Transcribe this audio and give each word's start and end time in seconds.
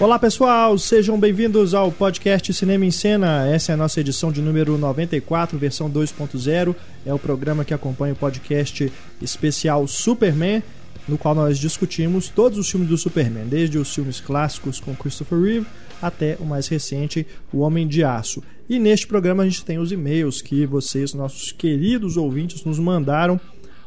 Olá 0.00 0.18
pessoal, 0.18 0.78
sejam 0.78 1.20
bem-vindos 1.20 1.74
ao 1.74 1.92
podcast 1.92 2.54
Cinema 2.54 2.86
em 2.86 2.90
Cena. 2.90 3.46
Essa 3.46 3.72
é 3.72 3.74
a 3.74 3.76
nossa 3.76 4.00
edição 4.00 4.32
de 4.32 4.40
número 4.40 4.78
94, 4.78 5.58
versão 5.58 5.90
2.0. 5.90 6.74
É 7.04 7.12
o 7.12 7.18
programa 7.18 7.66
que 7.66 7.74
acompanha 7.74 8.14
o 8.14 8.16
podcast 8.16 8.90
especial 9.20 9.86
Superman, 9.86 10.62
no 11.06 11.18
qual 11.18 11.34
nós 11.34 11.58
discutimos 11.58 12.30
todos 12.30 12.56
os 12.56 12.70
filmes 12.70 12.88
do 12.88 12.96
Superman, 12.96 13.44
desde 13.44 13.76
os 13.76 13.94
filmes 13.94 14.22
clássicos 14.22 14.80
com 14.80 14.96
Christopher 14.96 15.38
Reeve 15.38 15.66
até 16.00 16.38
o 16.40 16.46
mais 16.46 16.66
recente, 16.66 17.26
O 17.52 17.58
Homem 17.58 17.86
de 17.86 18.02
Aço. 18.02 18.42
E 18.70 18.78
neste 18.78 19.06
programa 19.06 19.42
a 19.42 19.46
gente 19.46 19.66
tem 19.66 19.78
os 19.78 19.92
e-mails 19.92 20.40
que 20.40 20.64
vocês, 20.64 21.12
nossos 21.12 21.52
queridos 21.52 22.16
ouvintes, 22.16 22.64
nos 22.64 22.78
mandaram 22.78 23.38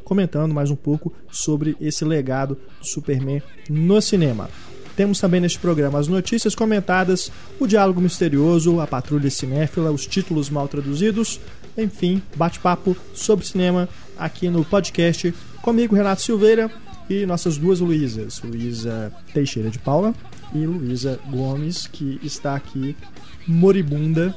comentando 0.04 0.54
mais 0.54 0.70
um 0.70 0.76
pouco 0.76 1.12
sobre 1.32 1.76
esse 1.82 2.06
legado 2.06 2.56
do 2.80 2.86
Superman 2.86 3.42
no 3.68 4.00
cinema. 4.00 4.48
Temos 4.96 5.20
também 5.20 5.42
neste 5.42 5.60
programa 5.60 6.00
as 6.00 6.08
notícias 6.08 6.54
comentadas, 6.54 7.32
o 7.60 7.66
diálogo 7.66 8.00
misterioso, 8.00 8.80
a 8.80 8.88
patrulha 8.88 9.30
cinéfila, 9.30 9.92
os 9.92 10.06
títulos 10.06 10.50
mal 10.50 10.68
traduzidos, 10.68 11.40
enfim, 11.78 12.22
bate-papo 12.36 12.96
sobre 13.14 13.46
cinema 13.46 13.90
aqui 14.18 14.50
no 14.50 14.64
podcast 14.64 15.34
comigo, 15.62 15.96
Renato 15.96 16.22
Silveira, 16.22 16.70
e 17.10 17.26
nossas 17.26 17.58
duas 17.58 17.80
Luísas, 17.80 18.42
Luísa 18.42 19.12
Teixeira 19.34 19.70
de 19.70 19.80
Paula 19.80 20.14
e 20.54 20.66
Luísa 20.66 21.20
Gomes, 21.30 21.88
que 21.88 22.20
está 22.24 22.56
aqui 22.56 22.96
moribunda. 23.48 24.36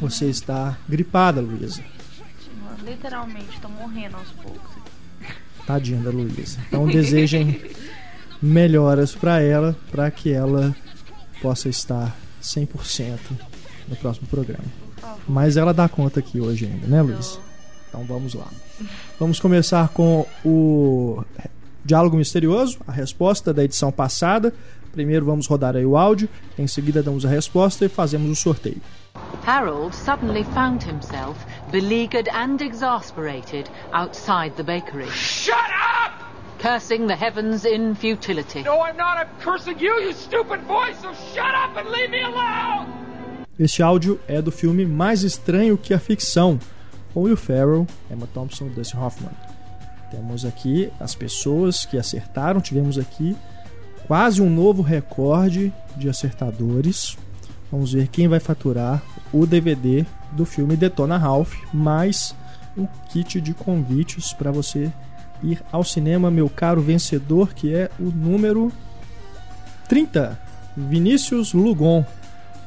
Você 0.00 0.26
está 0.26 0.76
gripada, 0.88 1.40
Luísa. 1.40 1.82
Literalmente, 2.84 3.60
tô 3.60 3.68
morrendo 3.68 4.16
aos 4.16 4.30
poucos. 4.32 4.76
Tadinha 5.66 6.00
da 6.00 6.10
Luísa. 6.10 6.58
Então 6.68 6.86
desejem 6.86 7.60
melhoras 8.40 9.14
para 9.14 9.40
ela, 9.40 9.76
para 9.90 10.10
que 10.10 10.32
ela 10.32 10.74
possa 11.40 11.68
estar 11.68 12.16
100% 12.42 13.18
no 13.88 13.96
próximo 13.96 14.26
programa. 14.28 14.64
Mas 15.28 15.56
ela 15.56 15.72
dá 15.72 15.88
conta 15.88 16.20
aqui 16.20 16.40
hoje 16.40 16.66
ainda, 16.66 16.86
né, 16.86 17.02
Luiz? 17.02 17.38
Então 17.88 18.04
vamos 18.04 18.34
lá. 18.34 18.46
Vamos 19.18 19.40
começar 19.40 19.88
com 19.88 20.26
o 20.44 21.24
diálogo 21.84 22.16
misterioso, 22.16 22.78
a 22.86 22.92
resposta 22.92 23.52
da 23.52 23.64
edição 23.64 23.90
passada. 23.90 24.52
Primeiro 24.92 25.26
vamos 25.26 25.46
rodar 25.46 25.76
aí 25.76 25.84
o 25.84 25.96
áudio, 25.96 26.28
em 26.58 26.66
seguida 26.66 27.02
damos 27.02 27.24
a 27.24 27.28
resposta 27.28 27.84
e 27.84 27.88
fazemos 27.88 28.30
o 28.30 28.34
sorteio. 28.34 28.80
Harold 29.46 29.94
suddenly 29.94 30.44
found 30.54 30.84
himself 30.84 31.38
beleaguered 31.70 32.28
and 32.30 32.60
exasperated 32.60 33.70
outside 33.92 34.54
the 34.56 34.62
bakery. 34.62 35.08
Shut 35.10 35.54
up! 35.54 36.15
Cursing 36.66 37.06
the 37.06 37.14
heavens 37.14 37.64
in 37.64 37.94
futility. 37.94 38.64
No, 38.64 38.80
I'm 38.80 38.96
not. 38.96 39.18
I'm 39.18 39.28
cursing 39.40 39.78
you, 39.78 40.00
you 40.00 40.12
stupid 40.12 40.66
boy, 40.66 40.92
so 41.00 41.14
shut 41.32 41.54
up 41.54 41.76
and 41.76 41.88
leave 41.88 42.10
me 42.10 42.22
alone! 42.22 42.88
Este 43.58 43.82
áudio 43.82 44.20
é 44.26 44.42
do 44.42 44.50
filme 44.50 44.84
Mais 44.84 45.22
Estranho 45.22 45.78
que 45.78 45.94
a 45.94 45.98
Ficção, 45.98 46.58
com 47.14 47.22
Will 47.22 47.36
Ferrell, 47.36 47.86
Emma 48.10 48.26
Thompson 48.34 48.66
e 48.66 48.70
Dustin 48.70 48.96
Hoffman. 48.96 49.30
Temos 50.10 50.44
aqui 50.44 50.90
as 50.98 51.14
pessoas 51.14 51.86
que 51.86 51.96
acertaram, 51.96 52.60
tivemos 52.60 52.98
aqui 52.98 53.36
quase 54.08 54.42
um 54.42 54.50
novo 54.50 54.82
recorde 54.82 55.72
de 55.96 56.08
acertadores. 56.08 57.16
Vamos 57.70 57.92
ver 57.92 58.08
quem 58.08 58.26
vai 58.26 58.40
faturar 58.40 59.02
o 59.32 59.46
DVD 59.46 60.04
do 60.32 60.44
filme 60.44 60.76
Detona 60.76 61.16
Ralph, 61.16 61.54
mais 61.72 62.34
um 62.76 62.86
kit 63.08 63.40
de 63.40 63.54
convites 63.54 64.32
para 64.32 64.50
você 64.50 64.92
ir 65.42 65.60
ao 65.70 65.84
cinema, 65.84 66.30
meu 66.30 66.48
caro 66.48 66.80
vencedor, 66.80 67.52
que 67.54 67.74
é 67.74 67.90
o 67.98 68.04
número 68.04 68.72
30, 69.88 70.38
Vinícius 70.76 71.52
Lugon. 71.52 72.04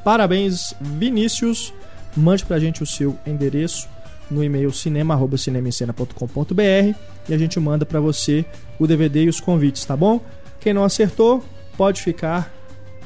Parabéns, 0.02 0.74
Vinícius. 0.80 1.74
Mande 2.16 2.44
pra 2.44 2.58
gente 2.58 2.82
o 2.82 2.86
seu 2.86 3.16
endereço 3.26 3.88
no 4.30 4.42
e-mail 4.42 4.72
cinema@cinemascena.com.br 4.72 6.94
e 7.28 7.34
a 7.34 7.38
gente 7.38 7.60
manda 7.60 7.86
para 7.86 8.00
você 8.00 8.44
o 8.78 8.86
DVD 8.86 9.24
e 9.24 9.28
os 9.28 9.40
convites, 9.40 9.84
tá 9.84 9.96
bom? 9.96 10.20
Quem 10.58 10.72
não 10.72 10.84
acertou, 10.84 11.44
pode 11.76 12.00
ficar 12.02 12.52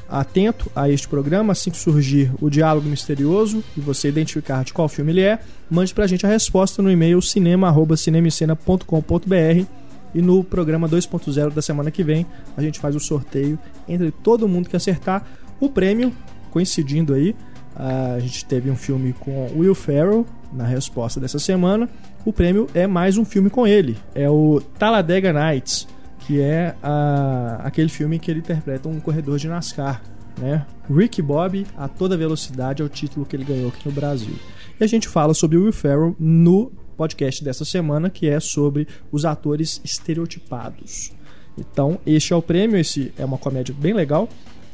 atento 0.09 0.71
a 0.75 0.89
este 0.89 1.07
programa 1.07 1.53
assim 1.53 1.71
que 1.71 1.77
surgir 1.77 2.31
o 2.39 2.49
diálogo 2.49 2.87
misterioso 2.87 3.63
e 3.75 3.81
você 3.81 4.09
identificar 4.09 4.63
de 4.63 4.71
qual 4.73 4.87
filme 4.87 5.11
ele 5.11 5.21
é, 5.21 5.39
mande 5.69 5.93
pra 5.93 6.07
gente 6.07 6.25
a 6.25 6.29
resposta 6.29 6.81
no 6.81 6.89
e-mail 6.91 7.21
cinema@cinemicena.com.br 7.21 9.65
e 10.13 10.21
no 10.21 10.43
programa 10.43 10.87
2.0 10.87 11.51
da 11.51 11.61
semana 11.61 11.91
que 11.91 12.03
vem 12.03 12.25
a 12.55 12.61
gente 12.61 12.79
faz 12.79 12.95
o 12.95 12.99
sorteio 12.99 13.59
entre 13.87 14.11
todo 14.11 14.47
mundo 14.47 14.69
que 14.69 14.75
acertar 14.75 15.25
o 15.59 15.69
prêmio 15.69 16.13
coincidindo 16.51 17.13
aí 17.13 17.35
a 17.75 18.17
gente 18.19 18.45
teve 18.45 18.71
um 18.71 18.75
filme 18.75 19.13
com 19.13 19.51
Will 19.55 19.75
Ferrell 19.75 20.25
na 20.53 20.65
resposta 20.65 21.19
dessa 21.19 21.37
semana. 21.37 21.89
O 22.23 22.31
prêmio 22.31 22.67
é 22.73 22.87
mais 22.87 23.17
um 23.17 23.25
filme 23.25 23.49
com 23.49 23.67
ele. 23.67 23.97
É 24.15 24.29
o 24.29 24.61
Talladega 24.79 25.33
Nights, 25.33 25.85
que 26.25 26.41
é 26.41 26.75
a, 26.81 27.61
aquele 27.63 27.89
filme 27.89 28.17
que 28.17 28.31
ele 28.31 28.39
interpreta 28.39 28.89
um 28.89 28.99
corredor 28.99 29.37
de 29.37 29.47
NASCAR. 29.47 30.01
Né? 30.37 30.65
Rick 30.89 31.21
Bob 31.21 31.65
a 31.77 31.87
toda 31.87 32.17
velocidade 32.17 32.81
é 32.81 32.85
o 32.85 32.89
título 32.89 33.25
que 33.25 33.35
ele 33.35 33.45
ganhou 33.45 33.69
aqui 33.69 33.87
no 33.87 33.91
Brasil. 33.93 34.35
E 34.79 34.83
a 34.83 34.87
gente 34.87 35.07
fala 35.07 35.33
sobre 35.33 35.57
o 35.57 35.63
Will 35.63 35.73
Ferrell 35.73 36.15
no 36.19 36.71
podcast 36.97 37.43
dessa 37.43 37.63
semana, 37.63 38.09
que 38.09 38.27
é 38.27 38.39
sobre 38.39 38.87
os 39.11 39.23
atores 39.23 39.79
estereotipados. 39.83 41.13
Então, 41.57 41.99
este 42.05 42.33
é 42.33 42.35
o 42.35 42.41
prêmio, 42.41 42.77
esse 42.77 43.13
é 43.17 43.23
uma 43.23 43.37
comédia 43.37 43.73
bem 43.77 43.93
legal. 43.93 44.27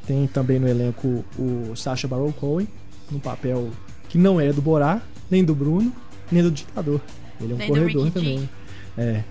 Tem 0.07 0.25
também 0.27 0.59
no 0.59 0.67
elenco 0.67 1.23
o 1.37 1.75
Sacha 1.75 2.07
Baron 2.07 2.31
Cohen, 2.31 2.67
num 3.11 3.19
papel 3.19 3.69
que 4.09 4.17
não 4.17 4.41
é 4.41 4.51
do 4.51 4.61
Borá, 4.61 5.01
nem 5.29 5.43
do 5.43 5.53
Bruno, 5.53 5.93
nem 6.31 6.41
do 6.41 6.49
ditador. 6.49 6.99
Ele 7.39 7.53
é 7.53 7.55
um 7.55 7.57
Nem 7.57 7.67
do 7.67 7.73
corredor 7.73 8.11
também. 8.11 8.49
É. 8.97 9.23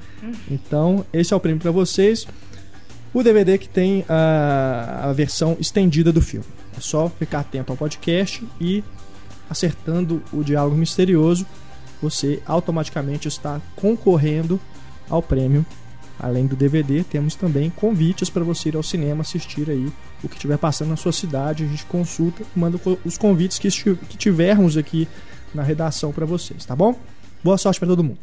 Então, 0.51 1.05
esse 1.13 1.33
é 1.33 1.37
o 1.37 1.41
prêmio 1.41 1.61
para 1.61 1.71
vocês. 1.71 2.27
O 3.13 3.23
DVD 3.23 3.59
que 3.59 3.69
tem 3.69 4.05
a, 4.09 5.09
a 5.09 5.13
versão 5.13 5.57
estendida 5.59 6.13
do 6.13 6.21
filme. 6.23 6.47
É 6.77 6.81
só 6.81 7.09
ficar 7.09 7.41
atento 7.41 7.73
ao 7.73 7.77
podcast 7.77 8.47
e 8.61 8.85
acertando 9.49 10.23
o 10.33 10.45
diálogo 10.45 10.77
misterioso, 10.77 11.45
você 12.01 12.41
automaticamente 12.47 13.27
está 13.27 13.61
concorrendo 13.75 14.61
ao 15.09 15.21
prêmio. 15.21 15.67
Além 16.19 16.47
do 16.47 16.55
DVD, 16.55 17.03
temos 17.03 17.35
também 17.35 17.71
convites 17.71 18.31
para 18.31 18.45
você 18.45 18.69
ir 18.69 18.77
ao 18.77 18.83
cinema 18.83 19.23
assistir 19.23 19.69
aí 19.71 19.91
o 20.23 20.29
que 20.29 20.37
estiver 20.37 20.59
passando 20.59 20.91
na 20.91 20.97
sua 20.97 21.13
cidade. 21.13 21.65
A 21.65 21.67
gente 21.67 21.85
consulta, 21.87 22.45
manda 22.55 22.79
co- 22.79 22.99
os 23.05 23.19
convites 23.19 23.59
que, 23.59 23.69
que 23.71 24.17
tivermos 24.17 24.77
aqui 24.77 25.09
na 25.55 25.63
redação 25.63 26.13
para 26.13 26.25
vocês, 26.27 26.65
tá 26.65 26.77
bom? 26.77 26.95
Boa 27.43 27.59
sorte 27.59 27.81
para 27.81 27.89
todo 27.89 28.05
mundo. 28.05 28.19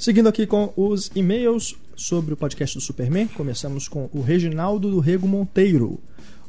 Seguindo 0.00 0.30
aqui 0.30 0.46
com 0.46 0.72
os 0.78 1.10
e-mails 1.14 1.76
sobre 1.94 2.32
o 2.32 2.36
podcast 2.36 2.74
do 2.74 2.80
Superman, 2.80 3.26
começamos 3.26 3.86
com 3.86 4.08
o 4.14 4.22
Reginaldo 4.22 4.90
do 4.90 4.98
Rego 4.98 5.28
Monteiro. 5.28 6.00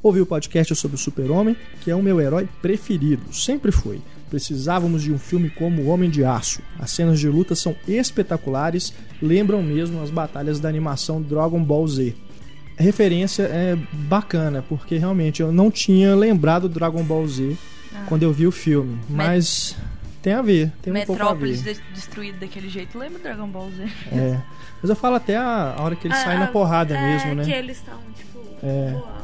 Ouvi 0.01 0.22
o 0.22 0.25
podcast 0.25 0.73
sobre 0.73 0.95
o 0.95 0.97
Super-Homem, 0.97 1.57
que 1.81 1.91
é 1.91 1.95
o 1.95 2.01
meu 2.01 2.22
herói 2.22 2.47
preferido, 2.62 3.22
sempre 3.34 3.69
foi. 3.69 4.00
Precisávamos 4.29 5.03
de 5.03 5.12
um 5.12 5.19
filme 5.19 5.50
como 5.50 5.81
O 5.81 5.88
Homem 5.88 6.09
de 6.09 6.23
Aço. 6.23 6.62
As 6.79 6.91
cenas 6.91 7.19
de 7.19 7.28
luta 7.28 7.53
são 7.53 7.75
espetaculares, 7.85 8.94
lembram 9.22 9.62
mesmo 9.62 10.01
as 10.01 10.09
batalhas 10.09 10.57
da 10.62 10.69
animação 10.69 11.22
Dragon 11.22 11.62
Ball 11.62 11.85
Z. 11.89 12.16
A 12.79 12.81
referência 12.81 13.44
é 13.44 13.78
bacana, 13.91 14.63
porque 14.69 14.97
realmente 14.97 15.41
eu 15.41 15.51
não 15.51 15.69
tinha 15.69 16.16
lembrado 16.16 16.69
do 16.69 16.75
Dragon 16.75 17.03
Ball 17.03 17.28
Z 17.28 17.57
quando 18.07 18.23
eu 18.23 18.31
vi 18.31 18.47
o 18.47 18.51
filme, 18.51 18.97
mas 19.09 19.75
tem 20.22 20.34
a 20.34 20.42
ver, 20.42 20.72
tem 20.82 20.94
um 20.94 20.96
pouco 21.06 21.14
a 21.14 21.16
ver. 21.34 21.46
Metrópolis 21.48 21.64
de- 21.64 21.82
destruída 21.94 22.38
daquele 22.40 22.70
jeito. 22.70 22.98
Lembra 22.98 23.20
Dragon 23.20 23.48
Ball 23.48 23.70
Z? 23.72 23.84
É. 24.12 24.40
Mas 24.81 24.90
eu 24.90 24.95
falo 24.95 25.16
até 25.16 25.36
a, 25.38 25.75
a 25.78 25.81
hora 25.81 25.95
que 25.95 26.07
ele 26.07 26.16
sai 26.16 26.38
na 26.38 26.45
Ah, 26.45 26.48
porrada 26.48 26.95
é, 26.95 27.01
mesmo, 27.13 27.36
né? 27.36 27.44
que 27.44 27.51
eles 27.51 27.78
estão, 27.78 27.98
tipo, 28.16 28.40
É. 28.63 28.92
voando, 28.92 29.20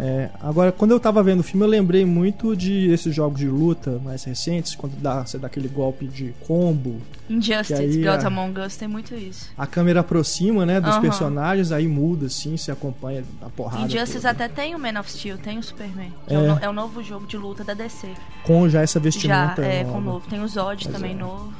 É, 0.00 0.30
agora, 0.40 0.70
quando 0.70 0.92
eu 0.92 1.00
tava 1.00 1.20
vendo 1.24 1.40
o 1.40 1.42
filme, 1.42 1.64
eu 1.66 1.68
lembrei 1.68 2.04
muito 2.04 2.54
de 2.54 2.88
esses 2.88 3.12
jogos 3.12 3.40
de 3.40 3.48
luta 3.48 4.00
mais 4.04 4.22
recentes, 4.22 4.76
quando 4.76 4.92
dá, 5.00 5.26
você 5.26 5.38
dá 5.38 5.48
aquele 5.48 5.66
golpe 5.66 6.06
de 6.06 6.32
combo, 6.46 7.00
Injustice, 7.28 8.00
Gods 8.04 8.24
a- 8.24 8.28
Among 8.28 8.60
Us 8.60 8.76
tem 8.76 8.86
muito 8.86 9.12
isso. 9.16 9.50
a 9.58 9.66
câmera 9.66 9.98
aproxima, 10.00 10.64
né, 10.64 10.80
dos 10.80 10.92
Aham. 10.92 11.00
personagens, 11.00 11.72
aí 11.72 11.88
muda, 11.88 12.26
assim, 12.26 12.56
você 12.56 12.70
acompanha 12.70 13.24
a 13.42 13.48
porrada. 13.50 13.86
Injustice 13.86 14.18
toda. 14.18 14.30
até 14.30 14.46
tem 14.46 14.76
o 14.76 14.78
Man 14.78 15.00
of 15.00 15.10
Steel, 15.10 15.36
tem 15.36 15.58
o 15.58 15.62
Superman. 15.64 16.12
É, 16.28 16.34
É. 16.34 16.38
o, 16.38 16.58
é 16.60 16.68
o 16.68 16.72
novo 16.72 17.02
jogo 17.02 17.26
de 17.26 17.36
luta 17.36 17.64
da 17.64 17.74
DC. 17.74 18.06
Com 18.44 18.68
já 18.68 18.82
essa 18.82 19.00
Já, 19.00 19.02
vestimenta 19.02 19.62
é, 19.62 19.82
nova. 19.82 19.94
com 19.94 20.00
novo. 20.00 20.26
Tem 20.30 20.40
o 20.40 20.46
Zod 20.46 20.84
Pois 20.84 20.94
também 20.96 21.12
é. 21.12 21.18
novo. 21.18 21.52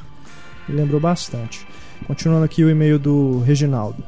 Me 0.69 0.77
lembrou 0.77 1.01
bastante. 1.01 1.67
Continuando 2.07 2.45
aqui 2.45 2.63
o 2.63 2.71
e-mail 2.71 3.01
do 3.01 3.41
Reginaldo. 3.41 4.01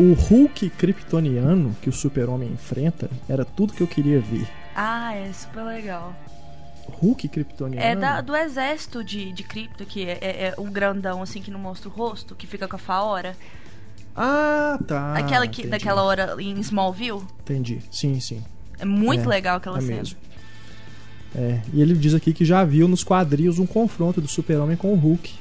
O 0.00 0.14
Hulk 0.14 0.70
kryptoniano 0.70 1.76
que 1.82 1.88
o 1.90 1.92
super-homem 1.92 2.48
enfrenta 2.50 3.10
era 3.28 3.44
tudo 3.44 3.74
que 3.74 3.82
eu 3.82 3.86
queria 3.86 4.18
ver. 4.20 4.48
Ah, 4.74 5.14
é 5.14 5.30
super 5.32 5.62
legal. 5.62 6.14
Hulk 6.88 7.28
kryptoniano? 7.28 7.84
É 7.86 7.94
da- 7.94 8.20
do 8.22 8.34
exército 8.34 9.04
de, 9.04 9.30
de 9.32 9.42
cripto, 9.42 9.84
que 9.84 10.04
é, 10.08 10.18
é- 10.22 10.54
é 10.56 10.60
um 10.60 10.70
grandão 10.72 11.22
assim 11.22 11.42
que 11.42 11.50
não 11.50 11.60
mostra 11.60 11.88
o 11.88 11.92
rosto, 11.92 12.34
que 12.34 12.46
fica 12.46 12.66
com 12.66 12.76
a 12.76 12.78
faora. 12.78 13.36
Ah, 14.16 14.78
tá. 14.88 15.14
Aquela 15.18 15.46
que, 15.46 15.60
entendi. 15.62 15.68
daquela 15.68 16.02
hora 16.02 16.34
em 16.40 16.58
Smallville. 16.60 17.22
Entendi. 17.42 17.80
Sim, 17.90 18.18
sim. 18.20 18.42
É 18.78 18.84
muito 18.86 19.24
É, 19.24 19.28
legal 19.28 19.58
aquela 19.58 19.78
é 19.78 19.82
cena. 19.82 19.96
mesmo. 19.98 20.16
É, 21.34 21.60
e 21.72 21.80
ele 21.82 21.94
diz 21.94 22.14
aqui 22.14 22.32
que 22.32 22.44
já 22.44 22.64
viu 22.64 22.88
nos 22.88 23.04
quadrinhos 23.04 23.58
um 23.58 23.66
confronto 23.66 24.20
do 24.20 24.26
Super-Homem 24.26 24.76
com 24.76 24.92
o 24.92 24.96
Hulk. 24.96 25.32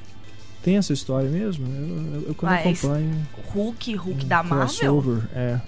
Tem 0.63 0.77
essa 0.77 0.93
história 0.93 1.29
mesmo? 1.29 1.65
Eu, 1.67 2.21
eu, 2.21 2.27
eu 2.29 2.35
quando 2.35 2.53
isso. 2.65 2.87
acompanho. 2.87 3.27
Hulk, 3.53 3.95
Hulk 3.95 4.25
um 4.25 4.27
da 4.27 4.43
Marvel. 4.43 4.67
crossover, 4.67 5.23
é. 5.33 5.59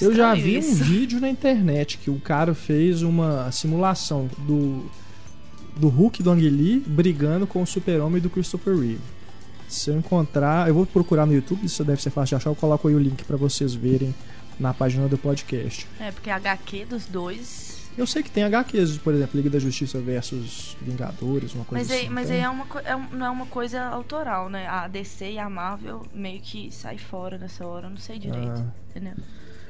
Eu 0.00 0.14
já 0.14 0.34
vi 0.34 0.56
um 0.56 0.60
isso. 0.60 0.84
vídeo 0.84 1.20
na 1.20 1.28
internet 1.28 1.98
que 1.98 2.10
o 2.10 2.20
cara 2.20 2.54
fez 2.54 3.02
uma 3.02 3.50
simulação 3.50 4.28
do 4.38 4.84
do 5.76 5.88
Hulk 5.88 6.22
do 6.22 6.30
Ang 6.30 6.48
Lee 6.48 6.82
brigando 6.86 7.46
com 7.46 7.62
o 7.62 7.66
Super-Homem 7.66 8.20
do 8.20 8.30
Christopher 8.30 8.74
Reeve. 8.74 9.00
Se 9.68 9.90
eu 9.90 9.98
encontrar, 9.98 10.68
eu 10.68 10.74
vou 10.74 10.86
procurar 10.86 11.26
no 11.26 11.34
YouTube, 11.34 11.66
isso 11.66 11.84
deve 11.84 12.00
ser 12.00 12.10
fácil 12.10 12.30
de 12.30 12.34
achar, 12.36 12.50
eu 12.50 12.54
coloco 12.54 12.88
aí 12.88 12.94
o 12.94 12.98
link 12.98 13.24
pra 13.24 13.36
vocês 13.36 13.74
verem 13.74 14.14
na 14.58 14.72
página 14.72 15.06
do 15.08 15.18
podcast. 15.18 15.86
É, 16.00 16.10
porque 16.10 16.30
a 16.30 16.36
HQ 16.36 16.86
dos 16.86 17.04
dois. 17.06 17.65
Eu 17.96 18.06
sei 18.06 18.22
que 18.22 18.30
tem 18.30 18.44
HQs, 18.44 18.98
por 18.98 19.14
exemplo, 19.14 19.36
Liga 19.36 19.48
da 19.48 19.58
Justiça 19.58 19.98
versus 20.00 20.76
Vingadores, 20.82 21.54
uma 21.54 21.64
coisa 21.64 21.82
Mas, 21.82 21.90
aí, 21.90 22.04
assim. 22.04 22.14
mas 22.14 22.28
tem? 22.28 22.36
aí 22.36 22.42
é 22.42 22.48
uma, 22.48 22.66
é 22.84 23.16
não 23.16 23.26
é 23.26 23.30
uma 23.30 23.46
coisa 23.46 23.82
autoral, 23.84 24.50
né? 24.50 24.66
A 24.66 24.86
DC 24.86 25.32
e 25.32 25.38
a 25.38 25.48
Marvel 25.48 26.02
meio 26.14 26.40
que 26.40 26.70
sai 26.70 26.98
fora 26.98 27.38
nessa 27.38 27.66
hora, 27.66 27.86
eu 27.86 27.90
não 27.90 27.96
sei 27.96 28.18
direito. 28.18 28.50
Ah. 28.50 28.72
Entendeu? 28.90 29.14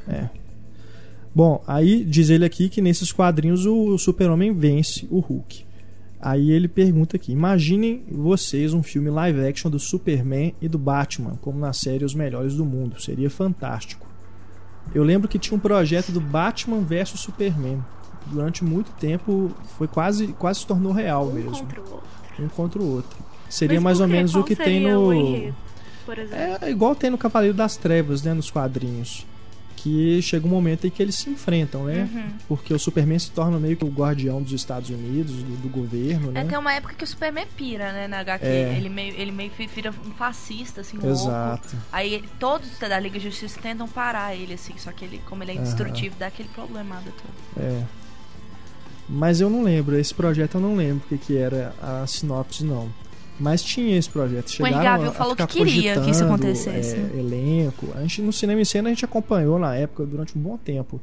É. 0.08 0.28
Bom, 1.32 1.62
aí 1.66 2.04
diz 2.04 2.30
ele 2.30 2.44
aqui 2.44 2.68
que 2.68 2.80
nesses 2.80 3.12
quadrinhos 3.12 3.66
o 3.66 3.96
Super-Homem 3.98 4.52
vence 4.52 5.06
o 5.10 5.20
Hulk. 5.20 5.64
Aí 6.20 6.50
ele 6.50 6.66
pergunta 6.66 7.16
aqui: 7.16 7.30
imaginem 7.30 8.04
vocês 8.10 8.72
um 8.72 8.82
filme 8.82 9.10
live 9.10 9.46
action 9.46 9.70
do 9.70 9.78
Superman 9.78 10.54
e 10.60 10.68
do 10.68 10.78
Batman, 10.78 11.36
como 11.40 11.58
na 11.58 11.72
série 11.72 12.04
Os 12.04 12.14
Melhores 12.14 12.54
do 12.56 12.64
Mundo. 12.64 13.00
Seria 13.00 13.30
fantástico. 13.30 14.06
Eu 14.94 15.04
lembro 15.04 15.28
que 15.28 15.38
tinha 15.38 15.56
um 15.56 15.60
projeto 15.60 16.10
do 16.10 16.20
Batman 16.20 16.80
versus 16.80 17.20
Superman. 17.20 17.84
Durante 18.26 18.64
muito 18.64 18.90
tempo 18.92 19.50
foi 19.78 19.86
quase, 19.88 20.28
quase 20.28 20.60
se 20.60 20.66
tornou 20.66 20.92
real 20.92 21.28
Um 21.28 21.32
mesmo. 21.32 21.50
contra 21.52 21.80
o 21.80 21.84
outro. 21.92 22.08
Um 22.38 22.48
contra 22.48 22.82
o 22.82 22.92
outro. 22.94 23.18
Seria 23.48 23.76
Mas 23.80 23.84
mais 23.84 24.00
ou 24.00 24.08
menos 24.08 24.32
Qual 24.32 24.42
o 24.42 24.46
que 24.46 24.56
tem 24.56 24.80
no. 24.80 25.06
o 25.06 25.14
enredo, 25.14 25.54
por 26.04 26.18
exemplo. 26.18 26.58
É 26.64 26.70
igual 26.70 26.94
tem 26.96 27.10
no 27.10 27.16
Cavaleiro 27.18 27.56
das 27.56 27.76
Trevas, 27.76 28.22
né? 28.22 28.34
Nos 28.34 28.50
quadrinhos. 28.50 29.24
Que 29.76 30.20
chega 30.20 30.44
um 30.44 30.50
momento 30.50 30.84
em 30.84 30.90
que 30.90 31.00
eles 31.00 31.14
se 31.14 31.30
enfrentam, 31.30 31.84
né? 31.84 32.08
Uhum. 32.12 32.28
Porque 32.48 32.74
o 32.74 32.78
Superman 32.78 33.18
se 33.20 33.30
torna 33.30 33.56
meio 33.60 33.76
que 33.76 33.84
o 33.84 33.88
guardião 33.88 34.42
dos 34.42 34.50
Estados 34.50 34.90
Unidos, 34.90 35.32
do, 35.36 35.56
do 35.62 35.68
governo, 35.68 36.32
né? 36.32 36.40
É, 36.40 36.44
tem 36.44 36.58
uma 36.58 36.72
época 36.72 36.94
que 36.94 37.04
o 37.04 37.06
Superman 37.06 37.46
pira, 37.56 37.92
né, 37.92 38.08
na 38.08 38.18
HQ. 38.18 38.44
É. 38.44 38.74
Ele, 38.76 38.88
meio, 38.88 39.14
ele 39.14 39.30
meio 39.30 39.52
vira 39.72 39.90
um 40.04 40.10
fascista, 40.12 40.80
assim, 40.80 40.96
louco. 40.96 41.12
Exato. 41.12 41.76
Aí 41.92 42.14
ele- 42.14 42.28
todos 42.40 42.68
da 42.80 42.98
Liga 42.98 43.16
de 43.20 43.26
Justiça 43.26 43.60
tentam 43.62 43.86
parar 43.86 44.34
ele, 44.34 44.54
assim, 44.54 44.74
só 44.76 44.90
que 44.90 45.04
ele, 45.04 45.20
como 45.28 45.44
ele 45.44 45.52
é 45.52 45.54
indestrutível, 45.54 46.18
dá 46.18 46.26
aquele 46.26 46.48
problemada 46.48 47.04
todo. 47.12 47.64
É. 47.64 47.82
Mas 49.08 49.40
eu 49.40 49.48
não 49.48 49.62
lembro, 49.62 49.96
esse 49.98 50.12
projeto 50.14 50.54
eu 50.56 50.60
não 50.60 50.74
lembro 50.74 51.04
o 51.04 51.08
que, 51.08 51.18
que 51.18 51.36
era 51.36 51.72
a 51.80 52.06
sinopse, 52.06 52.64
não. 52.64 52.88
Mas 53.38 53.62
tinha 53.62 53.96
esse 53.96 54.08
projeto. 54.08 54.50
Chegaram 54.50 54.82
Cavill 54.82 55.08
a 55.10 55.12
falou 55.12 55.36
que 55.36 55.46
queria 55.46 56.00
que 56.00 56.10
isso 56.10 56.24
acontecesse. 56.24 56.96
é, 56.96 57.18
elenco. 57.18 57.88
A 57.94 58.00
gente, 58.00 58.22
no 58.22 58.32
Cinema 58.32 58.60
em 58.60 58.64
Cena 58.64 58.88
a 58.88 58.92
gente 58.92 59.04
acompanhou 59.04 59.58
na 59.58 59.74
época, 59.76 60.04
durante 60.06 60.36
um 60.36 60.40
bom 60.40 60.56
tempo, 60.56 61.00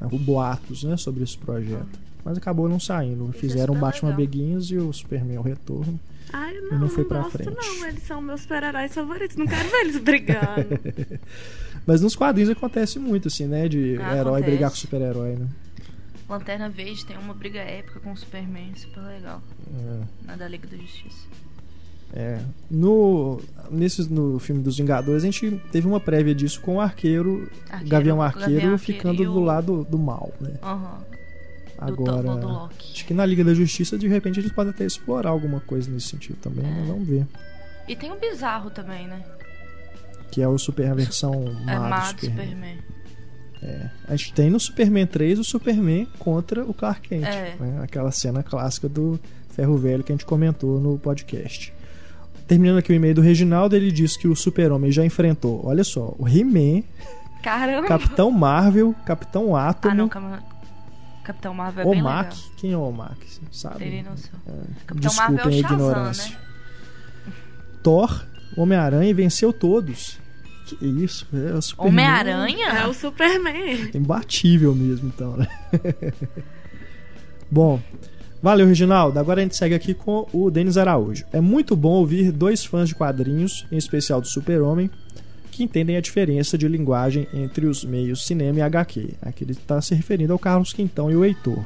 né, 0.00 0.08
o 0.10 0.18
boatos 0.18 0.82
né, 0.82 0.96
sobre 0.96 1.22
esse 1.22 1.38
projeto. 1.38 1.98
Mas 2.24 2.36
acabou 2.36 2.68
não 2.68 2.80
saindo. 2.80 3.30
Fizeram 3.32 3.74
o 3.74 3.78
Batman 3.78 4.10
legal. 4.10 4.26
Begins 4.26 4.70
e 4.70 4.76
o 4.76 4.92
Superman 4.92 5.38
o 5.38 5.42
Retorno. 5.42 5.98
Ai, 6.32 6.52
não 6.60 6.72
não, 6.72 6.78
não 6.80 6.88
foi 6.88 7.04
pra 7.04 7.18
gosto, 7.22 7.38
frente. 7.38 7.56
não. 7.56 7.86
Eles 7.86 8.02
são 8.02 8.20
meus 8.20 8.42
super-heróis 8.42 8.92
favoritos. 8.92 9.36
Não 9.36 9.46
quero 9.46 9.68
ver 9.70 9.76
eles 9.82 9.96
brigando. 9.98 10.78
Mas 11.86 12.00
nos 12.02 12.14
quadrinhos 12.14 12.50
acontece 12.50 12.98
muito, 12.98 13.28
assim, 13.28 13.46
né? 13.46 13.66
De 13.68 13.96
Ah, 14.02 14.16
herói 14.16 14.32
acontece. 14.32 14.50
brigar 14.50 14.70
com 14.70 14.76
super-herói, 14.76 15.36
né? 15.36 15.46
Lanterna 16.28 16.68
Verde 16.68 17.06
tem 17.06 17.16
uma 17.16 17.32
briga 17.34 17.58
épica 17.60 18.00
com 18.00 18.12
o 18.12 18.16
Superman, 18.16 18.74
super 18.76 19.00
legal. 19.00 19.40
É. 19.74 20.00
Na 20.26 20.36
da 20.36 20.46
Liga 20.48 20.66
da 20.66 20.76
Justiça. 20.76 21.26
É. 22.12 22.40
No, 22.70 23.40
nesse, 23.70 24.10
no 24.12 24.38
filme 24.38 24.62
dos 24.62 24.76
Vingadores, 24.78 25.22
a 25.22 25.26
gente 25.26 25.60
teve 25.70 25.86
uma 25.86 26.00
prévia 26.00 26.34
disso 26.34 26.60
com 26.60 26.76
o 26.76 26.80
arqueiro, 26.80 27.50
Arqueiro- 27.68 27.88
Gavião 27.88 28.22
Arqueiro, 28.22 28.52
Gavião 28.52 28.72
Arqueiro 28.72 28.78
ficando 28.78 29.22
e 29.22 29.26
do 29.26 29.40
lado 29.40 29.86
do 29.90 29.98
mal, 29.98 30.32
né? 30.40 30.54
Aham. 30.62 30.98
Do 31.78 31.84
Agora, 31.84 32.22
do 32.36 32.48
Loki. 32.48 32.92
acho 32.92 33.06
que 33.06 33.14
na 33.14 33.24
Liga 33.24 33.44
da 33.44 33.54
Justiça, 33.54 33.96
de 33.96 34.08
repente, 34.08 34.40
eles 34.40 34.50
podem 34.50 34.70
até 34.72 34.84
explorar 34.84 35.30
alguma 35.30 35.60
coisa 35.60 35.88
nesse 35.90 36.08
sentido 36.08 36.36
também, 36.40 36.64
É. 36.66 36.70
mas 36.70 36.88
vamos 36.88 37.06
ver. 37.06 37.26
E 37.86 37.94
tem 37.94 38.10
o 38.10 38.18
Bizarro 38.18 38.68
também, 38.70 39.06
né? 39.06 39.22
Que 40.32 40.42
é 40.42 40.48
o 40.48 40.58
super, 40.58 40.90
a 40.90 40.94
versão 40.94 41.32
É 41.68 41.78
má 41.78 42.10
do 42.12 42.16
do 42.16 42.20
Superman. 42.26 42.78
Superman. 43.60 43.90
A 44.08 44.16
gente 44.16 44.32
tem 44.32 44.50
no 44.50 44.60
Superman 44.60 45.06
3 45.06 45.38
o 45.38 45.44
Superman 45.44 46.06
contra 46.18 46.64
o 46.64 46.72
Clark 46.74 47.08
Kent. 47.08 47.24
É. 47.24 47.56
né? 47.58 47.80
Aquela 47.82 48.10
cena 48.12 48.42
clássica 48.42 48.88
do 48.88 49.18
Ferro 49.50 49.76
Velho 49.76 50.02
que 50.04 50.12
a 50.12 50.14
gente 50.14 50.24
comentou 50.26 50.80
no 50.80 50.98
podcast. 50.98 51.72
Terminando 52.46 52.78
aqui 52.78 52.92
o 52.92 52.94
e-mail 52.94 53.14
do 53.14 53.20
Reginaldo, 53.20 53.76
ele 53.76 53.92
diz 53.92 54.16
que 54.16 54.26
o 54.26 54.34
Super-Homem 54.34 54.90
já 54.90 55.04
enfrentou, 55.04 55.60
olha 55.66 55.84
só, 55.84 56.14
o 56.18 56.26
He-Man! 56.26 56.82
Capitão 57.86 58.30
Marvel, 58.30 58.94
Capitão 59.04 59.54
Átomo, 59.54 59.92
Ah, 59.92 59.94
não, 59.94 60.08
Cama- 60.08 60.42
Capitão 61.24 61.52
Marvel 61.54 61.86
é 61.86 61.90
bem 61.90 62.00
Omak. 62.00 62.34
legal. 62.36 62.50
Quem 62.56 62.72
é 62.72 62.76
o 62.76 62.80
Omak? 62.80 63.26
Sabe? 63.52 63.84
Ele 63.84 64.02
não 64.02 64.16
sei. 64.16 64.30
É, 64.46 64.52
Capitão 64.86 65.14
Marvel 65.14 65.38
é 65.38 65.46
o 65.48 65.52
Shazam, 65.52 65.76
ignorância. 65.76 66.30
né? 66.30 66.36
Thor, 67.82 68.24
Homem-Aranha 68.56 69.14
venceu 69.14 69.52
todos. 69.52 70.18
Que 70.76 70.86
isso? 70.86 71.26
É 71.32 71.54
o 71.54 71.62
Superman 71.62 71.92
Homem-Aranha? 71.92 72.66
é 72.68 72.86
o 72.86 72.92
Superman. 72.92 73.90
Imbatível 73.94 74.74
mesmo, 74.74 75.08
então, 75.08 75.36
né? 75.36 75.48
Bom, 77.50 77.80
valeu, 78.42 78.66
Reginaldo. 78.66 79.18
Agora 79.18 79.40
a 79.40 79.42
gente 79.42 79.56
segue 79.56 79.74
aqui 79.74 79.94
com 79.94 80.28
o 80.32 80.50
Denis 80.50 80.76
Araújo. 80.76 81.24
É 81.32 81.40
muito 81.40 81.74
bom 81.74 81.92
ouvir 81.92 82.30
dois 82.30 82.64
fãs 82.64 82.88
de 82.90 82.94
quadrinhos, 82.94 83.66
em 83.72 83.78
especial 83.78 84.20
do 84.20 84.26
Super-Homem, 84.26 84.90
que 85.50 85.62
entendem 85.62 85.96
a 85.96 86.00
diferença 86.02 86.58
de 86.58 86.68
linguagem 86.68 87.26
entre 87.32 87.64
os 87.64 87.84
meios 87.84 88.26
cinema 88.26 88.58
e 88.58 88.62
HQ. 88.62 89.14
Aqui 89.22 89.44
ele 89.44 89.52
está 89.52 89.80
se 89.80 89.94
referindo 89.94 90.34
ao 90.34 90.38
Carlos 90.38 90.74
Quintão 90.74 91.10
e 91.10 91.16
o 91.16 91.24
Heitor. 91.24 91.64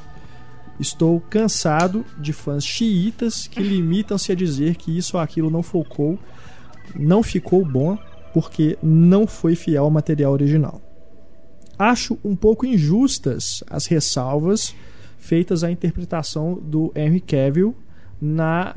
Estou 0.79 1.21
cansado 1.21 2.05
de 2.19 2.33
fãs 2.33 2.65
xiitas 2.65 3.49
que 3.49 3.61
limitam-se 3.61 4.31
a 4.31 4.35
dizer 4.35 4.77
que 4.77 4.97
isso 4.97 5.17
ou 5.17 5.23
aquilo 5.23 5.51
não 5.51 5.63
focou, 5.63 6.19
não 6.95 7.23
ficou 7.23 7.65
bom 7.65 7.99
porque 8.33 8.79
não 8.83 9.27
foi 9.27 9.55
fiel 9.55 9.85
ao 9.85 9.91
material 9.91 10.33
original. 10.33 10.81
Acho 11.79 12.19
um 12.25 12.37
pouco 12.37 12.67
injustas 12.67 13.65
as 13.69 13.87
ressalvas 13.87 14.75
feitas 15.19 15.63
à 15.63 15.71
interpretação 15.71 16.55
do 16.55 16.93
Henry 16.95 17.21
Cavill 17.21 17.75
na 18.21 18.75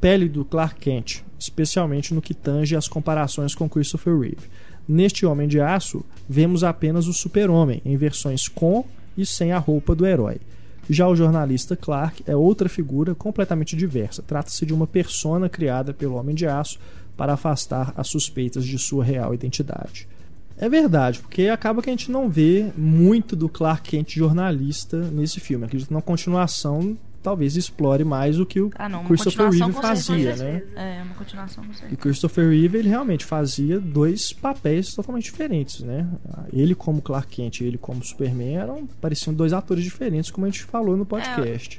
pele 0.00 0.28
do 0.28 0.44
Clark 0.44 0.80
Kent, 0.80 1.22
especialmente 1.38 2.14
no 2.14 2.22
que 2.22 2.34
tange 2.34 2.74
as 2.74 2.88
comparações 2.88 3.54
com 3.54 3.68
Christopher 3.68 4.18
Reeve. 4.18 4.48
Neste 4.88 5.26
Homem 5.26 5.46
de 5.46 5.60
Aço, 5.60 6.04
vemos 6.28 6.64
apenas 6.64 7.06
o 7.06 7.12
Super-Homem 7.12 7.82
em 7.84 7.96
versões 7.96 8.48
com 8.48 8.84
e 9.16 9.24
sem 9.26 9.52
a 9.52 9.58
roupa 9.58 9.94
do 9.94 10.06
herói. 10.06 10.40
Já 10.88 11.06
o 11.06 11.14
jornalista 11.14 11.76
Clark 11.76 12.24
é 12.26 12.34
outra 12.34 12.68
figura 12.68 13.14
completamente 13.14 13.76
diversa. 13.76 14.22
Trata-se 14.22 14.66
de 14.66 14.74
uma 14.74 14.86
persona 14.86 15.48
criada 15.48 15.94
pelo 15.94 16.16
Homem 16.16 16.34
de 16.34 16.46
Aço 16.46 16.80
para 17.20 17.34
afastar 17.34 17.92
as 17.98 18.08
suspeitas 18.08 18.64
de 18.64 18.78
sua 18.78 19.04
real 19.04 19.34
identidade. 19.34 20.08
É 20.56 20.70
verdade, 20.70 21.18
porque 21.18 21.48
acaba 21.48 21.82
que 21.82 21.90
a 21.90 21.92
gente 21.92 22.10
não 22.10 22.30
vê 22.30 22.72
muito 22.74 23.36
do 23.36 23.46
Clark 23.46 23.90
Kent 23.90 24.14
jornalista 24.16 24.96
nesse 24.96 25.38
filme. 25.38 25.66
Acredito 25.66 25.88
que 25.88 25.92
na 25.92 26.00
continuação 26.00 26.96
talvez 27.22 27.56
explore 27.56 28.04
mais 28.04 28.40
o 28.40 28.46
que 28.46 28.58
o 28.58 28.70
Ah, 28.74 28.88
não, 28.88 29.04
Christopher 29.04 29.50
Reeve 29.50 29.70
com 29.74 29.82
fazia, 29.82 30.34
certeza. 30.34 30.44
né? 30.44 30.62
É, 30.74 31.02
uma 31.02 31.14
continuação, 31.14 31.62
sei. 31.74 31.88
E 31.92 31.96
Christopher 31.96 32.48
Reeve, 32.48 32.78
ele 32.78 32.88
realmente 32.88 33.26
fazia 33.26 33.78
dois 33.78 34.32
papéis 34.32 34.94
totalmente 34.94 35.24
diferentes, 35.24 35.80
né? 35.80 36.08
Ele 36.50 36.74
como 36.74 37.02
Clark 37.02 37.28
Kent 37.36 37.60
e 37.60 37.64
ele 37.64 37.76
como 37.76 38.02
Superman 38.02 38.56
eram 38.56 38.86
pareciam 38.98 39.34
dois 39.34 39.52
atores 39.52 39.84
diferentes, 39.84 40.30
como 40.30 40.46
a 40.46 40.48
gente 40.48 40.62
falou 40.64 40.96
no 40.96 41.04
podcast. 41.04 41.78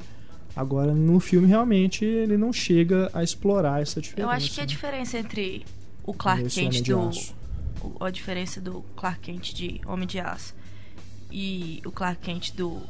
Agora, 0.55 0.93
no 0.93 1.19
filme, 1.19 1.47
realmente, 1.47 2.03
ele 2.03 2.37
não 2.37 2.51
chega 2.51 3.09
a 3.13 3.23
explorar 3.23 3.81
essa 3.81 4.01
diferença. 4.01 4.27
Eu 4.27 4.29
acho 4.29 4.51
que 4.51 4.59
a 4.59 4.63
né? 4.63 4.67
diferença 4.67 5.17
entre 5.17 5.65
o 6.03 6.13
Clark 6.13 6.43
Kent 6.49 6.81
do. 6.83 7.09
O- 7.81 8.03
A 8.03 8.11
diferença 8.11 8.59
do 8.61 8.81
Clark 8.95 9.19
Kent 9.21 9.53
de 9.53 9.81
Homem 9.87 10.07
de 10.07 10.19
Aço 10.19 10.53
e 11.31 11.81
o 11.85 11.91
Clark 11.91 12.21
Kent 12.21 12.51
do 12.53 12.81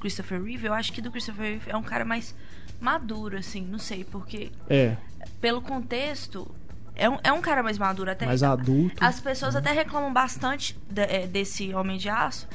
Christopher 0.00 0.42
Reeve, 0.42 0.66
eu 0.66 0.74
acho 0.74 0.92
que 0.92 1.00
do 1.02 1.10
Christopher 1.10 1.44
Reeve 1.44 1.70
é 1.70 1.76
um 1.76 1.82
cara 1.82 2.04
mais 2.04 2.34
maduro, 2.80 3.36
assim, 3.36 3.60
não 3.62 3.78
sei, 3.78 4.02
porque 4.04 4.50
É, 4.68 4.96
pelo 5.40 5.60
contexto. 5.60 6.50
É 6.96 7.08
um, 7.08 7.18
é 7.22 7.32
um 7.32 7.40
cara 7.40 7.62
mais 7.62 7.78
maduro 7.78 8.10
até. 8.10 8.26
mais 8.26 8.42
adulto. 8.42 8.96
As 9.02 9.20
pessoas 9.20 9.54
até 9.56 9.70
reclamam 9.72 10.12
bastante 10.12 10.76
de- 10.90 11.00
é, 11.02 11.26
desse 11.26 11.72
Homem 11.74 11.96
de 11.96 12.08
Aço, 12.10 12.46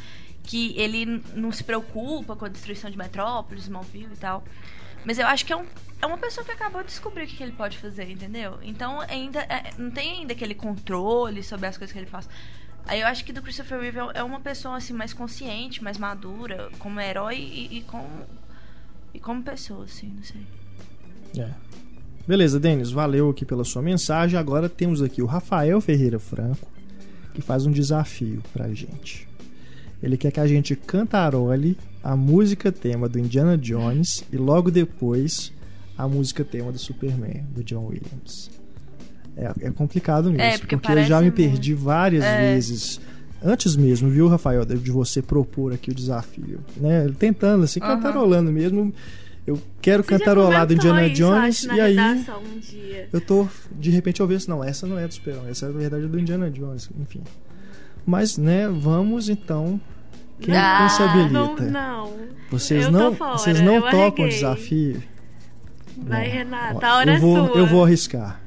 que 0.46 0.74
ele 0.80 1.22
não 1.36 1.52
se 1.52 1.64
preocupa 1.64 2.36
com 2.36 2.46
a 2.46 2.50
destruição 2.50 2.90
de 2.90 2.98
Metrópolis, 2.98 3.64
Smallville 3.64 4.14
e 4.14 4.18
tal. 4.18 4.44
Mas 5.06 5.20
eu 5.20 5.28
acho 5.28 5.46
que 5.46 5.54
é 5.54 5.56
um 5.58 5.66
é 6.02 6.06
uma 6.06 6.18
pessoa 6.18 6.46
que 6.46 6.52
acabou 6.52 6.82
de 6.82 6.88
descobrir 6.88 7.24
o 7.24 7.28
que 7.28 7.38
que 7.38 7.44
ele 7.44 7.54
pode 7.54 7.78
fazer, 7.78 8.10
entendeu? 8.12 8.60
Então 8.62 9.00
ainda 9.02 9.40
é, 9.40 9.72
não 9.78 9.90
tem 9.90 10.20
ainda 10.20 10.34
aquele 10.34 10.54
controle 10.54 11.42
sobre 11.42 11.68
as 11.68 11.78
coisas 11.78 11.92
que 11.94 11.98
ele 12.00 12.06
faz. 12.06 12.28
Aí 12.86 13.00
eu 13.02 13.08
acho 13.08 13.24
que 13.26 13.32
do 13.34 13.42
Christopher 13.42 13.80
Reeve 13.80 13.98
é- 14.00 14.20
é 14.20 14.24
uma 14.24 14.40
pessoa 14.40 14.78
assim 14.78 14.94
mais 14.94 15.14
consciente, 15.14 15.84
mais 15.84 15.98
madura, 15.98 16.70
como 16.80 17.00
herói 17.00 17.38
e, 17.38 17.78
e 17.78 17.82
como 17.84 18.08
e 19.14 19.20
como 19.20 19.42
pessoa, 19.42 19.86
assim, 19.86 20.08
não 20.16 20.24
sei. 20.24 20.42
É. 21.42 21.50
Beleza, 22.28 22.60
Denis, 22.60 22.92
valeu 22.92 23.30
aqui 23.30 23.46
pela 23.46 23.64
sua 23.64 23.82
mensagem. 23.82 24.38
Agora 24.38 24.68
temos 24.68 25.02
aqui 25.02 25.22
o 25.22 25.26
Rafael 25.26 25.80
Ferreira 25.80 26.20
Franco, 26.20 26.68
que 27.34 27.42
faz 27.42 27.66
um 27.66 27.72
desafio 27.72 28.42
pra 28.52 28.74
gente. 28.74 29.28
Ele 30.02 30.18
quer 30.18 30.32
que 30.32 30.40
a 30.40 30.48
gente 30.48 30.76
cantarole 30.76 31.78
a 32.04 32.16
música 32.16 32.72
tema 32.72 33.10
do 33.10 33.18
Indiana 33.20 33.58
Jones 33.58 34.24
e 34.32 34.38
logo 34.38 34.70
depois 34.70 35.52
a 35.98 36.08
música 36.08 36.44
tema 36.44 36.72
do 36.72 36.78
Superman, 36.78 37.46
do 37.56 37.64
John 37.64 37.86
Williams. 37.88 38.50
É, 39.38 39.68
é 39.68 39.72
complicado 39.72 40.32
mesmo, 40.32 40.42
É, 40.42 40.58
porque 40.58 40.78
porque, 40.78 40.92
eu 40.92 41.04
já 41.04 41.22
me 41.22 41.32
perdi 41.32 41.74
várias 41.74 42.24
É. 42.24 42.38
vezes. 42.54 43.02
Antes 43.44 43.76
mesmo, 43.76 44.10
viu, 44.10 44.28
Rafael, 44.28 44.66
de 44.66 44.92
você 44.92 45.22
propor 45.22 45.74
aqui 45.74 45.92
o 45.92 45.94
desafio, 45.94 46.60
né? 46.78 47.08
Tentando, 47.20 47.64
assim, 47.64 47.80
Aham. 47.80 47.96
cantarolando 47.96 48.52
mesmo. 48.52 48.94
Eu 49.46 49.62
quero 49.80 50.02
Você 50.04 50.10
cantarolar 50.10 50.66
do 50.66 50.74
Indiana 50.74 51.06
isso, 51.06 51.18
Jones 51.18 51.66
acho, 51.68 51.76
e 51.76 51.80
aí 51.80 51.96
um 52.00 52.60
eu 53.14 53.22
tô 53.22 53.48
de 53.78 53.92
repente 53.92 54.20
eu 54.20 54.26
vejo, 54.26 54.50
não, 54.50 54.64
essa 54.64 54.88
não 54.88 54.98
é 54.98 55.08
do 55.08 55.14
Superman, 55.14 55.48
essa 55.50 55.68
é 55.68 55.70
na 55.70 55.78
verdade 55.78 56.08
do 56.08 56.20
Indiana 56.20 56.50
Jones, 56.50 56.90
enfim. 57.00 57.22
Mas, 58.06 58.38
né, 58.38 58.68
vamos 58.68 59.30
então 59.30 59.80
quem, 60.40 60.56
Ah, 60.56 60.78
quem 60.80 60.90
se 60.90 61.02
habilita? 61.04 61.64
Não, 61.64 62.06
não. 62.12 62.14
Vocês 62.52 62.86
eu 62.86 62.92
não, 62.92 63.12
vocês 63.14 63.60
não 63.62 63.76
eu 63.76 63.82
tocam 63.84 63.98
o 64.00 64.04
arreguei. 64.04 64.28
desafio? 64.30 65.04
Vai, 65.98 66.28
Bom, 66.28 66.34
Renata, 66.34 66.88
a 66.88 66.96
hora 66.98 67.14
eu 67.14 67.20
vou, 67.20 67.38
é 67.38 67.48
sua. 67.48 67.58
Eu 67.58 67.68
vou 67.68 67.84
arriscar. 67.86 68.42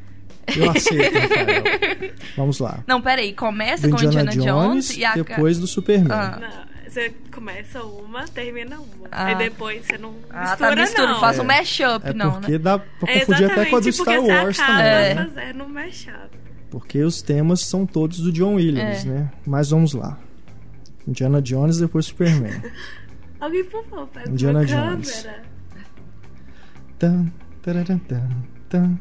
Eu 0.57 0.71
aceito, 0.71 1.19
Rafael. 1.19 2.13
Vamos 2.37 2.59
lá. 2.59 2.79
Não, 2.87 3.01
peraí, 3.01 3.33
começa 3.35 3.89
Do 3.89 3.97
com 3.97 4.05
Indiana, 4.05 4.33
Indiana 4.33 4.53
Jones, 4.53 4.87
Jones 4.89 4.97
e 4.97 5.05
a 5.05 5.15
depois 5.15 5.59
do 5.59 5.67
Superman. 5.67 6.13
Ah. 6.13 6.39
Não, 6.41 6.89
você 6.91 7.11
começa 7.35 7.83
uma, 7.83 8.27
termina 8.29 8.77
uma. 8.77 9.09
Ah. 9.11 9.25
Aí 9.27 9.35
depois 9.35 9.85
você 9.87 9.99
não 9.99 10.15
Ah, 10.31 10.43
mistura, 10.51 10.71
tá 10.71 10.77
mistura, 10.83 11.07
não. 11.09 11.21
faça 11.21 11.41
um 11.43 11.45
É. 11.45 11.59
mashup, 11.59 12.07
É 12.07 12.13
não, 12.15 12.33
porque 12.33 12.53
né? 12.53 12.59
dá 12.59 12.79
pra 12.79 12.89
É 13.13 13.19
confundir 13.21 13.51
até 13.51 13.65
com 13.67 13.77
a 13.77 13.81
do 13.81 13.93
Star 13.93 14.05
porque 14.05 14.19
Wars 14.33 14.57
também, 14.57 14.83
É. 14.87 15.15
né? 15.15 15.31
fazendo 15.35 15.69
mashup. 15.69 16.39
Porque 16.71 17.03
os 17.03 17.23
temas 17.23 17.61
são 17.61 17.87
todos 17.87 18.19
do 18.21 18.31
John 18.33 18.55
Williams, 18.57 19.05
É. 19.05 19.09
né? 19.09 19.33
Mas 19.47 19.71
vamos 19.71 19.95
lá. 19.95 20.19
Indiana 21.07 21.41
Jones, 21.41 21.79
depois 21.79 22.07
Superman. 22.07 22.61
Alguém, 23.41 23.65
por 23.65 23.85
favor, 23.87 24.07
pega 24.09 24.31
Indiana 24.31 24.65
Jones. 24.67 25.23
câmera. 25.23 25.43
Tan, 26.99 27.27
tararam, 27.63 27.99
tan, 28.09 28.31
tan, 28.69 28.99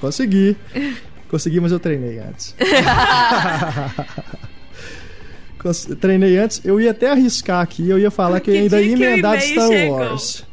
Consegui. 0.00 0.56
Consegui, 1.28 1.60
mas 1.60 1.72
eu 1.72 1.78
treinei 1.78 2.18
antes. 2.18 2.54
Treinei 6.00 6.38
antes, 6.38 6.60
eu 6.64 6.80
ia 6.80 6.90
até 6.90 7.10
arriscar 7.10 7.60
aqui, 7.60 7.88
eu 7.88 7.98
ia 7.98 8.10
falar 8.10 8.40
que 8.40 8.50
eu 8.50 8.54
Que 8.54 8.60
ainda 8.62 8.78
dia 8.82 8.86
ia 8.88 8.92
emendar 8.94 9.38
de 9.38 9.44
Star 9.44 9.68
chegou? 9.68 9.96
Wars. 9.96 10.44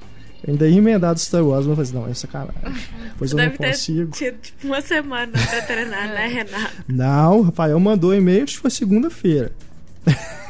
Eu 0.45 0.53
ainda 0.53 0.67
ia 0.67 0.77
emendar 0.77 1.15
de 1.15 1.21
Star 1.21 1.43
Wars, 1.43 1.65
mas 1.65 1.79
eu 1.79 1.85
falei 1.85 1.89
assim, 1.89 1.97
não, 1.99 2.07
é 2.07 2.13
sacanagem. 2.13 2.83
Pois 3.17 3.31
eu 3.31 3.37
não 3.37 3.49
ter 3.49 3.57
consigo. 3.57 4.11
tido 4.11 4.37
tipo 4.39 4.67
uma 4.67 4.81
semana 4.81 5.31
pra 5.31 5.61
treinar, 5.63 6.07
né, 6.09 6.27
Renata? 6.27 6.71
Não, 6.87 7.39
o 7.39 7.41
Rafael 7.43 7.79
mandou 7.79 8.13
e-mail, 8.13 8.43
acho 8.43 8.55
que 8.55 8.61
foi 8.61 8.69
segunda-feira. 8.69 9.51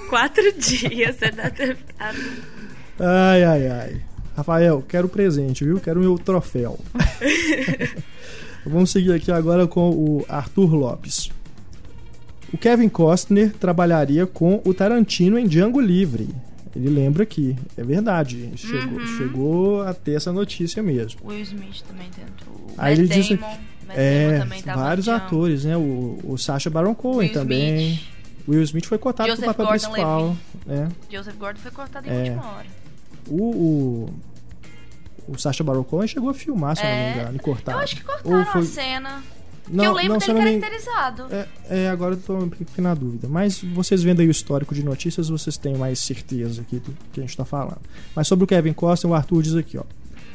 Quatro 0.09 0.43
dias 0.57 1.15
ter 1.17 1.75
ficado. 1.75 2.17
Ai, 2.99 3.43
ai, 3.43 3.67
ai. 3.67 4.01
Rafael, 4.35 4.81
quero 4.87 5.07
presente, 5.09 5.63
viu? 5.63 5.79
Quero 5.79 5.99
meu 5.99 6.17
troféu. 6.17 6.79
Vamos 8.65 8.91
seguir 8.91 9.13
aqui 9.13 9.31
agora 9.31 9.67
com 9.67 9.89
o 9.89 10.25
Arthur 10.27 10.73
Lopes. 10.75 11.29
O 12.53 12.57
Kevin 12.57 12.89
Costner 12.89 13.53
trabalharia 13.53 14.25
com 14.25 14.61
o 14.65 14.73
Tarantino 14.73 15.37
em 15.37 15.47
Django 15.47 15.79
Livre. 15.79 16.29
Ele 16.75 16.89
lembra 16.89 17.23
aqui, 17.23 17.55
é 17.77 17.83
verdade. 17.83 18.51
Chegou, 18.55 18.99
Uhum. 18.99 19.17
chegou 19.17 19.81
a 19.81 19.93
ter 19.93 20.13
essa 20.13 20.31
notícia 20.31 20.81
mesmo. 20.83 21.19
Will 21.25 21.41
Smith 21.41 21.81
também 21.87 22.07
tentou. 22.09 22.53
O 22.53 22.73
Aí 22.77 22.91
Matt 22.95 22.99
ele 22.99 23.07
disse 23.07 23.35
Damon, 23.35 23.57
Damon 23.87 23.99
É, 23.99 24.45
vários 24.75 25.07
atores, 25.09 25.65
né? 25.65 25.75
O, 25.75 26.19
o 26.23 26.37
Sacha 26.37 26.69
Baron 26.69 26.93
Cohen 26.95 27.29
Will 27.29 27.33
também. 27.33 27.93
Smith. 27.93 28.18
Will 28.49 28.63
Smith 28.63 28.85
foi 28.85 28.97
cotado 28.97 29.27
pro 29.27 29.35
Joseph 29.35 29.55
papel 29.55 29.65
Gordon-Levitt. 29.65 29.91
principal. 29.93 30.37
né? 30.65 30.89
Joseph 31.11 31.35
Gordon 31.37 31.59
foi 31.59 31.71
cortado 31.71 32.07
em 32.07 32.11
É. 32.11 32.15
última 32.31 32.51
hora. 32.51 32.65
O, 33.27 33.43
o, 33.43 34.13
o 35.27 35.37
Sacha 35.37 35.63
Baron 35.63 35.83
Cohen 35.83 36.07
chegou 36.07 36.29
a 36.29 36.33
filmar, 36.33 36.75
se 36.75 36.83
eu 36.83 36.89
não 36.89 36.95
me 36.95 37.01
É. 37.01 37.13
engano, 37.13 37.35
e 37.35 37.39
cortar. 37.39 37.73
Eu 37.73 37.79
acho 37.79 37.95
que 37.95 38.03
cortaram 38.03 38.45
foi- 38.51 38.61
a 38.61 38.65
cena. 38.65 39.23
Não, 39.71 39.83
que 39.83 39.89
eu 39.89 39.93
lembro 39.93 40.13
não, 40.13 40.19
dele 40.19 40.33
não 40.33 40.41
me- 40.43 40.59
caracterizado. 40.59 41.27
É, 41.29 41.47
é, 41.69 41.89
agora 41.89 42.15
eu 42.15 42.19
tô 42.19 42.35
um 42.37 42.49
pouquinho 42.49 42.87
na 42.87 42.95
dúvida. 42.95 43.27
Mas 43.27 43.61
vocês 43.61 44.01
vendo 44.01 44.19
aí 44.19 44.27
o 44.27 44.31
histórico 44.31 44.73
de 44.73 44.83
notícias, 44.83 45.29
vocês 45.29 45.57
têm 45.57 45.77
mais 45.77 45.99
certeza 45.99 46.61
aqui 46.61 46.79
do 46.79 46.91
que 47.13 47.19
a 47.19 47.23
gente 47.23 47.37
tá 47.37 47.45
falando. 47.45 47.77
Mas 48.15 48.27
sobre 48.27 48.45
o 48.45 48.47
Kevin 48.47 48.73
Costner, 48.73 49.11
o 49.11 49.13
Arthur 49.15 49.43
diz 49.43 49.55
aqui, 49.55 49.77
ó. 49.77 49.83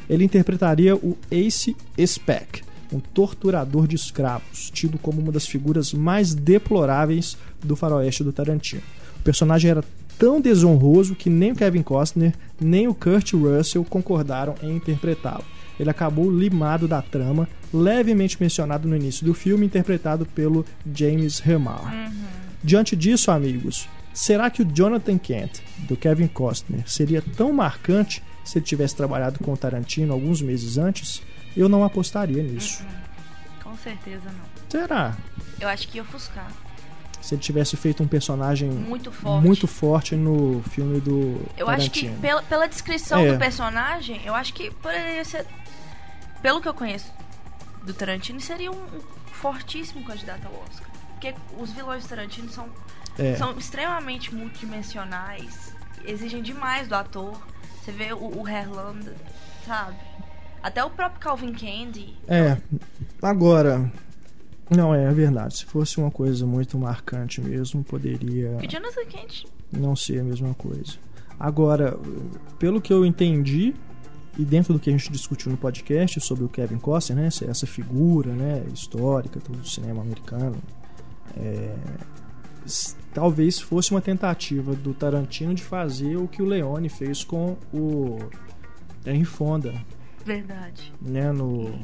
Ele 0.09 0.23
interpretaria 0.23 0.95
o 0.95 1.17
Ace 1.29 1.75
Speck, 2.05 2.61
um 2.95 2.99
torturador 2.99 3.87
de 3.87 3.95
escravos, 3.95 4.69
tido 4.73 4.97
como 4.97 5.21
uma 5.21 5.31
das 5.31 5.45
figuras 5.45 5.93
mais 5.93 6.33
deploráveis 6.33 7.37
do 7.63 7.75
faroeste 7.75 8.23
do 8.23 8.33
Tarantino. 8.33 8.81
O 9.19 9.23
personagem 9.23 9.71
era 9.71 9.83
tão 10.17 10.39
desonroso 10.39 11.15
que 11.15 11.29
nem 11.29 11.51
o 11.51 11.55
Kevin 11.55 11.83
Costner, 11.83 12.33
nem 12.59 12.87
o 12.87 12.93
Kurt 12.93 13.33
Russell 13.33 13.83
concordaram 13.83 14.55
em 14.63 14.75
interpretá-lo. 14.75 15.43
Ele 15.79 15.89
acabou 15.89 16.31
limado 16.31 16.87
da 16.87 17.01
trama, 17.01 17.49
levemente 17.73 18.37
mencionado 18.39 18.87
no 18.87 18.95
início 18.95 19.25
do 19.25 19.33
filme, 19.33 19.65
interpretado 19.65 20.25
pelo 20.25 20.65
James 20.93 21.39
Remar. 21.39 22.11
Diante 22.63 22.95
disso, 22.95 23.29
amigos, 23.29 23.89
será 24.13 24.49
que 24.49 24.61
o 24.61 24.65
Jonathan 24.65 25.17
Kent, 25.17 25.59
do 25.79 25.97
Kevin 25.97 26.27
Costner, 26.27 26.89
seria 26.89 27.21
tão 27.21 27.51
marcante 27.51 28.23
se 28.43 28.57
ele 28.57 28.65
tivesse 28.65 28.95
trabalhado 28.95 29.39
com 29.39 29.51
o 29.51 29.57
Tarantino 29.57 30.13
alguns 30.13 30.41
meses 30.41 30.77
antes? 30.77 31.21
Eu 31.55 31.69
não 31.69 31.83
apostaria 31.83 32.41
nisso. 32.43 32.83
Com 33.63 33.75
certeza 33.77 34.25
não. 34.31 34.45
Será? 34.69 35.15
Eu 35.59 35.67
acho 35.69 35.87
que 35.87 35.97
ia 35.97 36.03
ofuscar. 36.03 36.51
Se 37.21 37.33
ele 37.33 37.41
tivesse 37.41 37.75
feito 37.75 38.03
um 38.03 38.07
personagem 38.07 38.69
Muito 38.69 39.11
forte. 39.11 39.43
muito 39.45 39.67
forte 39.67 40.15
no 40.15 40.61
filme 40.69 40.99
do 40.99 41.41
Eu 41.57 41.67
acho 41.67 41.89
que 41.89 42.01
Tarantino. 42.01 42.21
pela, 42.21 42.43
pela 42.43 42.67
descrição 42.67 43.19
É. 43.19 43.31
do 43.31 43.39
personagem, 43.39 44.21
eu 44.25 44.35
acho 44.35 44.53
que 44.53 44.69
poderia 44.69 45.25
ser. 45.25 45.45
Pelo 46.41 46.61
que 46.61 46.67
eu 46.67 46.73
conheço 46.73 47.11
do 47.83 47.93
Tarantino, 47.93 48.39
seria 48.39 48.71
um, 48.71 48.75
um 48.75 49.01
fortíssimo 49.31 50.03
candidato 50.05 50.45
ao 50.45 50.53
Oscar. 50.69 50.87
Porque 51.13 51.33
os 51.57 51.71
vilões 51.71 52.03
do 52.03 52.09
Tarantino 52.09 52.49
são, 52.49 52.67
É. 53.17 53.35
são 53.37 53.57
extremamente 53.57 54.33
multidimensionais, 54.35 55.73
exigem 56.03 56.43
demais 56.43 56.87
do 56.87 56.93
ator. 56.95 57.41
Você 57.83 57.91
vê 57.91 58.13
o, 58.13 58.17
o 58.41 58.47
Herland, 58.47 59.09
sabe? 59.65 59.95
Até 60.65 60.83
o 60.83 60.89
próprio 60.89 61.19
Calvin 61.21 61.53
Candy. 61.53 62.15
É, 62.27 62.57
agora. 63.21 63.91
Não, 64.75 64.95
é, 64.95 65.03
é 65.05 65.11
verdade. 65.11 65.57
Se 65.57 65.65
fosse 65.65 65.99
uma 65.99 66.09
coisa 66.09 66.43
muito 66.47 66.75
marcante 66.79 67.39
mesmo, 67.39 67.83
poderia 67.83 68.57
E 68.61 68.65
o 68.65 68.67
Jonathan 68.69 69.05
Kent 69.07 69.43
não 69.71 69.95
ser 69.95 70.21
a 70.21 70.23
mesma 70.23 70.55
coisa. 70.55 70.93
Agora, 71.39 71.95
pelo 72.57 72.81
que 72.81 72.91
eu 72.91 73.05
entendi, 73.05 73.75
e 74.39 74.43
dentro 74.43 74.73
do 74.73 74.79
que 74.79 74.89
a 74.89 74.91
gente 74.91 75.11
discutiu 75.11 75.51
no 75.51 75.57
podcast 75.57 76.19
sobre 76.19 76.43
o 76.45 76.49
Kevin 76.49 76.79
Costner, 76.79 77.19
né, 77.21 77.27
essa- 77.27 77.67
figura 77.67 78.31
né, 78.33 78.63
histórica 78.73 79.39
do 79.39 79.63
cinema 79.67 80.01
americano, 80.01 80.55
é, 81.37 81.75
talvez 83.13 83.59
fosse 83.59 83.91
uma 83.91 84.01
tentativa 84.01 84.73
do 84.73 84.95
Tarantino 84.95 85.53
de 85.53 85.61
fazer 85.63 86.15
o 86.17 86.27
que 86.27 86.41
o 86.41 86.45
Leone 86.45 86.89
fez 86.89 87.23
com 87.23 87.55
o 87.71 88.17
Henry 89.05 89.25
Fonda, 89.25 89.73
Verdade. 90.25 90.91
né, 91.01 91.31
no 91.31 91.79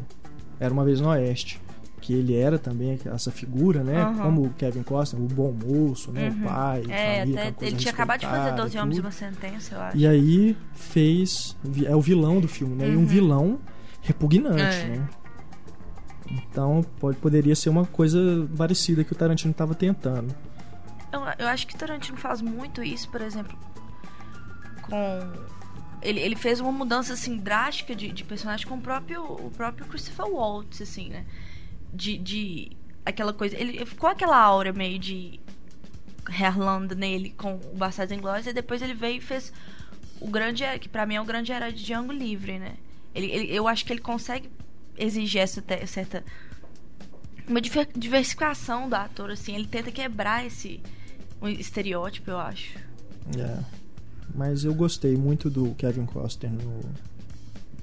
Era 0.59 0.73
uma 0.73 0.83
vez 0.83 0.99
no 0.99 1.09
Oeste, 1.09 1.61
que 2.01 2.13
ele 2.13 2.35
era 2.35 2.57
também 2.59 2.99
essa 3.05 3.31
figura, 3.31 3.83
né, 3.83 4.01
Aham. 4.03 4.21
como 4.21 4.45
o 4.45 4.49
Kevin 4.53 4.81
Costner, 4.83 5.23
o 5.23 5.27
bom 5.27 5.51
moço, 5.51 6.11
né, 6.11 6.29
Uhum. 6.29 6.39
o 6.41 6.43
pai, 6.49 6.83
É, 6.89 7.19
família, 7.21 7.47
até 7.49 7.65
ele 7.67 7.75
tinha 7.77 7.93
acabado 7.93 8.19
de 8.19 8.25
fazer 8.25 8.37
respeitada 8.37 8.61
12 8.63 8.75
e 8.77 8.79
Homens 8.79 8.97
e 8.97 9.01
uma 9.01 9.11
Sentença, 9.11 9.75
eu 9.75 9.81
acho. 9.81 9.97
E 9.97 10.07
aí 10.07 10.57
fez 10.73 11.55
é 11.85 11.95
o 11.95 12.01
vilão 12.01 12.39
do 12.41 12.47
filme, 12.47 12.75
né, 12.75 12.89
e 12.89 12.95
um 12.95 12.99
Uhum. 13.01 13.05
vilão 13.05 13.59
repugnante, 14.01 14.85
É. 14.85 14.87
né. 14.97 15.07
Então 16.31 16.83
pode, 16.99 17.17
poderia 17.17 17.55
ser 17.55 17.69
uma 17.69 17.85
coisa 17.85 18.19
parecida 18.57 19.03
que 19.03 19.11
o 19.11 19.15
Tarantino 19.15 19.51
estava 19.51 19.75
tentando. 19.75 20.33
Eu, 21.11 21.19
eu 21.39 21.47
acho 21.47 21.67
que 21.67 21.75
Tarantino 21.77 22.17
faz 22.17 22.41
muito 22.41 22.81
isso, 22.81 23.09
por 23.09 23.21
exemplo, 23.21 23.57
com. 24.81 25.19
Ele, 26.01 26.19
ele 26.19 26.35
fez 26.35 26.59
uma 26.59 26.71
mudança 26.71 27.13
assim 27.13 27.37
drástica 27.37 27.95
de, 27.95 28.11
de 28.11 28.23
personagem 28.23 28.65
com 28.65 28.75
o 28.75 28.81
próprio, 28.81 29.23
o 29.23 29.51
próprio 29.51 29.85
Christopher 29.85 30.27
Waltz, 30.27 30.81
assim, 30.81 31.09
né? 31.09 31.25
De, 31.93 32.17
de 32.17 32.71
aquela 33.05 33.33
coisa. 33.33 33.55
Ele 33.55 33.85
ficou 33.85 34.09
aquela 34.09 34.37
aura 34.37 34.73
meio 34.73 34.97
de 34.97 35.39
Herland 36.29 36.95
nele 36.95 37.31
com 37.37 37.55
o 37.55 37.75
Bastardos 37.75 38.15
Inglórios 38.15 38.47
e 38.47 38.53
depois 38.53 38.81
ele 38.81 38.93
veio 38.93 39.17
e 39.17 39.21
fez 39.21 39.51
o 40.19 40.27
grande 40.27 40.63
que 40.79 40.87
para 40.87 41.05
mim 41.05 41.15
é 41.15 41.21
o 41.21 41.25
grande 41.25 41.51
herói 41.51 41.71
de 41.71 41.83
Django 41.83 42.11
Livre, 42.11 42.59
né? 42.59 42.75
Ele, 43.13 43.31
ele, 43.31 43.53
eu 43.53 43.67
acho 43.67 43.85
que 43.85 43.91
ele 43.91 44.01
consegue 44.01 44.49
exigir 44.97 45.41
essa 45.41 45.63
certa 45.87 46.23
uma 47.47 47.59
diver- 47.59 47.89
diversificação 47.95 48.87
do 48.87 48.95
ator 48.95 49.31
assim, 49.31 49.55
ele 49.55 49.67
tenta 49.67 49.91
quebrar 49.91 50.45
esse 50.45 50.79
um 51.41 51.47
estereótipo, 51.47 52.29
eu 52.29 52.39
acho. 52.39 52.77
É. 53.37 53.80
Mas 54.35 54.63
eu 54.63 54.73
gostei 54.73 55.15
muito 55.15 55.49
do 55.49 55.73
Kevin 55.75 56.05
Costner 56.05 56.51
no 56.51 56.79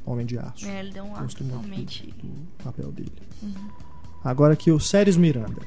Homem 0.05 0.27
de 0.27 0.39
Aço. 0.39 0.67
É, 0.67 0.81
ele 0.81 0.93
deu 0.93 1.05
um 1.05 1.15
ar 1.15 1.23
Gosto 1.23 1.45
totalmente 1.45 2.07
do, 2.07 2.27
do 2.27 2.65
papel 2.65 2.91
dele. 2.93 3.13
Agora 4.25 4.55
aqui 4.55 4.71
o 4.71 4.81
Séries 4.81 5.17
Miranda. 5.17 5.61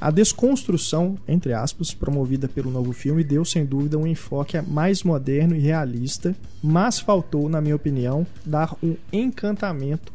A 0.00 0.10
desconstrução, 0.10 1.18
entre 1.28 1.52
aspas, 1.52 1.92
promovida 1.92 2.48
pelo 2.48 2.70
novo 2.70 2.90
filme 2.92 3.22
deu 3.22 3.44
sem 3.44 3.66
dúvida 3.66 3.98
um 3.98 4.06
enfoque 4.06 4.58
mais 4.62 5.02
moderno 5.02 5.54
e 5.54 5.58
realista, 5.58 6.34
mas 6.62 6.98
faltou, 6.98 7.50
na 7.50 7.60
minha 7.60 7.76
opinião, 7.76 8.26
dar 8.44 8.74
um 8.82 8.96
encantamento 9.12 10.10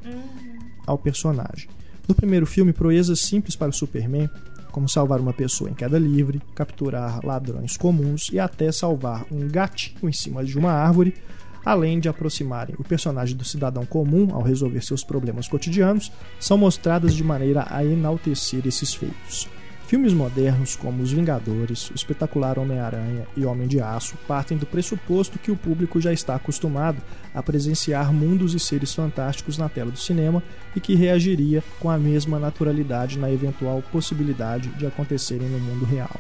ao 0.88 0.98
personagem. 0.98 1.70
No 2.08 2.16
primeiro 2.16 2.48
filme, 2.48 2.74
proezas 2.74 3.20
simples 3.20 3.56
para 3.56 3.70
o 3.70 3.74
Superman, 3.74 4.28
como 4.76 4.90
salvar 4.90 5.22
uma 5.22 5.32
pessoa 5.32 5.70
em 5.70 5.74
queda 5.74 5.98
livre, 5.98 6.42
capturar 6.54 7.26
ladrões 7.26 7.78
comuns 7.78 8.28
e 8.30 8.38
até 8.38 8.70
salvar 8.74 9.26
um 9.32 9.48
gatinho 9.48 10.10
em 10.10 10.12
cima 10.12 10.44
de 10.44 10.60
uma 10.60 10.74
árvore, 10.74 11.16
além 11.64 11.98
de 11.98 12.10
aproximarem 12.10 12.76
o 12.78 12.84
personagem 12.84 13.38
do 13.38 13.46
cidadão 13.46 13.86
comum 13.86 14.28
ao 14.34 14.42
resolver 14.42 14.82
seus 14.82 15.02
problemas 15.02 15.48
cotidianos, 15.48 16.12
são 16.42 16.58
mostradas 16.58 17.14
de 17.14 17.24
maneira 17.24 17.66
a 17.70 17.86
enaltecer 17.86 18.68
esses 18.68 18.94
feitos. 18.94 19.48
Filmes 19.88 20.14
modernos 20.14 20.76
como 20.76 21.04
Os 21.04 21.12
Vingadores, 21.12 21.92
O 21.92 21.94
Espetacular 21.94 22.58
Homem-Aranha 22.58 23.28
e 23.38 23.46
Homem 23.46 23.68
de 23.68 23.80
Aço 23.80 24.16
partem 24.28 24.58
do 24.58 24.66
pressuposto 24.66 25.38
que 25.38 25.52
o 25.52 25.56
público 25.56 26.02
já 26.02 26.12
está 26.12 26.34
acostumado 26.36 27.00
a 27.36 27.44
presenciar 27.44 28.12
mundos 28.12 28.56
e 28.56 28.60
seres 28.60 28.96
fantásticos 28.96 29.60
na 29.60 29.70
tela 29.70 29.92
do 29.92 30.00
cinema 30.00 30.42
e 30.76 30.80
que 30.80 30.96
reagiria 30.96 31.64
com 31.80 31.90
a 31.92 32.00
mesma 32.00 32.40
naturalidade 32.40 33.20
na 33.20 33.32
eventual 33.32 33.84
possibilidade 33.92 34.70
de 34.70 34.88
acontecerem 34.88 35.48
no 35.48 35.60
mundo 35.60 35.86
real. 35.86 36.20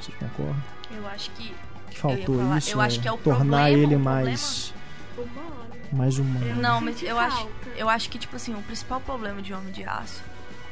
Vocês 0.00 0.16
concordam? 0.18 0.56
Eu 0.96 1.06
acho 1.08 1.30
que 1.32 1.52
Que 1.90 1.98
faltou 1.98 2.40
Eu 2.40 2.56
isso? 2.56 2.70
eu 2.70 2.80
acho 2.80 2.98
que 3.00 3.08
é 3.08 3.12
o 3.12 3.18
tornar 3.18 3.66
problema, 3.68 3.68
ele 3.92 3.96
mais, 3.96 4.72
Humano. 5.18 5.66
mais 5.92 6.18
humano. 6.18 6.56
Não, 6.62 6.80
mas 6.80 7.02
eu 7.02 7.18
acho, 7.18 7.46
eu 7.76 7.88
acho 7.90 8.08
que, 8.08 8.18
tipo 8.18 8.36
assim, 8.36 8.54
o 8.54 8.62
principal 8.62 9.00
problema 9.02 9.42
de 9.42 9.52
Homem 9.52 9.70
de 9.72 9.84
Aço, 9.84 10.22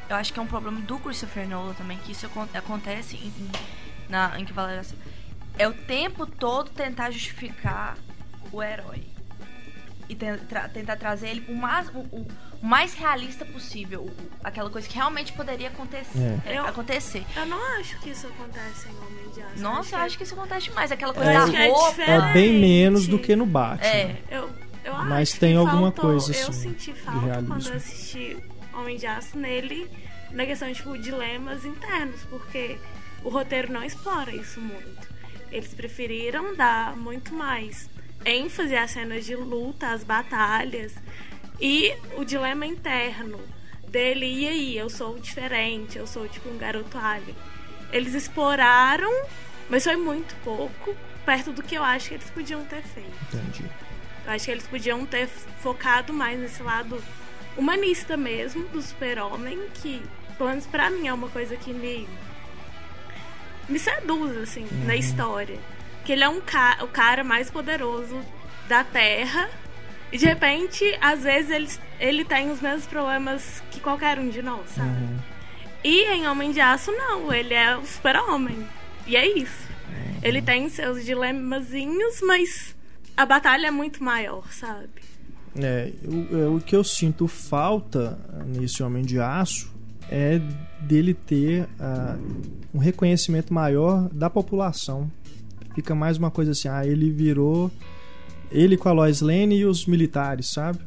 eu 0.09 0.15
acho 0.15 0.31
que 0.33 0.39
é 0.39 0.41
um 0.41 0.47
problema 0.47 0.79
do 0.81 0.97
Christopher 0.99 1.47
Nolan 1.47 1.73
também, 1.73 1.97
que 1.99 2.11
isso 2.11 2.25
acon- 2.25 2.47
acontece 2.53 3.15
em, 3.17 3.27
em- 3.27 3.51
na, 4.09 4.39
em 4.39 4.45
que 4.45 4.53
é 5.57 5.67
o 5.67 5.73
tempo 5.73 6.25
todo 6.25 6.69
tentar 6.69 7.11
justificar 7.11 7.97
o 8.51 8.61
herói. 8.61 9.03
E 10.07 10.13
ten- 10.13 10.37
tra- 10.37 10.69
tentar 10.69 10.97
trazer 10.97 11.29
ele 11.29 11.45
o 11.49 11.55
mais, 11.55 11.87
o, 11.89 11.99
o- 11.99 12.27
o 12.61 12.65
mais 12.65 12.93
realista 12.93 13.43
possível. 13.43 14.01
o- 14.03 14.15
aquela 14.43 14.69
coisa 14.69 14.87
que 14.87 14.93
realmente 14.93 15.33
poderia 15.33 15.69
acontecer. 15.69 16.39
É. 16.45 16.51
é, 16.53 16.57
Eu- 16.59 16.67
acontecer. 16.67 17.25
Eu 17.35 17.45
não 17.47 17.79
acho 17.79 17.99
que 18.01 18.11
isso 18.11 18.27
acontece 18.27 18.87
em 18.87 18.91
Homem 18.97 19.29
de 19.33 19.41
Aço. 19.41 19.59
Nossa, 19.63 19.95
eu 19.95 19.99
acho 20.01 20.17
que 20.17 20.23
isso 20.23 20.35
acontece 20.35 20.65
demais. 20.69 20.91
Aquela 20.91 21.11
É, 21.11 21.15
coisa 21.15 21.31
eu- 21.31 21.51
da 21.51 21.57
é 21.59 21.69
roupa. 21.69 22.01
É 22.03 22.33
bem 22.33 22.59
menos 22.59 23.07
do 23.07 23.17
que 23.17 23.35
no 23.35 23.45
Batman. 23.47 23.87
É. 23.87 24.15
Eu, 24.29 24.49
eu 24.83 24.93
Mas 25.05 25.31
tem 25.33 25.53
que 25.53 25.57
alguma 25.57 25.91
faltou- 25.91 26.11
coisa, 26.11 26.35
Eu 26.35 26.49
assim, 26.49 26.69
senti 26.69 26.93
de 26.93 26.99
falta 26.99 27.43
quando 27.47 27.67
eu 27.67 27.75
assisti 27.75 28.37
Homem 28.75 28.97
de 28.97 29.07
Aço 29.07 29.37
nele, 29.37 29.89
na 30.31 30.45
questão 30.45 30.67
de 30.67 30.75
tipo, 30.75 30.97
dilemas 30.97 31.65
internos, 31.65 32.21
porque 32.29 32.77
o 33.23 33.29
roteiro 33.29 33.71
não 33.71 33.83
explora 33.83 34.35
isso 34.35 34.59
muito. 34.59 35.07
Eles 35.51 35.73
preferiram 35.73 36.55
dar 36.55 36.95
muito 36.95 37.33
mais 37.33 37.89
ênfase 38.25 38.75
às 38.75 38.91
cenas 38.91 39.25
de 39.25 39.35
luta, 39.35 39.91
às 39.91 40.03
batalhas 40.03 40.95
e 41.59 41.95
o 42.17 42.23
dilema 42.23 42.65
interno 42.65 43.39
dele, 43.87 44.25
e 44.25 44.47
aí, 44.47 44.77
eu 44.77 44.89
sou 44.89 45.17
diferente, 45.19 45.97
eu 45.97 46.05
sou 46.05 46.27
tipo 46.27 46.49
um 46.49 46.57
garoto 46.57 46.97
alien. 46.97 47.35
Eles 47.91 48.13
exploraram, 48.13 49.11
mas 49.69 49.85
foi 49.85 49.95
muito 49.95 50.35
pouco, 50.43 50.95
perto 51.25 51.53
do 51.53 51.63
que 51.63 51.75
eu 51.75 51.83
acho 51.83 52.09
que 52.09 52.15
eles 52.15 52.29
podiam 52.29 52.65
ter 52.65 52.81
feito. 52.81 53.15
Entendi. 53.33 53.63
Eu 54.25 54.31
acho 54.33 54.45
que 54.45 54.51
eles 54.51 54.67
podiam 54.67 55.05
ter 55.05 55.27
focado 55.27 56.11
mais 56.11 56.37
nesse 56.37 56.61
lado 56.61 57.01
humanista 57.57 58.17
mesmo 58.17 58.67
do 58.67 58.81
super-homem, 58.81 59.59
que, 59.75 60.01
pelo 60.37 60.49
menos 60.49 60.65
pra 60.65 60.89
mim, 60.89 61.07
é 61.07 61.13
uma 61.13 61.29
coisa 61.29 61.55
que 61.55 61.73
me, 61.73 62.07
me 63.67 63.79
seduz, 63.79 64.37
assim, 64.37 64.67
na 64.85 64.95
história. 64.95 65.59
Que 66.03 66.11
ele 66.11 66.23
é 66.23 66.29
um 66.29 66.41
ca 66.41 66.77
o 66.81 66.87
cara 66.87 67.23
mais 67.23 67.49
poderoso 67.49 68.23
da 68.67 68.83
Terra 68.83 69.49
e, 70.11 70.17
de 70.17 70.25
repente, 70.25 70.97
às 71.01 71.23
vezes 71.23 71.51
ele, 71.51 71.69
ele 71.99 72.25
tem 72.25 72.49
os 72.51 72.61
mesmos 72.61 72.85
problemas 72.85 73.61
que 73.71 73.79
qualquer 73.79 74.19
um 74.19 74.29
de 74.29 74.41
nós, 74.41 74.69
sabe? 74.69 74.89
Uhum. 74.89 75.19
E 75.83 76.03
em 76.05 76.27
Homem 76.27 76.51
de 76.51 76.61
Aço, 76.61 76.91
não. 76.91 77.33
Ele 77.33 77.53
é 77.53 77.75
o 77.75 77.85
super-homem. 77.85 78.65
E 79.05 79.15
é 79.15 79.27
isso. 79.37 79.65
Ele 80.23 80.41
tem 80.41 80.67
seus 80.69 81.05
dilemazinhos, 81.05 82.21
mas 82.21 82.75
a 83.15 83.25
batalha 83.25 83.67
é 83.67 83.71
muito 83.71 84.03
maior, 84.03 84.51
sabe? 84.51 84.89
É, 85.57 85.91
o, 86.05 86.37
é, 86.37 86.47
o 86.47 86.59
que 86.59 86.75
eu 86.75 86.83
sinto 86.83 87.27
falta 87.27 88.17
nesse 88.45 88.83
Homem 88.83 89.03
de 89.03 89.19
Aço 89.19 89.73
é 90.09 90.39
dele 90.81 91.13
ter 91.13 91.67
ah, 91.79 92.17
um 92.73 92.77
reconhecimento 92.77 93.53
maior 93.53 94.09
da 94.09 94.29
população. 94.29 95.09
Fica 95.73 95.95
mais 95.95 96.17
uma 96.17 96.31
coisa 96.31 96.51
assim, 96.51 96.67
ah, 96.67 96.85
ele 96.85 97.09
virou. 97.09 97.71
Ele 98.51 98.77
com 98.77 98.87
a 98.87 98.91
Lois 98.91 99.21
Lane 99.21 99.57
e 99.57 99.65
os 99.65 99.85
militares, 99.85 100.49
sabe? 100.49 100.79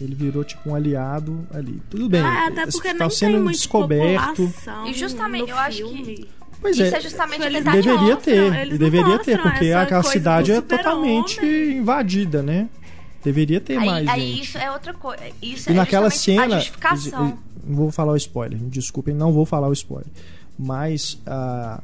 Ele 0.00 0.14
virou 0.14 0.44
tipo 0.44 0.70
um 0.70 0.74
aliado 0.74 1.46
ali. 1.52 1.80
Tudo 1.90 2.08
bem, 2.08 2.20
Ah, 2.20 2.48
até 2.48 2.66
porque 2.66 2.88
está 2.88 3.04
nem 3.04 3.10
sendo 3.10 3.32
tem 3.32 3.40
muito 3.42 3.56
descoberto. 3.56 4.52
E 4.86 4.94
justamente, 4.94 5.50
eu 5.50 5.58
acho 5.58 5.88
que-. 5.88 6.28
Pois 6.60 6.78
Isso 6.78 6.94
é, 6.94 6.98
é 6.98 7.00
justamente 7.00 7.42
a 7.42 7.50
tentativa. 7.50 7.72
deveria 7.72 8.14
mostram, 8.14 8.20
ter, 8.20 8.70
não 8.70 8.78
deveria 8.78 9.18
ter, 9.18 9.42
porque 9.42 9.72
coisa 9.72 10.02
cidade 10.02 10.52
é 10.52 10.60
totalmente 10.60 11.44
invadida, 11.44 12.42
né? 12.42 12.68
Deveria 13.24 13.60
ter 13.60 13.78
Aí, 13.78 13.86
mais 13.86 14.08
aí 14.08 14.20
gente. 14.36 14.42
isso 14.42 14.58
é 14.58 14.70
outra 14.70 14.92
coisa. 14.94 15.22
Isso 15.42 15.70
E 15.70 15.72
é 15.72 15.76
naquela 15.76 16.10
cena. 16.10 16.44
a 16.56 16.58
justificação. 16.58 17.38
Não 17.66 17.76
vou 17.76 17.90
falar 17.90 18.12
o 18.12 18.16
spoiler, 18.16 18.60
me 18.60 18.68
desculpem, 18.68 19.14
não 19.14 19.32
vou 19.32 19.46
falar 19.46 19.68
o 19.68 19.72
spoiler. 19.72 20.06
Mas 20.58 21.18
ah, 21.26 21.82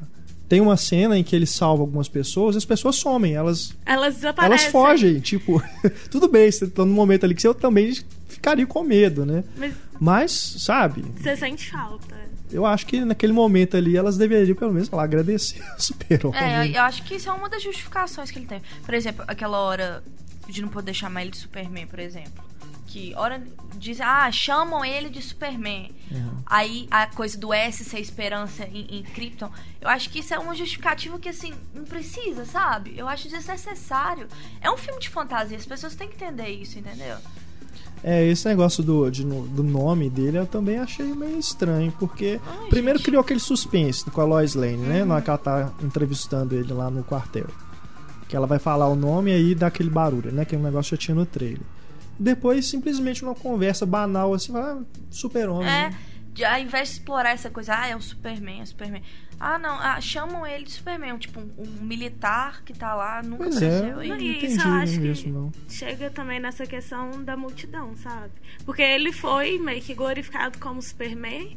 tem 0.48 0.61
uma 0.61 0.76
cena 0.76 1.16
em 1.18 1.24
que 1.24 1.35
ele 1.35 1.46
salva 1.46 1.83
algumas 1.83 2.09
pessoas 2.09 2.55
e 2.55 2.59
as 2.59 2.64
pessoas 2.64 2.96
somem, 2.96 3.35
elas, 3.35 3.74
Elas 3.87 4.16
desaparecem. 4.16 4.59
elas 4.61 4.70
fogem. 4.72 5.18
Tipo, 5.20 5.62
tudo 6.11 6.29
bem, 6.29 6.50
você 6.50 6.66
tá 6.66 6.85
num 6.85 6.92
momento 6.94 7.24
ali 7.24 7.35
que 7.35 7.46
eu 7.46 7.55
também 7.55 7.96
ficaria 8.29 8.66
com 8.66 8.83
medo, 8.83 9.24
né? 9.24 9.42
Mas 9.57 9.72
Mas, 9.98 10.33
sabe, 10.59 11.03
você 11.16 11.37
sente 11.37 11.70
falta. 11.70 12.14
eu 12.50 12.64
acho 12.66 12.87
que 12.87 13.05
naquele 13.05 13.33
momento 13.33 13.76
ali 13.76 13.96
elas 13.96 14.16
deveriam 14.16 14.55
pelo 14.57 14.72
menos 14.72 14.88
lá, 14.90 15.03
agradecer 15.03 15.61
o 15.79 15.83
super-homem. 15.83 16.40
É, 16.40 16.66
eu, 16.68 16.72
eu 16.72 16.83
acho 16.83 17.03
que 17.05 17.14
isso 17.16 17.29
é 17.29 17.33
uma 17.33 17.48
das 17.48 17.62
justificações 17.62 18.31
que 18.31 18.38
ele 18.38 18.46
tem. 18.46 18.61
Por 18.85 18.94
exemplo, 18.94 19.24
aquela 19.29 19.59
hora 19.59 20.03
de 20.50 20.62
não 20.62 20.68
poder 20.68 20.94
chamar 20.94 21.22
ele 21.22 21.30
de 21.30 21.38
Superman, 21.38 21.86
por 21.86 21.98
exemplo. 21.98 22.44
Que 22.86 23.14
hora 23.14 23.40
dizem, 23.76 24.04
ah, 24.04 24.30
chamam 24.32 24.84
ele 24.84 25.08
de 25.08 25.22
Superman. 25.22 25.92
Uhum. 26.10 26.42
Aí 26.44 26.88
a 26.90 27.06
coisa 27.06 27.38
do 27.38 27.54
S 27.54 27.84
ser 27.84 28.00
esperança 28.00 28.64
em, 28.64 28.98
em 28.98 29.02
Krypton, 29.04 29.50
eu 29.80 29.88
acho 29.88 30.10
que 30.10 30.18
isso 30.18 30.34
é 30.34 30.38
uma 30.38 30.56
justificativa 30.56 31.16
que, 31.18 31.28
assim, 31.28 31.54
não 31.72 31.84
precisa, 31.84 32.44
sabe? 32.44 32.94
Eu 32.96 33.08
acho 33.08 33.28
desnecessário. 33.28 34.26
É 34.60 34.68
um 34.70 34.76
filme 34.76 35.00
de 35.00 35.08
fantasia, 35.08 35.56
as 35.56 35.66
pessoas 35.66 35.94
têm 35.94 36.08
que 36.08 36.16
entender 36.16 36.48
isso, 36.48 36.78
entendeu? 36.78 37.16
É, 38.02 38.26
esse 38.26 38.48
negócio 38.48 38.82
do, 38.82 39.10
de 39.10 39.24
do 39.24 39.62
nome 39.62 40.08
dele 40.08 40.38
eu 40.38 40.46
também 40.46 40.78
achei 40.78 41.04
meio 41.04 41.38
estranho, 41.38 41.92
porque 41.98 42.40
Ai, 42.44 42.68
primeiro 42.68 42.98
gente. 42.98 43.06
criou 43.06 43.20
aquele 43.20 43.40
suspense 43.40 44.10
com 44.10 44.20
a 44.20 44.24
Lois 44.24 44.54
Lane, 44.54 44.78
né? 44.78 45.04
Na 45.04 45.14
hora 45.14 45.22
que 45.22 45.30
ela 45.30 45.38
tá 45.38 45.72
entrevistando 45.82 46.54
ele 46.54 46.72
lá 46.72 46.90
no 46.90 47.04
quartel. 47.04 47.46
Que 48.30 48.36
ela 48.36 48.46
vai 48.46 48.60
falar 48.60 48.86
o 48.86 48.94
nome 48.94 49.32
e 49.32 49.34
aí 49.34 49.54
dá 49.56 49.66
aquele 49.66 49.90
barulho, 49.90 50.30
né? 50.30 50.44
Que 50.44 50.54
é 50.54 50.58
um 50.58 50.62
negócio 50.62 50.96
que 50.96 51.02
já 51.02 51.06
tinha 51.06 51.14
no 51.16 51.26
trailer. 51.26 51.60
Depois, 52.16 52.64
simplesmente 52.66 53.24
uma 53.24 53.34
conversa 53.34 53.84
banal 53.84 54.32
assim, 54.32 54.52
fala, 54.52 54.78
ah, 54.80 54.84
super-homem. 55.10 55.66
É, 55.68 55.90
né? 55.90 55.96
ao 56.48 56.60
invés 56.60 56.88
de 56.90 56.94
explorar 56.94 57.30
essa 57.32 57.50
coisa, 57.50 57.74
ah, 57.76 57.88
é 57.88 57.96
o 57.96 58.00
Superman, 58.00 58.60
é 58.60 58.62
o 58.62 58.66
Superman. 58.66 59.02
Ah, 59.40 59.58
não, 59.58 59.70
ah, 59.80 60.00
chamam 60.00 60.46
ele 60.46 60.64
de 60.64 60.70
Superman, 60.70 61.16
tipo, 61.18 61.40
um, 61.40 61.50
um 61.58 61.82
militar 61.84 62.62
que 62.62 62.72
tá 62.72 62.94
lá, 62.94 63.20
nunca 63.22 63.44
Pois 63.44 63.60
é, 63.62 63.78
apareceu. 63.78 64.02
E- 64.04 64.08
não 64.08 64.16
Não, 64.16 64.22
e 64.22 64.36
isso 64.36 64.46
entendi 64.46 64.64
eu 64.68 64.72
acho 64.74 65.00
que- 65.00 65.06
isso, 65.08 65.28
não. 65.28 65.52
Chega 65.68 66.10
também 66.10 66.38
nessa 66.38 66.66
questão 66.66 67.24
da 67.24 67.36
multidão, 67.36 67.96
sabe? 67.96 68.30
Porque 68.64 68.82
ele 68.82 69.12
foi 69.12 69.58
meio 69.58 69.82
que 69.82 69.92
glorificado 69.94 70.56
como 70.58 70.80
Superman, 70.80 71.56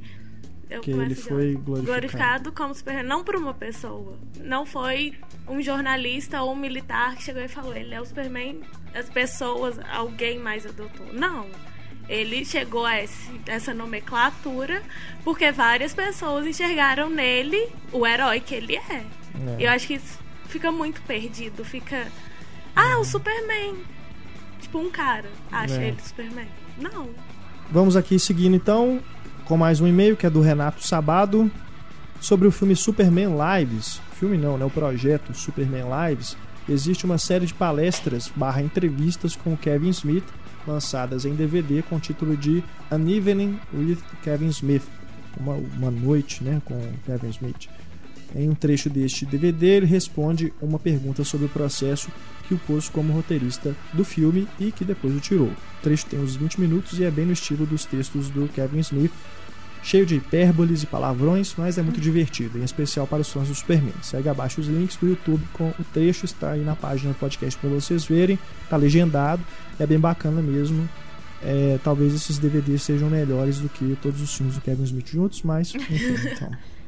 Eu 0.69 0.82
Que 0.82 0.91
ele 0.91 1.13
foi 1.13 1.54
glorificado. 1.56 1.86
glorificado 1.86 2.52
como 2.52 2.73
Superman, 2.73 3.04
não 3.04 3.23
por 3.23 3.36
uma 3.36 3.54
pessoa. 3.54 4.17
Não 4.39 4.65
foi 4.65 5.13
um 5.47 5.62
jornalista 5.62 6.41
ou 6.41 6.54
um 6.54 6.56
militar 6.56 7.15
que 7.15 7.23
chegou 7.23 7.41
e 7.43 7.47
falou: 7.47 7.76
ele 7.76 7.93
é 7.93 8.02
o 8.02 8.06
Superman, 8.06 8.62
as 8.95 9.10
pessoas, 9.10 9.78
alguém 9.91 10.39
mais 10.39 10.65
adotou. 10.65 11.13
Não. 11.13 11.45
Ele 12.10 12.43
chegou 12.43 12.86
a 12.86 13.02
esse- 13.02 13.32
essa 13.45 13.73
nomenclatura 13.73 14.82
porque 15.23 15.52
várias 15.52 15.93
pessoas 15.93 16.45
enxergaram 16.45 17.10
nele 17.10 17.69
o 17.93 18.06
herói 18.06 18.39
que 18.41 18.56
ele 18.56 18.76
é. 18.76 18.95
É. 18.95 19.06
Eu 19.60 19.69
acho 19.69 19.88
que 19.88 19.93
isso 19.95 20.19
fica 20.47 20.71
muito 20.71 21.02
perdido. 21.04 21.63
Fica. 21.63 22.08
Ah, 22.76 22.97
o 22.99 23.06
Superman. 23.06 23.78
Tipo, 24.60 24.80
um 24.80 24.89
cara 24.89 25.30
acha 25.52 25.76
É. 25.82 25.88
ele 25.89 26.02
Superman. 26.02 26.47
Não. 26.78 27.10
Vamos 27.71 27.95
aqui 27.95 28.17
seguindo 28.19 28.56
então 28.56 29.02
com 29.45 29.58
mais 29.58 29.82
um 29.82 29.88
e-mail 29.88 30.15
que 30.15 30.25
é 30.25 30.29
do 30.29 30.41
Renato 30.41 30.86
Sabado 30.86 31.51
sobre 32.19 32.47
o 32.47 32.51
filme 32.51 32.75
Superman 32.75 33.32
Lives. 33.36 34.01
Filme 34.19 34.38
não, 34.38 34.58
né? 34.58 34.65
O 34.65 34.69
projeto 34.69 35.34
Superman 35.34 35.86
Lives. 36.10 36.38
Existe 36.67 37.06
uma 37.06 37.17
série 37.17 37.45
de 37.45 37.53
palestras 37.53 38.32
barra 38.34 38.62
entrevistas 38.62 39.36
com 39.36 39.58
Kevin 39.58 39.89
Smith 39.89 40.23
lançadas 40.65 41.25
em 41.25 41.36
DVD 41.36 41.82
com 41.82 41.97
o 41.97 41.99
título 41.99 42.38
de 42.38 42.63
An 42.89 43.10
Evening 43.10 43.60
with 43.73 43.97
Kevin 44.23 44.47
Smith. 44.47 44.84
Uma, 45.38 45.56
uma 45.56 45.91
noite 45.91 46.43
né, 46.43 46.62
com 46.63 46.79
Kevin 47.06 47.29
Smith. 47.29 47.67
Em 48.36 48.50
um 48.50 48.56
trecho 48.56 48.89
deste 48.89 49.26
DVD, 49.26 49.67
ele 49.67 49.86
responde 49.86 50.52
uma 50.62 50.80
pergunta 50.80 51.24
sobre 51.24 51.46
o 51.46 51.50
processo 51.50 52.10
que 52.48 52.54
o 52.54 52.58
pôs 52.58 52.89
como 52.89 53.13
roteirista 53.13 53.76
do 53.93 54.04
filme 54.04 54.48
e 54.60 54.72
que 54.72 54.84
depois 54.84 55.15
o 55.15 55.19
tirou. 55.19 55.48
O 55.50 55.82
trecho 55.82 56.08
tem 56.08 56.19
uns 56.19 56.36
20 56.36 56.60
minutos 56.60 57.00
e 57.00 57.04
é 57.04 57.12
bem 57.12 57.26
no 57.26 57.34
estilo 57.34 57.65
dos 57.65 57.86
textos 57.86 58.30
do 58.30 58.48
Kevin 58.50 58.80
Smith, 58.80 59.12
cheio 59.84 60.06
de 60.06 60.15
hipérboles 60.15 60.82
e 60.82 60.88
palavrões, 60.88 61.54
mas 61.58 61.78
é 61.78 61.84
muito 61.84 62.00
divertido, 62.00 62.58
em 62.58 62.63
especial 62.63 63.06
para 63.06 63.22
os 63.22 63.32
fãs 63.32 63.50
do 63.50 63.56
Superman. 63.56 63.93
Segue 64.02 64.30
abaixo 64.30 64.62
os 64.62 64.67
links 64.67 64.96
do 64.96 65.08
YouTube 65.08 65.43
com 65.54 65.69
o 65.69 65.86
trecho, 65.93 66.26
está 66.26 66.52
aí 66.52 66.63
na 66.63 66.76
página 66.76 67.13
do 67.13 67.19
podcast 67.19 67.60
para 67.60 67.69
vocês 67.69 68.06
verem, 68.06 68.39
tá 68.69 68.78
legendado, 68.78 69.43
é 69.80 69.86
bem 69.86 70.00
bacana 70.00 70.41
mesmo. 70.41 70.89
É, 71.46 71.78
talvez 71.84 72.13
esses 72.13 72.38
DVDs 72.38 72.84
sejam 72.84 73.10
melhores 73.10 73.60
do 73.60 73.67
que 73.67 73.98
todos 74.02 74.22
os 74.22 74.34
filmes 74.34 74.56
do 74.56 74.62
Kevin 74.62 74.84
Smith 74.84 75.10
juntos, 75.10 75.43
mas 75.43 75.76
enfim, 75.76 76.15
então. 76.32 76.50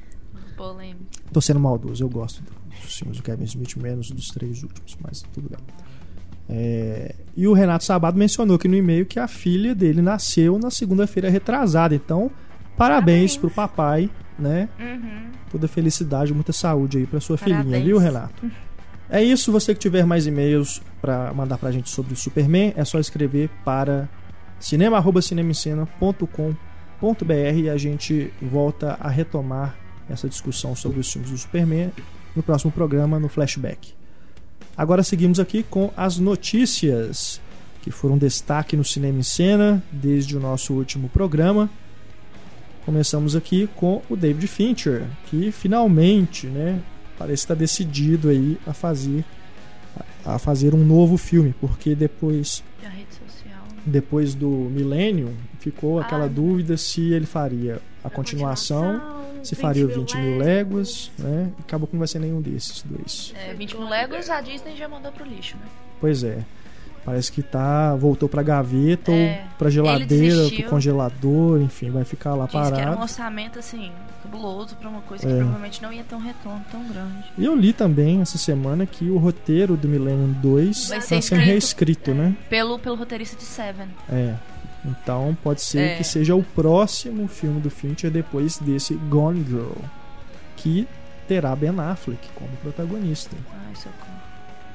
Polêmico. 0.56 1.06
Tô 1.32 1.40
sendo 1.42 1.60
maldoso, 1.60 2.04
eu 2.04 2.10
gosto 2.10 2.44
dos 2.84 2.96
filmes 2.98 3.18
do 3.18 3.24
Kevin 3.24 3.44
Smith, 3.46 3.76
menos 3.78 4.10
dos 4.12 4.28
três 4.28 4.62
últimos, 4.64 4.98
mas 5.02 5.22
tudo 5.34 5.50
bem. 5.50 5.60
É, 6.48 7.16
e 7.36 7.48
o 7.48 7.54
Renato 7.54 7.84
Sabado 7.84 8.16
mencionou 8.18 8.56
aqui 8.58 8.68
no 8.68 8.76
e-mail 8.76 9.06
que 9.06 9.20
a 9.20 9.28
filha 9.28 9.74
dele 9.74 10.02
nasceu 10.02 10.60
na 10.60 10.70
segunda-feira 10.70 11.30
retrasada. 11.30 11.96
Então, 11.96 12.30
parabéns, 12.78 12.78
Parabéns. 12.78 13.38
pro 13.38 13.50
papai, 13.50 14.10
né? 14.38 14.70
Uhum. 14.80 15.32
Toda 15.52 15.68
felicidade, 15.68 16.34
muita 16.34 16.54
saúde 16.54 17.00
aí 17.00 17.08
pra 17.08 17.20
sua 17.20 17.38
Parabéns. 17.38 17.64
filhinha, 17.66 17.84
viu, 17.84 17.98
Renato? 17.98 18.52
É 19.10 19.24
isso, 19.24 19.52
você 19.52 19.74
que 19.74 19.80
tiver 19.80 20.06
mais 20.06 20.28
e-mails 20.28 20.82
pra 21.02 21.34
mandar 21.34 21.58
pra 21.58 21.72
gente 21.72 21.90
sobre 21.90 22.14
o 22.14 22.18
Superman, 22.18 22.74
é 22.76 22.84
só 22.86 23.00
escrever 23.00 23.50
para 23.64 24.08
cinema@cinemascena.com.br 24.60 27.58
e 27.58 27.70
a 27.70 27.78
gente 27.78 28.32
volta 28.42 28.98
a 29.00 29.10
retomar 29.10 29.76
essa 30.10 30.28
discussão 30.30 30.76
sobre 30.76 31.00
os 31.00 31.12
filmes 31.12 31.32
do 31.32 31.38
Superman 31.38 31.92
no 32.36 32.44
próximo 32.44 32.72
programa 32.72 33.20
no 33.20 33.30
Flashback. 33.30 33.94
Agora 34.78 35.04
seguimos 35.04 35.40
aqui 35.40 35.64
com 35.64 35.92
as 35.96 36.18
notícias 36.18 37.40
que 37.82 37.92
foram 37.92 38.18
destaque 38.18 38.76
no 38.76 38.84
Cinema 38.84 39.20
em 39.20 39.24
Cena 39.24 39.82
desde 39.92 40.36
o 40.36 40.40
nosso 40.40 40.74
último 40.74 41.08
programa. 41.10 41.70
Começamos 42.86 43.36
aqui 43.36 43.68
com 43.76 44.02
o 44.10 44.16
David 44.16 44.48
Fincher, 44.48 45.08
que 45.28 45.52
finalmente, 45.52 46.48
né, 46.48 46.80
parece 47.18 47.44
estar 47.44 47.56
decidido 47.56 48.30
aí 48.30 48.58
a 48.68 48.74
fazer 48.74 49.24
a 50.26 50.40
fazer 50.40 50.74
um 50.74 50.84
novo 50.84 51.18
filme, 51.18 51.54
porque 51.62 51.94
depois 51.96 52.64
depois 53.86 54.34
do 54.34 54.50
Millennium 54.50 55.34
ficou 55.60 56.00
aquela 56.00 56.26
Ah. 56.26 56.30
dúvida 56.30 56.76
se 56.78 57.14
ele 57.14 57.28
faria 57.28 57.80
a 58.04 58.10
continuação, 58.10 59.00
se 59.46 59.56
faria 59.56 59.86
o 59.86 59.88
20 59.90 60.18
mil 60.18 60.38
léguas, 60.40 61.12
né? 61.18 61.50
Acabou 61.60 61.88
que 61.88 61.94
não 61.96 62.00
vai 62.00 62.08
ser 62.08 62.20
nenhum 62.20 62.42
desses 62.42 62.82
dois. 62.84 63.34
É, 63.36 63.54
20 63.54 63.78
mil 63.78 63.88
léguas 63.90 64.30
a 64.30 64.42
Disney 64.42 64.76
já 64.76 64.88
mandou 64.88 65.12
pro 65.12 65.26
lixo, 65.26 65.56
né? 65.58 65.66
Pois 66.02 66.24
é. 66.24 66.40
Parece 67.06 67.32
que 67.32 67.44
tá 67.44 67.96
voltou 67.96 68.28
pra 68.28 68.42
gaveta 68.42 69.12
É, 69.12 69.44
ou 69.44 69.58
pra 69.60 69.70
geladeira, 69.70 70.50
pro 70.50 70.64
congelador, 70.72 71.62
enfim, 71.62 71.92
vai 71.92 72.04
ficar 72.04 72.34
lá 72.34 72.46
Diz 72.46 72.52
que 72.54 72.58
era 72.58 72.68
um 72.68 72.72
parado. 72.80 73.02
orçamento, 73.04 73.60
assim, 73.60 73.92
cabuloso 74.24 74.76
pra 74.76 74.90
uma 74.90 75.02
coisa 75.02 75.24
que 75.24 75.32
É. 75.32 75.36
provavelmente 75.36 75.84
não 75.84 75.94
ia 75.94 76.04
ter 76.04 76.16
um 76.16 76.20
retorno 76.20 76.66
tão 76.72 76.84
grande. 76.88 77.24
E 77.38 77.46
eu 77.46 77.56
li 77.56 77.74
também 77.74 78.22
essa 78.22 78.40
semana 78.40 78.88
que 78.88 79.08
o 79.12 79.20
roteiro 79.20 79.78
do 79.78 79.88
Millennium 79.88 80.34
2 80.42 80.90
Vai 80.90 81.00
ser 81.00 81.08
sendo 81.08 81.20
escrito- 81.20 81.46
reescrito, 81.46 82.14
né? 82.16 82.36
Pelo, 82.50 82.80
pelo 82.80 82.96
roteirista 82.96 83.36
de 83.38 83.44
Seven. 83.44 83.88
É. 84.10 84.34
Então 84.86 85.36
pode 85.44 85.62
ser 85.62 85.80
É. 85.80 85.96
que 85.98 86.04
seja 86.04 86.36
o 86.36 86.44
próximo 86.44 87.28
filme 87.28 87.60
do 87.60 87.70
Fincher 87.72 88.12
depois 88.12 88.58
desse 88.60 88.94
Gone 88.94 89.44
Girl, 89.44 89.72
que 90.56 90.88
terá 91.28 91.56
Ben 91.56 91.72
Affleck 91.80 92.20
como 92.36 92.50
protagonista. 92.58 93.36
Ai, 93.68 93.76
socorro. 93.76 94.16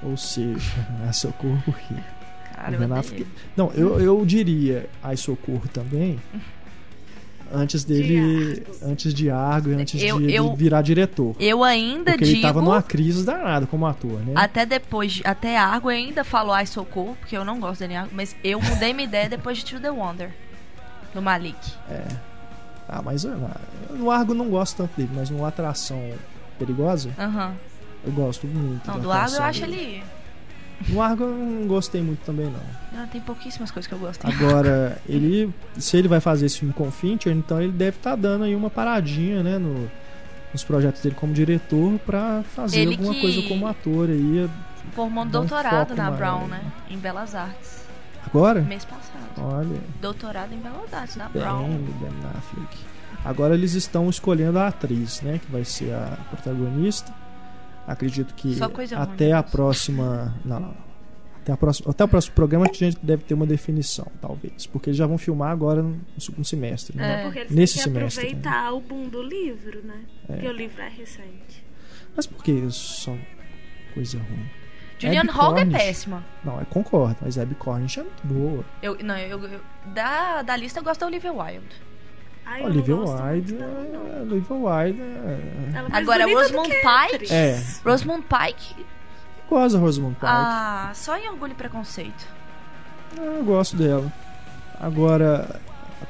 Ou 0.02 0.16
seja, 0.16 0.86
a 1.08 1.12
socorro? 1.12 1.74
Cara, 2.56 2.76
Ben. 2.76 2.92
Affleck- 2.92 3.26
Não, 3.56 3.70
eu, 3.72 4.00
eu 4.00 4.24
diria 4.26 4.88
ai 5.02 5.16
socorro 5.16 5.62
também. 5.72 6.18
Antes 7.52 7.82
dele, 7.84 8.62
Argo. 8.64 8.76
antes 8.92 9.12
de 9.12 9.28
Argo 9.30 9.70
e 9.70 9.74
antes 9.74 10.02
Eu- 10.02 10.18
de, 10.20 10.32
eu- 10.32 10.50
de 10.50 10.56
virar 10.56 10.82
diretor. 10.82 11.34
Eu 11.40 11.64
ainda 11.64 12.12
Porque 12.12 12.24
digo. 12.24 12.36
ele 12.36 12.42
tava 12.42 12.62
numa 12.62 12.82
crise 12.82 13.24
danada 13.24 13.66
como 13.66 13.86
ator, 13.86 14.20
né? 14.24 14.32
Até 14.36 14.64
depois, 14.64 15.12
de- 15.14 15.22
até 15.26 15.58
Argo 15.58 15.88
ainda 15.88 16.22
falo 16.22 16.52
ai 16.52 16.64
socorro, 16.66 17.16
porque 17.18 17.36
eu 17.36 17.44
não 17.44 17.58
gosto 17.58 17.80
dele 17.80 17.96
Argo, 17.96 18.10
mas 18.14 18.36
eu 18.44 18.60
mudei 18.60 18.92
minha 18.92 19.06
ideia 19.08 19.28
depois 19.28 19.58
de 19.58 19.64
To 19.64 19.80
The 19.80 19.90
Wonder. 19.90 20.30
Do 21.12 21.20
Malik. 21.20 21.58
Ah, 22.88 23.02
mas 23.02 23.24
eu- 23.24 23.36
no 23.90 24.10
Argo 24.10 24.32
não 24.34 24.48
gosto 24.48 24.76
tanto 24.76 24.92
dele, 24.96 25.10
mas 25.14 25.28
no 25.30 25.44
Atração 25.44 26.00
Perigosa 26.58 27.10
Aham. 27.18 27.54
eu 28.04 28.12
gosto 28.12 28.46
muito. 28.46 28.86
Não, 28.86 29.00
do 29.00 29.10
Argo 29.10 29.34
eu 29.36 29.42
acho 29.42 29.60
dele. 29.62 29.74
ele. 29.76 30.02
No 30.88 31.02
Argo 31.02 31.24
eu 31.24 31.30
não 31.30 31.66
gostei 31.66 32.00
muito 32.00 32.20
também, 32.24 32.46
não. 32.46 33.00
Não, 33.00 33.06
tem 33.06 33.20
pouquíssimas 33.20 33.70
coisas 33.70 33.86
que 33.86 33.94
eu 33.94 33.98
gosto. 33.98 34.26
Agora, 34.26 34.98
ele. 35.08 35.52
Se 35.78 35.96
ele 35.96 36.08
vai 36.08 36.20
fazer 36.20 36.46
esse 36.46 36.58
filme 36.58 36.72
com 36.72 36.88
o 36.88 36.90
Fincher, 36.90 37.32
então 37.32 37.60
ele 37.60 37.72
deve 37.72 37.96
estar 37.98 38.16
dando 38.16 38.44
aí 38.44 38.54
uma 38.54 38.70
paradinha, 38.70 39.42
né? 39.42 39.58
No, 39.58 39.90
nos 40.52 40.64
projetos 40.64 41.02
dele 41.02 41.14
como 41.14 41.32
diretor 41.32 41.98
pra 42.00 42.42
fazer 42.54 42.80
Ele 42.80 42.92
alguma 42.92 43.14
coisa 43.20 43.42
como 43.42 43.66
ator 43.66 44.08
aí. 44.08 44.48
Formou 44.92 45.24
um 45.24 45.26
doutorado 45.26 45.94
na 45.94 46.10
Brown, 46.10 46.46
né? 46.48 46.60
né? 46.62 46.72
Em 46.90 46.98
Belas 46.98 47.34
Artes. 47.34 47.84
Agora? 48.26 48.60
Mês 48.60 48.84
passado. 48.84 49.10
Olha, 49.38 49.80
Doutorado 50.00 50.52
em 50.52 50.58
Belas 50.58 50.92
Artes, 50.92 51.16
na 51.16 51.28
bem, 51.28 51.42
Brown. 51.42 51.68
Ben 52.00 52.30
Affleck. 52.36 52.78
Agora 53.24 53.54
eles 53.54 53.74
estão 53.74 54.08
escolhendo 54.08 54.58
a 54.58 54.68
atriz, 54.68 55.20
né? 55.20 55.38
Que 55.44 55.50
vai 55.50 55.64
ser 55.64 55.92
a 55.92 56.16
protagonista. 56.30 57.12
Acredito 57.86 58.34
que 58.34 58.56
até 58.96 59.32
a 59.32 59.36
né? 59.36 59.42
próxima. 59.42 60.34
Não, 60.44 60.60
não. 60.60 60.90
Até, 61.42 61.52
a 61.52 61.56
próxima, 61.56 61.90
até 61.90 62.04
o 62.04 62.08
próximo 62.08 62.34
programa 62.34 62.66
a 62.68 62.72
gente 62.72 62.98
deve 63.02 63.24
ter 63.24 63.32
uma 63.34 63.46
definição, 63.46 64.06
talvez. 64.20 64.66
Porque 64.66 64.90
eles 64.90 64.96
já 64.98 65.06
vão 65.06 65.16
filmar 65.16 65.50
agora 65.50 65.82
no 65.82 65.98
segundo 66.20 66.44
semestre. 66.44 66.96
Né? 66.96 67.20
É. 67.20 67.24
Porque 67.24 67.38
eles 67.40 67.50
Nesse 67.50 67.74
têm 67.74 67.82
que 67.84 67.88
semestre, 67.98 68.24
né? 68.24 68.28
aproveitar 68.30 68.72
o 68.74 68.80
boom 68.80 69.08
do 69.08 69.22
livro, 69.22 69.82
né? 69.82 70.02
É. 70.28 70.32
Porque 70.34 70.48
o 70.48 70.52
livro 70.52 70.82
é 70.82 70.88
recente. 70.88 71.64
Mas 72.14 72.26
por 72.26 72.44
que 72.44 72.66
só 72.70 73.16
coisa 73.94 74.18
ruim? 74.18 74.46
Julianne 74.98 75.30
Hogue 75.30 75.60
é 75.62 75.64
péssima. 75.64 76.22
Não, 76.44 76.60
eu 76.60 76.66
concordo, 76.66 77.16
mas 77.22 77.38
Abby 77.38 77.54
Cornish 77.54 77.96
é 77.98 78.02
muito 78.02 78.26
boa. 78.26 78.64
Eu, 78.82 78.98
não, 79.02 79.16
eu, 79.16 79.42
eu- 79.42 79.60
da, 79.94 80.42
da 80.42 80.54
lista 80.56 80.80
eu 80.80 80.84
gosto 80.84 81.00
da 81.00 81.06
Olivia 81.06 81.32
Wilde. 81.32 81.74
Ai, 82.50 82.62
eu 82.62 82.66
Olivia 82.66 82.96
Wilde, 82.96 83.56
é, 83.56 84.20
Olivia 84.22 84.56
Wilde 84.56 85.00
é... 85.02 85.74
É 85.76 85.96
Agora, 85.98 86.26
Rosamund 86.26 86.68
que 86.68 86.76
Pike? 87.18 87.32
É. 87.32 87.62
Rosamund 87.84 88.24
Pike, 88.26 88.74
Eu 88.78 89.56
gosto 89.58 89.74
da 89.74 89.80
Rosamund 89.80 90.14
Pike. 90.16 90.26
ah, 90.26 90.90
só 90.94 91.16
em 91.16 91.28
Orgulho 91.28 91.52
e 91.52 91.54
Preconceito. 91.54 92.26
Eu 93.16 93.44
gosto 93.44 93.76
dela. 93.76 94.12
Agora... 94.80 95.60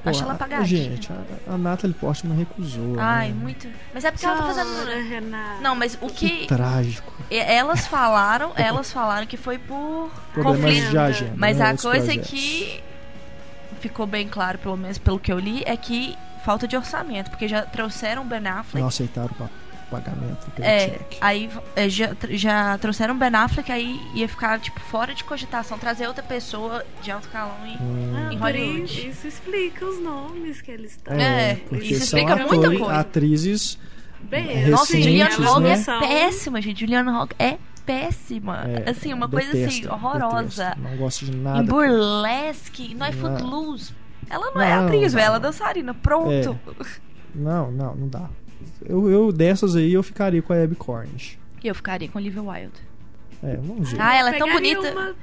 pô, 0.02 0.10
Acho 0.10 0.22
ela 0.22 0.32
a- 0.32 0.34
apagadinha. 0.36 0.66
Gente, 0.92 1.10
a, 1.12 1.52
a 1.54 1.58
Natalie 1.58 1.94
Portman 1.94 2.36
recusou. 2.36 2.96
Ai, 2.98 3.28
né? 3.28 3.34
muito. 3.34 3.68
Mas 3.92 4.04
é 4.04 4.10
porque 4.10 4.24
ela 4.24 4.36
tá 4.36 4.42
fazendo. 4.44 5.08
Renata. 5.08 5.60
Não, 5.60 5.74
mas 5.74 5.98
o 6.00 6.06
que. 6.08 6.46
Trágico. 6.46 7.12
e- 7.30 7.36
Elas 7.36 7.86
falaram, 7.86 8.52
elas 8.56 8.90
falaram 8.92 9.26
que 9.26 9.36
foi 9.36 9.58
por 9.58 10.10
Problemas 10.32 10.60
conflito. 10.60 10.90
de 10.90 10.98
agenda. 10.98 11.32
Mas 11.36 11.56
né, 11.58 11.64
a 11.64 11.68
outros 11.70 11.84
coisa 11.84 12.04
projetos. 12.06 12.30
que 12.30 12.82
ficou 13.80 14.06
bem 14.06 14.28
claro, 14.28 14.58
pelo 14.58 14.76
menos 14.76 14.98
pelo 14.98 15.18
que 15.18 15.32
eu 15.32 15.38
li, 15.38 15.62
é 15.66 15.76
que 15.76 16.16
falta 16.44 16.66
de 16.68 16.76
orçamento, 16.76 17.30
porque 17.30 17.46
já 17.48 17.62
trouxeram 17.62 18.22
o 18.22 18.24
Ben 18.24 18.46
Affleck. 18.46 18.80
Não 18.80 18.88
aceitaram 18.88 19.30
o 19.38 19.48
pagamento 19.90 20.46
É, 20.60 20.80
cheque. 20.90 21.18
aí 21.20 21.50
é, 21.74 21.88
já, 21.88 22.10
já 22.30 22.78
trouxeram 22.78 23.14
o 23.14 23.18
Ben 23.18 23.34
Affleck, 23.34 23.70
aí 23.72 24.00
ia 24.14 24.28
ficar, 24.28 24.60
tipo, 24.60 24.78
fora 24.80 25.12
de 25.14 25.24
cogitação 25.24 25.78
trazer 25.78 26.06
outra 26.06 26.22
pessoa 26.22 26.84
de 27.02 27.10
alto 27.10 27.28
calão 27.28 27.56
e. 27.66 27.74
Ah, 27.74 28.32
Em 28.32 28.38
por 28.38 28.44
Hollywood. 28.52 28.84
isso, 28.84 29.06
isso 29.08 29.26
explica 29.26 29.84
os 29.84 30.00
nomes 30.00 30.60
que 30.60 30.70
eles 30.70 30.92
estão. 30.92 31.14
É, 31.18 31.56
porque 31.68 31.86
isso 31.86 32.06
são 32.06 32.18
explica 32.20 32.36
muita 32.36 32.56
atores- 32.66 32.78
coisa. 32.78 32.94
atrizes 33.00 33.78
Bem, 34.22 34.68
Nossa, 34.68 34.96
Juliana 35.00 35.50
Hogg 35.50 35.62
né? 35.64 35.72
é 35.72 35.98
péssima, 36.06 36.60
gente. 36.60 36.80
Juliana 36.80 37.22
Hogg 37.22 37.34
é 37.38 37.56
péssima. 37.86 38.64
é, 38.68 38.90
assim, 38.90 39.12
uma 39.14 39.26
coisa 39.28 39.48
assim, 39.48 39.60
detesto, 39.60 39.90
horrorosa. 39.92 40.64
detesto. 40.66 40.80
Não 40.82 40.96
gosto 40.98 41.24
de 41.24 41.36
nada. 41.36 41.60
Em 41.62 41.64
burlesque, 41.64 42.94
não 42.94 43.06
é. 43.06 43.12
Footloose. 43.12 43.94
Ela 44.30 44.50
não, 44.54 44.62
é 44.62 44.76
Não, 44.76 44.86
atriz, 44.86 45.12
não. 45.12 45.18
velho, 45.18 45.26
ela 45.26 45.36
é 45.36 45.40
dançarina. 45.40 45.92
Pronto. 45.92 46.58
Não, 47.34 47.70
não, 47.72 47.94
não 47.96 48.08
dá. 48.08 48.30
Eu, 48.84 49.10
eu 49.10 49.32
dessas 49.32 49.74
aí 49.76 49.92
eu 49.92 50.02
ficaria 50.02 50.40
com 50.40 50.52
a 50.52 50.62
Abby 50.62 50.76
Cornish. 50.76 51.38
E 51.62 51.66
eu 51.68 51.74
ficaria 51.74 52.08
com 52.08 52.18
Olivia 52.18 52.42
Wilde. 52.42 52.72
É, 53.42 53.56
vamos 53.56 53.90
ver. 53.92 54.00
Ah, 54.00 54.14
ela 54.16 54.34
é 54.34 54.38
tão 54.38 54.50
bonita. 54.50 54.90
uma 54.92 55.14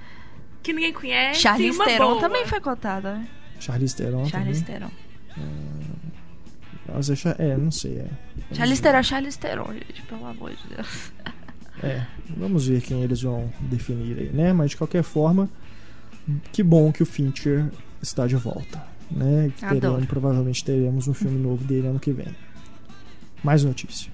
que 0.61 0.73
ninguém 0.73 0.91
conhece. 0.93 1.39
Charlize 1.39 1.77
Theron 1.83 2.09
boa. 2.09 2.19
também 2.21 2.45
foi 2.45 2.59
cotada, 2.59 3.13
né? 3.13 3.27
Charlize 3.59 3.95
Theron 3.95 4.25
Charlize 4.27 4.63
também. 4.63 4.79
Theron. 4.81 4.91
Nossa, 6.87 7.15
Cha- 7.15 7.35
é, 7.37 7.55
não 7.57 7.71
sei. 7.71 7.99
É. 7.99 8.55
Charlize. 8.55 8.81
Theron, 8.81 9.03
Charlize 9.03 9.39
Theron, 9.39 9.73
gente, 9.73 10.01
pelo 10.03 10.25
amor 10.25 10.51
de 10.51 10.75
Deus. 10.75 11.11
É, 11.83 12.01
vamos 12.35 12.67
ver 12.67 12.81
quem 12.81 13.03
eles 13.03 13.21
vão 13.21 13.51
definir 13.61 14.17
aí, 14.19 14.29
né? 14.29 14.51
Mas 14.53 14.71
de 14.71 14.77
qualquer 14.77 15.03
forma, 15.03 15.49
que 16.51 16.63
bom 16.63 16.91
que 16.91 17.03
o 17.03 17.05
Fincher 17.05 17.65
está 18.01 18.25
de 18.25 18.35
volta, 18.35 18.81
né? 19.11 19.51
Adoro. 19.61 19.79
Teremos, 19.79 20.05
provavelmente 20.05 20.63
teremos 20.63 21.07
um 21.07 21.13
filme 21.13 21.37
novo 21.39 21.63
dele 21.63 21.87
ano 21.87 21.99
que 21.99 22.11
vem. 22.11 22.27
Mais 23.43 23.63
notícia. 23.63 24.11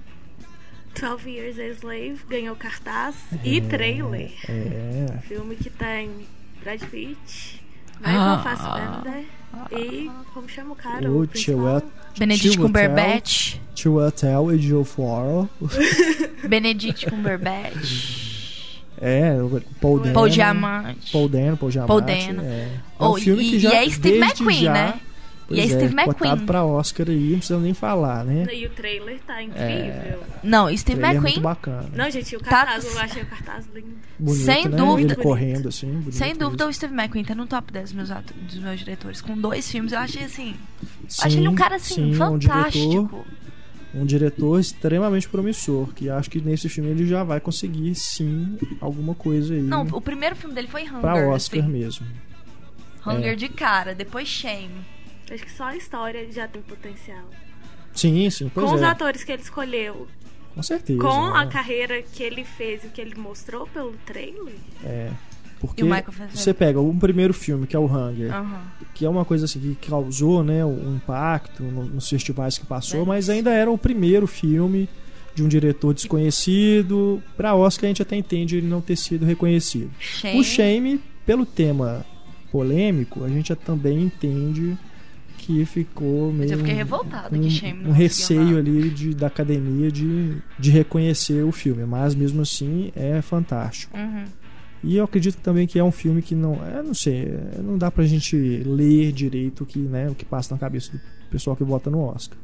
12 1.00 1.30
Years 1.30 1.58
a 1.58 1.68
Slave 1.70 2.20
ganhou 2.30 2.56
cartaz 2.56 3.16
e 3.44 3.60
trailer. 3.62 4.32
É, 4.48 5.18
Filme 5.28 5.56
que 5.56 5.70
tem 5.70 6.10
Brad 6.64 6.82
Pitt, 6.84 7.62
Ah. 8.04 8.38
Michael 8.38 8.44
Fassbender 8.44 9.26
e 9.72 10.12
como 10.34 10.48
chama 10.50 10.74
o 10.74 10.76
cara? 10.76 11.12
o 11.12 11.28
principal? 11.28 11.80
Chiwetel 11.80 11.90
Benedict. 12.20 12.58
Cumberbatch. 12.60 13.56
Chiwetel 13.76 14.54
e 14.54 14.58
Joe 14.60 14.84
Farrell. 14.84 15.50
Benedict 16.48 17.10
Cumberbatch. 17.10 18.23
É, 19.06 19.42
o 19.42 19.62
Paul 19.82 20.00
Dano. 20.00 20.14
Paul 20.14 20.30
Diamante. 20.30 21.12
Paul 21.12 21.28
Dano, 21.30 21.58
Paul 21.58 21.72
Diamante. 21.72 21.88
Paul 21.90 22.02
Dano. 22.02 22.42
É, 22.42 22.46
é 22.46 22.70
Oh, 23.00 23.10
um 23.12 23.16
filme 23.16 23.44
e- 23.44 23.50
que 23.52 23.60
já 23.60 23.74
e 23.74 23.76
é 23.86 23.90
Steve 23.90 24.18
McQueen, 24.18 24.62
já, 24.64 24.74
né? 24.74 24.94
Pois 25.46 25.60
E 25.60 25.62
é 25.62 25.68
Steve 25.68 25.94
cotado 25.94 26.10
McQueen. 26.12 26.46
pra 26.46 26.64
Oscar 26.64 27.06
aí, 27.10 27.30
não 27.32 27.38
precisa 27.38 27.60
nem 27.60 27.74
falar, 27.74 28.24
né? 28.24 28.46
E 28.54 28.66
o 28.66 28.70
trailer 28.70 29.20
tá 29.28 29.42
É. 29.42 29.44
incrível. 29.44 30.24
Não, 30.42 30.78
Steve 30.78 31.00
Ele 31.02 31.06
é 31.06 31.10
muito 31.12 31.26
McQueen, 31.26 31.44
bacana. 31.44 31.90
Não, 31.94 32.10
gente, 32.10 32.36
o 32.36 32.40
Tá- 32.40 32.50
cartaz, 32.50 32.86
eu 32.86 33.00
achei 33.02 33.24
o 33.24 33.26
cartaz 33.26 33.66
lindo. 33.76 33.88
Bonito, 34.18 34.46
sem 34.46 34.64
né? 34.70 34.78
dúvida. 34.78 35.14
Ele 35.16 35.22
correndo 35.22 35.68
assim. 35.68 35.88
bonito 35.92 36.12
sem 36.14 36.34
dúvida, 36.34 36.64
mesmo. 36.64 36.70
o 36.70 36.74
Steve 36.74 36.94
McQueen 36.94 37.26
tá 37.26 37.36
no 37.36 37.46
top 37.46 37.74
10 37.74 37.84
dos 37.90 37.94
meus, 37.94 38.10
atu- 38.12 38.34
dos 38.34 38.56
meus 38.56 38.80
diretores. 38.80 39.20
Com 39.22 39.38
dois 39.38 39.70
filmes, 39.70 39.92
eu 39.92 40.00
achei 40.00 40.24
assim. 40.24 40.56
Sim, 41.10 41.22
achei 41.26 41.40
ele 41.42 41.50
um 41.50 41.56
cara 41.56 41.76
assim, 41.76 41.96
sim, 41.96 42.12
Um 42.12 42.14
fantástico. 42.14 42.90
diretor, 42.90 43.26
um 43.94 44.06
diretor 44.06 44.60
extremamente 44.60 45.28
promissor. 45.30 45.94
Que 45.94 46.10
acho 46.10 46.30
que 46.30 46.42
nesse 46.42 46.68
filme 46.70 46.90
ele 46.92 47.06
já 47.06 47.24
vai 47.24 47.40
conseguir, 47.40 47.94
sim, 47.96 48.58
alguma 48.82 49.14
coisa 49.16 49.54
aí. 49.54 49.62
Não, 49.62 49.84
o 49.84 50.02
primeiro 50.02 50.36
filme 50.36 50.56
dele 50.56 50.68
foi 50.68 50.84
Hunger. 50.84 51.00
pra 51.02 51.28
Oscar 51.30 51.60
assim. 51.60 51.70
mesmo. 51.70 52.06
Hunger 53.06 53.34
É. 53.34 53.36
de 53.36 53.50
cara, 53.50 53.94
depois 53.94 54.28
Shame. 54.28 54.72
Acho 55.32 55.44
que 55.44 55.52
só 55.52 55.66
a 55.66 55.76
história 55.76 56.32
já 56.32 56.48
tem 56.48 56.62
potencial. 56.62 57.26
Sim, 57.94 58.30
sim, 58.30 58.50
pois 58.54 58.68
com 58.68 58.76
os 58.76 58.82
é. 58.82 58.86
atores 58.86 59.24
que 59.24 59.32
ele 59.32 59.42
escolheu, 59.42 60.08
Com 60.56 60.64
certeza. 60.64 61.00
com 61.00 61.08
a 61.10 61.46
né? 61.46 61.52
carreira 61.52 62.02
que 62.02 62.24
ele 62.24 62.44
fez 62.44 62.84
e 62.84 62.88
que 62.88 63.00
ele 63.00 63.16
mostrou 63.16 63.68
pelo 63.68 63.94
trailer, 64.06 64.56
É. 64.84 65.12
Porque 65.68 65.84
o 65.84 65.88
você 66.34 66.54
pega 66.54 66.82
um 66.82 67.00
primeiro 67.00 67.34
filme, 67.34 67.66
que 67.66 67.76
é 67.76 67.80
o 67.80 67.86
Hunger, 67.86 68.34
Aham. 68.34 68.62
que 68.94 69.06
é 69.06 69.10
uma 69.10 69.24
coisa 69.24 69.46
assim 69.46 69.60
que 69.60 69.88
causou 69.90 70.44
né, 70.44 70.64
um 70.66 70.96
impacto 70.98 71.64
no- 71.64 71.86
nos 71.86 72.10
festivais 72.10 72.58
que 72.58 72.66
passou, 72.66 73.04
É. 73.04 73.06
mas 73.06 73.30
ainda 73.30 73.50
era 73.52 73.72
o 73.72 73.78
primeiro 73.78 74.28
filme 74.28 74.90
de 75.34 75.42
um 75.42 75.48
diretor 75.48 75.94
desconhecido. 75.94 77.24
Pra 77.38 77.56
Oscar 77.56 77.86
a 77.86 77.88
gente 77.88 78.02
até 78.02 78.16
entende 78.18 78.58
ele 78.58 78.68
não 78.68 78.82
ter 78.82 78.98
sido 78.98 79.26
reconhecido. 79.26 79.90
Shame. 80.00 80.40
O 80.40 80.44
Shame, 80.44 81.02
pelo 81.26 81.46
tema 81.46 82.06
polêmico, 82.52 83.24
a 83.24 83.30
gente 83.30 83.56
também 83.56 84.04
entende 84.04 84.78
que 85.38 85.66
ficou 85.66 86.28
meio 86.32 86.38
Mas 86.40 86.52
eu 86.52 86.58
fiquei 86.60 86.74
revoltada 86.74 87.36
um, 87.36 87.42
que 87.42 87.50
Shame 87.50 87.84
não 87.84 87.90
um 87.90 87.94
receio 87.94 88.42
nada. 88.44 88.60
ali 88.60 88.90
de, 88.90 89.14
da 89.14 89.28
academia 89.28 89.92
de, 89.92 90.38
de 90.60 90.72
reconhecer 90.72 91.44
o 91.44 91.52
filme, 91.52 91.84
mas 91.86 92.14
mesmo 92.16 92.42
assim 92.42 92.92
é 92.96 93.22
fantástico. 93.22 93.98
Uhum. 93.98 94.24
E 94.84 94.98
eu 94.98 95.06
acredito 95.06 95.38
também 95.38 95.66
que 95.66 95.80
é 95.80 95.84
um 95.84 95.92
filme 95.92 96.22
que 96.22 96.36
não, 96.36 96.56
é, 96.66 96.84
não 96.84 96.94
sei, 96.94 97.24
é, 97.24 97.62
não 97.62 97.78
dá 97.78 97.90
pra 97.90 98.04
gente 98.06 98.36
ler 98.66 99.12
direito 99.14 99.64
o 99.64 99.66
que, 99.66 99.80
né, 99.80 100.10
o 100.10 100.16
que 100.16 100.26
passa 100.26 100.54
na 100.54 100.60
cabeça 100.60 100.92
do 100.92 101.00
pessoal 101.32 101.56
que 101.56 101.64
vota 101.64 101.90
no 101.90 102.02
Oscar. 102.02 102.38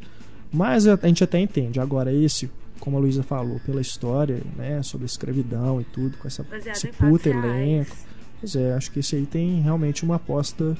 Mas 0.52 0.88
a, 0.88 0.96
gente 1.04 1.24
até 1.24 1.38
entende. 1.40 1.80
Agora 1.80 2.14
esse, 2.14 2.50
como 2.80 2.98
a 2.98 3.00
Luísa 3.00 3.24
falou, 3.24 3.60
pela 3.66 3.82
história, 3.82 4.42
né, 4.56 4.82
sobre 4.82 5.06
a 5.06 5.08
escravidão 5.08 5.82
e 5.82 5.84
tudo, 5.84 6.18
com 6.18 6.28
essa, 6.28 6.44
baseado 6.44 6.76
esse 6.76 6.88
puta 6.88 7.30
elenco. 7.30 7.96
Pois 8.40 8.56
é, 8.56 8.74
acho 8.74 8.90
que 8.92 9.00
esse 9.00 9.18
aí 9.18 9.26
tem 9.26 9.60
realmente 9.60 10.04
uma 10.04 10.16
aposta 10.16 10.78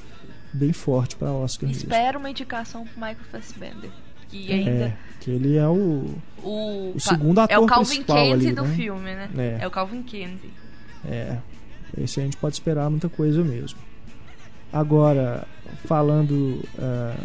bem 0.52 0.72
forte 0.72 1.14
pra 1.14 1.30
Oscar. 1.30 1.70
Espero 1.70 2.18
uma 2.18 2.30
indicação 2.30 2.84
pro 2.86 2.94
Michael 2.94 3.18
Fassbender. 3.30 3.90
Que 4.28 4.50
É, 4.50 4.54
ainda. 4.54 4.98
que 5.20 5.30
ele 5.30 5.56
é 5.56 5.66
o, 5.68 6.14
O, 6.42 6.92
o 6.94 7.00
segundo 7.00 7.40
ator 7.40 7.54
é 7.54 7.58
o 7.58 7.66
Calvin 7.66 7.88
principal 7.88 8.16
Kenzie 8.16 8.52
do 8.52 8.62
né? 8.62 8.74
filme, 8.76 9.14
né? 9.14 9.30
É. 9.36 9.58
É. 9.62 9.66
o 9.66 9.70
Calvin 9.70 10.02
Kenzie. 10.02 10.52
É, 11.04 11.38
esse 11.98 12.20
a 12.20 12.22
gente 12.22 12.36
pode 12.36 12.54
esperar 12.54 12.88
muita 12.90 13.08
coisa 13.08 13.42
mesmo. 13.42 13.78
Agora, 14.72 15.46
falando 15.84 16.62
ah, 16.78 17.16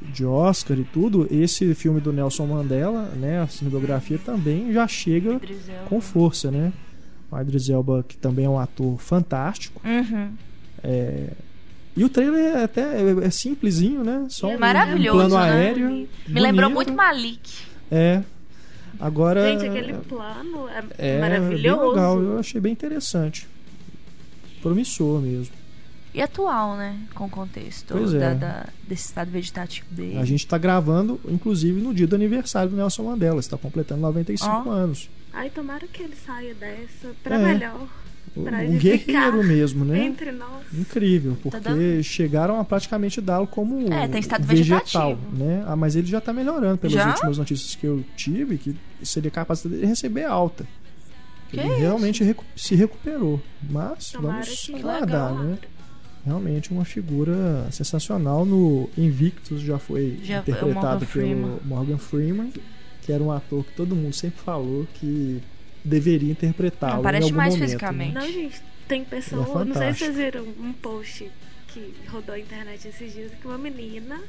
de 0.00 0.24
Oscar 0.24 0.78
e 0.78 0.84
tudo, 0.84 1.26
esse 1.30 1.74
filme 1.74 2.00
do 2.00 2.12
Nelson 2.12 2.46
Mandela, 2.46 3.02
né, 3.16 3.40
a 3.40 3.48
cinematografia 3.48 4.18
também 4.18 4.72
já 4.72 4.86
chega 4.86 5.40
com 5.88 6.00
força, 6.00 6.50
né? 6.50 6.72
O 7.30 7.38
Idris 7.38 7.68
Elba, 7.68 8.04
que 8.06 8.16
também 8.16 8.44
é 8.44 8.48
um 8.48 8.58
ator 8.58 8.98
fantástico. 8.98 9.82
Uhum. 9.84 10.32
E 11.98 12.04
o 12.04 12.08
trailer 12.08 12.56
é 12.56 12.62
até 12.62 12.80
é, 12.80 13.26
é 13.26 13.30
simplesinho, 13.30 14.04
né? 14.04 14.26
Só 14.28 14.52
É 14.52 14.56
um, 14.56 14.60
maravilhoso, 14.60 15.18
um 15.18 15.28
plano 15.30 15.44
né? 15.46 15.52
aéreo. 15.52 15.88
Bonito. 15.88 16.10
Me 16.28 16.40
lembrou 16.40 16.70
bonito. 16.70 16.86
muito 16.86 16.96
Malik. 16.96 17.50
É. 17.90 18.22
Agora. 19.00 19.48
Gente, 19.58 19.66
aquele 19.68 19.92
plano 19.94 20.68
é, 20.68 21.16
é 21.16 21.20
maravilhoso. 21.20 21.78
bem 21.80 21.88
legal, 21.90 22.20
eu 22.22 22.38
achei 22.38 22.60
bem 22.60 22.72
interessante. 22.72 23.46
Promissor 24.62 25.20
mesmo. 25.20 25.54
E 26.14 26.22
atual, 26.22 26.76
né? 26.76 26.98
Com 27.14 27.26
o 27.26 27.30
contexto 27.30 27.92
Pois 27.92 28.12
é. 28.14 28.18
da, 28.18 28.34
da- 28.34 28.66
desse 28.88 29.04
estado 29.06 29.30
vegetativo 29.30 29.86
dele. 29.90 30.18
A 30.18 30.24
gente 30.24 30.46
tá 30.46 30.58
gravando, 30.58 31.20
inclusive, 31.28 31.80
no 31.80 31.94
dia 31.94 32.06
do 32.06 32.14
aniversário 32.16 32.70
do 32.70 32.76
Nelson 32.76 33.04
Mandela. 33.04 33.38
Está 33.38 33.56
completando 33.56 34.00
95 34.00 34.50
Ó. 34.68 34.70
anos. 34.70 35.08
Ai, 35.32 35.50
tomara 35.50 35.86
que 35.86 36.02
ele 36.02 36.16
saia 36.16 36.54
dessa 36.54 37.14
pra 37.22 37.36
É. 37.38 37.38
melhor. 37.38 37.86
Um 38.36 38.78
guerreiro 38.78 39.42
mesmo, 39.44 39.84
né? 39.84 40.04
Entre 40.06 40.30
nós. 40.32 40.62
Incrível, 40.72 41.36
porque 41.42 41.58
Tá 41.60 41.70
dando- 41.70 42.02
chegaram 42.02 42.58
a 42.60 42.64
praticamente 42.64 43.20
dá-lo 43.20 43.46
como 43.46 43.92
É, 43.92 44.06
tem 44.08 44.20
estado 44.20 44.44
vegetal, 44.46 44.80
vegetativo. 45.16 45.36
né? 45.44 45.64
Ah, 45.66 45.76
mas 45.76 45.96
ele 45.96 46.06
já 46.06 46.20
tá 46.20 46.32
melhorando 46.32 46.78
pelas 46.78 46.94
Já? 46.94 47.08
últimas 47.10 47.38
notícias 47.38 47.74
que 47.74 47.86
eu 47.86 48.04
tive, 48.16 48.58
que 48.58 48.74
seria 49.02 49.30
capaz 49.30 49.62
de 49.62 49.84
receber 49.84 50.24
alta. 50.24 50.66
Que 51.50 51.58
ele 51.58 51.68
isso? 51.68 51.78
realmente 51.80 52.22
recu- 52.24 52.44
se 52.54 52.74
recuperou. 52.74 53.40
Mas 53.70 54.10
Tomara 54.12 54.44
vamos 54.44 54.70
aguardar, 54.74 55.34
né? 55.34 55.58
Realmente 56.26 56.70
uma 56.72 56.84
figura 56.84 57.66
sensacional 57.70 58.44
no 58.44 58.90
Invictus 58.98 59.62
já 59.62 59.78
foi 59.78 60.18
Já 60.22 60.42
foi 60.42 60.52
interpretado 60.52 60.74
Morgan 60.74 60.98
pelo 60.98 61.06
Freeman. 61.10 61.58
Morgan 61.64 61.96
Freeman, 61.98 62.52
que 63.02 63.10
era 63.12 63.22
um 63.22 63.32
ator 63.32 63.64
que 63.64 63.72
todo 63.74 63.96
mundo 63.96 64.12
sempre 64.12 64.38
falou 64.42 64.86
que 64.94 65.40
deveria 65.84 66.32
interpretá-lo 66.32 66.94
Não, 66.94 67.00
em 67.00 67.02
parece 67.04 67.24
algum 67.24 67.36
mais 67.36 67.54
momento, 67.54 67.66
fisicamente. 67.68 68.14
né? 68.14 68.20
Não, 68.20 68.32
gente, 68.32 68.62
tem 68.86 69.04
pessoa. 69.04 69.62
É 69.62 69.64
não 69.64 69.74
sei 69.74 69.92
se 69.92 69.98
vocês 70.00 70.16
viram 70.16 70.42
um 70.44 70.72
post 70.72 71.30
que 71.68 71.94
rodou 72.08 72.34
a 72.34 72.38
internet 72.38 72.88
esses 72.88 73.12
dias 73.12 73.32
que 73.40 73.46
uma 73.46 73.58
menina. 73.58 74.20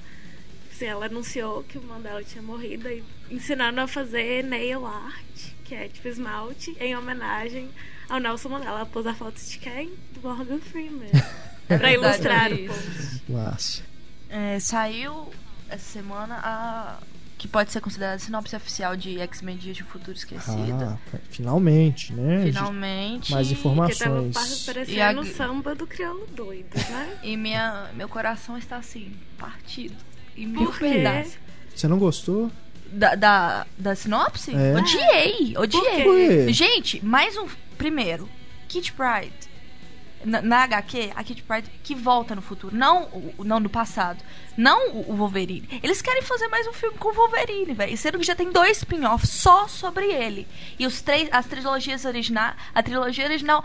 assim, 0.72 0.86
ela 0.86 1.06
anunciou 1.08 1.64
que 1.64 1.78
o 1.78 1.82
Mandela 1.84 2.24
tinha 2.24 2.42
morrido 2.42 2.90
e 2.90 3.04
ensinando 3.32 3.80
a 3.82 3.88
fazer 3.88 4.44
nail 4.44 4.86
art, 4.86 5.54
que 5.66 5.74
é 5.76 5.88
tipo 5.88 6.08
esmalte, 6.08 6.76
em 6.80 6.96
homenagem 6.96 7.70
ao 8.10 8.20
Nelson 8.20 8.50
Mandela. 8.50 8.72
Ela 8.80 8.86
pôs 8.86 9.06
a 9.08 9.14
foto 9.14 9.40
de 9.42 9.58
quem? 9.58 9.92
Do 10.14 10.22
Morgan 10.22 10.60
Freeman. 10.60 11.10
pra 11.68 11.78
verdade, 11.78 11.94
ilustrar 11.96 12.52
eu 12.52 12.66
o 12.66 12.68
post. 12.68 13.22
Massa. 13.30 13.84
É, 14.30 14.60
saiu 14.60 15.30
essa 15.70 15.92
semana 16.00 16.36
a. 16.44 17.00
que 17.40 17.48
pode 17.48 17.72
ser 17.72 17.80
considerada 17.82 18.18
a 18.18 18.20
sinopse 18.20 18.56
oficial 18.56 18.96
de 18.96 19.18
X-Men 19.20 19.58
Dias 19.58 19.76
de 19.78 19.84
Futuro 19.84 20.16
Esquecido. 20.16 20.84
Ah, 20.84 20.98
finalmente, 21.32 22.14
né? 22.14 22.44
Finalmente. 22.46 23.32
Mais 23.32 23.48
Que 23.48 23.56
tava 23.56 23.70
informações. 23.80 24.68
E 24.88 25.02
a- 25.02 25.12
o 25.12 25.26
samba 25.26 25.74
do 25.74 25.88
crioulo 25.88 26.28
doido, 26.36 26.76
né? 26.76 27.18
E 27.24 27.36
minha, 27.38 27.90
meu 27.96 28.08
coração 28.10 28.58
está 28.58 28.76
assim, 28.78 29.14
partido. 29.38 29.96
Em 30.38 30.46
mil 30.46 30.72
pedaços. 30.74 31.40
Você 31.76 31.88
não 31.88 31.98
gostou? 31.98 32.52
da, 32.92 33.14
da, 33.16 33.68
da 33.78 33.96
sinopse? 33.96 34.52
É. 34.54 34.76
Odiei, 34.76 35.56
odiei. 35.58 36.04
Por 36.04 36.16
quê? 36.16 36.52
Gente, 36.54 37.04
mais 37.06 37.38
um. 37.38 37.48
Primeiro, 37.78 38.28
Kit 38.68 38.92
Pride. 38.94 39.32
Na, 40.24 40.42
na 40.42 40.64
HQ, 40.64 41.12
a 41.16 41.24
Kit 41.24 41.44
Pride 41.44 41.70
que 41.84 41.96
volta 41.96 42.36
no 42.36 42.42
futuro, 42.42 42.76
não 42.76 43.04
o 43.38 43.44
não 43.44 43.60
no 43.60 43.70
passado, 43.70 44.22
não 44.58 44.92
o, 44.92 45.12
o 45.12 45.16
Wolverine. 45.16 45.80
Eles 45.82 46.02
querem 46.02 46.22
fazer 46.22 46.48
mais 46.50 46.68
um 46.68 46.74
filme 46.74 46.98
com 46.98 47.10
o 47.10 47.14
Wolverine, 47.14 47.74
velho. 47.74 47.98
Sendo 47.98 48.20
que 48.20 48.26
já 48.26 48.36
tem 48.36 48.52
dois 48.52 48.78
spin-offs 48.78 49.30
só 49.30 49.68
sobre 49.68 50.06
ele. 50.06 50.48
E 50.78 50.86
os 50.86 51.02
três, 51.02 51.30
as 51.32 51.46
trilogias 51.46 52.04
originais, 52.04 52.56
a 52.76 52.84
trilogia 52.84 53.26
original 53.26 53.64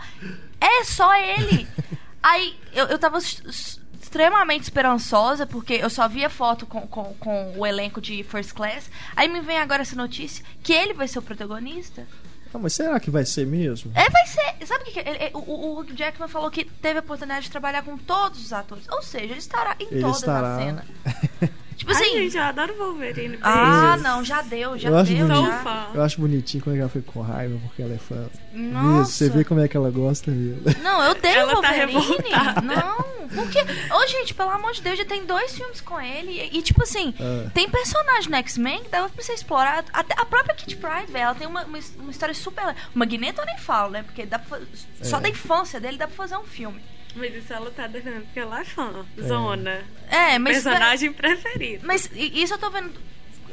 é 0.61 0.83
só 0.85 1.13
ele. 1.15 1.67
Aí 2.23 2.57
eu, 2.73 2.85
eu 2.85 2.97
tava 2.97 3.19
extremamente 3.19 4.63
esperançosa, 4.63 5.45
porque 5.45 5.73
eu 5.73 5.89
só 5.89 6.07
via 6.07 6.29
foto 6.29 6.65
com, 6.65 6.87
com, 6.87 7.13
com 7.15 7.53
o 7.57 7.65
elenco 7.65 7.99
de 7.99 8.23
First 8.23 8.53
Class. 8.53 8.89
Aí 9.15 9.27
me 9.27 9.41
vem 9.41 9.57
agora 9.57 9.81
essa 9.81 9.95
notícia 9.95 10.43
que 10.63 10.71
ele 10.71 10.93
vai 10.93 11.07
ser 11.07 11.19
o 11.19 11.21
protagonista. 11.21 12.07
Ah, 12.55 12.59
mas 12.61 12.73
será 12.73 12.99
que 12.99 13.11
vai 13.11 13.25
ser 13.25 13.45
mesmo? 13.45 13.91
É, 13.93 14.09
vai 14.09 14.25
ser. 14.27 14.65
Sabe 14.65 14.83
o 14.89 14.93
que, 14.93 14.99
é? 14.99 15.09
Ele- 15.25 15.31
o, 15.33 15.39
o, 15.39 15.79
Hugh 15.79 15.93
Jackman 15.95 16.29
falou 16.29 16.49
que 16.49 16.63
teve 16.63 16.99
a 16.99 17.01
oportunidade 17.01 17.45
de 17.45 17.51
trabalhar 17.51 17.83
com 17.83 17.97
todos 17.97 18.39
os 18.45 18.53
atores. 18.53 18.85
Ou 18.89 19.01
seja, 19.01 19.25
ele 19.25 19.37
estará 19.39 19.75
em 19.79 19.87
Ele 19.91 20.01
todas 20.01 20.17
estará. 20.17 20.55
as 20.55 20.63
cenas. 20.63 20.85
Tipo 21.75 21.91
Ai, 21.91 22.01
assim. 22.01 22.13
gente, 22.13 22.37
eu 22.37 22.43
adoro 22.43 22.73
Wolverine. 22.77 23.37
ah, 23.41 23.97
não, 23.97 24.23
já 24.23 24.41
deu, 24.41 24.77
já 24.77 24.89
eu 24.89 24.97
acho 24.97 25.13
deu. 25.13 25.27
bonito. 25.27 25.45
Já. 25.45 25.91
Eu 25.93 26.01
acho 26.03 26.21
bonitinho 26.21 26.63
como 26.63 26.73
é 26.73 26.77
que 26.77 26.81
ela 26.81 26.89
foi 26.89 27.01
com 27.01 27.21
raiva, 27.21 27.57
porque 27.63 27.81
ela 27.81 27.93
é 27.93 27.97
fã. 27.97 28.27
Nossa. 28.53 29.11
você 29.11 29.29
vê 29.29 29.43
como 29.43 29.59
é 29.59 29.67
que 29.67 29.75
ela 29.75 29.91
gosta 29.91 30.31
mesmo. 30.31 30.61
Não, 30.81 31.03
eu 31.03 31.11
odeio 31.11 31.35
Ela 31.35 31.61
tá 31.61 31.67
Wolverine. 31.73 31.99
revoltada. 31.99 32.61
não, 32.61 32.95
porque. 33.27 33.59
Ô, 33.93 34.07
gente, 34.07 34.33
pelo 34.33 34.49
amor 34.51 34.71
de 34.71 34.81
Deus, 34.81 34.97
já 34.97 35.03
tem 35.05 35.25
dois 35.25 35.53
filmes 35.53 35.81
com 35.81 35.99
ele. 35.99 36.31
E, 36.31 36.57
e, 36.59 36.61
tipo 36.61 36.81
assim, 36.81 37.13
Ah. 37.19 37.49
tem 37.53 37.69
personagem 37.69 38.29
no 38.29 38.37
X-Men 38.37 38.83
que 38.83 38.89
dava 38.89 39.09
pra 39.09 39.21
ser 39.23 39.33
explorado. 39.33 39.87
Até 39.91 40.13
a 40.19 40.25
própria 40.25 40.55
Kit 40.55 40.77
Pride, 40.77 41.11
velho, 41.11 41.23
ela 41.25 41.35
tem 41.35 41.45
uma, 41.47 41.63
uma, 41.65 41.79
uma 41.99 42.11
história 42.11 42.33
super. 42.33 42.63
O 42.95 42.97
Magneto 42.99 43.41
eu 43.41 43.45
nem 43.45 43.57
falo, 43.57 43.91
né? 43.91 44.03
Porque 44.03 44.25
dá 44.25 44.39
pra, 44.39 44.59
só 45.01 45.17
É. 45.17 45.21
da 45.21 45.29
infância 45.29 45.79
dele 45.79 45.97
dá 45.97 46.07
pra 46.07 46.15
fazer 46.15 46.37
um 46.37 46.43
filme. 46.45 46.81
Mas 47.15 47.33
isso 47.35 47.53
ela 47.53 47.71
tá 47.71 47.87
defendendo 47.87 48.23
porque 48.25 48.39
ela 48.39 48.59
é 48.61 48.65
fã. 48.65 49.05
Zona. 49.21 49.83
É, 50.09 50.37
mas. 50.37 50.63
Personagem 50.63 51.13
preferido. 51.13 51.85
Mas 51.87 52.09
isso 52.13 52.53
eu 52.53 52.57
tô 52.57 52.69
vendo. 52.69 52.91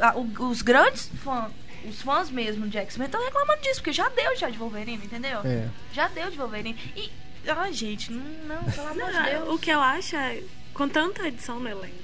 ah, 0.00 0.14
o- 0.16 0.48
Os 0.50 0.62
grandes 0.62 1.08
fãs, 1.22 1.50
os 1.88 2.02
fãs 2.02 2.30
mesmo 2.30 2.68
de 2.68 2.76
X-Men 2.78 3.06
estão 3.06 3.24
reclamando 3.24 3.60
disso, 3.62 3.76
porque 3.76 3.92
já 3.92 4.08
deu 4.08 4.36
já 4.36 4.50
de 4.50 4.58
Wolverine, 4.58 5.04
entendeu? 5.04 5.40
É. 5.44 5.68
Já 5.92 6.08
deu 6.08 6.30
de 6.30 6.36
Wolverine. 6.36 6.76
E. 6.96 7.10
Ai, 7.46 7.72
gente, 7.72 8.12
não, 8.12 8.22
não 8.46 8.62
pelo 8.70 8.88
amor 8.88 9.12
de 9.12 9.30
Deus. 9.30 9.48
o 9.48 9.58
que 9.58 9.70
eu 9.70 9.80
acho 9.80 10.14
é, 10.14 10.42
com 10.74 10.88
tanta 10.88 11.26
edição 11.26 11.58
no 11.58 11.68
elenco, 11.68 11.94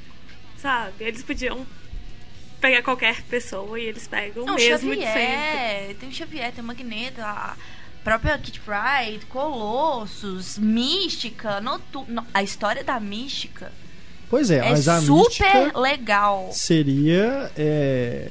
sabe? 0.57 0.93
Eles 1.05 1.23
podiam 1.23 1.65
pegar 2.61 2.83
qualquer 2.83 3.23
pessoa 3.23 3.79
e 3.79 3.85
eles 3.85 4.09
pegam 4.09 4.43
o 4.45 4.55
mesmo 4.55 4.91
de 4.97 5.01
sempre. 5.03 5.13
Xavier, 5.23 5.97
tem 6.01 6.09
o 6.09 6.13
Xavier, 6.13 6.53
tem 6.53 6.65
o 6.65 6.67
Magneto, 6.67 7.21
a 7.21 7.57
própria 8.09 8.39
Kit 8.39 8.61
Pride, 8.61 9.27
Colossus, 9.27 10.57
Mística, 10.59 11.61
Noturno. 11.61 12.27
A 12.33 12.43
história 12.43 12.83
da 12.83 12.99
Mística 12.99 13.71
Pois 14.31 14.51
é, 14.51 14.59
é 14.59 14.71
mas 14.71 14.89
a 14.89 15.01
super 15.01 15.25
mística 15.25 15.79
legal. 15.79 16.51
seria 16.53 17.51
é, 17.57 18.31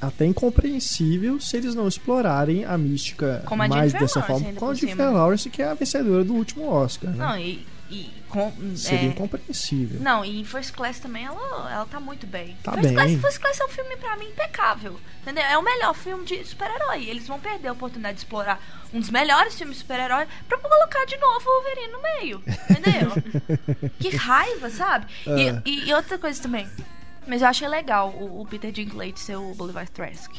até 0.00 0.26
incompreensível 0.26 1.40
se 1.40 1.56
eles 1.56 1.74
não 1.74 1.88
explorarem 1.88 2.64
a 2.64 2.76
mística 2.76 3.42
a 3.46 3.56
mais 3.56 3.72
Jennifer 3.72 4.00
dessa 4.00 4.20
Lawrence, 4.20 4.44
forma. 4.44 4.60
Com 4.60 4.68
a 4.68 4.74
Jennifer. 4.74 5.10
Lawrence, 5.10 5.50
que 5.50 5.62
é 5.62 5.68
a 5.68 5.74
vencedora 5.74 6.22
do 6.22 6.34
último 6.34 6.68
Oscar. 6.68 7.10
Né? 7.10 7.16
Não, 7.16 7.38
e. 7.38 7.66
e 7.92 8.22
com, 8.28 8.50
Seria 8.74 9.00
é, 9.00 9.04
incompreensível. 9.04 10.00
Não, 10.00 10.24
e 10.24 10.40
em 10.40 10.44
First 10.44 10.72
Class 10.74 10.98
também 10.98 11.24
ela, 11.26 11.70
ela 11.72 11.84
tá 11.86 12.00
muito 12.00 12.26
bem. 12.26 12.56
Tá 12.62 12.72
First 12.72 12.86
bem. 12.88 12.94
Class, 12.94 13.20
First 13.20 13.40
Class 13.40 13.60
é 13.60 13.64
um 13.66 13.68
filme 13.68 13.96
pra 13.96 14.16
mim 14.16 14.26
impecável. 14.26 14.98
Entendeu? 15.20 15.44
É 15.44 15.56
o 15.58 15.62
melhor 15.62 15.94
filme 15.94 16.24
de 16.24 16.44
super-herói. 16.44 17.04
Eles 17.08 17.26
vão 17.28 17.38
perder 17.38 17.68
a 17.68 17.72
oportunidade 17.72 18.14
de 18.16 18.20
explorar 18.24 18.58
um 18.92 18.98
dos 19.00 19.10
melhores 19.10 19.54
filmes 19.54 19.76
de 19.76 19.82
super-herói 19.82 20.26
pra 20.48 20.58
colocar 20.58 21.04
de 21.04 21.16
novo 21.18 21.44
o 21.48 21.62
Wolverine 21.62 21.92
no 21.92 22.02
meio. 22.02 22.42
Entendeu? 22.70 23.90
que 24.00 24.16
raiva, 24.16 24.70
sabe? 24.70 25.06
E- 25.26 25.50
Ah. 25.50 25.62
E, 25.64 25.88
e 25.88 25.94
outra 25.94 26.18
coisa 26.18 26.40
também. 26.42 26.66
Mas 27.26 27.42
eu 27.42 27.48
achei 27.48 27.68
legal 27.68 28.08
o, 28.10 28.40
o 28.40 28.46
Peter 28.46 28.72
Dinklage 28.72 29.18
ser 29.20 29.36
o 29.36 29.54
Bolivar 29.54 29.88
Trask. 29.88 30.32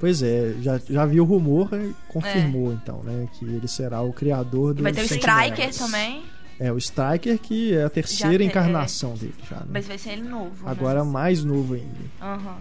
Pois 0.00 0.22
é, 0.22 0.54
já, 0.60 0.78
já 0.90 1.06
vi 1.06 1.20
o 1.20 1.24
rumor 1.24 1.68
e 1.72 1.94
confirmou 2.08 2.72
então, 2.72 3.02
né? 3.04 3.28
Que 3.34 3.44
ele 3.44 3.68
será 3.68 4.02
o 4.02 4.12
criador 4.12 4.74
do 4.74 4.80
É. 4.80 4.82
Vai 4.82 4.92
ter 4.92 5.02
o 5.02 5.04
Striker 5.04 5.72
também, 5.74 6.24
É, 6.58 6.70
o 6.72 6.78
Striker, 6.78 7.38
que 7.38 7.74
é 7.74 7.84
a 7.84 7.90
terceira 7.90 8.38
tem- 8.38 8.46
encarnação 8.46 9.14
dele 9.14 9.34
já. 9.48 9.56
Né? 9.56 9.66
mas 9.70 9.86
vai 9.86 9.98
ser 9.98 10.10
ele 10.12 10.22
novo. 10.22 10.64
né? 10.64 10.70
Agora 10.70 11.04
mais 11.04 11.42
novo 11.44 11.74
ainda. 11.74 11.98
Aham. 12.22 12.58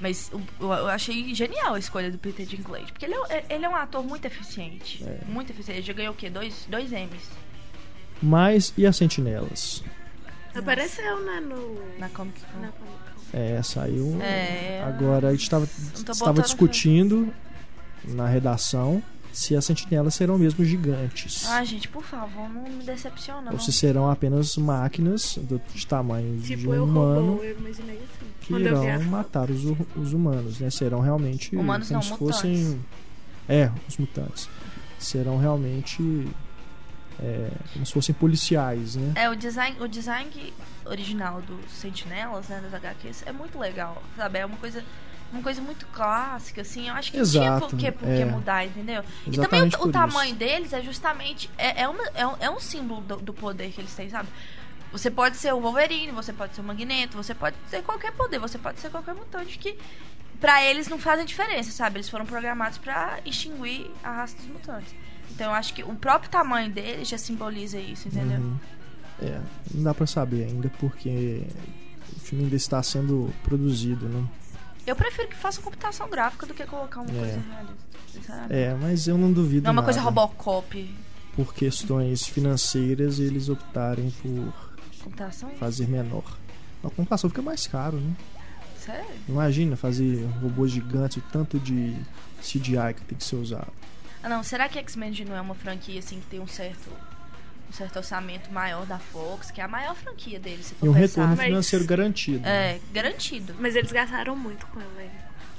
Mas 0.00 0.30
o- 0.32 0.40
eu, 0.60 0.72
eu 0.72 0.86
achei 0.88 1.34
genial 1.34 1.74
a 1.74 1.78
escolha 1.78 2.10
do 2.10 2.18
Peter 2.18 2.44
Dinklage. 2.44 2.92
Porque 2.92 3.06
ele 3.06 3.14
é, 3.30 3.44
ele 3.48 3.64
é 3.64 3.68
um 3.68 3.76
ator 3.76 4.04
muito 4.04 4.24
eficiente. 4.26 5.02
É. 5.04 5.20
Muito 5.26 5.50
eficiente. 5.50 5.78
Ele 5.80 5.86
já 5.86 5.92
ganhou 5.92 6.12
o 6.12 6.16
quê? 6.16 6.28
Dois, 6.28 6.66
dois 6.68 6.92
Emmys 6.92 7.30
Mas 8.22 8.74
e 8.76 8.84
as 8.86 8.96
sentinelas? 8.96 9.82
Apareceu, 10.54 11.20
né, 11.24 11.40
no... 11.40 11.98
na 11.98 12.08
Comic 12.08 12.40
Con. 12.40 12.60
na 12.60 12.68
Comic 12.68 12.92
Con. 13.30 13.38
É, 13.38 13.62
saiu. 13.62 14.20
É. 14.22 14.82
Agora 14.86 15.28
a 15.28 15.32
gente 15.32 15.42
estava 15.42 16.42
discutindo 16.42 17.32
na 18.04 18.26
redação 18.26 19.02
se 19.36 19.54
as 19.54 19.66
sentinelas 19.66 20.14
serão 20.14 20.38
mesmo 20.38 20.64
gigantes. 20.64 21.46
Ah, 21.46 21.62
gente, 21.62 21.88
por 21.88 22.02
favor, 22.02 22.48
não 22.48 22.62
me 22.62 22.82
decepciona. 22.82 23.52
ou 23.52 23.58
se 23.58 23.70
serão 23.70 24.10
apenas 24.10 24.56
máquinas 24.56 25.36
do, 25.42 25.60
de 25.74 25.86
tamanho 25.86 26.38
de 26.38 26.56
Tipo, 26.56 26.70
um 26.70 26.74
eu 26.74 26.84
humano 26.84 27.30
robô, 27.32 27.44
eu 27.44 27.58
imaginei 27.58 27.96
assim. 27.96 28.26
que 28.40 28.48
quando 28.48 28.62
irão 28.64 29.02
matar 29.04 29.50
os, 29.50 29.62
os 29.94 30.12
humanos, 30.14 30.58
né? 30.58 30.70
Serão 30.70 31.00
realmente 31.00 31.54
Humanos 31.54 31.88
como 31.88 31.98
não, 31.98 32.02
se 32.02 32.10
mutantes. 32.12 32.36
fossem 32.40 32.80
é, 33.46 33.70
os 33.86 33.98
mutantes. 33.98 34.48
Serão 34.98 35.36
realmente 35.36 36.26
é, 37.20 37.50
como 37.74 37.84
se 37.84 37.92
fossem 37.92 38.14
policiais, 38.14 38.96
né? 38.96 39.12
É, 39.16 39.28
o 39.28 39.34
design, 39.36 39.76
o 39.80 39.86
design 39.86 40.30
original 40.86 41.42
dos 41.42 41.70
Sentinelas, 41.72 42.48
né, 42.48 42.60
das 42.62 42.72
HQs, 42.72 43.22
é 43.26 43.32
muito 43.32 43.58
legal, 43.58 44.02
sabe? 44.16 44.38
É 44.38 44.46
uma 44.46 44.56
coisa, 44.56 44.82
uma 45.32 45.42
coisa 45.42 45.60
muito 45.60 45.86
clássica, 45.86 46.62
assim. 46.62 46.88
Eu 46.88 46.94
acho 46.94 47.10
que 47.10 47.18
não 47.18 47.26
tinha 47.26 47.42
Exato, 47.44 47.68
por 47.68 47.78
que, 47.78 47.92
por 47.92 48.08
é. 48.08 48.18
que 48.18 48.24
mudar, 48.24 48.64
entendeu? 48.64 49.02
e 49.26 49.36
também 49.36 49.62
o, 49.62 49.66
o 49.66 49.92
tamanho 49.92 50.30
isso. 50.30 50.38
deles 50.38 50.72
é 50.72 50.80
justamente. 50.80 51.50
É, 51.58 51.82
é, 51.82 51.88
uma, 51.88 52.04
é, 52.14 52.26
um, 52.26 52.34
é 52.40 52.50
um 52.50 52.60
símbolo 52.60 53.00
do, 53.02 53.16
do 53.16 53.34
poder 53.34 53.70
que 53.70 53.80
eles 53.80 53.94
têm, 53.94 54.08
sabe? 54.08 54.28
Você 54.92 55.10
pode 55.10 55.36
ser 55.36 55.52
o 55.52 55.60
Wolverine, 55.60 56.12
você 56.12 56.32
pode 56.32 56.54
ser 56.54 56.60
o 56.60 56.64
Magneto, 56.64 57.16
você 57.16 57.34
pode 57.34 57.56
ter 57.70 57.82
qualquer 57.82 58.12
poder, 58.12 58.38
você 58.38 58.56
pode 58.56 58.80
ser 58.80 58.90
qualquer 58.90 59.14
mutante 59.14 59.58
que. 59.58 59.76
Pra 60.40 60.62
eles 60.62 60.86
não 60.86 60.98
fazem 60.98 61.24
diferença, 61.24 61.70
sabe? 61.70 61.96
Eles 61.96 62.10
foram 62.10 62.26
programados 62.26 62.76
pra 62.76 63.20
extinguir 63.24 63.90
a 64.04 64.12
raça 64.12 64.36
dos 64.36 64.46
mutantes. 64.46 64.94
Então 65.30 65.46
eu 65.46 65.52
acho 65.52 65.72
que 65.72 65.82
o 65.82 65.94
próprio 65.94 66.30
tamanho 66.30 66.70
deles 66.70 67.08
já 67.08 67.16
simboliza 67.16 67.78
isso, 67.78 68.08
entendeu? 68.08 68.38
Uhum. 68.38 68.58
É, 69.20 69.40
não 69.74 69.82
dá 69.82 69.94
pra 69.94 70.06
saber 70.06 70.44
ainda 70.44 70.70
porque 70.78 71.42
o 72.14 72.20
filme 72.20 72.44
ainda 72.44 72.56
está 72.56 72.82
sendo 72.82 73.32
produzido, 73.42 74.06
né? 74.08 74.26
Eu 74.86 74.94
prefiro 74.96 75.28
que 75.28 75.36
faça 75.36 75.60
computação 75.60 76.08
gráfica 76.08 76.46
do 76.46 76.54
que 76.54 76.64
colocar 76.64 77.00
uma 77.00 77.10
É. 77.10 77.18
coisa 77.18 77.40
realista. 77.40 78.46
É, 78.48 78.74
mas 78.74 79.06
eu 79.08 79.18
não 79.18 79.32
duvido 79.32 79.64
Não 79.64 79.70
é 79.70 79.72
uma 79.72 79.82
coisa. 79.82 80.00
Robocop. 80.00 80.94
Por 81.34 81.52
questões 81.54 82.26
financeiras, 82.26 83.18
eles 83.18 83.48
optarem 83.48 84.10
por 84.22 84.54
Computação? 85.02 85.50
fazer 85.58 85.86
menor. 85.88 86.24
A 86.82 86.88
computação 86.90 87.28
fica 87.28 87.42
mais 87.42 87.66
caro, 87.66 87.98
né? 87.98 88.14
Sério? 88.78 89.04
Imagina 89.28 89.76
fazer 89.76 90.24
robôs 90.40 90.70
gigantes, 90.70 91.16
o 91.18 91.20
tanto 91.32 91.58
de 91.58 91.94
CGI 92.40 92.94
que 92.94 93.02
tem 93.02 93.18
que 93.18 93.24
ser 93.24 93.36
usado. 93.36 93.72
Ah, 94.22 94.28
não. 94.28 94.42
Será 94.42 94.68
que 94.68 94.78
X-Men 94.78 95.24
não 95.28 95.36
é 95.36 95.40
uma 95.40 95.54
franquia 95.54 95.98
assim 95.98 96.20
que 96.20 96.26
tem 96.26 96.40
um 96.40 96.46
certo. 96.46 96.90
Um 97.68 97.72
certo 97.72 97.96
orçamento 97.96 98.50
maior 98.52 98.86
da 98.86 98.98
Fox, 98.98 99.50
que 99.50 99.60
é 99.60 99.64
a 99.64 99.68
maior 99.68 99.94
franquia 99.94 100.38
deles, 100.38 100.66
se 100.66 100.74
for 100.74 100.86
E 100.86 100.88
um 100.88 100.92
pensar. 100.92 101.06
retorno 101.22 101.36
Mas- 101.36 101.46
financeiro 101.46 101.84
garantido. 101.84 102.38
né? 102.40 102.76
É, 102.76 102.80
garantido. 102.92 103.54
Mas 103.58 103.74
eles 103.76 103.90
gastaram 103.92 104.36
muito 104.36 104.66
com 104.68 104.80
ele. 104.80 105.10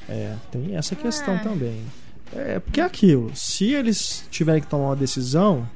É, 0.10 0.36
tem 0.52 0.76
essa 0.76 0.96
questão 0.96 1.36
É. 1.36 1.39
também. 1.39 1.84
É, 2.34 2.60
porque 2.60 2.80
é 2.82 2.84
aquilo, 2.84 3.36
se 3.36 3.72
eles 3.74 4.26
tiverem 4.32 4.62
que 4.62 4.67
tomar 4.67 4.86
uma 4.88 4.96
decisão, 4.96 5.70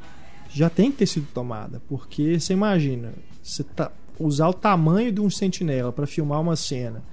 já 0.50 0.70
tem 0.70 0.92
que 0.92 0.98
ter 0.98 1.06
sido 1.06 1.28
tomada. 1.34 1.82
Porque 1.88 2.40
você 2.40 2.54
imagina, 2.54 3.14
você 3.44 3.64
tá, 3.64 3.92
usar 4.20 4.48
o 4.48 4.54
tamanho 4.54 5.12
de 5.12 5.20
um 5.22 5.30
sentinela 5.30 5.92
para 5.92 6.08
filmar 6.08 6.40
uma 6.42 6.56
cena 6.56 7.04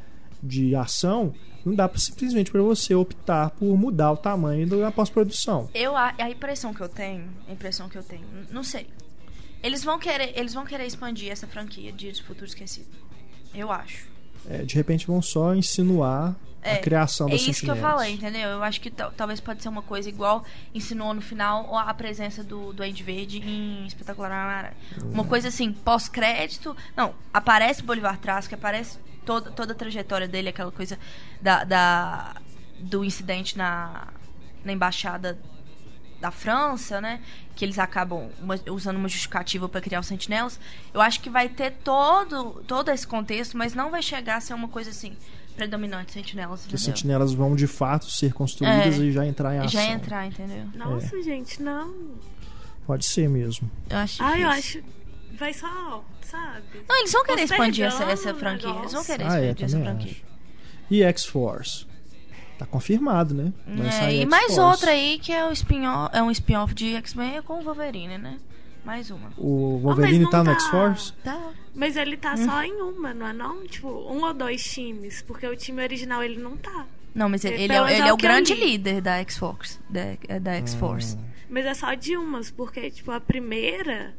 de 0.42 0.74
ação, 0.76 1.34
não 1.64 1.74
dá 1.74 1.88
pra, 1.88 1.98
simplesmente 1.98 2.50
para 2.52 2.62
você 2.62 2.94
optar 2.94 3.50
por 3.50 3.76
mudar 3.76 4.12
o 4.12 4.16
tamanho 4.16 4.66
da 4.68 4.90
pós-produção. 4.92 5.68
Eu, 5.74 5.96
a, 5.96 6.14
a 6.18 6.30
impressão 6.30 6.72
que 6.72 6.80
eu 6.80 6.88
tenho, 6.88 7.24
a 7.48 7.52
impressão 7.52 7.88
que 7.88 7.98
eu 7.98 8.02
tenho, 8.02 8.22
n- 8.22 8.46
não 8.52 8.62
sei. 8.62 8.86
Eles 9.62 9.82
vão 9.84 9.98
querer, 9.98 10.32
eles 10.38 10.54
vão 10.54 10.64
querer 10.64 10.86
expandir 10.86 11.30
essa 11.30 11.46
franquia 11.46 11.92
de 11.92 12.12
Futuro 12.22 12.46
Esquecido. 12.46 12.88
Eu 13.54 13.70
acho. 13.72 14.06
É, 14.48 14.58
de 14.64 14.74
repente 14.74 15.06
vão 15.06 15.20
só 15.20 15.54
insinuar 15.54 16.34
É, 16.62 16.74
a 16.74 16.78
criação 16.78 17.28
É 17.28 17.32
das 17.32 17.42
isso 17.42 17.64
que 17.64 17.70
eu 17.70 17.76
falei, 17.76 18.14
entendeu? 18.14 18.48
Eu 18.48 18.62
acho 18.62 18.80
que 18.80 18.90
tal- 18.90 19.10
talvez 19.12 19.40
pode 19.40 19.62
ser 19.62 19.68
uma 19.68 19.82
coisa 19.82 20.08
igual 20.08 20.44
insinuou 20.74 21.12
no 21.14 21.20
final 21.20 21.76
a 21.76 21.92
presença 21.94 22.42
do 22.44 22.72
Duende 22.72 23.02
Verde 23.02 23.38
em 23.38 23.86
Espetacular 23.86 24.30
Homem-Aranha. 24.30 24.76
Uma 25.12 25.24
coisa 25.24 25.48
assim, 25.48 25.72
pós-crédito. 25.72 26.76
Não, 26.96 27.14
aparece 27.32 27.82
Bolivar 27.82 28.18
Trask, 28.18 28.52
aparece 28.52 28.98
toda, 29.24 29.50
toda 29.50 29.72
a 29.72 29.76
trajetória 29.76 30.26
dele, 30.28 30.48
aquela 30.48 30.70
coisa 30.72 30.98
da, 31.42 31.64
da- 31.64 32.36
do 32.78 33.04
incidente 33.04 33.56
na, 33.58 34.08
na 34.64 34.72
embaixada 34.72 35.36
da 36.20 36.30
França, 36.30 37.00
né? 37.00 37.20
Que 37.54 37.64
eles 37.64 37.78
acabam 37.78 38.28
uma- 38.40 38.58
usando 38.70 38.96
uma 38.96 39.08
justificativa 39.08 39.68
para 39.68 39.80
criar 39.80 40.00
os 40.00 40.06
sentinelas. 40.06 40.58
Eu 40.92 41.00
acho 41.00 41.20
que 41.20 41.30
vai 41.30 41.48
ter 41.48 41.72
todo, 41.84 42.62
todo 42.66 42.90
esse 42.90 43.06
contexto, 43.06 43.56
mas 43.56 43.74
não 43.74 43.90
vai 43.90 44.02
chegar 44.02 44.36
a 44.36 44.40
ser 44.40 44.54
uma 44.54 44.68
coisa 44.68 44.90
assim, 44.90 45.16
predominante 45.56 46.12
sentinelas, 46.12 46.64
Que 46.66 46.78
sentinelas 46.78 47.32
vão 47.32 47.56
de 47.56 47.66
fato 47.66 48.08
ser 48.10 48.32
construídas 48.32 48.98
É. 48.98 49.02
e 49.02 49.12
já 49.12 49.26
entrar 49.26 49.54
em 49.54 49.58
ação. 49.58 49.68
Já 49.70 49.84
entrar, 49.84 50.26
entendeu? 50.26 50.66
Nossa, 50.74 51.20
gente, 51.22 51.60
não. 51.62 51.92
Pode 52.86 53.04
ser 53.04 53.28
mesmo. 53.28 53.70
Eu 53.90 53.98
acho 53.98 54.22
Ah, 54.22 54.38
eu 54.38 54.48
acho. 54.48 54.82
Vai 55.38 55.52
só, 55.52 56.04
sabe? 56.22 56.62
Não, 56.88 56.96
eles 56.98 57.12
vão 57.12 57.24
querer 57.24 57.42
expandir 57.42 57.84
essa, 57.86 58.04
essa 58.04 58.34
franquia. 58.34 58.70
Eles 58.70 58.92
vão 58.92 59.04
querer 59.04 59.24
Ah, 59.24 59.38
é, 59.40 59.50
expandir 59.50 59.64
essa 59.64 59.76
também 59.78 59.92
franquia. 59.94 60.12
acho. 60.12 60.24
E 60.90 61.02
X-Force? 61.02 61.86
Tá 62.58 62.66
confirmado, 62.66 63.34
né? 63.34 63.52
Vai 63.66 63.86
É, 63.86 63.90
sair 63.92 64.22
e 64.22 64.26
mais 64.26 64.58
outra 64.58 64.90
aí 64.90 65.18
que 65.20 65.32
é 65.32 65.46
o 65.46 65.52
spin-off, 65.52 66.10
é 66.16 66.22
um 66.22 66.30
spin-off 66.30 66.74
de 66.74 66.94
X-Men 66.96 67.40
com 67.42 67.60
o 67.60 67.62
Wolverine, 67.62 68.18
né? 68.18 68.38
Mais 68.84 69.10
uma. 69.10 69.30
O 69.36 69.78
Wolverine 69.78 70.20
não 70.24 70.30
tá 70.30 70.38
no 70.38 70.46
tá. 70.46 70.52
X-Force? 70.54 71.12
Tá. 71.22 71.50
Mas 71.74 71.96
ele 71.96 72.16
tá 72.16 72.34
Hum. 72.34 72.44
só 72.46 72.62
em 72.64 72.72
uma, 72.82 73.14
não 73.14 73.26
é 73.28 73.32
não? 73.32 73.64
Tipo, 73.66 73.88
um 73.88 74.24
ou 74.24 74.34
dois 74.34 74.64
times. 74.64 75.22
Porque 75.22 75.46
o 75.46 75.54
time 75.56 75.82
original 75.82 76.22
ele 76.22 76.40
não 76.40 76.56
tá. 76.56 76.86
Não, 77.14 77.28
mas 77.28 77.44
ele, 77.44 77.56
É, 77.56 77.60
ele 77.64 77.72
é, 77.72 77.76
ele 77.76 78.02
é 78.02 78.08
é 78.08 78.12
o 78.12 78.16
que 78.16 78.24
eu 78.26 78.28
grande 78.30 78.54
líder 78.54 79.00
da 79.02 79.16
X-Force. 79.18 79.78
Da, 79.88 80.00
é 80.28 80.40
da 80.40 80.54
X-Force. 80.54 81.16
Hum. 81.16 81.20
Mas 81.50 81.64
é 81.66 81.74
só 81.74 81.94
de 81.94 82.16
umas, 82.16 82.50
porque, 82.50 82.90
tipo, 82.90 83.10
a 83.10 83.20
primeira. 83.20 84.14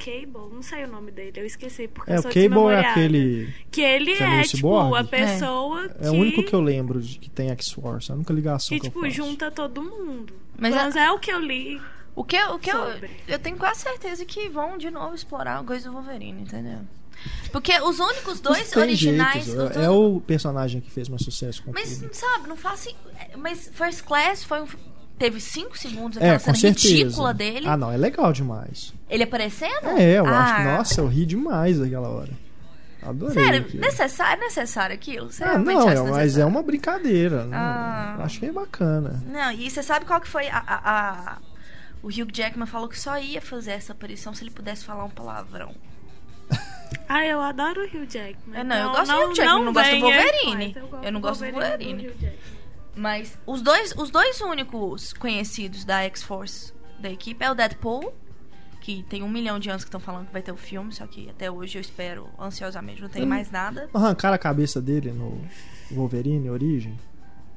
O 0.00 0.04
Cable, 0.04 0.54
não 0.54 0.62
sei 0.62 0.84
o 0.84 0.88
nome 0.88 1.10
dele, 1.10 1.32
eu 1.36 1.44
esqueci. 1.46 1.88
Porque 1.88 2.10
É, 2.10 2.14
eu 2.16 2.18
o 2.20 2.22
sou 2.22 2.30
Cable 2.32 2.74
é 2.74 2.80
aquele. 2.80 3.54
Que 3.70 3.80
ele 3.82 4.16
que 4.16 4.22
é 4.22 4.40
é, 4.40 4.42
tipo, 4.42 4.94
a 4.94 5.04
pessoa 5.04 5.88
que. 5.88 6.06
É 6.06 6.10
o 6.10 6.14
único 6.14 6.42
que 6.42 6.52
eu 6.54 6.60
lembro 6.60 7.00
de 7.00 7.18
que 7.18 7.28
tem 7.28 7.50
X-Force. 7.50 8.10
É 8.10 8.14
a 8.14 8.16
única 8.16 8.32
ligação 8.32 8.68
Que, 8.68 8.80
que, 8.80 8.86
tipo, 8.88 8.98
eu 8.98 9.04
faço. 9.10 9.16
junta 9.16 9.50
todo 9.50 9.82
mundo. 9.82 10.32
Mas 10.58 10.74
Mas 10.74 10.96
a- 10.96 11.04
é 11.04 11.10
o 11.10 11.18
que 11.18 11.30
eu 11.32 11.40
li. 11.40 11.80
O 12.14 12.24
que, 12.24 12.36
eu- 12.36 12.54
o 12.54 12.58
que 12.58 12.70
eu, 12.70 12.76
Sobre. 12.92 13.10
eu 13.28 13.38
tenho 13.38 13.56
quase 13.56 13.80
certeza 13.80 14.24
que 14.24 14.48
vão 14.48 14.76
de 14.76 14.90
novo 14.90 15.14
explorar 15.14 15.60
a 15.60 15.64
coisa 15.64 15.88
do 15.88 15.94
Wolverine, 15.94 16.42
entendeu? 16.42 16.80
Porque 17.52 17.78
os 17.80 17.98
únicos 18.00 18.40
dois 18.40 18.70
Tem 18.70 18.82
originais. 18.82 19.44
jeitos, 19.44 19.76
é, 19.76 19.84
é 19.84 19.90
o 19.90 20.20
personagem 20.20 20.80
que 20.80 20.90
fez 20.90 21.08
mais 21.08 21.22
sucesso 21.22 21.62
com 21.62 21.70
Mas, 21.72 21.98
tudo. 21.98 22.12
sabe, 22.14 22.48
não 22.48 22.56
faz. 22.56 22.80
sen- 22.80 22.96
Mas 23.36 23.70
First 23.72 24.02
Class 24.04 24.42
foi 24.44 24.62
um. 24.62 24.66
Teve 25.20 25.38
cinco 25.38 25.78
segundos 25.78 26.16
É, 26.16 26.20
aquela 26.30 26.38
com 26.38 26.44
cena 26.46 26.74
certeza. 26.74 26.88
ridícula 27.04 27.32
dele. 27.34 27.68
Ah, 27.68 27.76
não, 27.76 27.92
é 27.92 27.96
legal 27.96 28.32
demais. 28.32 28.92
Ele 29.08 29.22
aparecendo? 29.22 29.86
É, 29.98 30.18
eu 30.18 30.26
ah, 30.26 30.30
acho. 30.54 30.64
Nossa, 30.64 31.00
eu 31.02 31.06
ri 31.06 31.24
demais 31.26 31.78
naquela 31.78 32.08
hora. 32.08 32.30
Adorei. 33.02 33.34
Sério, 33.34 33.60
aquilo. 33.60 33.80
necessário, 33.82 34.40
necessário 34.42 34.94
aquilo? 34.94 35.30
Você 35.30 35.44
Ah, 35.44 35.52
realmente 35.52 35.74
não, 35.76 35.88
acha 35.88 35.98
é, 36.00 36.10
mas 36.10 36.38
é 36.38 36.44
uma 36.44 36.62
brincadeira. 36.62 37.44
não- 37.44 37.56
Ah. 37.56 38.16
eu 38.18 38.24
Acho 38.24 38.40
que 38.40 38.46
é 38.46 38.52
bacana. 38.52 39.22
Não, 39.26 39.52
e 39.52 39.70
você 39.70 39.82
sabe 39.82 40.04
qual 40.06 40.20
que 40.20 40.28
foi 40.28 40.48
a, 40.48 40.58
a- 40.66 40.90
a- 41.34 41.38
O 42.02 42.08
Hugh 42.08 42.30
Jackman 42.32 42.66
falou 42.66 42.88
que 42.88 42.98
só 42.98 43.18
ia 43.18 43.42
fazer 43.42 43.72
essa 43.72 43.92
aparição 43.92 44.32
se 44.34 44.42
ele 44.42 44.50
pudesse 44.50 44.84
falar 44.86 45.04
um 45.04 45.10
palavrão. 45.10 45.74
Ah, 47.08 47.26
eu 47.26 47.40
adoro 47.40 47.80
o 47.82 47.84
Hugh 47.84 48.06
Jackman. 48.08 48.58
É, 48.60 48.64
não, 48.64 48.76
eu 48.76 48.88
Então, 48.90 48.92
gosto 49.04 49.12
do 49.12 49.18
Hugh 49.26 49.34
Jackman, 49.34 49.64
não 49.64 49.72
gosto 49.72 49.90
do 49.94 50.00
Wolverine. 50.00 50.76
essa, 50.76 51.06
Eu 51.06 51.12
não 51.12 51.20
gosto 51.20 51.44
do 51.44 51.50
Wolverine. 51.52 52.06
Hugh 52.08 52.12
Jackman. 52.20 52.59
Mas 52.96 53.38
os 53.46 53.62
dois, 53.62 53.94
os 53.96 54.10
dois 54.10 54.40
únicos 54.40 55.12
conhecidos 55.12 55.84
da 55.84 56.02
X-Force 56.02 56.72
da 56.98 57.10
equipe 57.10 57.42
é 57.44 57.50
o 57.50 57.54
Deadpool, 57.54 58.12
que 58.80 59.02
tem 59.04 59.22
um 59.22 59.28
milhão 59.28 59.58
de 59.58 59.70
anos 59.70 59.84
que 59.84 59.88
estão 59.88 60.00
falando 60.00 60.26
que 60.26 60.32
vai 60.32 60.42
ter 60.42 60.52
o 60.52 60.56
filme, 60.56 60.92
só 60.92 61.06
que 61.06 61.28
até 61.30 61.50
hoje 61.50 61.78
eu 61.78 61.80
espero 61.80 62.28
ansiosamente, 62.38 63.00
não 63.00 63.08
tem 63.08 63.24
mais 63.26 63.50
nada. 63.50 63.88
Arrancaram 63.92 64.34
a 64.34 64.38
cabeça 64.38 64.80
dele 64.80 65.12
no 65.12 65.40
Wolverine 65.90 66.50
Origem. 66.50 66.98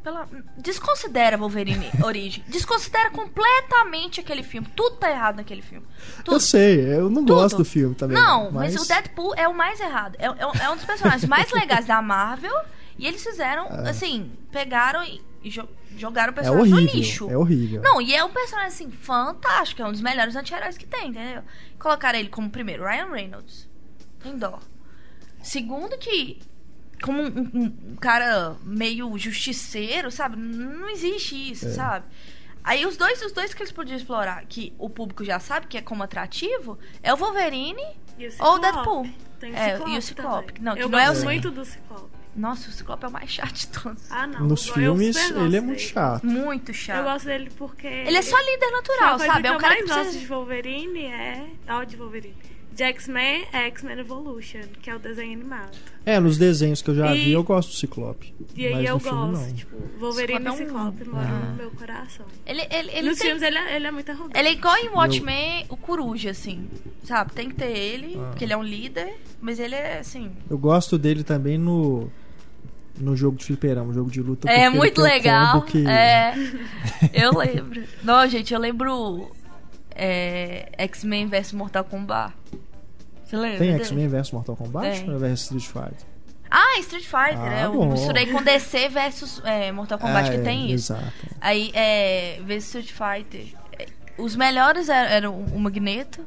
Pela... 0.03 0.27
Desconsidera 0.57 1.38
Wolverine 1.38 1.89
Origem. 2.03 2.43
Desconsidera 2.49 3.09
completamente 3.11 4.19
aquele 4.19 4.43
filme. 4.43 4.67
Tudo 4.75 4.97
tá 4.97 5.09
errado 5.09 5.38
naquele 5.38 5.61
filme. 5.61 5.88
Tudo. 6.25 6.36
Eu 6.36 6.39
sei, 6.41 6.93
eu 6.93 7.09
não 7.09 7.23
Tudo. 7.23 7.36
gosto 7.36 7.57
do 7.57 7.65
filme 7.65 7.95
também. 7.95 8.17
Não, 8.17 8.51
mas... 8.51 8.75
o 8.75 8.86
Deadpool 8.86 9.34
é 9.36 9.47
o 9.47 9.53
mais 9.55 9.79
errado. 9.79 10.17
É, 10.19 10.25
é- 10.25 10.65
é 10.65 10.69
um 10.69 10.75
dos 10.75 10.84
personagens 10.84 11.23
mais 11.25 11.49
legais 11.53 11.86
da 11.86 12.01
Marvel. 12.01 12.53
E 12.97 13.07
eles 13.07 13.23
fizeram, 13.23 13.67
assim, 13.87 14.31
pegaram 14.51 15.03
e, 15.03 15.21
jo- 15.49 15.67
jogaram 15.97 16.29
o 16.31 16.33
É 16.33 16.35
personagem 16.35 16.69
no 16.71 16.77
horrível. 16.77 16.95
lixo. 16.95 17.29
É 17.29 17.37
horrível. 17.37 17.81
Não, 17.81 18.01
e 18.01 18.13
é 18.13 18.23
um 18.23 18.31
personagem, 18.31 18.67
assim, 18.67 18.91
fantástico. 18.91 19.81
É 19.81 19.85
um 19.85 19.91
dos 19.91 20.01
melhores 20.01 20.35
anti-heróis 20.35 20.77
que 20.77 20.85
tem, 20.85 21.09
entendeu? 21.09 21.43
Colocaram 21.79 22.19
ele 22.19 22.29
como 22.29 22.49
primeiro, 22.49 22.83
Ryan 22.83 23.07
Reynolds. 23.11 23.67
Tem 24.21 24.37
dó. 24.37 24.59
Segundo 25.41 25.97
que, 25.97 26.39
como 27.01 27.21
um, 27.21 27.27
um- 27.53 27.77
um 27.91 27.95
cara 27.95 28.55
meio 28.63 29.17
justiceiro, 29.17 30.09
sabe? 30.11 30.37
Não 30.37 30.89
existe 30.89 31.35
isso, 31.51 31.67
É. 31.67 31.71
sabe? 31.71 32.05
Aí 32.63 32.85
os 32.85 32.95
dois, 32.95 33.21
os 33.21 33.33
dois 33.33 33.53
que 33.53 33.61
eles 33.61 33.73
podiam 33.73 33.97
explorar, 33.97 34.45
que 34.45 34.73
o 34.77 34.89
público 34.89 35.25
já 35.25 35.37
sabe 35.39 35.67
que 35.67 35.77
é 35.77 35.81
como 35.81 36.01
atrativo, 36.03 36.79
é 37.01 37.13
o 37.13 37.17
Wolverine 37.17 37.83
E 38.17 38.27
o 38.27 38.31
ou 38.39 38.55
o. 38.55 38.59
Deadpool. 38.59 39.09
Tem 39.37 39.51
o 39.51 39.55
É, 39.57 39.71
Ciclope 39.73 39.91
e 39.91 39.97
o 39.97 40.01
Ciclope. 40.01 40.47
também. 40.53 40.63
Não, 40.63 40.73
que 40.75 40.83
eu 40.83 40.87
não 40.89 40.97
é 40.99 41.07
gosto 41.07 41.21
o- 41.21 41.25
muito 41.25 41.51
do 41.51 41.65
Ciclope. 41.65 42.12
Nossa, 42.36 42.69
o 42.69 42.71
Ciclope 42.71 43.05
é 43.05 43.07
o 43.07 43.11
mais 43.11 43.29
chato 43.29 43.53
de 43.53 43.67
todos. 43.67 44.03
Ah, 44.09 44.25
não. 44.25 44.47
Nos 44.47 44.67
eu 44.67 44.73
filmes, 44.73 45.15
gosto 45.15 45.39
ele 45.39 45.57
é 45.57 45.61
muito 45.61 45.77
dele. 45.77 45.89
chato. 45.89 46.25
Muito 46.25 46.73
chato. 46.73 46.97
Eu 46.97 47.03
gosto 47.03 47.25
dele 47.25 47.51
porque. 47.57 47.88
Ele 47.88 48.17
é 48.17 48.21
só 48.21 48.38
líder 48.38 48.65
a 48.65 48.71
natural, 48.71 49.17
coisa 49.17 49.25
sabe? 49.34 49.41
que 49.41 49.47
É 49.47 49.51
um 49.51 49.53
eu 49.53 49.59
cara 49.59 49.75
que 49.75 49.84
precisa... 49.84 50.19
de 50.19 50.25
Wolverine 50.25 50.99
é. 51.05 51.45
Ó, 51.69 51.84
de 51.84 51.95
Wolverine. 51.95 52.36
De 52.73 52.81
X-Men 52.86 53.45
é 53.53 53.67
X-Men 53.67 53.99
Evolution, 53.99 54.61
que 54.81 54.89
é 54.89 54.95
o 54.95 54.97
desenho 54.99 55.31
animado. 55.34 55.77
É, 56.03 56.19
nos 56.19 56.39
desenhos 56.39 56.81
que 56.81 56.89
eu 56.89 56.95
já 56.95 57.13
E- 57.15 57.25
vi, 57.25 57.31
eu 57.31 57.43
gosto 57.43 57.69
do 57.69 57.75
Ciclope. 57.75 58.34
E 58.55 58.65
aí 58.65 58.73
mas 58.73 58.86
eu 58.88 58.93
no 58.95 58.99
filme, 58.99 59.19
gosto. 59.31 59.45
não. 59.45 59.53
Tipo, 59.53 59.77
Wolverine 59.99 60.39
Ciclope 60.39 60.47
é 60.47 60.49
e 60.49 60.65
um- 60.65 60.67
Ciclope 60.67 61.09
moram 61.09 61.27
Ah. 61.27 61.39
no 61.51 61.53
meu 61.55 61.69
coração. 61.69 62.25
Ele, 62.47 62.61
ele, 62.71 62.89
ele 62.93 63.09
Nos 63.09 63.19
tem- 63.19 63.27
filmes 63.27 63.43
ele 63.43 63.57
é, 63.59 63.75
ele 63.75 63.86
é 63.86 63.91
muito 63.91 64.09
arrogante. 64.09 64.39
Ele 64.39 64.47
é 64.47 64.51
igual 64.53 64.75
em 64.77 64.89
Watchmen, 64.89 65.65
o 65.69 65.77
Coruja, 65.77 66.31
assim. 66.31 66.67
Sabe? 67.03 67.31
Tem 67.34 67.47
que 67.49 67.55
ter 67.55 67.77
ele, 67.77 68.17
Ah. 68.19 68.29
porque 68.31 68.43
ele 68.43 68.53
é 68.53 68.57
um 68.57 68.63
líder, 68.63 69.19
mas 69.39 69.59
ele 69.59 69.75
é, 69.75 69.99
assim... 69.99 70.31
Eu 70.49 70.57
gosto 70.57 70.97
dele 70.97 71.23
também 71.23 71.59
no 71.59 72.09
no 72.99 73.15
jogo 73.15 73.37
de 73.37 73.45
fliperama, 73.45 73.93
jogo 73.93 74.09
de 74.11 74.21
luta. 74.21 74.49
É 74.49 74.69
muito 74.69 75.01
um 75.01 75.03
legal. 75.03 75.61
que- 75.63 75.87
É. 75.87 76.33
Eu 77.13 77.37
lembro. 77.37 77.83
Não, 78.03 78.27
gente, 78.27 78.53
eu 78.53 78.59
lembro. 78.59 79.31
É, 79.95 80.71
X-Men 80.77 81.27
vs 81.27 81.53
Mortal 81.53 81.83
Kombat. 81.83 82.33
Você 83.25 83.37
lembra? 83.37 83.57
Tem? 83.59 83.71
X-Men 83.75 84.07
vs 84.07 84.31
Mortal 84.31 84.55
Kombat 84.55 84.99
Tem. 85.01 85.09
ou 85.09 85.15
é 85.15 85.29
vs 85.29 85.41
Street 85.41 85.65
Fighter? 85.65 86.07
Ah, 86.49 86.79
Street 86.79 87.03
Fighter. 87.05 87.39
Ah, 87.41 87.61
é, 87.61 87.65
eu 87.65 87.73
bom. 87.73 87.91
misturei 87.91 88.27
com 88.27 88.41
DC 88.41 88.89
versus 88.89 89.41
é, 89.43 89.71
Mortal 89.71 89.97
Kombat, 89.99 90.27
Ah, 90.29 90.31
que 90.33 90.37
é, 90.37 90.41
tem 90.43 90.71
isso. 90.71 90.93
Exato. 90.93 91.11
Aí, 91.41 91.71
é. 91.73 92.39
Vs 92.45 92.63
Street 92.75 92.91
Fighter. 92.91 93.47
é, 93.77 93.85
Os 94.17 94.35
melhores 94.35 94.87
eram, 94.89 95.35
o 95.39 95.59
Magneto. 95.59 96.21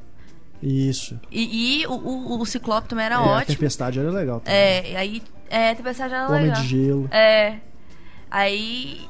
Isso. 0.62 1.20
E, 1.30 1.82
e 1.82 1.86
o, 1.86 1.92
o, 1.92 2.40
o 2.40 2.46
Ciclope 2.46 2.88
também 2.88 3.04
era 3.06 3.16
É, 3.16 3.18
A 3.18 3.22
ótimo. 3.22 3.54
Tempestade 3.54 3.98
era 4.00 4.10
legal 4.10 4.40
também. 4.40 4.58
É, 4.60 4.90
e 4.92 4.96
aí. 4.96 5.22
É, 5.48 5.74
Tempestade 5.74 6.14
era 6.14 6.28
Homem 6.28 6.42
legal. 6.42 6.62
de 6.62 6.68
Gelo. 6.68 7.08
É. 7.10 7.58
Aí 8.30 9.06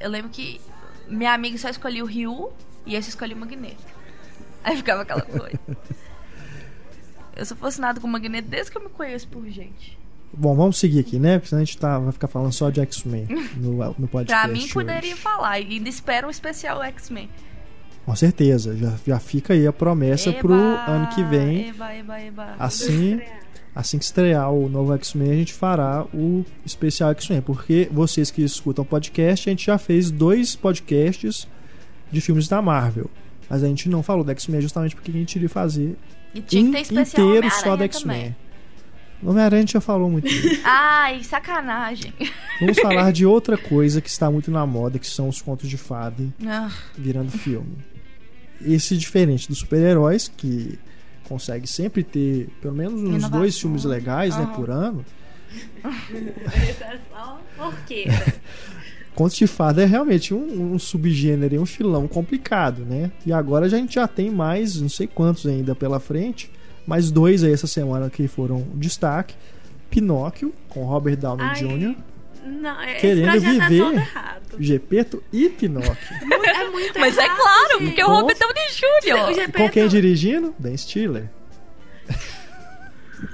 eu 0.00 0.10
lembro 0.10 0.30
que 0.30 0.60
minha 1.08 1.32
amiga 1.32 1.58
só 1.58 1.68
escolhia 1.68 2.02
o 2.02 2.06
Ryu 2.06 2.50
e 2.86 2.94
eu 2.94 3.00
escolhi 3.00 3.34
o 3.34 3.36
Magneto. 3.36 3.82
Aí 4.64 4.76
ficava 4.76 5.02
aquela 5.02 5.22
coisa. 5.22 5.58
Eu 7.34 7.46
sou 7.46 7.56
fascinado 7.56 7.98
com 7.98 8.06
o 8.06 8.10
Magneto 8.10 8.46
desde 8.48 8.70
que 8.70 8.76
eu 8.76 8.82
me 8.82 8.90
conheço 8.90 9.26
por 9.26 9.46
gente. 9.48 9.98
Bom, 10.34 10.54
vamos 10.54 10.78
seguir 10.78 11.00
aqui, 11.00 11.18
né? 11.18 11.38
Porque 11.38 11.48
senão 11.48 11.62
a 11.62 11.64
gente 11.64 11.78
tá, 11.78 11.98
vai 11.98 12.12
ficar 12.12 12.28
falando 12.28 12.52
só 12.52 12.70
de 12.70 12.80
X-Men 12.80 13.26
no, 13.56 13.72
no 13.98 14.06
podcast. 14.08 14.26
Pra 14.44 14.46
mim 14.48 14.64
hoje. 14.64 14.72
poderia 14.72 15.16
falar. 15.16 15.58
E 15.60 15.76
ainda 15.76 15.88
espero 15.88 16.26
um 16.26 16.30
especial 16.30 16.82
X-Men. 16.82 17.30
Com 18.04 18.16
certeza. 18.16 18.76
Já, 18.76 18.92
já 19.06 19.18
fica 19.18 19.54
aí 19.54 19.66
a 19.66 19.72
promessa 19.72 20.30
Eba, 20.30 20.40
pro 20.40 20.54
ano 20.54 21.08
que 21.14 21.22
vem. 21.22 21.68
Eba, 21.68 21.94
eba, 21.94 22.20
eba. 22.20 22.56
Assim, 22.58 23.20
assim 23.74 23.98
que 23.98 24.04
estrear 24.04 24.50
o 24.52 24.68
novo 24.68 24.94
X-Men, 24.94 25.30
a 25.30 25.34
gente 25.34 25.52
fará 25.54 26.04
o 26.12 26.44
especial 26.64 27.10
X-Men. 27.12 27.40
Porque 27.42 27.88
vocês 27.90 28.30
que 28.30 28.42
escutam 28.42 28.82
o 28.84 28.86
podcast, 28.86 29.48
a 29.48 29.52
gente 29.52 29.66
já 29.66 29.78
fez 29.78 30.10
dois 30.10 30.54
podcasts 30.56 31.46
de 32.10 32.20
filmes 32.20 32.48
da 32.48 32.60
Marvel. 32.60 33.10
Mas 33.48 33.62
a 33.62 33.66
gente 33.66 33.88
não 33.88 34.02
falou 34.02 34.24
da 34.24 34.32
X-Men 34.32 34.60
justamente 34.60 34.94
porque 34.94 35.10
a 35.10 35.14
gente 35.14 35.36
iria 35.36 35.48
fazer 35.48 35.96
especial 36.34 37.02
inteiro 37.02 37.50
só 37.50 37.60
Homem-Aranha 37.76 37.84
X-Men. 37.84 38.36
Homem-Aranha 39.24 39.58
a 39.58 39.60
gente 39.62 39.72
já 39.74 39.80
falou 39.80 40.10
muito. 40.10 40.24
dele. 40.24 40.60
Ai, 40.64 41.22
sacanagem. 41.22 42.12
Vamos 42.60 42.78
falar 42.78 43.12
de 43.12 43.24
outra 43.24 43.56
coisa 43.56 44.00
que 44.00 44.08
está 44.08 44.30
muito 44.30 44.50
na 44.50 44.66
moda, 44.66 44.98
que 44.98 45.06
são 45.06 45.28
os 45.28 45.40
contos 45.40 45.68
de 45.68 45.76
fada 45.76 46.24
Ah, 46.44 46.70
virando 46.98 47.30
filme. 47.30 47.76
Esse 48.64 48.96
diferente 48.96 49.48
dos 49.48 49.58
super-heróis, 49.58 50.28
que 50.28 50.78
consegue 51.32 51.66
sempre 51.66 52.02
ter 52.04 52.48
pelo 52.60 52.74
menos 52.74 53.00
uns 53.00 53.08
Inovação. 53.08 53.30
dois 53.30 53.58
filmes 53.58 53.84
legais 53.84 54.36
né, 54.36 54.42
Aham. 54.42 54.52
por 54.52 54.70
ano. 54.70 55.04
Esse 56.68 56.82
é 56.84 56.98
só 57.10 57.40
porqueira. 57.56 58.34
Contos 59.14 59.36
de 59.36 59.46
fada 59.46 59.82
é 59.82 59.86
realmente 59.86 60.34
um, 60.34 60.74
um 60.74 60.78
subgênero 60.78 61.54
e 61.54 61.58
um 61.58 61.64
filão 61.66 62.06
complicado, 62.06 62.84
né? 62.84 63.10
E 63.24 63.32
agora 63.32 63.64
a 63.66 63.68
gente 63.68 63.94
já 63.94 64.06
tem 64.06 64.30
mais, 64.30 64.80
não 64.80 64.88
sei 64.90 65.06
quantos 65.06 65.46
ainda 65.46 65.74
pela 65.74 65.98
frente, 65.98 66.50
mais 66.86 67.10
dois 67.10 67.42
aí 67.42 67.52
essa 67.52 67.66
semana 67.66 68.10
que 68.10 68.28
foram 68.28 68.66
destaque. 68.74 69.34
Pinóquio, 69.90 70.54
com 70.68 70.84
Robert 70.84 71.16
Downey 71.16 71.46
Ai, 71.46 71.54
Jr., 71.56 71.96
Não, 72.44 72.80
é- 72.80 72.94
Querendo 72.94 73.28
esse 73.36 73.40
projeto 73.46 73.68
viver. 73.68 73.74
é 73.82 73.84
todo 73.84 73.94
errado. 73.96 74.56
Gepeto 74.58 75.24
e 75.32 75.48
Pinóquio. 75.48 75.96
Muito- 76.26 76.46
é 76.46 76.68
muito 76.68 76.98
Mas 77.00 77.16
é 77.18 77.24
errado, 77.24 77.36
claro, 77.40 77.68
gente. 77.78 77.84
porque 77.86 78.02
o 78.02 78.06
Com- 78.06 78.12
Robert 78.12 78.38
Downey 78.38 78.68
Jr. 78.70 79.14
O 79.26 79.30
E 79.30 79.34
Gepeto, 79.34 79.58
com 79.58 79.70
quem 79.70 79.88
dirigindo? 79.88 80.54
Ben 80.58 80.76
Stiller. 80.76 81.30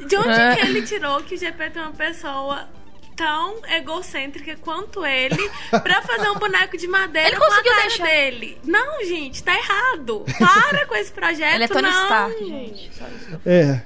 De 0.06 0.16
onde 0.16 0.28
É. 0.40 0.54
que 0.56 0.61
ele 0.66 0.82
tirou 0.82 1.22
que 1.22 1.34
o 1.34 1.38
Gepeto 1.38 1.78
é 1.78 1.82
uma 1.82 1.92
pessoa 1.92 2.68
tão 3.16 3.56
egocêntrica 3.74 4.56
quanto 4.61 5.04
ele 5.04 5.50
pra 5.70 6.02
fazer 6.02 6.28
um 6.30 6.36
boneco 6.38 6.76
de 6.76 6.86
madeira 6.86 7.28
Ele 7.30 7.36
com 7.36 7.44
a 7.44 7.48
conseguiu 7.48 7.72
cara 7.72 7.82
deixar. 7.88 8.04
dele? 8.06 8.59
Não, 8.64 9.04
gente, 9.04 9.42
tá 9.42 9.56
errado. 9.56 10.24
Para 10.38 10.86
com 10.86 10.94
esse 10.94 11.11
projeto, 11.12 11.54
Ele 11.54 11.64
é 11.64 11.68
Tony 11.68 11.82
não. 11.90 12.02
Stark, 12.04 12.44
gente. 12.44 12.90
Só 12.94 13.04
isso. 13.09 13.40
É. 13.44 13.82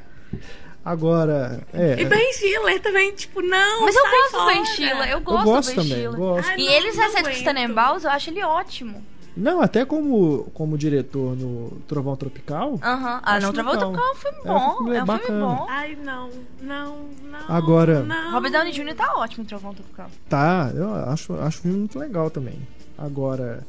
Agora, 0.84 1.62
é. 1.72 2.00
E 2.00 2.04
Ben 2.04 2.32
Stiller 2.32 2.80
também, 2.82 3.12
tipo, 3.14 3.40
não, 3.40 3.82
Mas 3.82 3.94
eu 3.94 4.02
gosto 4.02 4.32
do 4.32 4.38
fora. 4.38 4.54
Ben 4.54 4.64
Stiller, 4.66 5.08
eu 5.10 5.20
gosto, 5.20 5.46
eu 5.48 5.52
gosto 5.54 5.68
do 5.70 5.74
Ben 5.76 5.84
também, 5.88 5.98
Stiller. 6.08 6.16
gosto. 6.16 6.48
Ai, 6.50 6.56
E 6.60 6.64
não, 6.66 7.04
aguento. 7.30 7.44
Tannenbaums, 7.44 8.04
eu 8.04 8.10
acho 8.10 8.30
ele 8.30 8.42
ótimo. 8.42 9.06
Não, 9.34 9.62
até 9.62 9.84
como, 9.86 10.44
como 10.52 10.76
diretor 10.76 11.34
no 11.36 11.70
Trovão 11.88 12.14
Tropical. 12.16 12.78
Aham. 12.82 13.20
Ah, 13.22 13.40
não, 13.40 13.50
legal. 13.50 13.76
Tropical 13.78 14.04
é 14.06 14.10
um 14.10 14.14
filme 14.14 14.38
É 14.38 14.48
bom. 14.48 14.76
filme 14.76 14.96
É 14.96 15.02
um 15.02 15.06
bacana. 15.06 15.26
filme 15.26 15.40
bom. 15.56 15.66
Ai, 15.70 15.98
não, 16.04 16.30
não, 16.60 16.96
não. 17.30 17.38
Agora- 17.56 18.02
não. 18.02 18.32
Robert 18.32 18.52
Downey 18.52 18.72
Jr. 18.72 18.94
tá 18.94 19.14
ótimo 19.16 19.44
em 19.44 19.46
Trovão 19.46 19.72
Tropical. 19.72 20.10
Tá, 20.28 20.70
eu 20.74 20.92
acho, 21.10 21.32
acho 21.40 21.58
o 21.60 21.62
filme 21.62 21.78
muito 21.78 21.98
legal 21.98 22.28
também. 22.28 22.58
Agora, 22.98 23.66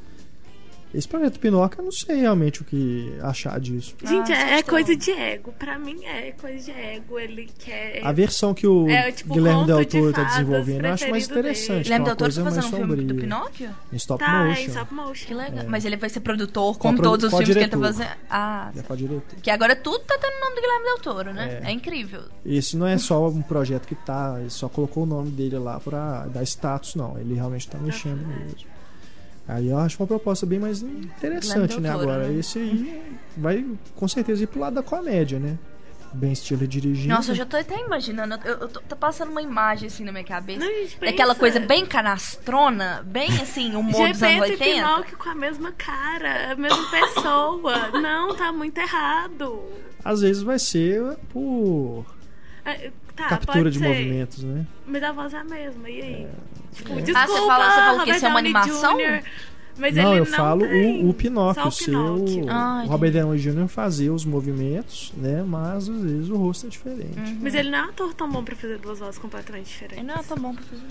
esse 0.94 1.08
projeto 1.08 1.40
Pinóquio, 1.40 1.80
eu 1.82 1.86
não 1.86 1.92
sei 1.92 2.18
realmente 2.18 2.62
o 2.62 2.66
que 2.66 3.14
achar 3.22 3.60
disso. 3.60 3.96
Gente, 4.04 4.32
Ah, 4.32 4.52
é, 4.52 4.60
é 4.60 4.64
coisa 4.64 4.96
de 4.96 5.12
ego. 5.12 5.54
Pra 5.58 5.80
mim 5.80 6.04
é 6.06 6.32
coisa 6.34 6.64
de 6.64 6.72
ego. 6.72 7.20
Ele 7.20 7.50
quer. 7.60 8.02
A 8.06 8.12
versão 8.12 8.54
que 8.54 8.68
o 8.68 8.88
É, 8.90 9.12
tipo, 9.12 9.34
Guilherme 9.34 9.66
Del 9.66 9.80
de 9.80 9.86
Toro 9.86 10.12
tá 10.12 10.18
fadas 10.20 10.34
desenvolvendo, 10.34 10.86
eu 10.86 10.94
acho 10.94 11.10
mais 11.10 11.26
interessante. 11.30 11.80
é 11.80 11.84
Guilherme 11.84 12.06
Del 12.06 12.16
Toro 12.16 12.34
tá 12.34 12.44
fazendo 12.44 12.66
um 12.66 12.70
filme 12.70 12.96
do 12.96 13.02
sombria. 13.02 13.22
Pinóquio? 13.22 13.70
Em 13.92 13.96
stop 13.96 14.24
Tá, 14.24 14.44
motion. 14.46 14.62
em 14.62 14.66
stop 14.68 14.94
motion. 14.94 15.28
Que 15.28 15.34
legal. 15.34 15.66
Mas 15.68 15.86
ele 15.86 15.98
vai 15.98 16.10
ser 16.10 16.20
produtor, 16.20 16.74
Com 16.74 16.80
como 16.80 16.94
a 16.98 17.02
produ- 17.02 17.10
todos 17.12 17.26
os 17.26 17.30
filmes 17.32 17.48
que 17.48 17.60
ele 17.60 17.68
tá 17.70 17.78
diretor. 17.78 17.94
fazendo. 17.98 18.18
Ah, 18.30 18.72
Já 18.76 18.84
pode 18.84 19.08
diretor. 19.08 19.40
que 19.42 19.50
agora 19.50 19.76
tudo 19.76 20.00
tá 20.00 20.18
tendo 20.20 20.34
o 20.36 20.40
nome 20.42 20.56
do 20.56 20.62
Guilherme 20.62 20.86
Del 20.86 21.00
Toro, 21.00 21.34
né? 21.34 21.60
É. 21.64 21.70
É, 21.70 21.72
incrível. 21.72 22.22
Esse 22.46 22.78
não 22.78 22.86
é 22.88 22.98
só 22.98 23.28
um 23.30 23.42
projeto 23.42 23.88
que 23.88 23.96
tá, 23.96 24.36
ele 24.40 24.50
só 24.50 24.70
colocou 24.70 25.04
o 25.04 25.06
nome 25.06 25.32
dele 25.32 25.58
lá 25.58 25.80
pra 25.80 26.26
dar 26.28 26.44
status, 26.44 26.96
não. 26.96 27.18
Ele 27.18 27.34
realmente 27.36 27.68
tá 27.68 27.78
mexendo 27.78 28.26
mesmo. 28.28 28.73
Aí 29.48 29.70
eu 29.70 29.78
acho 29.78 30.02
uma 30.02 30.08
proposta 30.08 30.46
bem 30.46 30.60
mais 30.60 30.82
interessante, 30.82 31.80
né? 31.80 31.90
Agora, 31.90 32.28
né? 32.28 32.40
esse 32.40 32.60
aí 32.60 33.02
vai 33.36 33.66
com 33.96 34.08
certeza 34.08 34.44
ir 34.44 34.48
pro 34.48 34.60
lado 34.60 34.76
da 34.76 34.84
comédia, 34.84 35.40
né? 35.40 35.58
Ben 36.14 36.34
Stiller 36.34 36.68
dirigindo. 36.68 37.14
Nossa, 37.14 37.32
eu 37.32 37.36
já 37.36 37.46
tô 37.46 37.58
até 37.58 37.80
imaginando. 37.80 38.36
Eu, 38.46 38.54
eu 38.60 38.70
tô, 38.70 38.80
tô 38.82 38.96
passando 38.96 39.32
uma 39.32 39.42
imagem 39.42 39.88
assim 39.88 40.04
na 40.04 40.12
minha 40.12 40.24
cabeça. 40.24 40.60
Não, 40.60 40.68
gente, 40.68 41.00
Daquela 41.00 41.34
coisa 41.34 41.60
bem 41.60 41.86
canastrona, 41.86 43.04
bem 43.06 43.30
assim, 43.42 43.74
humor 43.76 44.12
dos 44.12 44.22
anos 44.22 44.48
Gepeto 44.48 44.48
e 44.48 44.52
80. 44.52 44.64
Pinóquio 44.64 45.18
com 45.18 45.30
a 45.30 45.36
mesma 45.36 45.72
cara, 45.72 46.52
a 46.52 46.56
mesma 46.56 46.90
pessoa. 46.90 47.90
não, 48.00 48.36
tá 48.36 48.52
muito 48.52 48.78
errado. 48.78 49.60
Às 50.06 50.22
vezes 50.22 50.44
vai 50.44 50.60
ser 50.60 51.18
por 51.30 52.06
É, 52.64 52.92
Tá, 53.16 53.30
captura 53.30 53.70
de 53.70 53.78
ser. 53.80 53.88
movimentos, 53.88 54.44
né? 54.44 54.66
Mas 54.88 55.04
a 55.04 55.12
voz 55.12 55.34
é 55.34 55.38
a 55.38 55.44
mesma, 55.44 55.90
e 55.90 56.02
aí? 56.02 56.28
Tipo, 56.74 56.94
É. 56.94 57.02
desculpa, 57.02 57.20
Ah, 57.20 57.28
você 57.28 57.46
fala- 57.48 57.66
você 57.70 57.76
falou 57.76 57.92
que 57.94 58.00
Robert 58.00 58.16
isso 58.16 58.26
é 58.26 58.30
uma 58.30 58.40
animação? 58.40 58.98
Jr., 58.98 59.24
Mas 59.78 59.96
não, 59.96 60.12
ele 60.12 60.20
eu 60.22 60.26
não 60.26 60.32
falo 60.38 60.62
tem. 60.68 61.04
o, 61.06 61.10
o 61.10 61.14
Pinóquio, 61.14 61.64
Só 61.64 61.70
o 61.70 61.86
Pinóquio. 61.86 62.44
seu 62.44 62.50
Ah, 62.50 62.84
o 62.86 62.90
Robert 62.90 63.12
Downey 63.12 63.40
Jr. 63.40 63.68
fazer 63.68 64.10
os 64.12 64.24
movimentos, 64.26 65.12
né? 65.18 65.44
Mas 65.48 65.90
às 65.90 66.02
vezes 66.02 66.30
o 66.30 66.36
rosto 66.38 66.66
é 66.68 66.70
diferente. 66.70 67.18
Uhum. 67.20 67.38
Mas 67.42 67.54
ele 67.56 67.70
não 67.70 67.78
é 67.80 67.82
um 67.86 67.90
ator 67.90 68.14
tão 68.14 68.32
bom 68.32 68.44
pra 68.44 68.56
fazer 68.56 68.78
duas 68.80 69.00
vozes 69.00 69.18
completamente 69.20 69.66
diferentes. 69.68 69.98
Ele 70.00 70.08
não 70.08 70.16
é 70.16 70.24
tão 70.24 70.38
bom 70.38 70.54
pra 70.54 70.64
fazer 70.64 70.82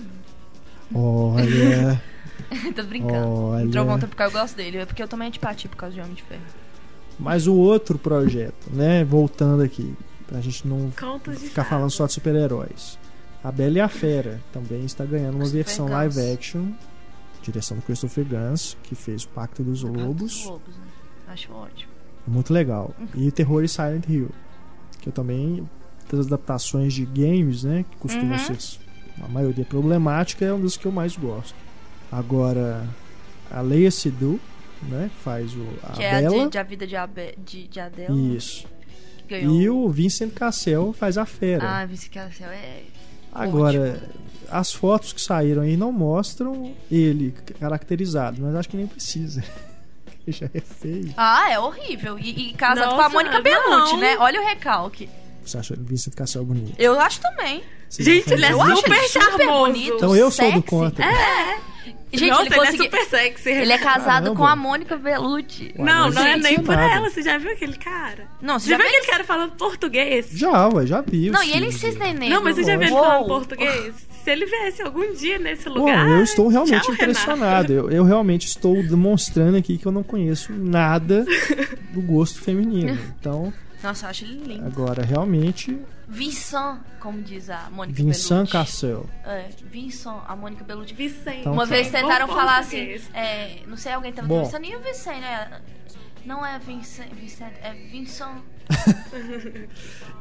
Olha. 0.93 2.01
Tô 2.75 2.83
brincando. 2.83 3.27
Olha. 3.27 3.65
O 3.65 3.71
Trovão 3.71 3.99
Tropical 3.99 4.27
eu 4.27 4.31
gosto 4.33 4.55
dele. 4.55 4.77
É 4.77 4.85
porque 4.85 5.01
eu 5.01 5.07
também 5.07 5.27
antipatia 5.27 5.69
por 5.69 5.77
causa 5.77 5.95
de 5.95 6.01
Homem 6.01 6.13
de 6.13 6.23
Ferro. 6.23 6.41
mas 7.19 7.47
o 7.47 7.53
outro 7.55 7.97
projeto, 7.97 8.69
né? 8.71 9.03
Voltando 9.03 9.63
aqui, 9.63 9.93
pra 10.33 10.41
gente 10.41 10.67
não 10.67 10.91
ficar 11.37 11.63
falando 11.63 11.91
só 11.91 12.07
de 12.07 12.13
super-heróis. 12.13 12.97
A 13.43 13.51
Bela 13.51 13.77
e 13.77 13.81
a 13.81 13.87
Fera 13.87 14.41
também 14.51 14.83
está 14.83 15.05
ganhando 15.05 15.35
uma 15.35 15.45
versão 15.45 15.87
live 15.87 16.19
action, 16.33 16.71
direção 17.43 17.77
do 17.77 17.83
Christopher 17.83 18.25
Gans, 18.25 18.75
que 18.81 18.95
fez 18.95 19.25
o 19.25 19.27
Pacto 19.29 19.61
dos 19.63 19.83
Lobos. 19.83 20.15
Dos 20.15 20.45
Lobos, 20.45 20.75
né? 20.75 20.85
Acho 21.27 21.53
ótimo. 21.53 21.91
Muito 22.25 22.51
legal. 22.51 22.95
E 23.13 23.31
Terror 23.31 23.63
e 23.63 23.67
Silent 23.67 24.05
Hill, 24.09 24.31
que 25.01 25.09
eu 25.09 25.13
também 25.13 25.69
das 26.11 26.25
adaptações 26.25 26.93
de 26.93 27.05
games, 27.05 27.63
né, 27.63 27.85
que 27.89 27.97
costumam 27.97 28.31
Uhum. 28.31 28.37
ser 28.55 28.79
a 29.23 29.27
maioria 29.27 29.65
problemática, 29.65 30.45
é 30.45 30.53
um 30.53 30.59
dos 30.59 30.77
que 30.77 30.85
eu 30.85 30.91
mais 30.91 31.15
gosto. 31.15 31.55
Agora 32.11 32.87
a 33.51 33.61
Leia 33.61 33.91
Seydoux, 33.91 34.39
né, 34.83 35.09
que 35.15 35.23
faz 35.23 35.53
o 35.53 35.65
a 35.83 35.91
Que 35.91 36.03
é 36.03 36.25
a 36.25 36.29
de, 36.29 36.49
de 36.49 36.57
A 36.57 36.63
Vida 36.63 36.87
de, 36.87 36.95
Abe, 36.95 37.35
de, 37.37 37.67
de 37.67 37.79
Adele. 37.79 38.35
Isso. 38.35 38.67
Ganhou. 39.39 39.61
E 39.61 39.69
o 39.69 39.89
Vincent 39.89 40.31
Cassel 40.33 40.93
faz 40.93 41.17
a 41.17 41.25
Fera. 41.25 41.67
Ah, 41.81 41.85
Vice 41.85 42.09
Cassel 42.09 42.49
é. 42.49 42.81
Agora, 43.31 44.01
as 44.49 44.71
fotos 44.73 45.11
que 45.13 45.21
saíram 45.21 45.63
aí 45.63 45.75
não 45.75 45.91
mostram 45.91 46.73
ele 46.91 47.33
caracterizado, 47.59 48.41
mas 48.41 48.55
acho 48.55 48.69
que 48.69 48.77
nem 48.77 48.87
precisa. 48.87 49.43
Ele 50.25 50.37
já 50.37 50.45
é 50.53 50.61
feio. 50.61 51.13
Ah, 51.17 51.51
é 51.51 51.59
horrível. 51.59 52.17
E, 52.17 52.51
e 52.51 52.53
casado 52.53 52.89
com 52.91 52.93
a 52.95 52.97
Nossa, 53.03 53.09
Mônica 53.09 53.41
Bellucci, 53.41 53.93
não. 53.93 53.99
né? 53.99 54.15
Olha 54.19 54.41
o 54.41 54.45
recalque. 54.45 55.09
Você 55.43 55.57
acha 55.57 55.73
o 55.73 55.77
Vincent 55.83 56.13
Cassel 56.13 56.45
bonito? 56.45 56.73
Eu 56.79 56.97
acho 56.97 57.19
também. 57.19 57.61
Você 57.89 58.03
Gente, 58.03 58.31
ele 58.31 58.45
é 58.45 58.53
super 58.53 58.75
super 58.77 59.09
charmoso. 59.09 59.47
bonito. 59.65 59.95
Então 59.97 60.15
eu 60.15 60.31
sou 60.31 60.45
do 60.45 60.53
sexy. 60.53 60.67
contra. 60.69 61.03
É. 61.05 61.59
Gente, 62.11 62.29
Nossa, 62.29 62.45
ele 62.45 62.55
ele, 62.55 62.67
é 62.67 62.71
super 62.71 63.05
sexy. 63.05 63.49
Ele 63.49 63.71
é 63.73 63.77
casado 63.77 64.05
Caramba. 64.05 64.35
com 64.35 64.45
a 64.45 64.55
Mônica 64.55 64.95
Bellucci. 64.97 65.73
Ué, 65.77 65.83
Não, 65.83 66.09
não 66.11 66.21
é 66.25 66.37
nem 66.37 66.55
por 66.59 66.75
nada. 66.75 66.93
ela. 66.93 67.09
Você 67.09 67.21
já 67.23 67.37
viu 67.37 67.51
aquele 67.51 67.75
cara? 67.75 68.27
Não, 68.41 68.59
você 68.59 68.65
Você 68.65 68.69
já 68.71 68.77
já 68.77 68.83
viu 68.83 68.91
aquele 68.91 69.11
cara 69.11 69.23
falando 69.23 69.51
português? 69.53 70.29
Já, 70.31 70.67
ué, 70.69 70.85
já 70.85 71.01
vi. 71.01 71.31
Não, 71.31 71.43
e 71.43 71.51
ele 71.51 71.67
insiste 71.67 71.97
nele. 71.97 72.29
Não, 72.29 72.43
mas 72.43 72.55
você 72.55 72.63
já 72.63 72.77
viu 72.77 72.87
ele 72.87 72.91
Uou. 72.95 73.03
falando 73.03 73.27
português? 73.27 73.95
Se 74.23 74.31
ele 74.31 74.45
viesse 74.45 74.81
algum 74.81 75.13
dia 75.13 75.37
nesse 75.39 75.67
Bom, 75.67 75.79
lugar. 75.79 76.07
eu 76.07 76.23
estou 76.23 76.47
realmente 76.47 76.83
tchau, 76.83 76.93
impressionado. 76.93 77.73
Eu, 77.73 77.89
eu 77.91 78.03
realmente 78.05 78.47
estou 78.47 78.75
demonstrando 78.83 79.57
aqui 79.57 79.77
que 79.77 79.85
eu 79.85 79.91
não 79.91 80.03
conheço 80.03 80.53
nada 80.53 81.25
do 81.91 82.01
gosto 82.01 82.39
feminino. 82.41 82.97
Então, 83.19 83.51
Nossa, 83.83 84.05
eu 84.05 84.09
acho 84.09 84.23
ele 84.25 84.43
lindo. 84.53 84.65
agora, 84.65 85.03
realmente, 85.03 85.77
Vincent, 86.07 86.79
como 86.99 87.21
diz 87.21 87.49
a 87.49 87.69
Mônica 87.69 88.01
Vincent 88.01 88.29
Bellucci. 88.29 88.51
Cassel. 88.53 89.09
É, 89.25 89.49
Vincent, 89.69 90.21
a 90.27 90.35
Mônica 90.35 90.63
Bellucci. 90.63 90.93
Vicente. 90.93 91.39
Então 91.41 91.53
Uma 91.53 91.63
tá. 91.67 91.69
vez 91.75 91.91
tentaram 91.91 92.27
Bom 92.27 92.33
falar 92.33 92.59
assim, 92.59 92.95
é, 93.13 93.59
não 93.67 93.75
sei, 93.77 93.91
alguém 93.91 94.13
tava 94.13 94.27
Bom. 94.27 94.35
conversando, 94.37 94.65
e 94.65 94.75
o 94.75 94.79
Vicente, 94.81 95.19
né? 95.19 95.61
Não 96.25 96.45
é 96.45 96.57
Vincent, 96.59 97.09
Vicente, 97.13 97.55
é 97.61 97.73
Vincent. 97.73 98.41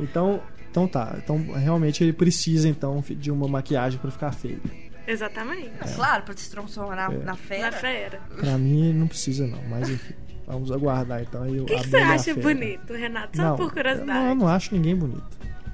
Então, 0.01 0.43
então 0.71 0.89
tá. 0.89 1.15
Então, 1.19 1.39
realmente, 1.53 2.03
ele 2.03 2.13
precisa, 2.13 2.69
então, 2.69 3.03
de 3.11 3.31
uma 3.31 3.47
maquiagem 3.49 3.99
pra 3.99 4.11
ficar 4.11 4.33
feio. 4.33 4.61
Exatamente. 5.07 5.71
Claro, 5.97 6.23
pra 6.25 6.37
se 6.37 6.51
transformar 6.51 6.97
na, 6.97 7.15
É. 7.15 7.19
na 7.19 7.35
fera. 7.37 7.71
Na 7.71 7.73
fera. 7.73 8.21
Pra 8.37 8.59
mim, 8.59 8.89
ele 8.91 8.99
não 8.99 9.07
precisa, 9.09 9.47
não. 9.47 9.63
Mas, 9.69 9.89
enfim, 9.91 10.15
vamos 10.53 10.71
aguardar, 10.73 11.23
então. 11.23 11.43
Aí, 11.43 11.61
O 11.61 11.65
que, 11.65 11.77
que 11.77 11.89
você 11.89 11.97
acha 11.97 12.25
Fera. 12.35 12.41
bonito, 12.41 12.93
Renato? 12.93 13.37
Só 13.37 13.43
Não, 13.43 13.57
por 13.57 13.65
eu 13.65 13.71
curiosidade. 13.71 14.07
não, 14.21 14.29
eu 14.29 14.35
não 14.35 14.49
acho 14.49 14.75
ninguém 14.75 14.95
bonito. 14.97 15.23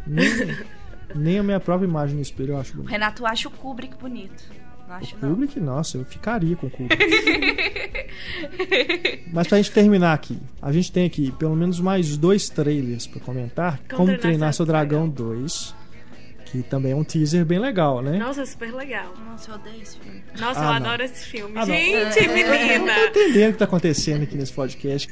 Nem, 0.06 0.26
nem 1.14 1.38
a 1.38 1.42
minha 1.42 1.60
própria 1.60 1.86
imagem 1.86 2.16
no 2.16 2.22
espelho 2.22 2.52
eu 2.54 2.58
acho 2.58 2.72
O 2.72 2.76
bonito. 2.76 2.90
Renato 2.90 3.26
acha 3.26 3.48
o 3.48 3.50
Kubrick 3.50 3.96
bonito. 3.98 4.42
Não 4.88 4.94
acho, 4.96 5.16
não. 5.20 5.30
Kubrick, 5.30 5.60
nossa, 5.60 5.98
eu 5.98 6.04
ficaria 6.04 6.56
com 6.56 6.66
o 6.66 6.70
Kubrick. 6.70 6.98
Mas 9.32 9.46
pra 9.46 9.58
gente 9.58 9.70
terminar 9.70 10.14
aqui, 10.14 10.38
a 10.62 10.72
gente 10.72 10.90
tem 10.90 11.06
aqui 11.06 11.30
pelo 11.32 11.54
menos 11.54 11.78
mais 11.80 12.16
dois 12.16 12.48
trailers 12.48 13.06
pra 13.06 13.20
comentar. 13.20 13.80
Como, 13.94 14.16
Treinar 14.18 14.52
Seu 14.52 14.64
Dragão 14.64 15.08
2, 15.08 15.74
que 16.50 16.62
também 16.62 16.92
é 16.92 16.96
um 16.96 17.04
teaser 17.04 17.44
bem 17.44 17.58
legal, 17.58 18.00
né? 18.02 18.18
Nossa, 18.18 18.44
super 18.46 18.72
legal. 18.74 19.12
Nossa, 19.26 19.50
eu 19.50 19.54
odeio 19.56 19.82
esse 19.82 19.98
filme. 19.98 20.22
Nossa, 20.38 20.60
Ah, 20.60 20.62
eu 20.62 20.66
não. 20.80 20.86
adoro 20.88 21.02
esse 21.04 21.24
filme. 21.26 21.52
Ah, 21.58 21.66
não. 21.66 21.74
Gente, 21.74 22.18
Eu 22.18 22.26
não 22.28 22.34
menina. 22.34 22.94
tô 22.94 23.00
entendendo 23.20 23.48
o 23.50 23.52
que 23.52 23.58
tá 23.58 23.64
acontecendo 23.64 24.22
aqui 24.22 24.36
nesse 24.36 24.52
podcast. 24.52 25.08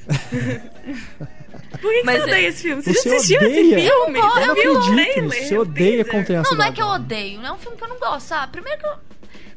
Por 1.80 1.90
que, 1.90 1.98
que 2.00 2.04
Mas 2.04 2.16
você 2.16 2.20
é- 2.20 2.24
odeia 2.32 2.48
esse 2.48 2.62
filme? 2.62 2.82
Você, 2.82 2.92
Você 2.94 3.08
já 3.10 3.16
assistiu 3.16 3.36
odeia? 3.38 3.50
esse 3.52 3.68
filme? 3.70 3.88
Eu 3.88 4.10
não 4.10 4.32
Você 4.54 4.62
viu 4.62 4.72
o 4.72 4.78
acredito 4.78 4.94
trailer? 4.94 5.24
nisso. 5.24 5.48
Você 5.48 5.58
odeia? 5.58 6.04
Como 6.04 6.24
Treinar 6.24 6.44
Não, 6.50 6.56
não 6.56 6.64
é 6.64 6.72
que 6.72 6.82
eu 6.82 6.86
odeio. 6.86 7.44
É 7.44 7.52
um 7.52 7.58
filme 7.58 7.76
que 7.76 7.84
eu 7.84 7.88
não 7.88 7.98
gosto, 7.98 8.26
sabe? 8.26 8.52
Primeiro 8.52 8.78
que 8.80 8.86
eu. 8.86 8.92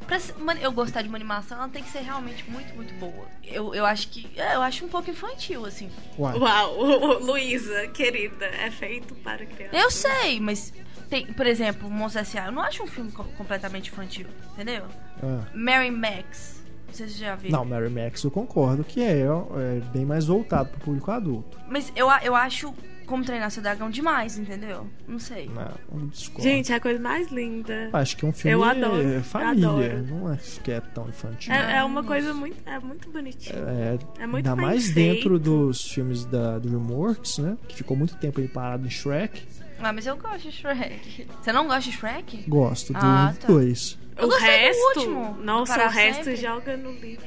Pra 0.08 0.18
eu 0.60 0.72
gostar 0.72 1.04
de 1.04 1.08
uma 1.08 1.18
animação, 1.18 1.56
ela 1.60 1.70
tem 1.70 1.84
que 1.84 1.92
ser 1.92 2.00
realmente 2.00 2.44
muito, 2.50 2.74
muito 2.76 2.92
boa. 2.96 3.28
Eu, 3.46 3.76
eu 3.76 3.86
acho 3.86 4.08
que. 4.08 4.28
é, 4.38 4.56
eu 4.56 4.62
acho 4.64 4.84
um 4.84 4.88
pouco 4.90 5.10
infantil, 5.12 5.64
assim. 5.68 5.88
Uau, 6.18 6.80
o- 6.80 7.20
Luísa, 7.24 7.88
querida, 7.90 8.46
é 8.48 8.72
feito 8.72 9.14
para 9.16 9.46
criança. 9.46 9.76
Eu 9.78 9.92
sei, 9.92 10.40
mas. 10.40 10.74
Tem, 11.10 11.26
por 11.28 11.45
exemplo, 11.47 11.89
Monstros 11.89 12.28
S.A. 12.30 12.45
Eu 12.47 12.51
não 12.51 12.62
acho 12.62 12.84
um 12.84 12.88
filme 12.88 13.12
co- 13.12 13.24
completamente 13.38 13.91
infantil, 13.91 14.28
entendeu? 14.53 14.84
ah. 15.24 15.43
Mary 15.53 15.89
Max. 15.91 16.60
Não 16.88 16.93
sei 16.93 17.07
se 17.07 17.14
você 17.16 17.20
já 17.26 17.36
viu. 17.36 17.51
Não, 17.51 17.64
Mary 17.66 17.89
Max 17.89 18.24
eu 18.24 18.32
concordo 18.32 18.84
que 18.84 19.01
é, 19.03 19.20
é 19.22 19.80
bem 19.93 20.05
mais 20.05 20.26
voltado 20.26 20.70
pro 20.70 20.80
público 20.80 21.12
adulto. 21.12 21.57
Mas 21.68 21.91
eu, 21.95 22.07
eu 22.24 22.36
acho 22.36 22.74
Como 23.05 23.24
Treinar 23.24 23.49
Seu 23.51 23.62
Dragão 23.62 23.89
demais, 23.91 24.38
entendeu? 24.39 24.88
Não 25.07 25.18
sei. 25.20 25.49
Não, 25.49 26.07
discordo. 26.07 26.43
Gente, 26.43 26.72
é 26.72 26.76
a 26.76 26.80
coisa 26.80 26.99
mais 26.99 27.32
linda. 27.32 27.89
Acho 27.93 28.18
que 28.18 28.26
é 28.26 28.28
um 28.28 28.32
filme 28.32 28.53
Eu 28.53 28.64
adoro, 28.64 29.01
é, 29.07 29.20
família, 29.22 29.68
adoro. 29.68 30.03
não 30.07 30.28
acho 30.30 30.60
que 30.62 30.72
é 30.72 30.80
tão 30.80 31.07
infantil. 31.10 31.53
É, 31.53 31.78
é 31.78 31.84
uma 31.84 32.03
coisa 32.03 32.34
muito, 32.36 32.57
é 32.68 32.80
muito 32.80 33.10
bonitinha. 33.12 33.55
É, 33.55 34.24
É 34.24 34.28
muito 34.28 34.47
ainda 34.47 34.60
mais 34.60 34.89
feito. 34.91 34.95
dentro 35.16 35.39
dos 35.39 35.91
filmes 35.91 36.26
da 36.26 36.57
DreamWorks, 36.60 37.38
né? 37.39 37.55
Que 37.68 37.76
ficou 37.76 37.95
muito 37.97 38.16
tempo 38.18 38.39
aí 38.41 38.47
parado 38.47 38.86
em 38.86 38.89
Shrek. 38.91 39.43
Ah, 39.82 39.94
mas 39.94 40.06
eu 40.08 40.18
gosto 40.18 40.42
de 40.50 40.52
Shrek. 40.52 41.28
Você 41.42 41.52
não 41.54 41.68
gosta 41.68 41.90
de 41.90 41.98
Shrek? 41.98 42.44
Gosto 42.48 42.94
do 42.94 43.00
Ah, 43.00 43.34
tá. 43.40 43.48
dois. 43.48 43.98
Eu 44.18 44.26
o 44.26 44.30
gostei 44.30 44.48
do 44.48 44.52
resto, 44.52 45.00
último, 45.00 45.38
nossa, 45.44 45.74
Para 45.74 45.88
o 45.88 45.90
resto 45.90 46.24
Sempre. 46.26 46.36
joga 46.36 46.76
no 46.78 46.92
livro. 46.92 47.26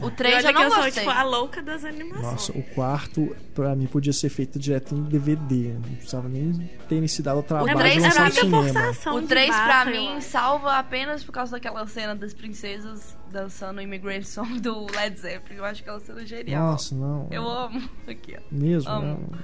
O 0.00 0.08
E 0.08 0.10
3 0.10 0.34
olha 0.38 0.42
eu 0.42 0.46
que 0.48 0.52
não 0.54 0.62
eu 0.64 0.70
sou, 0.72 0.82
gostei. 0.82 1.04
tipo, 1.04 1.10
a 1.16 1.22
louca 1.22 1.62
das 1.62 1.84
animações. 1.84 2.20
Nossa, 2.32 2.52
o 2.52 2.62
quarto, 2.74 3.34
pra 3.54 3.76
mim, 3.76 3.86
podia 3.86 4.12
ser 4.12 4.28
feito 4.28 4.58
direto 4.58 4.92
em 4.92 5.04
DVD. 5.04 5.72
Não 5.74 5.82
precisava 5.82 6.28
nem 6.28 6.68
ter 6.88 7.06
se 7.08 7.22
dado 7.22 7.38
o 7.38 7.42
trabalho 7.44 7.78
três 7.78 7.94
de 7.94 8.00
era 8.00 8.08
lançar 8.24 8.44
no 8.44 8.50
muita 8.50 8.68
cinema. 8.68 8.84
forçação 8.92 9.14
O 9.14 9.20
de 9.22 9.28
3 9.28 9.48
barra, 9.50 9.82
pra 9.84 9.90
mim 9.92 10.20
salva 10.20 10.76
apenas 10.76 11.22
por 11.22 11.30
causa 11.30 11.52
daquela 11.52 11.86
cena 11.86 12.16
das 12.16 12.34
princesas 12.34 13.16
dançando 13.30 13.78
o 13.78 13.80
Immigrant 13.80 14.24
Song 14.24 14.58
do 14.60 14.84
Led 14.94 15.16
Zeppelin. 15.18 15.58
Eu 15.58 15.64
acho 15.64 15.80
aquela 15.80 16.00
cena 16.00 16.26
genial. 16.26 16.66
Nossa, 16.72 16.94
não. 16.96 17.28
Eu 17.30 17.48
amo. 17.48 17.88
Aqui, 18.08 18.36
ó. 18.36 18.40
Mesmo, 18.50 18.90
amo. 18.90 19.28
não. 19.30 19.38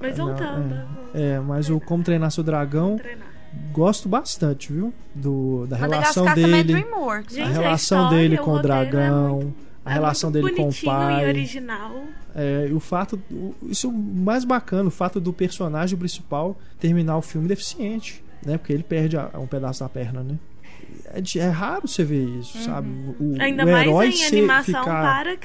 Mas 0.00 0.16
Não, 0.18 0.26
voltando. 0.26 0.74
é. 0.74 0.78
vamos 0.78 1.14
É, 1.14 1.40
mas 1.40 1.70
o 1.70 1.80
Como 1.80 2.02
Treinar 2.04 2.30
Seu 2.30 2.44
Dragão, 2.44 2.96
treinar. 2.96 3.26
gosto 3.72 4.08
bastante, 4.08 4.72
viu? 4.72 4.92
Do, 5.14 5.66
da 5.66 5.76
relação 5.76 6.28
é 6.28 6.34
dele. 6.34 6.62
DreamWorks. 6.64 7.34
Gente, 7.34 7.46
a 7.46 7.50
né? 7.50 7.58
a 7.58 7.60
relação 7.62 7.98
história, 8.04 8.18
dele 8.18 8.34
o 8.36 8.42
com 8.44 8.50
o 8.50 8.54
roteiro 8.56 8.76
é 8.76 8.84
dragão, 8.90 9.54
a 9.84 9.90
É 9.90 9.94
relação 9.94 10.30
dele 10.30 10.52
com 10.52 10.68
o 10.68 10.74
pai. 10.84 11.24
e 11.24 11.28
original. 11.28 12.02
É, 12.34 12.68
e 12.70 12.72
o 12.72 12.78
fato. 12.80 13.18
o- 13.30 13.54
Isso 13.62 13.86
é 13.86 13.90
o 13.90 13.92
mais 13.92 14.44
bacana, 14.44 14.88
o 14.88 14.90
fato 14.92 15.20
do 15.20 15.32
personagem 15.32 15.98
principal 15.98 16.56
terminar 16.78 17.16
o 17.16 17.22
filme 17.22 17.48
deficiente, 17.48 18.22
né? 18.44 18.56
Porque 18.58 18.72
ele 18.72 18.82
perde 18.84 19.16
a- 19.16 19.30
um 19.34 19.46
pedaço 19.46 19.80
da 19.80 19.88
perna, 19.88 20.22
né? 20.22 20.36
É, 21.14 21.38
é 21.38 21.48
raro 21.48 21.86
você 21.88 22.04
ver 22.04 22.24
isso, 22.38 22.58
sabe? 22.62 22.88
O, 22.88 23.22
Uhum. 23.22 23.36
Ainda 23.40 23.64
o 23.64 23.70
mais 23.70 23.86
herói 23.86 24.08
em 24.08 24.12
ser- 24.12 24.26
animação 24.38 24.82
ficar 24.82 25.02
para 25.24 25.36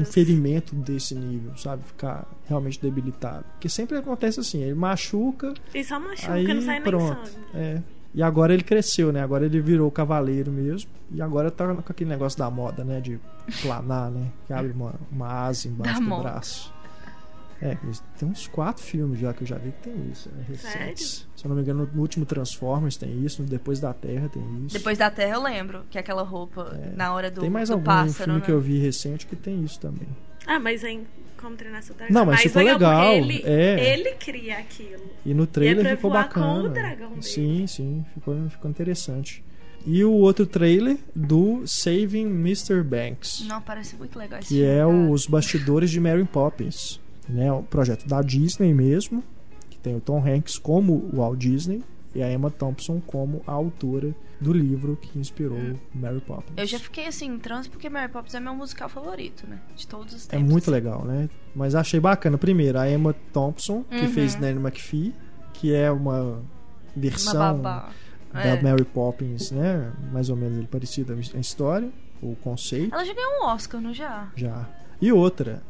um 0.00 0.04
ferimento 0.04 0.74
desse 0.74 1.14
nível, 1.14 1.56
sabe? 1.56 1.82
Ficar 1.84 2.26
realmente 2.46 2.80
debilitado. 2.80 3.44
Porque 3.52 3.68
sempre 3.68 3.96
acontece 3.96 4.40
assim, 4.40 4.62
ele 4.62 4.74
machuca, 4.74 5.54
E 5.74 5.82
só 5.82 5.98
machuca, 5.98 6.32
aí 6.32 6.46
não 6.46 6.60
sai 6.62 6.74
nem 6.80 6.82
pronto. 6.82 7.26
sangue. 7.28 7.38
É. 7.54 7.82
E 8.12 8.22
agora 8.22 8.52
ele 8.52 8.64
cresceu, 8.64 9.12
né? 9.12 9.22
Agora 9.22 9.46
ele 9.46 9.60
virou 9.60 9.88
cavaleiro 9.90 10.50
mesmo. 10.50 10.90
E 11.12 11.22
agora 11.22 11.48
tá 11.50 11.72
com 11.74 11.92
aquele 11.92 12.10
negócio 12.10 12.36
da 12.38 12.50
moda, 12.50 12.82
né? 12.84 13.00
De 13.00 13.20
planar, 13.62 14.10
né? 14.10 14.26
Que 14.46 14.52
abre 14.52 14.72
uma, 14.72 14.94
uma 15.12 15.28
asa 15.46 15.68
embaixo 15.68 15.94
Da 15.94 16.00
do 16.00 16.06
moda. 16.06 16.22
braço. 16.24 16.74
É, 17.62 17.76
tem 18.18 18.28
uns 18.28 18.48
quatro 18.48 18.82
filmes 18.82 19.20
já 19.20 19.32
que 19.32 19.42
eu 19.42 19.46
já 19.46 19.58
vi 19.58 19.70
que 19.70 19.90
tem 19.90 20.10
isso, 20.10 20.28
né? 20.30 20.44
Recentes. 20.48 21.28
Se 21.40 21.46
eu 21.46 21.48
não 21.48 21.56
me 21.56 21.62
engano, 21.62 21.88
no 21.94 22.02
último 22.02 22.26
Transformers 22.26 22.98
tem 22.98 23.24
isso, 23.24 23.40
no 23.40 23.48
Depois 23.48 23.80
da 23.80 23.94
Terra 23.94 24.28
tem 24.28 24.42
isso. 24.66 24.76
Depois 24.76 24.98
da 24.98 25.10
Terra 25.10 25.36
eu 25.36 25.42
lembro 25.42 25.84
que 25.88 25.96
é 25.96 26.00
aquela 26.02 26.22
roupa 26.22 26.78
na 26.94 27.14
hora 27.14 27.30
do, 27.30 27.40
tem 27.40 27.48
mais 27.48 27.70
do 27.70 27.76
algum 27.76 27.84
pássaro, 27.86 28.12
filme 28.24 28.40
né? 28.40 28.44
que 28.44 28.52
eu 28.52 28.60
vi 28.60 28.78
recente 28.78 29.24
que 29.26 29.34
tem 29.34 29.64
isso 29.64 29.80
também. 29.80 30.06
Ah, 30.46 30.60
mas 30.60 30.84
em 30.84 31.06
Como 31.40 31.56
Treinar 31.56 31.82
Seu 31.82 31.94
Dragão 31.94 32.12
Não, 32.12 32.20
é 32.20 32.24
mas 32.26 32.34
mais 32.34 32.42
ficou 32.42 32.62
legal, 32.62 33.14
Ele, 33.14 33.42
é. 33.46 33.94
ele 33.94 34.10
cria 34.16 34.58
aquilo. 34.58 35.02
E 35.24 35.32
no 35.32 35.46
trailer 35.46 35.82
pra 35.82 35.96
ficou 35.96 36.10
voar 36.10 36.28
com 36.28 36.40
bacana. 36.40 36.64
o 36.64 36.68
dragão 36.68 37.08
dele. 37.08 37.22
Sim, 37.22 37.66
sim, 37.66 38.04
ficou, 38.12 38.36
ficou 38.50 38.70
interessante. 38.70 39.42
E 39.86 40.04
o 40.04 40.12
outro 40.12 40.44
trailer 40.44 40.98
do 41.16 41.62
Saving 41.66 42.26
Mr. 42.26 42.82
Banks. 42.82 43.46
Não, 43.46 43.62
parece 43.62 43.96
muito 43.96 44.18
legal 44.18 44.40
esse 44.40 44.48
que 44.48 44.54
filme, 44.56 44.70
é 44.70 44.76
cara. 44.80 44.88
os 45.10 45.26
bastidores 45.26 45.90
de 45.90 45.98
Mary 45.98 46.22
Poppins, 46.26 47.00
né? 47.26 47.50
O 47.50 47.62
projeto 47.62 48.06
da 48.06 48.20
Disney 48.20 48.74
mesmo, 48.74 49.24
tem 49.82 49.96
o 49.96 50.00
Tom 50.00 50.22
Hanks 50.26 50.58
como 50.58 50.94
o 51.12 51.16
Walt 51.16 51.38
Disney 51.38 51.82
e 52.14 52.22
a 52.22 52.32
Emma 52.32 52.50
Thompson 52.50 53.00
como 53.06 53.40
a 53.46 53.52
autora 53.52 54.14
do 54.40 54.52
livro 54.52 54.96
que 54.96 55.18
inspirou 55.18 55.58
Mary 55.94 56.20
Poppins. 56.20 56.54
Eu 56.56 56.66
já 56.66 56.78
fiquei 56.78 57.06
assim, 57.06 57.26
em 57.26 57.38
transe, 57.38 57.68
porque 57.68 57.88
Mary 57.90 58.10
Poppins 58.10 58.34
é 58.34 58.40
meu 58.40 58.54
musical 58.54 58.88
favorito, 58.88 59.46
né? 59.46 59.60
De 59.76 59.86
todos 59.86 60.14
os 60.14 60.26
É 60.28 60.30
tempos. 60.32 60.50
muito 60.50 60.70
legal, 60.70 61.04
né? 61.04 61.28
Mas 61.54 61.74
achei 61.74 62.00
bacana. 62.00 62.38
Primeiro, 62.38 62.78
a 62.78 62.90
Emma 62.90 63.14
Thompson, 63.32 63.84
que 63.84 63.96
Uhum. 64.06 64.08
fez 64.08 64.36
Nanny 64.36 64.58
McPhee, 64.58 65.14
que 65.52 65.74
é 65.74 65.90
uma 65.90 66.20
Uma 66.22 66.42
versão 66.96 67.58
babá. 67.60 67.90
da 68.32 68.40
É. 68.40 68.62
Mary 68.62 68.84
Poppins, 68.84 69.50
né? 69.50 69.92
Mais 70.12 70.30
ou 70.30 70.36
menos 70.36 70.56
ele 70.58 70.66
parecida 70.66 71.14
a 71.14 71.38
história, 71.38 71.90
o 72.22 72.34
conceito. 72.36 72.94
Ela 72.94 73.04
já 73.04 73.12
ganhou 73.14 73.42
um 73.42 73.46
Oscar, 73.46 73.80
não 73.80 73.92
já? 73.92 74.30
Já. 74.34 74.68
E 75.00 75.12
outra, 75.12 75.62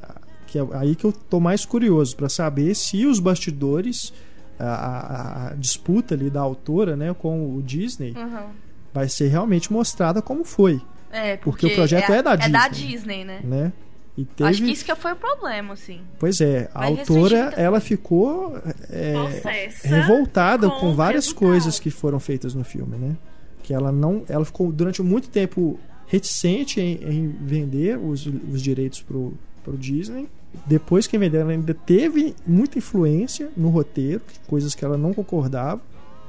que 0.51 0.59
é 0.59 0.67
aí 0.73 0.95
que 0.97 1.05
eu 1.05 1.13
tô 1.13 1.39
mais 1.41 1.65
curioso 1.65 2.17
pra 2.17 2.29
saber 2.29 2.75
se 2.75 3.07
os 3.07 3.19
bastidores, 3.21 4.13
a, 4.59 4.65
a- 4.67 5.49
a 5.51 5.55
disputa 5.55 6.15
ali 6.15 6.29
da 6.29 6.41
autora, 6.41 6.97
né, 6.97 7.15
com 7.15 7.57
o 7.57 7.63
Disney, 7.63 8.13
Uhum. 8.17 8.47
vai 8.93 9.09
ser 9.09 9.29
realmente 9.29 9.73
mostrada 9.73 10.21
como 10.21 10.45
foi, 10.45 10.81
É, 11.13 11.37
Porque 11.37 11.67
o 11.67 11.75
projeto 11.75 12.11
é 12.13 12.23
da 12.23 12.35
É 12.35 12.49
da 12.49 12.69
Disney. 12.69 12.89
Disney, 12.97 13.25
né? 13.25 13.41
né? 13.45 13.73
E 14.19 14.27
Eu 14.39 14.47
Acho 14.47 14.59
que 14.59 14.65
teve, 14.65 14.73
isso 14.73 14.85
que 14.85 14.95
foi 14.97 15.13
o 15.13 15.17
problema, 15.17 15.73
assim. 15.75 16.01
pois 16.19 16.41
é, 16.41 16.69
a 16.75 16.85
autora, 16.87 17.53
ela 17.57 17.81
ficou 17.81 18.57
é, 18.91 19.15
revoltada 19.85 20.69
com 20.69 20.81
com, 20.81 20.95
várias 20.95 21.27
resultado. 21.27 21.49
coisas 21.49 21.79
que 21.81 21.91
foram 21.91 22.19
feitas 22.21 22.55
no 22.55 22.65
filme, 22.65 22.97
né? 22.97 23.17
Que 23.63 23.73
ela 23.75 23.91
não, 23.93 24.25
ela 24.29 24.45
ficou 24.45 24.71
durante 24.73 25.03
muito 25.03 25.29
tempo 25.29 25.79
reticente 26.07 26.81
em, 26.81 26.95
em 27.05 27.29
vender 27.41 27.97
os, 27.99 28.27
os 28.27 28.61
direitos 28.61 29.01
pro, 29.01 29.33
pro 29.63 29.77
Disney. 29.77 30.29
Depois 30.67 31.07
que 31.07 31.17
vendeu, 31.17 31.41
ela 31.43 31.53
ainda 31.53 31.75
teve 31.75 32.35
muita 32.47 32.79
influência 32.79 33.51
no 33.57 33.69
roteiro, 33.69 34.21
coisas 34.47 34.75
que 34.75 34.85
ela 34.85 34.99
não 34.99 35.15
concordava, 35.15 35.81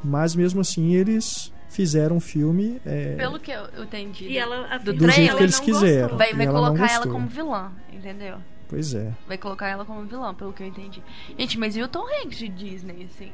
mas 0.03 0.35
mesmo 0.35 0.61
assim 0.61 0.93
eles 0.93 1.51
fizeram 1.69 2.17
um 2.17 2.19
filme 2.19 2.79
é, 2.85 3.15
Pelo 3.15 3.39
que 3.39 3.49
eu, 3.51 3.65
entendi. 3.83 4.27
E 4.27 4.37
ela, 4.37 4.67
a 4.69 4.77
Do 4.77 4.93
do 4.93 5.09
jeito 5.09 5.37
que 5.37 5.43
eles 5.43 5.57
não 5.57 5.65
quiseram. 5.65 6.01
gostou. 6.09 6.17
Vai, 6.17 6.33
vai 6.33 6.45
ela 6.45 6.59
colocar 6.59 6.91
ela 6.91 7.07
como 7.07 7.27
vilã, 7.27 7.71
entendeu? 7.91 8.37
Pois 8.67 8.93
é. 8.93 9.11
Vai 9.27 9.37
colocar 9.37 9.67
ela 9.67 9.83
como 9.85 10.03
vilã, 10.05 10.33
pelo 10.33 10.53
que 10.53 10.63
eu 10.63 10.67
entendi. 10.67 11.01
Gente, 11.37 11.57
mas 11.57 11.75
e 11.75 11.81
o 11.81 11.87
Tom 11.87 12.05
Hanks 12.05 12.37
de 12.37 12.47
Disney, 12.47 13.07
assim? 13.11 13.31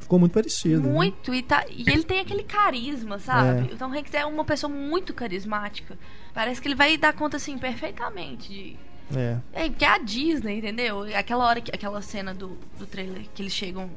Ficou 0.00 0.18
muito 0.18 0.32
parecido. 0.32 0.82
né? 0.82 0.92
Muito, 0.92 1.32
e, 1.34 1.42
tá, 1.42 1.64
e 1.68 1.82
ele 1.88 2.02
tem 2.04 2.20
aquele 2.20 2.42
carisma, 2.42 3.18
sabe? 3.18 3.70
É. 3.70 3.74
O 3.74 3.76
Tom 3.76 3.92
Hanks 3.92 4.12
é 4.14 4.24
uma 4.26 4.44
pessoa 4.44 4.72
muito 4.72 5.14
carismática. 5.14 5.96
Parece 6.34 6.60
que 6.60 6.68
ele 6.68 6.74
vai 6.74 6.96
dar 6.96 7.12
conta, 7.12 7.36
assim, 7.36 7.56
perfeitamente 7.58 8.48
de... 8.48 8.76
É. 9.16 9.38
É, 9.52 9.68
porque 9.68 9.84
é 9.84 9.88
a 9.88 9.98
Disney, 9.98 10.58
entendeu? 10.58 11.02
Aquela 11.16 11.46
hora, 11.46 11.60
que, 11.60 11.70
aquela 11.74 12.00
cena 12.02 12.32
do, 12.34 12.58
do 12.78 12.86
trailer 12.86 13.22
que 13.34 13.42
eles 13.42 13.52
chegam 13.52 13.90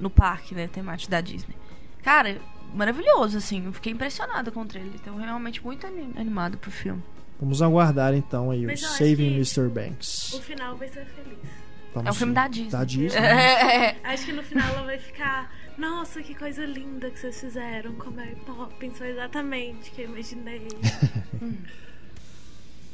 no 0.00 0.10
parque, 0.10 0.54
né, 0.54 0.66
temático 0.68 1.10
da 1.10 1.20
Disney. 1.20 1.54
Cara, 2.02 2.40
maravilhoso, 2.74 3.38
assim. 3.38 3.64
Eu 3.66 3.72
fiquei 3.72 3.92
impressionada 3.92 4.50
com 4.50 4.62
o 4.62 4.66
trailer. 4.66 4.92
Então, 4.94 5.16
realmente 5.16 5.62
muito 5.64 5.86
ani- 5.86 6.12
animado 6.16 6.58
pro 6.58 6.70
filme. 6.70 7.02
Vamos 7.40 7.60
aguardar 7.62 8.14
então 8.14 8.50
aí 8.50 8.64
o 8.64 8.68
Mas 8.68 8.82
acho 8.84 8.92
Saving 8.94 9.34
Mr. 9.34 9.68
Banks. 9.68 10.32
O 10.34 10.40
final 10.40 10.76
vai 10.76 10.88
ser 10.88 11.04
feliz. 11.06 11.38
Vamos 11.94 12.08
É 12.08 12.10
um 12.10 12.14
filme 12.14 12.32
da 12.34 12.48
Disney. 12.48 12.70
Da 12.70 12.84
Disney. 12.84 13.18
É. 13.22 13.96
Acho 14.04 14.24
que 14.26 14.32
no 14.32 14.42
final 14.42 14.68
ela 14.74 14.86
vai 14.86 14.98
ficar. 14.98 15.52
Nossa, 15.76 16.22
que 16.22 16.34
coisa 16.34 16.64
linda 16.64 17.10
que 17.10 17.18
vocês 17.18 17.40
fizeram 17.40 17.92
com 17.94 18.10
Mary 18.10 18.36
Poppins. 18.46 18.96
Foi 18.96 19.08
exatamente 19.10 19.90
o 19.90 19.92
que 19.92 20.02
eu 20.02 20.06
imaginei. 20.10 20.68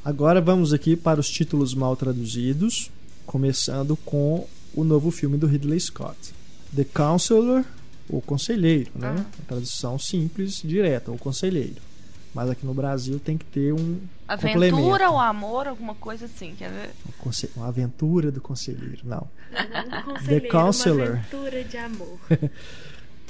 Agora 0.04 0.40
vamos 0.40 0.72
aqui 0.72 0.96
para 0.96 1.20
os 1.20 1.28
títulos 1.28 1.74
mal 1.74 1.96
traduzidos, 1.96 2.90
começando 3.26 3.96
com 3.96 4.46
o 4.74 4.84
novo 4.84 5.10
filme 5.10 5.36
do 5.36 5.46
Ridley 5.46 5.80
Scott. 5.80 6.32
The 6.74 6.84
Counselor, 6.84 7.64
o 8.08 8.20
conselheiro, 8.20 8.90
né? 8.94 9.16
Ah. 9.18 9.42
Tradução 9.46 9.98
simples, 9.98 10.62
direta, 10.62 11.10
o 11.10 11.18
conselheiro. 11.18 11.88
Mas 12.34 12.50
aqui 12.50 12.64
no 12.64 12.74
Brasil 12.74 13.18
tem 13.18 13.36
que 13.36 13.44
ter 13.44 13.72
um 13.72 13.98
Aventura 14.26 14.70
complemento. 14.70 15.12
ou 15.12 15.18
amor, 15.18 15.66
alguma 15.66 15.94
coisa 15.94 16.26
assim, 16.26 16.54
quer 16.56 16.70
ver? 16.70 16.90
Um 17.06 17.30
Uma 17.56 17.68
aventura 17.68 18.30
do 18.30 18.40
conselheiro, 18.40 19.00
não. 19.04 19.26
Um 19.50 20.14
conselheiro, 20.14 20.48
Counselor. 20.48 21.08
Uma 21.08 21.18
aventura 21.18 21.64
de 21.64 21.76
amor. 21.76 22.18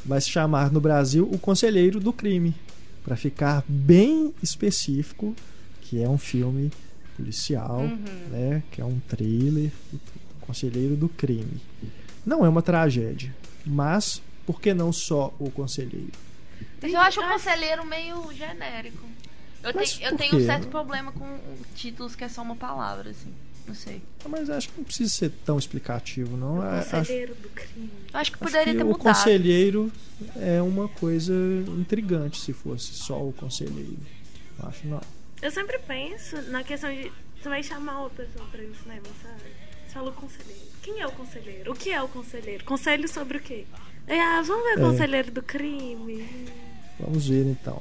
Vai 0.05 0.21
se 0.21 0.31
chamar 0.31 0.71
no 0.71 0.81
Brasil 0.81 1.29
o 1.31 1.39
Conselheiro 1.39 2.01
do 2.01 2.13
Crime, 2.13 2.55
para 3.05 3.17
ficar 3.17 3.65
bem 3.69 4.35
específico, 4.43 5.35
que 5.89 6.03
é 6.03 6.09
um 6.09 6.19
filme 6.19 6.71
policial, 7.17 7.81
Uhum. 7.81 8.29
né? 8.31 8.63
Que 8.71 8.81
é 8.81 8.85
um 8.85 9.01
thriller, 9.09 9.71
Conselheiro 10.43 10.95
do 10.97 11.09
Crime. 11.09 11.61
Não 12.27 12.45
é 12.45 12.49
uma 12.49 12.61
tragédia, 12.63 13.35
mas 13.65 14.21
por 14.47 14.61
que 14.61 14.75
não 14.75 14.93
só 14.93 15.35
o 15.39 15.51
Conselheiro? 15.51 16.13
Mas 16.83 16.93
eu 16.93 17.01
acho 17.01 17.21
o 17.21 17.29
conselheiro 17.29 17.85
meio 17.87 18.33
genérico. 18.33 19.07
Eu, 19.63 19.73
tenho, 19.73 19.87
eu 20.03 20.17
tenho 20.17 20.37
um 20.37 20.45
certo 20.47 20.69
problema 20.69 21.11
com 21.13 21.39
títulos 21.75 22.15
que 22.15 22.23
é 22.25 22.29
só 22.29 22.43
uma 22.43 22.55
palavra, 22.57 23.11
assim. 23.11 23.33
Não 23.67 23.75
sei. 23.75 24.01
Mas 24.29 24.49
acho 24.49 24.69
que 24.71 24.79
não 24.79 24.85
precisa 24.85 25.11
ser 25.11 25.31
tão 25.45 25.59
explicativo, 25.59 26.37
não. 26.37 26.59
O 26.59 26.63
É, 26.65 26.79
acho, 26.79 26.91
conselheiro 26.91 27.35
do 27.35 27.49
crime. 27.51 27.91
Acho 28.13 28.31
que 28.33 28.37
acho 28.37 28.39
poderia 28.39 28.73
que 28.73 28.79
ter 28.79 28.85
o 28.85 28.87
mudado. 28.89 29.03
Conselheiro 29.03 29.93
é 30.37 30.63
uma 30.63 30.89
coisa 30.89 31.35
intrigante 31.79 32.41
se 32.41 32.53
fosse 32.53 32.95
só 32.95 33.21
o 33.23 33.33
Conselheiro. 33.33 33.99
Acho 34.61 34.87
não. 34.87 35.01
Eu 35.43 35.51
sempre 35.51 35.79
penso 35.79 36.41
na 36.51 36.63
questão 36.65 36.91
de. 36.91 37.11
Você 37.41 37.49
vai 37.49 37.63
chamar 37.63 38.01
uma 38.01 38.11
pessoa 38.11 38.45
pra 38.51 38.63
ir 38.63 38.67
no 38.69 38.75
cinema, 38.77 39.03
sabe? 39.23 39.43
Fala 39.93 40.11
o 40.11 40.13
conselheiro. 40.13 40.61
Quem 40.83 41.01
é 41.01 41.07
o 41.07 41.13
conselheiro? 41.13 41.73
O 41.73 41.75
que 41.75 41.91
é 41.91 42.03
o 42.03 42.09
conselheiro? 42.09 42.65
Conselho 42.65 43.09
sobre 43.09 43.39
o 43.39 43.41
quê? 43.41 43.65
É, 44.07 44.21
ah, 44.21 44.43
vamos 44.43 44.65
ver 44.65 44.79
o 44.79 44.87
É. 44.87 44.91
conselheiro 44.91 45.31
do 45.31 45.43
crime. 45.43 46.27
Vamos 46.99 47.29
ver 47.29 47.45
então. 47.47 47.81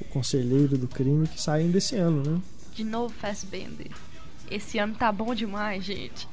O 0.00 0.04
Conselheiro 0.04 0.78
do 0.78 0.86
Crime 0.86 1.26
que 1.26 1.40
sai 1.42 1.62
ainda 1.62 1.78
esse 1.78 1.96
ano, 1.96 2.22
né? 2.22 2.40
De 2.72 2.84
novo, 2.84 3.12
Fassbender. 3.14 3.90
Esse 4.48 4.78
ano 4.78 4.94
tá 4.94 5.10
bom 5.10 5.34
demais, 5.34 5.84
gente. 5.84 6.28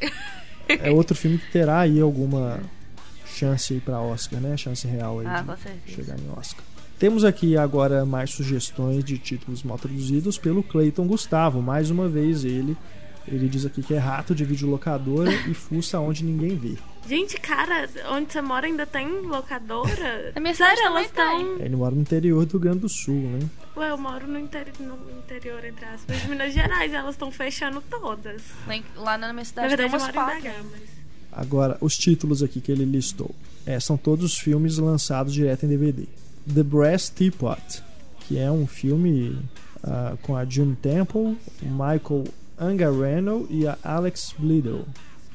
É 0.69 0.91
outro 0.91 1.15
filme 1.15 1.39
que 1.39 1.51
terá 1.51 1.79
aí 1.79 1.99
alguma 1.99 2.59
chance 3.25 3.73
aí 3.73 3.79
pra 3.79 3.99
Oscar, 3.99 4.39
né? 4.39 4.55
Chance 4.55 4.85
real 4.87 5.19
aí 5.19 5.25
Ah, 5.25 5.43
de 5.85 5.93
chegar 5.93 6.19
em 6.19 6.29
Oscar. 6.37 6.63
Temos 6.97 7.25
aqui 7.25 7.57
agora 7.57 8.05
mais 8.05 8.31
sugestões 8.31 9.03
de 9.03 9.17
títulos 9.17 9.63
mal 9.63 9.77
traduzidos 9.77 10.37
pelo 10.37 10.63
Clayton 10.63 11.05
Gustavo. 11.05 11.61
Mais 11.61 11.89
uma 11.91 12.07
vez 12.07 12.45
ele. 12.45 12.77
Ele 13.27 13.49
diz 13.49 13.65
aqui 13.65 13.81
que 13.81 13.93
é 13.93 13.97
rato 13.97 14.35
de 14.35 14.45
videolocadora 14.45 15.33
e 15.49 15.53
fuça 15.53 15.99
onde 15.99 16.23
ninguém 16.23 16.55
vê. 16.55 16.77
Gente, 17.07 17.39
cara, 17.39 17.89
onde 18.11 18.31
você 18.31 18.41
mora 18.41 18.67
ainda 18.67 18.85
tem 18.85 19.07
locadora? 19.21 20.31
Na 20.33 20.41
minha 20.41 20.55
Sério, 20.55 20.77
cidade 20.77 20.81
elas 20.81 21.05
estão. 21.07 21.59
Ele 21.59 21.75
mora 21.75 21.93
no 21.93 22.01
interior 22.01 22.45
do 22.45 22.51
Rio 22.51 22.59
Grande 22.59 22.79
do 22.79 22.89
Sul, 22.89 23.15
né? 23.15 23.39
Ué, 23.75 23.89
eu 23.89 23.97
moro 23.97 24.27
no, 24.27 24.39
interi... 24.39 24.71
no 24.79 24.95
interior, 25.17 25.65
entre 25.65 25.85
aspas, 25.85 26.21
de 26.21 26.29
Minas 26.29 26.53
Gerais. 26.53 26.93
Elas 26.93 27.15
estão 27.15 27.31
fechando 27.31 27.81
todas. 27.89 28.41
Lá, 28.95 29.17
na 29.17 29.33
minha 29.33 29.33
Na 29.33 29.45
cidade 29.45 29.69
verdade, 29.69 29.91
tem 29.91 29.99
eu 29.99 30.05
umas 30.05 30.11
quatro. 30.11 30.51
Mas. 30.71 30.89
Agora, 31.31 31.77
os 31.81 31.97
títulos 31.97 32.41
aqui 32.41 32.61
que 32.61 32.71
ele 32.71 32.85
listou 32.85 33.35
é, 33.65 33.79
são 33.79 33.97
todos 33.97 34.37
filmes 34.37 34.77
lançados 34.77 35.33
direto 35.33 35.65
em 35.65 35.69
DVD. 35.69 36.07
The 36.53 36.63
Brass 36.63 37.09
Teapot, 37.09 37.81
que 38.21 38.37
é 38.37 38.51
um 38.51 38.65
filme 38.67 39.37
ah, 39.83 40.15
com 40.21 40.35
a 40.35 40.45
June 40.45 40.75
Temple, 40.75 41.37
o 41.61 41.65
Michael 41.65 42.25
Angarano 42.59 43.47
e 43.49 43.67
a 43.67 43.77
Alex 43.83 44.33
Bledel, 44.37 44.85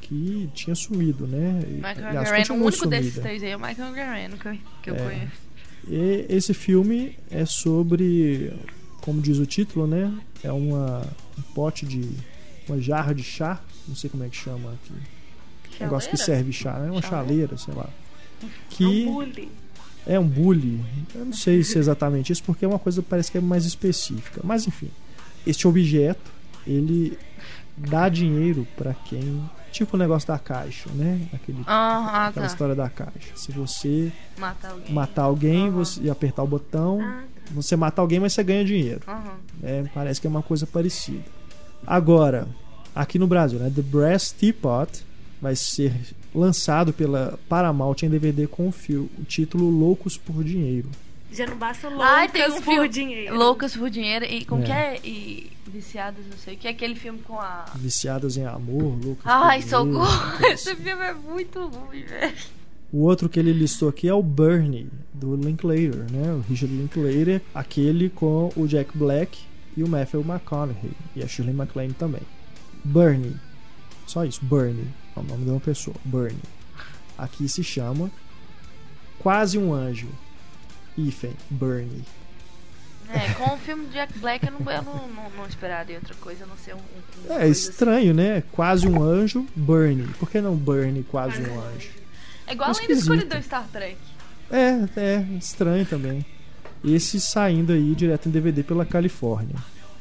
que 0.01 0.49
tinha 0.55 0.75
sumido, 0.75 1.27
né? 1.27 1.63
Michael 1.67 2.07
aliás, 2.09 2.31
Garano, 2.31 2.63
o 2.63 2.67
único 2.67 2.87
desses 2.87 3.13
sumida. 3.15 3.23
três 3.29 3.43
aí 3.43 3.51
é 3.51 3.57
o 3.57 3.61
Michael 3.61 3.93
Garano 3.93 4.37
que 4.39 4.49
eu, 4.49 4.59
que 4.83 4.91
eu 4.91 4.95
É. 4.97 4.99
conheço. 5.05 5.51
E 5.89 6.27
esse 6.29 6.53
filme 6.53 7.17
é 7.31 7.45
sobre, 7.47 8.53
como 9.01 9.21
diz 9.21 9.39
o 9.39 9.47
título, 9.47 9.87
né? 9.87 10.13
É 10.43 10.53
uma, 10.53 11.03
um 11.39 11.43
pote 11.55 11.87
de. 11.87 12.09
uma 12.69 12.81
jarra 12.81 13.15
de 13.15 13.23
chá, 13.23 13.61
não 13.89 13.95
sei 13.97 14.09
como 14.11 14.23
é 14.25 14.29
que 14.29 14.37
chama 14.37 14.73
aqui. 14.73 14.93
Negócio 15.81 16.11
que 16.11 16.17
Chaleira? 16.19 16.37
serve 16.43 16.53
chá, 16.53 16.79
né? 16.79 16.91
Uma 16.91 17.01
Chaleira? 17.01 17.57
chaleira, 17.57 17.59
sei 17.59 17.75
lá. 17.75 17.89
É 18.43 18.47
Que 18.69 18.85
um. 19.07 19.33
É 20.15 20.19
um 20.19 20.27
bully. 20.27 20.81
Eu 21.15 21.25
não 21.27 21.33
sei 21.33 21.63
se 21.63 21.77
é 21.77 21.81
exatamente 21.81 22.33
isso, 22.33 22.43
porque 22.45 22.65
é 22.65 22.69
uma 22.69 22.79
coisa 22.79 23.01
que 23.03 23.09
parece 23.09 23.31
que 23.31 23.39
é 23.39 23.41
mais 23.41 23.65
específica. 23.65 24.41
Mas 24.43 24.67
enfim, 24.67 24.91
este 25.47 25.67
objeto, 25.69 26.31
ele 26.67 27.17
dá 27.77 28.09
dinheiro 28.09 28.67
pra 28.77 28.93
quem. 28.95 29.43
Tipo 29.73 29.95
o 29.97 29.99
negócio 29.99 30.27
da 30.27 30.37
caixa, 30.39 30.91
né? 30.95 31.21
Aquele, 31.33 31.59
Ah, 31.65 32.25
ah, 32.25 32.27
aquela 32.27 32.47
tá. 32.47 32.53
história 32.53 32.75
da 32.75 32.89
caixa. 32.91 33.31
Se 33.37 33.53
você 33.53 34.11
Matar 34.37 34.71
alguém. 34.73 34.93
matar 34.93 35.23
alguém 35.23 35.71
você, 35.71 36.01
e 36.03 36.11
apertar 36.11 36.43
o 36.43 36.47
botão, 36.49 37.01
Ah, 37.01 37.23
você 37.53 37.77
mata 37.77 38.01
alguém, 38.03 38.19
mas 38.19 38.33
você 38.33 38.43
ganha 38.43 38.65
dinheiro. 38.65 39.01
É, 39.63 39.85
parece 39.95 40.21
que 40.21 40.27
é 40.27 40.31
uma 40.31 40.43
coisa 40.43 40.67
parecida. 40.67 41.23
Agora, 41.87 42.49
aqui 42.95 43.17
no 43.17 43.29
Brasil, 43.29 43.61
né? 43.61 43.71
The 43.75 43.81
Brass 43.83 44.33
Teapot 44.33 45.05
vai 45.41 45.55
ser 45.55 45.95
lançado 46.35 46.93
pela 46.93 47.39
Paramount 47.49 47.97
em 48.03 48.09
DVD 48.11 48.47
com 48.47 48.69
o, 48.69 48.73
fio, 48.73 49.11
o 49.19 49.25
título 49.25 49.69
Loucos 49.71 50.17
por 50.17 50.43
Dinheiro. 50.45 50.89
já 51.33 51.47
não 51.47 51.57
basta 51.57 51.89
loucas 51.89 52.07
Ai, 52.09 52.29
tem 52.29 52.49
um 52.51 52.55
por 52.61 52.63
filme- 52.75 52.89
dinheiro. 52.89 53.37
Loucas 53.37 53.77
por 53.77 53.89
dinheiro 53.91 54.25
e 54.25 54.45
com 54.45 54.59
É. 54.61 54.63
que 54.63 54.73
é 54.73 55.01
e 55.05 55.51
viciadas, 55.67 56.25
não 56.29 56.37
sei 56.37 56.55
o 56.55 56.57
que 56.57 56.67
é 56.67 56.71
aquele 56.73 56.95
filme 56.97 57.21
com 57.21 57.39
a 57.39 57.65
Viciadas 57.77 58.37
em 58.37 58.45
amor, 58.47 58.99
loucos 59.05 59.25
Ai, 59.25 59.63
por 59.63 59.69
dinheiro. 59.69 60.05
socorro. 60.07 60.47
Esse 60.53 60.75
filme 60.77 61.03
é 61.03 61.15
muito 61.15 61.67
ruim, 61.67 62.03
velho. 62.05 62.35
O 62.93 63.03
outro 63.05 63.29
que 63.29 63.39
ele 63.39 63.53
listou 63.53 63.89
aqui 63.89 64.09
é 64.09 64.15
o 64.15 64.21
Bernie, 64.23 64.89
do 65.15 65.37
Linklater, 65.37 66.11
né? 66.11 66.33
O 66.33 66.41
Richard 66.49 66.75
Linklater, 66.75 67.41
aquele 67.55 68.09
com 68.11 68.51
o 68.57 68.67
Jack 68.67 68.99
Black 68.99 69.39
e 69.77 69.85
o 69.85 69.89
Matthew 69.89 70.23
McConaughey 70.23 70.91
e 71.15 71.23
a 71.23 71.29
Shirley 71.29 71.55
MacLaine 71.55 71.93
também. 71.95 72.23
Bernie. 72.83 73.37
Só 74.09 74.25
isso, 74.25 74.45
Bernie. 74.45 74.89
É 75.17 75.21
o 75.21 75.23
nome 75.23 75.45
de 75.45 75.51
uma 75.51 75.61
pessoa, 75.61 75.97
Bernie. 76.05 76.43
Aqui 77.19 77.49
se 77.49 77.63
chama 77.63 78.11
Quase 79.19 79.59
um 79.59 79.75
Anjo. 79.75 80.09
Hífen, 80.97 81.35
Bernie. 81.51 82.05
É, 83.13 83.33
com 83.35 83.55
o 83.55 83.57
filme 83.59 83.87
de 83.87 83.93
Jack 83.93 84.19
Black 84.19 84.47
eu 84.47 84.53
não, 84.53 84.73
eu 84.73 84.83
não, 84.83 85.09
não, 85.09 85.31
não 85.31 85.47
esperaria 85.47 85.97
outra 85.97 86.15
coisa 86.15 86.45
a 86.45 86.47
não 86.47 86.57
ser 86.57 86.75
um. 86.75 86.79
um 86.79 86.81
É 87.25 87.27
coisa 87.27 87.43
assim. 87.43 87.51
estranho, 87.51 88.15
né? 88.15 88.43
Quase 88.53 88.89
um 88.89 89.03
anjo, 89.03 89.47
Bernie. 89.55 90.07
Por 90.19 90.31
que 90.31 90.41
não 90.41 90.55
Bernie, 90.57 91.03
quase 91.03 91.43
um 91.43 91.61
anjo? 91.61 91.91
É 92.47 92.53
igual 92.53 92.71
a 92.71 92.93
escuridão 92.93 93.43
Star 93.43 93.67
Trek. 93.73 93.97
É, 94.51 94.89
é, 94.97 95.21
estranho 95.39 95.85
também. 95.87 96.25
Esse 96.85 97.21
saindo 97.21 97.73
aí 97.73 97.95
direto 97.95 98.29
em 98.29 98.33
DVD 98.33 98.63
pela 98.63 98.87
Califórnia. 98.87 99.57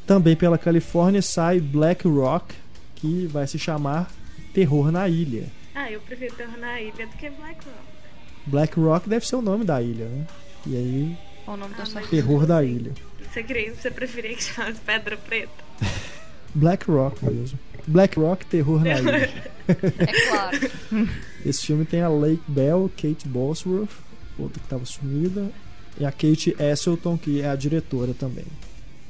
Também 0.08 0.36
pela 0.36 0.58
Califórnia 0.58 1.22
sai 1.22 1.60
Black 1.60 2.08
Rock, 2.08 2.56
que 2.96 3.28
vai 3.28 3.46
se 3.48 3.60
chamar 3.60 4.10
Terror 4.54 4.92
na 4.92 5.08
Ilha. 5.08 5.48
Ah, 5.76 5.92
eu 5.92 6.02
prefiro 6.02 6.36
Terror 6.36 6.58
na 6.58 6.82
Ilha 6.82 7.08
do 7.08 7.18
que 7.18 7.30
Black 7.30 7.66
Rock. 7.66 8.00
Black 8.46 8.80
Rock 8.80 9.10
deve 9.10 9.26
ser 9.26 9.36
o 9.36 9.42
nome 9.42 9.64
da 9.64 9.82
ilha, 9.82 10.06
né? 10.06 10.26
E 10.66 10.76
aí, 10.76 11.18
Qual 11.46 11.56
o 11.56 11.60
nome 11.60 11.76
da 11.76 11.86
sua 11.86 12.02
Terror 12.02 12.46
da 12.46 12.64
Ilha. 12.64 12.92
Você, 13.32 13.44
queria, 13.44 13.74
você 13.74 13.92
preferia 13.92 14.36
que 14.36 14.44
chamasse 14.44 14.80
Pedra 14.82 15.18
Preta? 15.18 15.52
Black 16.54 16.90
Rock 16.90 17.24
mesmo. 17.26 17.60
Black 17.88 18.20
Rock, 18.20 18.46
Terror 18.46 18.84
na 18.84 19.00
Ilha. 19.00 19.30
É 19.68 20.30
claro. 20.30 20.58
Esse 21.46 21.68
filme 21.68 21.86
tem 21.86 22.02
a 22.02 22.10
Lake 22.10 22.44
Bell, 22.48 22.90
Kate 22.96 23.28
Bosworth, 23.28 23.90
outra 24.38 24.60
que 24.60 24.66
estava 24.66 24.86
sumida, 24.86 25.52
e 26.00 26.06
a 26.06 26.12
Kate 26.12 26.56
Asselton, 26.62 27.18
que 27.18 27.42
é 27.42 27.50
a 27.50 27.56
diretora 27.56 28.14
também. 28.14 28.46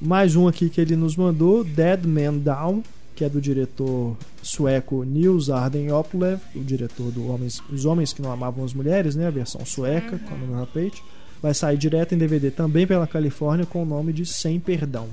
Mais 0.02 0.36
um 0.36 0.48
aqui 0.48 0.70
que 0.70 0.80
ele 0.80 0.96
nos 0.96 1.16
mandou, 1.16 1.64
Dead 1.64 2.06
Man 2.06 2.38
Down, 2.38 2.84
que 3.20 3.26
é 3.26 3.30
do 3.30 3.42
diretor 3.42 4.16
sueco 4.42 5.04
Nils 5.04 5.50
Arden 5.50 5.92
Oplev, 5.92 6.40
o 6.56 6.64
diretor 6.64 7.12
do 7.12 7.28
Homens, 7.28 7.62
Os 7.70 7.84
Homens 7.84 8.14
que 8.14 8.22
Não 8.22 8.32
Amavam 8.32 8.64
as 8.64 8.74
Mulheres, 8.74 9.14
né, 9.14 9.28
a 9.28 9.30
versão 9.30 9.66
sueca, 9.66 10.18
com 10.20 10.36
a 10.36 10.38
Nora 10.38 10.66
Pate. 10.66 11.04
Vai 11.42 11.54
sair 11.54 11.78
direto 11.78 12.16
em 12.16 12.18
DVD 12.18 12.50
também 12.50 12.88
pela 12.88 13.06
Califórnia 13.06 13.66
com 13.66 13.84
o 13.84 13.86
nome 13.86 14.14
de 14.14 14.26
Sem 14.26 14.58
Perdão. 14.58 15.10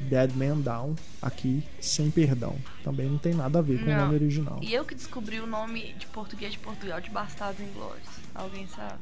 Dead 0.00 0.34
Man 0.34 0.60
Down, 0.60 0.94
aqui, 1.20 1.62
Sem 1.78 2.10
Perdão. 2.10 2.56
Também 2.82 3.06
não 3.06 3.18
tem 3.18 3.34
nada 3.34 3.58
a 3.58 3.62
ver 3.62 3.80
com 3.80 3.84
o 3.84 3.88
Não. 3.88 3.98
nome 3.98 4.14
original. 4.14 4.58
E 4.62 4.72
eu 4.72 4.82
que 4.86 4.94
descobri 4.94 5.38
o 5.38 5.46
nome 5.46 5.92
de 5.98 6.06
português 6.06 6.52
de 6.52 6.58
Portugal 6.58 7.02
de 7.02 7.10
Bastardos 7.10 7.60
Inglórios. 7.60 8.08
Alguém 8.34 8.66
sabe? 8.68 8.94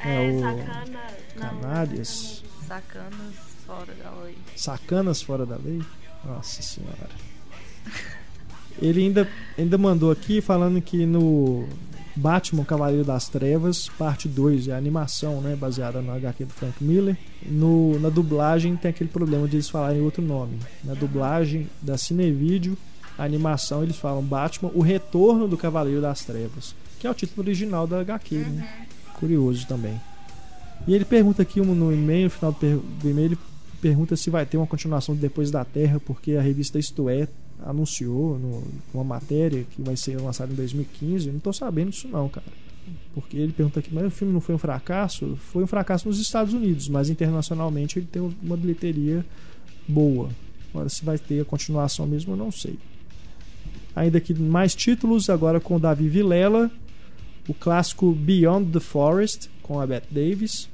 É 0.00 0.30
o 0.30 0.40
Sacana. 0.40 1.00
não, 1.36 1.60
Canárias. 1.60 2.42
Sacanas 2.66 3.34
fora 3.66 3.92
da 4.02 4.10
lei. 4.22 4.38
Sacanas 4.56 5.20
fora 5.20 5.44
da 5.44 5.56
lei? 5.56 5.82
Nossa 6.24 6.62
senhora. 6.62 7.33
Ele 8.80 9.02
ainda, 9.02 9.28
ainda 9.56 9.78
mandou 9.78 10.10
aqui 10.10 10.40
falando 10.40 10.80
que 10.80 11.06
no 11.06 11.64
Batman 12.16 12.64
Cavaleiro 12.64 13.04
das 13.04 13.28
Trevas, 13.28 13.88
parte 13.98 14.28
2, 14.28 14.68
é 14.68 14.72
a 14.72 14.76
animação, 14.76 15.40
né, 15.40 15.54
baseada 15.56 16.00
no 16.02 16.12
HQ 16.12 16.44
do 16.44 16.52
Frank 16.52 16.82
Miller. 16.82 17.16
No, 17.44 17.98
na 18.00 18.08
dublagem 18.08 18.76
tem 18.76 18.90
aquele 18.90 19.10
problema 19.10 19.46
de 19.46 19.56
eles 19.56 19.68
falarem 19.68 20.00
outro 20.02 20.22
nome. 20.22 20.58
Na 20.82 20.94
dublagem 20.94 21.68
da 21.80 21.96
Cinevídeo, 21.96 22.76
a 23.16 23.22
animação 23.24 23.82
eles 23.82 23.96
falam 23.96 24.22
Batman, 24.22 24.70
o 24.74 24.80
retorno 24.80 25.46
do 25.46 25.56
Cavaleiro 25.56 26.00
das 26.00 26.24
Trevas, 26.24 26.74
que 26.98 27.06
é 27.06 27.10
o 27.10 27.14
título 27.14 27.42
original 27.46 27.86
da 27.86 28.00
HQ, 28.00 28.34
né? 28.36 28.86
Curioso 29.14 29.66
também. 29.68 30.00
E 30.86 30.94
ele 30.94 31.04
pergunta 31.04 31.42
aqui 31.42 31.60
um- 31.60 31.74
no 31.74 31.92
e-mail, 31.92 32.24
no 32.24 32.30
final 32.30 32.52
do, 32.52 32.78
do 33.00 33.08
e-mail, 33.08 33.26
ele 33.28 33.38
pergunta 33.80 34.16
se 34.16 34.30
vai 34.30 34.44
ter 34.44 34.56
uma 34.56 34.66
continuação 34.66 35.14
de 35.14 35.20
Depois 35.20 35.50
da 35.50 35.64
Terra, 35.64 36.00
porque 36.04 36.32
a 36.34 36.42
revista 36.42 36.78
Isto 36.78 37.08
É 37.08 37.28
anunciou 37.62 38.38
no, 38.38 38.62
uma 38.92 39.04
matéria 39.04 39.64
que 39.64 39.82
vai 39.82 39.96
ser 39.96 40.20
lançada 40.20 40.52
em 40.52 40.56
2015. 40.56 41.26
Eu 41.26 41.32
não 41.34 41.40
tô 41.40 41.52
sabendo 41.52 41.90
disso 41.90 42.08
não, 42.08 42.28
cara. 42.28 42.46
Porque 43.14 43.36
ele 43.36 43.52
pergunta 43.52 43.80
aqui, 43.80 43.92
mas 43.92 44.06
o 44.06 44.10
filme 44.10 44.32
não 44.32 44.40
foi 44.40 44.54
um 44.54 44.58
fracasso? 44.58 45.36
Foi 45.52 45.62
um 45.62 45.66
fracasso 45.66 46.08
nos 46.08 46.18
Estados 46.18 46.52
Unidos, 46.52 46.88
mas 46.88 47.08
internacionalmente 47.08 47.98
ele 47.98 48.06
tem 48.10 48.22
uma 48.42 48.56
bilheteria 48.56 49.24
boa. 49.86 50.30
Agora, 50.70 50.88
se 50.88 51.04
vai 51.04 51.18
ter 51.18 51.40
a 51.40 51.44
continuação 51.44 52.06
mesmo, 52.06 52.32
eu 52.32 52.36
não 52.36 52.50
sei. 52.50 52.78
Ainda 53.94 54.18
aqui 54.18 54.34
mais 54.34 54.74
títulos, 54.74 55.30
agora 55.30 55.60
com 55.60 55.76
o 55.76 55.80
Davi 55.80 56.08
Vilela, 56.08 56.70
o 57.48 57.54
clássico 57.54 58.12
Beyond 58.12 58.72
the 58.72 58.80
Forest, 58.80 59.48
com 59.62 59.80
a 59.80 59.86
Bette 59.86 60.12
Davis, 60.12 60.68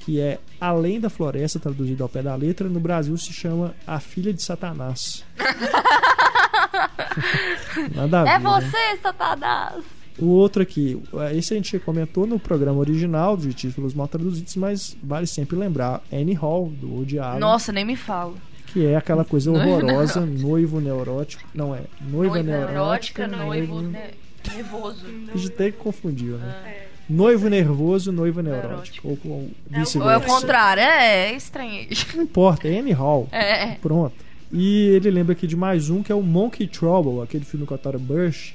que 0.00 0.20
é 0.20 0.38
Além 0.60 1.00
da 1.00 1.08
Floresta, 1.08 1.58
traduzido 1.58 2.02
ao 2.02 2.08
pé 2.08 2.22
da 2.22 2.34
letra. 2.34 2.68
No 2.68 2.80
Brasil 2.80 3.16
se 3.16 3.32
chama 3.32 3.74
A 3.86 3.98
Filha 4.00 4.32
de 4.32 4.42
Satanás. 4.42 5.24
Nada 7.94 8.20
a 8.20 8.24
ver, 8.24 8.30
É 8.30 8.38
né? 8.38 8.44
você, 8.44 8.96
Satanás! 9.02 9.82
O 10.18 10.26
outro 10.26 10.62
aqui, 10.62 11.02
esse 11.34 11.54
a 11.54 11.56
gente 11.56 11.78
comentou 11.78 12.26
no 12.26 12.38
programa 12.38 12.78
original 12.78 13.38
de 13.38 13.54
títulos 13.54 13.94
mal 13.94 14.06
traduzidos, 14.06 14.54
mas 14.56 14.94
vale 15.02 15.26
sempre 15.26 15.56
lembrar 15.56 16.02
Annie 16.12 16.34
Hall, 16.34 16.68
do 16.68 16.92
Woody 16.94 17.18
Allen, 17.18 17.40
Nossa, 17.40 17.72
nem 17.72 17.86
me 17.86 17.96
fala. 17.96 18.34
que 18.66 18.84
é 18.84 18.96
aquela 18.96 19.24
coisa 19.24 19.50
horrorosa, 19.50 20.20
noivo 20.26 20.78
neurótico. 20.78 21.42
Não 21.54 21.74
é, 21.74 21.80
noiva 22.02 22.42
neurótica, 22.42 23.26
noivo 23.26 23.76
noivo. 23.76 23.90
ne- 23.90 24.10
nervoso. 24.54 25.06
A 25.32 25.36
gente 25.38 25.52
até 25.54 25.70
confundiu, 25.70 26.36
né? 26.36 26.54
É. 26.66 26.89
Noivo 27.10 27.48
nervoso, 27.48 28.12
noiva 28.12 28.40
neurótico. 28.42 29.08
Neurótico. 29.08 29.28
Ou, 29.28 29.32
ou 29.32 29.40
É 29.40 29.42
o- 29.42 30.02
Ou 30.02 30.10
é 30.10 30.16
o 30.16 30.20
vice-versa. 30.20 30.26
contrário, 30.26 30.82
é, 30.82 31.30
é 31.32 31.36
estranho. 31.36 31.86
Não 32.14 32.22
importa, 32.22 32.68
é 32.68 32.78
Annie 32.78 32.92
Hall. 32.92 33.28
É. 33.32 33.74
Pronto. 33.82 34.14
E 34.52 34.86
ele 34.88 35.10
lembra 35.10 35.32
aqui 35.32 35.46
de 35.46 35.56
mais 35.56 35.90
um 35.90 36.02
que 36.02 36.10
é 36.10 36.14
o 36.14 36.22
Monkey 36.22 36.66
Trouble, 36.66 37.22
aquele 37.22 37.44
filme 37.44 37.66
com 37.66 37.74
a 37.74 37.78
Tara 37.78 37.98
Bush, 37.98 38.54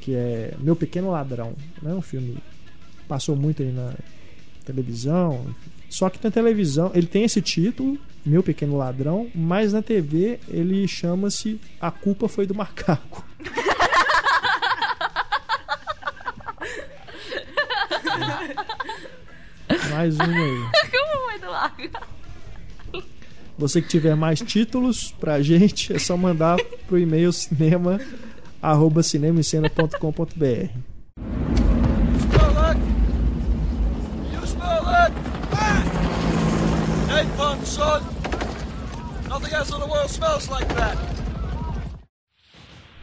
que 0.00 0.14
é 0.14 0.54
Meu 0.58 0.74
Pequeno 0.74 1.10
Ladrão. 1.10 1.52
Né? 1.82 1.92
Um 1.94 2.02
filme 2.02 2.34
que 2.98 3.04
passou 3.06 3.34
muito 3.36 3.62
aí 3.62 3.70
na 3.72 3.92
televisão. 4.64 5.46
Só 5.88 6.10
que 6.10 6.18
na 6.24 6.30
televisão 6.30 6.90
ele 6.94 7.06
tem 7.06 7.24
esse 7.24 7.40
título, 7.40 7.98
Meu 8.24 8.42
Pequeno 8.42 8.76
Ladrão, 8.76 9.28
mas 9.34 9.72
na 9.72 9.80
TV 9.82 10.38
ele 10.48 10.88
chama-se 10.88 11.60
A 11.80 11.90
Culpa 11.90 12.28
Foi 12.28 12.46
do 12.46 12.54
Macaco. 12.54 13.24
mais 19.90 20.18
um 20.18 20.22
aí. 20.22 20.90
Como 20.90 21.26
vai 21.26 21.38
do 21.38 21.50
lago? 21.50 21.90
Você 23.56 23.80
que 23.80 23.88
tiver 23.88 24.16
mais 24.16 24.40
títulos 24.40 25.12
pra 25.12 25.40
gente, 25.40 25.92
é 25.92 25.98
só 25.98 26.16
mandar 26.16 26.58
pro 26.86 26.98
e-mail 26.98 27.32
cinema 27.32 28.00
arroba 28.60 29.02
that. 40.74 40.98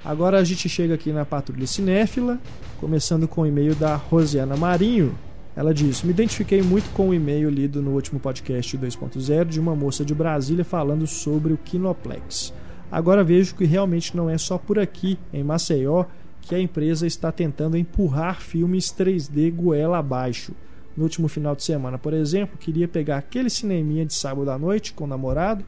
Agora 0.04 0.40
a 0.40 0.44
gente 0.44 0.68
chega 0.68 0.96
aqui 0.96 1.12
na 1.12 1.24
Patrulha 1.24 1.68
Cinéfila, 1.68 2.40
começando 2.82 3.28
com 3.28 3.42
o 3.42 3.46
e-mail 3.46 3.76
da 3.76 3.96
Rosiana 3.96 4.58
Marinho. 4.58 5.16
Ela 5.56 5.72
diz: 5.72 6.02
Me 6.02 6.10
identifiquei 6.10 6.64
muito 6.64 6.90
com 6.94 7.10
o 7.10 7.14
e-mail 7.14 7.48
lido 7.48 7.80
no 7.80 7.92
último 7.92 8.20
podcast 8.20 8.76
2.0 8.76 9.46
de 9.46 9.60
uma 9.60 9.76
moça 9.76 10.04
de 10.04 10.16
Brasília 10.16 10.66
falando 10.66 11.06
sobre 11.06 11.54
o 11.54 11.58
Kinoplex. 11.58 12.52
Agora 12.92 13.24
vejo 13.24 13.54
que 13.56 13.66
realmente 13.66 14.18
não 14.18 14.28
é 14.28 14.38
só 14.38 14.58
por 14.58 14.80
aqui, 14.80 15.20
em 15.32 15.44
Maceió, 15.44 16.06
que 16.42 16.56
a 16.56 16.60
empresa 16.60 17.06
está 17.06 17.32
tentando 17.32 17.78
empurrar 17.78 18.42
filmes 18.42 18.88
3D 18.88 19.54
goela 19.54 20.00
abaixo. 20.00 20.54
No 20.98 21.04
último 21.04 21.28
final 21.28 21.56
de 21.56 21.64
semana, 21.64 22.00
por 22.00 22.14
exemplo, 22.14 22.58
queria 22.58 22.88
pegar 22.88 23.18
aquele 23.18 23.50
cineminha 23.50 24.06
de 24.06 24.14
sábado 24.16 24.50
à 24.50 24.58
noite 24.58 24.92
com 24.92 25.04
o 25.04 25.08
namorado 25.08 25.64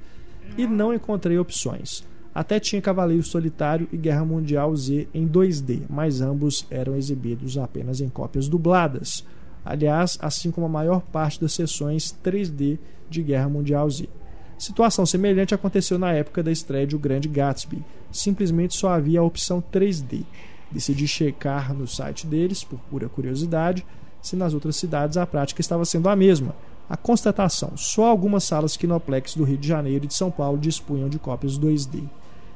e 0.57 0.65
não 0.65 0.91
encontrei 0.91 1.37
opções. 1.37 2.03
Até 2.33 2.59
tinha 2.59 2.81
Cavaleiro 2.81 3.21
Solitário 3.21 3.87
e 3.91 3.97
Guerra 3.97 4.25
Mundial 4.25 4.75
Z 4.75 5.07
em 5.13 5.27
2D, 5.27 5.83
mas 5.87 6.19
ambos 6.19 6.65
eram 6.71 6.95
exibidos 6.95 7.57
apenas 7.57 8.01
em 8.01 8.09
cópias 8.09 8.47
dubladas. 8.47 9.23
Aliás, 9.63 10.17
assim 10.19 10.49
como 10.49 10.65
a 10.65 10.69
maior 10.69 11.01
parte 11.01 11.39
das 11.39 11.53
sessões 11.53 12.15
3D 12.23 12.79
de 13.07 13.21
Guerra 13.21 13.47
Mundial 13.47 13.87
Z. 13.89 14.09
Situação 14.57 15.05
semelhante 15.05 15.53
aconteceu 15.53 15.99
na 15.99 16.11
época 16.11 16.41
da 16.41 16.51
estreia 16.51 16.87
de 16.87 16.95
O 16.95 16.99
Grande 16.99 17.27
Gatsby. 17.27 17.83
Simplesmente 18.11 18.75
só 18.75 18.89
havia 18.89 19.19
a 19.19 19.23
opção 19.23 19.61
3D. 19.61 20.23
Decidi 20.71 21.07
checar 21.07 21.73
no 21.73 21.85
site 21.85 22.25
deles, 22.25 22.63
por 22.63 22.79
pura 22.79 23.07
curiosidade, 23.07 23.85
se 24.21 24.35
nas 24.35 24.53
outras 24.55 24.75
cidades 24.75 25.17
a 25.17 25.27
prática 25.27 25.61
estava 25.61 25.85
sendo 25.85 26.09
a 26.09 26.15
mesma. 26.15 26.55
A 26.89 26.97
constatação: 26.97 27.73
só 27.75 28.05
algumas 28.05 28.43
salas 28.43 28.75
Kinoplex 28.75 29.35
do 29.35 29.43
Rio 29.43 29.57
de 29.57 29.67
Janeiro 29.67 30.05
e 30.05 30.07
de 30.07 30.13
São 30.13 30.31
Paulo 30.31 30.57
dispunham 30.57 31.09
de 31.09 31.19
cópias 31.19 31.59
2D. 31.59 32.03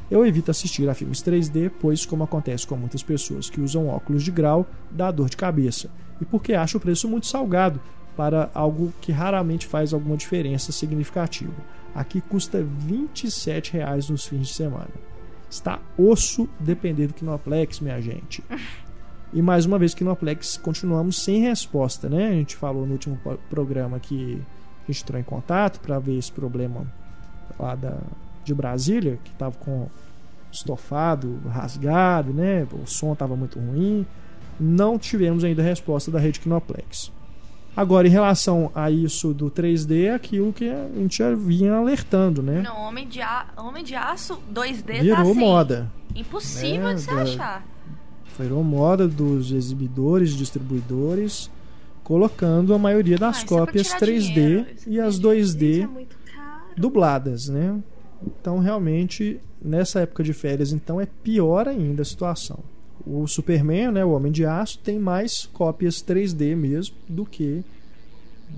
Eu 0.10 0.26
evito 0.26 0.50
assistir 0.50 0.88
a 0.90 0.94
filmes 0.94 1.22
3D, 1.22 1.70
pois, 1.80 2.06
como 2.06 2.24
acontece 2.24 2.66
com 2.66 2.78
muitas 2.78 3.04
pessoas 3.04 3.50
que 3.50 3.60
usam 3.60 3.90
óculos 3.90 4.24
de 4.24 4.32
grau, 4.32 4.66
dá 4.90 5.12
dor 5.12 5.30
de 5.30 5.36
cabeça. 5.36 5.90
E 6.22 6.26
porque 6.26 6.54
acho 6.54 6.78
o 6.78 6.82
preço 6.82 7.10
muito 7.10 7.28
salgado 7.28 7.82
para 8.16 8.50
algo 8.54 8.94
que 9.02 9.12
raramente 9.12 9.68
faz 9.68 9.94
alguma 9.94 10.16
diferença 10.16 10.72
significativa. 10.72 11.54
Aqui 11.94 12.22
custa 12.22 12.64
27 12.64 13.74
reais 13.74 14.10
nos 14.10 14.26
fins 14.26 14.48
de 14.48 14.54
semana. 14.54 14.90
Está 15.50 15.80
osso 15.98 16.48
depender 16.60 17.08
do 17.08 17.14
Kinoplex, 17.14 17.80
minha 17.80 18.02
gente. 18.02 18.44
E 19.34 19.42
mais 19.42 19.66
uma 19.66 19.78
vez, 19.78 19.94
Kinoplex, 19.94 20.56
continuamos 20.58 21.22
sem 21.22 21.42
resposta, 21.42 22.08
né? 22.08 22.30
A 22.30 22.32
gente 22.32 22.56
falou 22.56 22.86
no 22.86 22.94
último 22.94 23.20
programa 23.50 24.00
que 24.00 24.42
a 24.88 24.92
gente 24.92 25.04
entrou 25.04 25.20
em 25.20 25.24
contato 25.24 25.82
para 25.82 26.00
ver 26.00 26.18
esse 26.18 26.32
problema 26.32 26.88
lá 27.60 27.76
da, 27.76 27.98
de 28.48 28.54
Brasília, 28.56 29.20
que 29.24 29.32
estava 29.32 29.56
com 29.58 29.88
estofado 30.52 31.40
rasgado, 31.50 32.34
né? 32.34 32.66
O 32.72 32.88
som 32.88 33.14
estava 33.14 33.36
muito 33.36 33.60
ruim. 33.60 34.06
Não 34.60 34.98
tivemos 34.98 35.44
ainda 35.44 35.62
resposta 35.62 36.10
da 36.10 36.20
rede 36.20 36.40
Kinoplex. 36.40 37.12
Agora, 37.76 38.08
em 38.08 38.12
relação 38.12 38.72
a 38.74 38.90
isso 38.90 39.34
do 39.36 39.52
3D, 39.52 40.06
é 40.06 40.14
aquilo 40.16 40.52
que 40.52 40.68
a 40.68 40.88
gente 40.96 41.20
já 41.20 41.36
vinha 41.36 41.76
alertando, 41.76 42.42
né? 42.42 42.62
Não, 42.64 42.76
Homem 42.88 43.08
de, 43.08 43.22
a... 43.22 43.46
Homem 43.58 43.84
de 43.84 43.94
Aço 43.94 44.40
2D 44.52 44.84
tá 44.84 44.94
Virou 45.04 45.32
assim. 45.32 45.40
moda. 45.40 45.92
Impossível 46.16 46.88
É, 46.88 46.94
de 46.96 47.02
você 47.02 47.14
da- 47.16 47.22
achar. 47.22 47.66
Virou 48.40 48.64
moda 48.64 49.08
dos 49.08 49.52
exibidores, 49.52 50.32
distribuidores, 50.36 51.52
colocando 52.04 52.74
a 52.74 52.80
maioria 52.80 53.18
das 53.18 53.40
Ah, 53.40 53.42
é 53.44 53.46
cópias 53.46 53.88
tirar 53.88 54.00
3D 54.00 54.34
dinheiro, 54.34 54.66
e 54.88 55.00
as 55.00 55.14
Isso 55.16 55.22
2D 55.24 55.84
é 55.84 56.06
dubladas, 56.76 57.48
né? 57.48 57.78
Então, 58.26 58.60
realmente, 58.60 59.40
nessa 59.62 60.00
época 60.02 60.24
de 60.24 60.34
férias, 60.34 60.72
então 60.72 61.00
é 61.00 61.06
pior 61.24 61.68
ainda 61.68 62.02
a 62.02 62.06
situação. 62.06 62.60
O 63.06 63.26
Superman, 63.28 63.92
né, 63.92 64.04
o 64.04 64.12
Homem 64.12 64.32
de 64.32 64.46
Aço, 64.46 64.80
tem 64.80 65.00
mais 65.00 65.46
cópias 65.54 66.02
3D 66.02 66.56
mesmo 66.56 66.96
do 67.08 67.26
que 67.26 67.64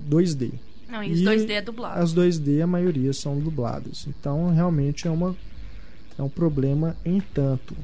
2D. 0.08 0.52
Não, 0.88 1.02
e 1.04 1.12
os 1.12 1.20
E 1.20 1.24
2D 1.24 1.50
é 1.50 1.62
dublado. 1.62 2.00
As 2.00 2.12
2D, 2.14 2.60
a 2.62 2.66
maioria 2.66 3.12
são 3.12 3.38
dubladas. 3.38 4.06
Então, 4.08 4.52
realmente 4.52 5.06
é, 5.06 5.10
uma, 5.10 5.36
é 6.18 6.22
um 6.22 6.28
problema 6.28 6.96
em 7.04 7.20
tanto. 7.20 7.76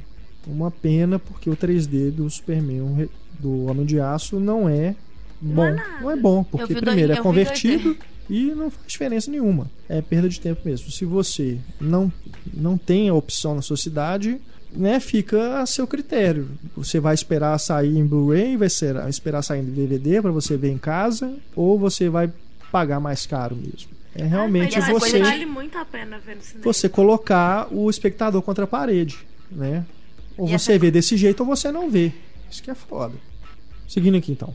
Uma 0.47 0.71
pena, 0.71 1.19
porque 1.19 1.49
o 1.51 1.57
3D 1.57 2.11
do 2.11 2.29
Superman, 2.31 3.09
do 3.39 3.67
Homem 3.67 3.85
de 3.87 4.01
Aço, 4.01 4.41
não 4.41 4.69
é 4.69 4.95
bom. 5.41 5.65
é 5.65 5.73
nada. 5.75 6.01
Não 6.01 6.11
é 6.11 6.17
bom, 6.17 6.43
porque 6.43 6.75
dois- 6.75 6.85
primeiro 6.85 7.13
é 7.13 7.15
eu 7.15 7.17
vi 7.19 7.23
convertido 7.23 7.97
e 8.29 8.47
não 8.55 8.71
faz 8.71 8.87
diferença 8.87 9.31
nenhuma. 9.31 9.71
É 9.89 10.01
perda 10.03 10.29
de 10.29 10.41
tempo 10.41 10.61
mesmo. 10.65 10.91
Se 10.91 11.05
você 11.05 11.59
não, 11.81 12.13
não 12.53 12.77
tem 12.77 13.09
a 13.09 13.15
opção 13.15 13.55
na 13.55 13.63
sua 13.63 13.77
cidade, 13.77 14.41
né, 14.73 14.99
fica 15.01 15.61
a 15.61 15.67
seu 15.67 15.87
critério. 15.87 16.49
Você 16.77 16.99
vai 17.01 17.15
esperar 17.15 17.57
sair 17.59 17.97
em 17.97 18.05
Blu-ray, 18.07 18.57
vai 18.57 18.69
ser- 18.69 18.97
esperar 19.09 19.43
sair 19.43 19.61
em 19.61 19.65
DVD 19.65 20.21
para 20.21 20.31
você 20.33 20.57
ver 20.57 20.71
em 20.71 20.79
casa, 20.79 21.35
ou 21.55 21.79
você 21.79 22.09
vai 22.09 22.31
pagar 22.71 23.01
mais 23.01 23.25
caro 23.27 23.57
mesmo. 23.57 23.91
É 24.15 24.25
realmente 24.25 24.79
Mas 24.79 24.89
você 24.89 25.19
vale 25.23 25.47
muito 25.47 25.77
a 25.79 25.85
pena 25.85 26.19
ver 26.19 26.37
no 26.37 26.43
cinema. 26.43 26.65
você 26.65 26.89
colocar 26.89 27.69
o 27.73 27.89
espectador 27.91 28.41
contra 28.43 28.65
a 28.65 28.67
parede, 28.67 29.19
né? 29.51 29.85
Ou 30.39 30.47
E 30.47 30.51
você 30.59 30.73
essa- 30.73 30.79
vê 30.79 30.91
desse 30.91 31.17
jeito 31.17 31.41
ou 31.41 31.47
você 31.47 31.71
não 31.71 31.91
vê. 31.91 32.13
Isso 32.51 32.63
que 32.63 32.71
é 32.71 32.75
foda. 32.75 33.15
Seguindo 33.87 34.17
aqui 34.17 34.33
então. 34.33 34.53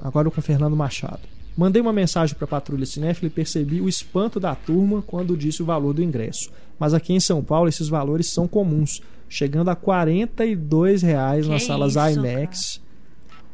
Agora 0.00 0.30
com 0.30 0.40
o 0.40 0.42
Fernando 0.42 0.74
Machado. 0.76 1.20
Mandei 1.58 1.82
uma 1.82 1.92
mensagem 1.92 2.36
para 2.36 2.44
a 2.44 2.48
Patrulha 2.48 2.86
Cinéfila 2.86 3.26
e 3.26 3.30
percebi 3.30 3.80
o 3.80 3.88
espanto 3.88 4.38
da 4.38 4.54
turma 4.54 5.02
quando 5.02 5.36
disse 5.36 5.60
o 5.60 5.66
valor 5.66 5.92
do 5.92 6.00
ingresso. 6.00 6.52
Mas 6.78 6.94
aqui 6.94 7.12
em 7.12 7.18
São 7.18 7.42
Paulo 7.42 7.68
esses 7.68 7.88
valores 7.88 8.30
são 8.32 8.46
comuns, 8.46 9.02
chegando 9.28 9.68
a 9.68 9.74
42 9.74 11.02
reais 11.02 11.48
nas 11.48 11.62
Que 11.62 11.66
salas 11.66 11.96
isso, 11.96 12.20
IMAX 12.20 12.80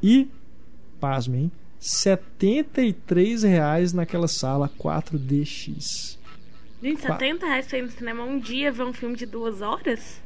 e, 0.02 0.28
pasmem, 1.00 1.50
73 1.80 3.42
reais 3.42 3.94
naquela 3.94 4.28
sala 4.28 4.70
4DX. 4.78 6.18
Gente, 6.82 7.00
Qua- 7.00 7.18
70 7.18 7.46
reais 7.46 7.66
pra 7.66 7.78
ir 7.78 7.82
no 7.82 7.90
cinema 7.90 8.22
um 8.22 8.38
dia 8.38 8.70
ver 8.70 8.82
um 8.84 8.92
filme 8.92 9.16
de 9.16 9.24
duas 9.24 9.62
horas? 9.62 10.20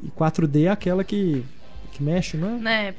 E 0.00 0.08
4D 0.08 0.66
é 0.66 0.68
aquela 0.68 1.02
que, 1.02 1.44
que 1.92 2.02
mexe, 2.02 2.36
não 2.36 2.56
é? 2.56 2.58
Né, 2.58 2.94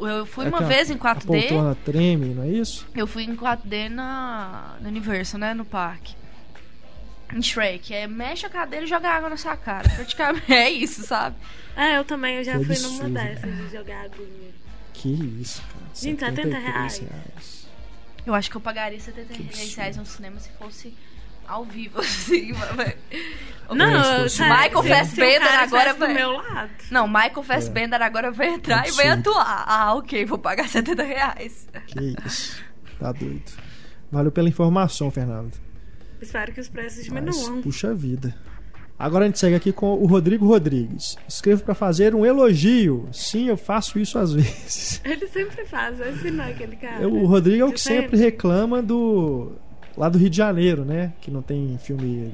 eu 0.00 0.24
fui 0.26 0.46
É 0.46 0.48
uma 0.48 0.58
a- 0.58 0.62
vez 0.64 0.90
em 0.90 0.94
A 0.94 0.98
4D. 0.98 1.26
poltrona 1.26 1.74
treme, 1.84 2.34
não 2.34 2.42
é 2.44 2.48
isso? 2.48 2.86
Eu 2.94 3.06
fui 3.06 3.24
em 3.24 3.34
4D 3.36 3.88
na, 3.88 4.76
no 4.80 4.88
Universo, 4.88 5.36
né? 5.38 5.52
No 5.54 5.64
parque. 5.64 6.14
Em 7.32 7.42
Shrek. 7.42 7.92
É, 7.92 8.06
mexe 8.06 8.46
a 8.46 8.50
cadeira 8.50 8.84
e 8.84 8.88
joga 8.88 9.08
água 9.08 9.28
na 9.28 9.36
sua 9.36 9.56
cara. 9.56 9.88
Praticamente 9.88 10.50
é 10.52 10.70
isso, 10.70 11.02
sabe? 11.02 11.36
É, 11.76 11.98
eu 11.98 12.04
também, 12.04 12.36
eu 12.36 12.44
já 12.44 12.58
Que 12.58 12.64
fui 12.64 12.74
absurdo, 12.76 13.08
numa 13.08 13.20
dessas 13.20 13.40
cara. 13.40 13.52
de 13.52 13.72
jogar 13.72 14.04
aguinha. 14.04 14.50
Que 14.92 15.08
isso, 15.40 15.60
cara. 15.62 15.84
Gente, 15.94 16.20
70 16.20 16.42
73 16.42 16.98
reais. 16.98 17.66
Eu 18.26 18.34
acho 18.34 18.50
que 18.50 18.56
eu 18.56 18.60
pagaria 18.60 18.98
73 19.00 19.74
reais 19.74 19.96
no 19.96 20.06
cinema 20.06 20.38
se 20.38 20.48
fosse 20.50 20.94
ao 21.48 21.64
vivo, 21.64 21.98
assim. 22.00 22.52
mas- 22.76 22.94
Não, 23.70 24.28
sério, 24.28 24.54
Michael 24.54 24.82
Fassbender 24.82 25.54
agora 25.60 25.92
do 25.94 25.98
vai- 26.00 26.14
meu 26.14 26.32
lado. 26.32 26.70
Não, 26.90 27.06
Michael 27.08 27.42
Fassbender 27.42 28.02
agora 28.02 28.30
vai 28.30 28.48
entrar 28.54 28.86
e 28.86 28.90
vai 28.92 29.06
É. 29.06 29.10
Absurdo. 29.12 29.30
atuar. 29.38 29.64
Ah, 29.66 29.94
ok, 29.94 30.24
vou 30.26 30.38
pagar 30.38 30.68
70 30.68 31.02
reais. 31.02 31.66
Que 31.86 32.14
isso. 32.26 32.62
Tá 32.98 33.10
doido. 33.12 33.42
Valeu 34.12 34.30
pela 34.30 34.48
informação, 34.48 35.10
Fernando. 35.10 35.52
Espero 36.20 36.52
que 36.52 36.60
os 36.60 36.68
preços 36.68 37.08
Mas, 37.08 37.36
diminuam. 37.36 37.62
puxa 37.62 37.92
vida. 37.94 38.34
Agora 38.96 39.24
a 39.24 39.26
gente 39.26 39.40
segue 39.40 39.56
aqui 39.56 39.72
com 39.72 39.92
o 39.94 40.06
Rodrigo 40.06 40.46
Rodrigues. 40.46 41.16
Escrevo 41.28 41.64
para 41.64 41.74
fazer 41.74 42.14
um 42.14 42.24
elogio. 42.24 43.08
Sim, 43.12 43.48
eu 43.48 43.56
faço 43.56 43.98
isso 43.98 44.16
às 44.18 44.32
vezes. 44.34 45.00
Ele 45.04 45.26
sempre 45.26 45.64
faz, 45.64 45.98
esse 46.00 46.30
não 46.30 46.44
é 46.44 46.50
aquele 46.52 46.76
cara. 46.76 47.02
Eu- 47.02 47.12
o 47.12 47.26
Rodrigo 47.26 47.62
é 47.62 47.66
o 47.66 47.72
que 47.72 47.80
sempre 47.80 48.16
reclama 48.16 48.80
do. 48.80 49.56
Lá 49.96 50.08
do 50.08 50.18
Rio 50.18 50.30
de 50.30 50.36
Janeiro, 50.36 50.84
né? 50.84 51.12
Que 51.20 51.30
não 51.30 51.42
tem 51.42 51.78
filme 51.78 52.32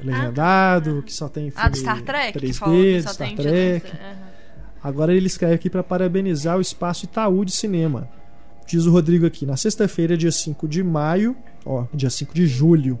legendado, 0.00 1.02
que 1.02 1.12
só 1.12 1.28
tem 1.28 1.50
filme 1.50 1.66
Ah, 1.66 1.68
do 1.68 1.76
Star 1.76 2.02
Trek? 2.02 2.38
que 2.38 2.46
3D, 2.46 2.54
falou 2.54 2.76
que 2.76 2.96
do 2.96 3.02
só 3.02 3.12
Star 3.12 3.26
tem 3.28 3.36
Trek. 3.36 3.86
Aham. 3.90 4.28
Agora 4.82 5.12
ele 5.12 5.26
escreve 5.26 5.54
aqui 5.54 5.68
para 5.68 5.82
parabenizar 5.82 6.56
o 6.56 6.60
Espaço 6.60 7.04
Itaú 7.04 7.44
de 7.44 7.52
Cinema. 7.52 8.08
Diz 8.66 8.86
o 8.86 8.92
Rodrigo 8.92 9.26
aqui, 9.26 9.44
na 9.46 9.56
sexta-feira, 9.56 10.16
dia 10.16 10.30
5 10.30 10.68
de 10.68 10.84
maio, 10.84 11.34
ó, 11.64 11.86
dia 11.92 12.10
5 12.10 12.34
de 12.34 12.46
julho, 12.46 12.98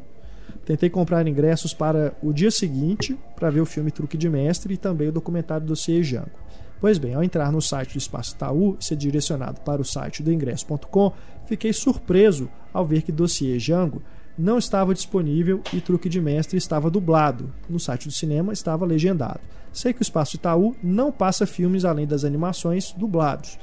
tentei 0.64 0.88
comprar 0.90 1.26
ingressos 1.28 1.74
para 1.74 2.14
o 2.22 2.32
dia 2.32 2.50
seguinte 2.50 3.16
para 3.36 3.50
ver 3.50 3.60
o 3.60 3.66
filme 3.66 3.90
Truque 3.90 4.16
de 4.16 4.28
Mestre 4.28 4.74
e 4.74 4.76
também 4.76 5.08
o 5.08 5.12
documentário 5.12 5.66
do 5.66 5.74
Jango. 5.74 6.30
Pois 6.80 6.96
bem, 6.96 7.14
ao 7.14 7.24
entrar 7.24 7.50
no 7.50 7.60
site 7.60 7.94
do 7.94 7.98
Espaço 7.98 8.34
Itaú 8.34 8.76
e 8.78 8.84
ser 8.84 8.96
direcionado 8.96 9.60
para 9.62 9.82
o 9.82 9.84
site 9.84 10.22
do 10.22 10.32
ingresso.com, 10.32 11.12
fiquei 11.44 11.72
surpreso 11.72 12.48
ao 12.72 12.84
ver 12.84 13.02
que 13.02 13.10
Dossiê 13.10 13.58
Jango 13.58 14.00
não 14.38 14.56
estava 14.56 14.94
disponível 14.94 15.60
e 15.72 15.80
Truque 15.80 16.08
de 16.08 16.20
Mestre 16.20 16.56
estava 16.56 16.88
dublado. 16.88 17.52
No 17.68 17.80
site 17.80 18.06
do 18.06 18.12
cinema 18.12 18.52
estava 18.52 18.86
legendado. 18.86 19.40
Sei 19.72 19.92
que 19.92 20.00
o 20.00 20.02
Espaço 20.02 20.36
Itaú 20.36 20.76
não 20.80 21.10
passa 21.10 21.44
filmes 21.44 21.84
além 21.84 22.06
das 22.06 22.24
animações 22.24 22.92
dublados. 22.92 23.58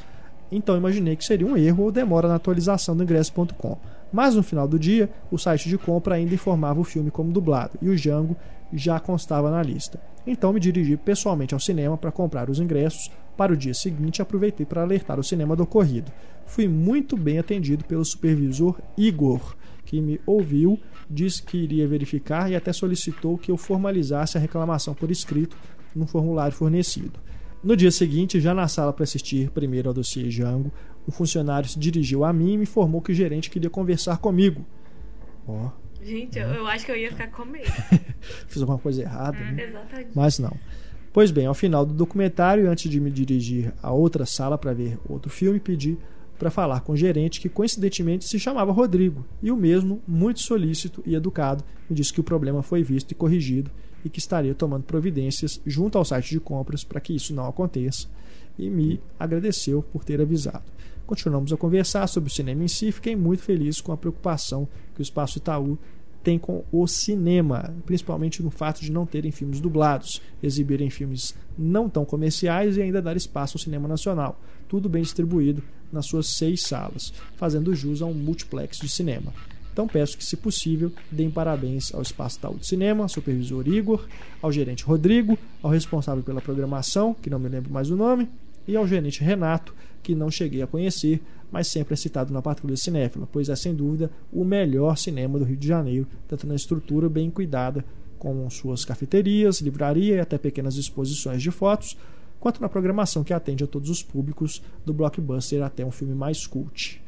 Então 0.52 0.76
imaginei 0.76 1.16
que 1.16 1.24
seria 1.24 1.48
um 1.48 1.56
erro 1.56 1.86
ou 1.86 1.92
demora 1.92 2.28
na 2.28 2.36
atualização 2.36 2.96
do 2.96 3.04
ingresso.com. 3.04 3.78
Mas 4.12 4.36
no 4.36 4.44
final 4.44 4.68
do 4.68 4.78
dia, 4.78 5.10
o 5.32 5.38
site 5.38 5.70
de 5.70 5.78
compra 5.78 6.16
ainda 6.16 6.36
informava 6.36 6.80
o 6.80 6.84
filme 6.84 7.10
como 7.10 7.32
dublado 7.32 7.78
e 7.82 7.90
o 7.90 7.96
Django 7.96 8.36
já 8.74 9.00
constava 9.00 9.50
na 9.50 9.64
lista. 9.64 10.00
Então 10.26 10.52
me 10.52 10.60
dirigi 10.60 10.98
pessoalmente 10.98 11.54
ao 11.54 11.60
cinema 11.60 11.98
para 11.98 12.12
comprar 12.12 12.50
os 12.50 12.60
ingressos 12.60 13.12
para 13.38 13.54
o 13.54 13.58
dia 13.58 13.74
seguinte 13.74 14.18
e 14.18 14.22
aproveitei 14.22 14.66
para 14.66 14.82
alertar 14.82 15.20
o 15.20 15.24
cinema 15.24 15.56
do 15.56 15.64
ocorrido. 15.64 16.12
Fui 16.46 16.68
muito 16.68 17.16
bem 17.16 17.38
atendido 17.38 17.84
pelo 17.86 18.04
supervisor 18.04 18.80
Igor, 18.98 19.56
que 19.86 20.02
me 20.02 20.20
ouviu, 20.26 20.80
disse 21.10 21.44
que 21.44 21.58
iria 21.58 21.88
verificar 21.88 22.50
e 22.50 22.56
até 22.56 22.74
solicitou 22.74 23.38
que 23.38 23.52
eu 23.52 23.58
formalizasse 23.58 24.38
a 24.38 24.42
reclamação 24.42 24.94
por 24.94 25.12
escrito 25.12 25.58
no 25.96 26.08
formulário 26.08 26.56
fornecido. 26.56 27.20
No 27.64 27.76
dia 27.76 27.92
seguinte, 27.92 28.40
já 28.40 28.54
na 28.54 28.68
sala 28.68 28.94
para 28.94 29.04
assistir 29.04 29.50
primeiro 29.50 29.90
ao 29.90 29.94
dossiê 29.94 30.28
Django, 30.28 30.72
um 31.08 31.12
funcionário 31.12 31.68
se 31.68 31.80
dirigiu 31.80 32.24
a 32.24 32.32
mim 32.32 32.54
e 32.54 32.58
me 32.58 32.64
informou 32.64 33.02
que 33.02 33.12
o 33.12 33.16
gerente 33.16 33.50
queria 33.50 33.70
conversar 33.70 34.18
comigo. 34.18 34.66
Ó, 35.48 35.70
Gente, 36.06 36.38
eu, 36.38 36.48
eu 36.50 36.68
acho 36.68 36.86
que 36.86 36.92
eu 36.92 36.96
ia 36.96 37.10
ficar 37.10 37.32
com 37.32 37.44
medo. 37.46 37.66
fiz 38.48 38.62
alguma 38.62 38.78
coisa 38.78 39.02
errada, 39.02 39.40
né? 39.40 39.64
Exatamente. 39.64 40.10
Mas 40.14 40.38
não. 40.38 40.56
Pois 41.12 41.32
bem, 41.32 41.48
ao 41.48 41.54
final 41.56 41.84
do 41.84 41.94
documentário, 41.94 42.70
antes 42.70 42.92
de 42.92 43.00
me 43.00 43.10
dirigir 43.10 43.74
a 43.82 43.92
outra 43.92 44.24
sala 44.24 44.56
para 44.56 44.72
ver 44.72 45.00
outro 45.10 45.32
filme, 45.32 45.60
pedi 45.60 45.98
para 46.38 46.52
falar 46.52 46.82
com 46.82 46.92
o 46.92 46.98
gerente 46.98 47.42
que 47.42 47.50
coincidentemente 47.50 48.28
se 48.28 48.40
chamava 48.40 48.72
Rodrigo, 48.72 49.26
e 49.42 49.50
o 49.50 49.56
mesmo, 49.56 50.02
muito 50.08 50.42
solícito 50.42 51.02
e 51.06 51.16
educado, 51.16 51.64
me 51.90 51.96
disse 51.96 52.14
que 52.14 52.20
o 52.20 52.24
problema 52.24 52.62
foi 52.62 52.84
visto 52.84 53.12
e 53.12 53.16
corrigido 53.16 53.72
e 54.04 54.10
que 54.10 54.20
estaria 54.20 54.54
tomando 54.54 54.84
providências 54.84 55.60
junto 55.66 55.98
ao 55.98 56.06
site 56.06 56.30
de 56.30 56.40
compras 56.40 56.84
para 56.84 57.00
que 57.00 57.16
isso 57.16 57.34
não 57.34 57.48
aconteça, 57.48 58.08
e 58.60 58.70
me 58.70 59.00
agradeceu 59.18 59.82
por 59.82 60.04
ter 60.04 60.22
avisado. 60.22 60.64
Continuamos 61.06 61.54
a 61.54 61.58
conversar 61.58 62.08
sobre 62.08 62.30
o 62.30 62.34
cinema 62.34 62.64
em 62.64 62.68
si 62.68 62.88
e 62.88 62.92
fiquei 62.92 63.16
muito 63.16 63.44
feliz 63.44 63.80
com 63.80 63.92
a 63.92 63.98
preocupação 63.98 64.68
que 64.96 65.02
o 65.02 65.04
Espaço 65.04 65.38
Itaú 65.38 65.78
tem 66.26 66.40
com 66.40 66.66
o 66.72 66.88
cinema, 66.88 67.72
principalmente 67.86 68.42
no 68.42 68.50
fato 68.50 68.82
de 68.82 68.92
não 68.92 69.06
terem 69.06 69.32
filmes 69.32 69.62
dublados, 69.62 70.20
exibirem 70.42 70.90
filmes 70.90 71.36
não 71.56 71.88
tão 71.88 72.04
comerciais 72.04 72.78
e 72.78 72.82
ainda 72.82 73.00
dar 73.00 73.16
espaço 73.16 73.58
ao 73.58 73.62
cinema 73.62 73.88
nacional, 73.88 74.42
tudo 74.68 74.90
bem 74.90 75.04
distribuído 75.04 75.62
nas 75.94 76.08
suas 76.08 76.26
seis 76.30 76.64
salas, 76.64 77.14
fazendo 77.36 77.76
jus 77.76 78.02
a 78.02 78.08
um 78.08 78.14
multiplex 78.14 78.80
de 78.80 78.90
cinema. 78.90 79.32
Então 79.72 79.88
peço 79.88 80.18
que, 80.18 80.26
se 80.26 80.36
possível, 80.36 80.92
deem 81.12 81.30
parabéns 81.30 81.94
ao 81.94 82.02
Espaço 82.02 82.40
Itaú 82.40 82.56
de 82.56 82.66
Cinema, 82.66 83.04
ao 83.04 83.10
supervisor 83.10 83.68
Igor, 83.68 84.08
ao 84.42 84.52
gerente 84.52 84.84
Rodrigo, 84.84 85.38
ao 85.62 85.70
responsável 85.70 86.24
pela 86.24 86.42
programação, 86.42 87.14
que 87.14 87.30
não 87.30 87.38
me 87.38 87.50
lembro 87.50 87.72
mais 87.72 87.92
o 87.92 87.96
nome, 87.96 88.28
e 88.68 88.76
ao 88.76 88.88
gerente 88.88 89.24
Renato, 89.24 89.76
que 90.02 90.16
não 90.16 90.32
cheguei 90.32 90.64
a 90.64 90.68
conhecer, 90.68 91.22
mas 91.52 91.68
sempre 91.68 91.94
é 91.94 91.98
citado 91.98 92.34
na 92.34 92.42
Patrulha 92.42 92.76
Cinéfila, 92.78 93.28
pois 93.32 93.50
é 93.50 93.56
sem 93.56 93.74
dúvida 93.74 94.12
o 94.32 94.44
melhor 94.44 94.98
cinema 94.98 95.38
do 95.40 95.46
Rio 95.46 95.58
de 95.58 95.68
Janeiro, 95.68 96.08
tanto 96.28 96.46
na 96.48 96.56
estrutura 96.56 97.10
bem 97.10 97.30
cuidada, 97.30 97.84
com 98.18 98.50
suas 98.50 98.84
cafeterias, 98.86 99.62
livraria 99.62 100.16
e 100.16 100.20
até 100.20 100.38
pequenas 100.38 100.76
exposições 100.78 101.42
de 101.44 101.52
fotos, 101.52 101.98
quanto 102.40 102.62
na 102.62 102.70
programação 102.70 103.24
que 103.24 103.34
atende 103.34 103.64
a 103.64 103.68
todos 103.68 103.90
os 103.90 104.02
públicos, 104.02 104.62
do 104.86 104.94
blockbuster 104.94 105.62
até 105.64 105.86
um 105.86 105.92
filme 105.92 106.16
mais 106.16 106.48
cult. 106.48 107.02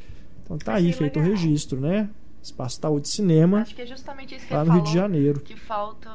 Então 0.43 0.57
tá 0.57 0.75
aí 0.75 0.93
feito 0.93 1.19
o 1.19 1.21
registro, 1.23 1.79
né? 1.79 2.09
Espaço 2.41 2.77
Itaú 2.77 2.99
de 2.99 3.09
Cinema, 3.09 3.61
Acho 3.61 3.75
que 3.75 3.81
é 3.81 3.85
justamente 3.85 4.35
isso 4.35 4.47
que 4.47 4.53
lá 4.53 4.61
ele 4.61 4.69
no 4.69 4.75
Rio 4.75 4.83
de 4.83 4.93
Janeiro. 4.93 5.39
que 5.41 5.55
falta 5.57 6.09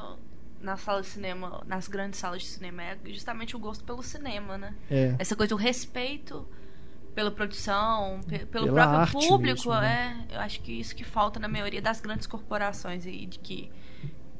na 0.63 0.77
sala 0.77 1.03
de 1.03 1.09
cinema, 1.09 1.63
nas 1.67 1.89
grandes 1.89 2.21
salas 2.21 2.43
de 2.43 2.49
cinema, 2.49 2.83
é 2.83 2.97
justamente 3.07 3.57
o 3.57 3.59
gosto 3.59 3.83
pelo 3.85 4.03
cinema, 4.03 4.57
né? 4.57 4.75
É, 4.89 5.15
Essa 5.19 5.35
coisa 5.35 5.51
do 5.51 5.57
respeito 5.57 6.47
pela 7.15 7.31
produção, 7.31 8.21
pe- 8.27 8.47
pelo 8.47 8.67
Pela 8.67 9.07
próprio 9.07 9.13
público, 9.29 9.69
mesmo, 9.69 9.81
né? 9.81 10.27
é. 10.31 10.37
Eu 10.37 10.41
acho 10.41 10.61
que 10.61 10.73
isso 10.73 10.95
que 10.97 11.05
falta 11.05 11.39
na 11.39 11.49
maioria 11.49 11.81
das 11.83 12.01
grandes 12.01 12.27
corporações 12.27 13.07
aí 13.07 13.27
de 13.27 13.39
que 13.39 13.71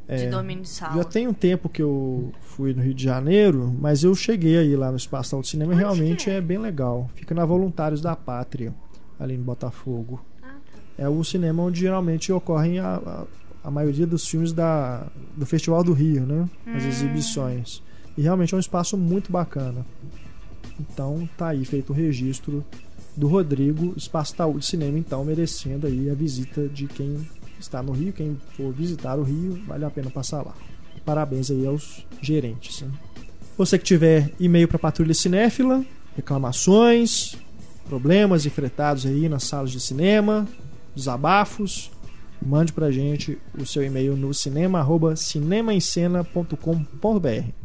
de 0.09 0.27
É, 0.27 0.29
domínio 0.29 0.63
de 0.65 0.69
sala. 0.69 0.97
Já 0.97 1.05
tem 1.05 1.29
um 1.29 1.33
tempo 1.33 1.69
que 1.69 1.81
eu 1.81 2.33
fui 2.43 2.75
no 2.75 2.83
Rio 2.83 2.93
de 2.93 3.05
Janeiro, 3.05 3.75
mas 3.81 4.03
eu 4.05 4.15
cheguei 4.15 4.59
aí 4.59 4.75
lá 4.77 4.91
no 4.91 4.97
Espaço 4.97 5.41
de 5.41 5.49
Cinema 5.49 5.73
e 5.73 5.77
Onde 5.77 5.85
realmente 5.85 6.29
é? 6.29 6.35
é 6.35 6.41
bem 6.41 6.59
legal. 6.59 7.09
Fica 7.15 7.35
na 7.35 7.45
Voluntários 7.45 8.01
da 8.03 8.15
Pátria, 8.17 8.75
ali 9.19 9.37
no 9.39 9.45
Botafogo. 9.45 10.21
Ah, 10.43 10.49
tá. 10.49 10.79
É 10.99 11.09
o 11.09 11.23
cinema 11.25 11.63
onde 11.63 11.81
geralmente 11.81 12.33
ocorrem 12.33 12.79
a, 12.81 12.97
a, 12.97 13.25
a 13.65 13.71
maioria 13.71 14.07
dos 14.07 14.27
filmes 14.29 14.53
da, 14.53 15.07
do 15.37 15.47
Festival 15.47 15.83
do 15.85 15.93
Rio, 15.93 16.27
né? 16.27 16.49
As 16.75 16.85
Hum. 16.85 16.89
exibições. 16.89 17.83
E 18.19 18.23
realmente 18.23 18.53
é 18.53 18.57
um 18.57 18.61
espaço 18.61 18.99
muito 18.99 19.31
bacana. 19.33 19.87
Então 20.81 21.29
tá 21.37 21.49
aí 21.49 21.65
feito 21.65 21.91
o 21.91 21.95
registro 21.95 22.65
do 23.17 23.29
Rodrigo, 23.29 23.95
Espaço 23.97 24.35
Itaú 24.35 24.59
de 24.59 24.67
Cinema, 24.67 24.99
então 24.99 25.25
merecendo 25.25 25.87
aí 25.87 26.11
a 26.11 26.15
visita 26.15 26.69
de 26.69 26.87
quem 26.87 27.27
está 27.59 27.83
no 27.83 27.93
Rio, 27.93 28.13
quem 28.13 28.37
for 28.57 28.73
visitar 28.73 29.19
o 29.19 29.23
Rio, 29.23 29.61
vale 29.67 29.85
a 29.85 29.91
pena 29.91 30.11
passar 30.11 30.43
lá. 30.43 30.55
Parabéns 31.05 31.51
aí 31.51 31.67
aos 31.67 32.07
gerentes. 32.21 32.85
Você 33.57 33.79
que 33.79 33.85
tiver 33.85 34.33
e-mail 34.41 34.67
para 34.67 34.79
Patrulha 34.79 35.15
Cinéfila, 35.15 35.85
reclamações, 36.17 37.37
problemas 37.87 38.47
enfrentados 38.47 39.05
aí 39.05 39.29
nas 39.29 39.45
salas 39.45 39.71
de 39.71 39.81
cinema, 39.81 40.49
desabafos, 40.95 41.91
mande 42.41 42.73
pra 42.73 42.91
gente 42.91 43.39
o 43.59 43.67
seu 43.67 43.85
e-mail 43.85 44.17
no 44.17 44.33
cinema 44.33 44.79
arroba 44.79 45.17
cinemaencena.com.br. 45.17 47.62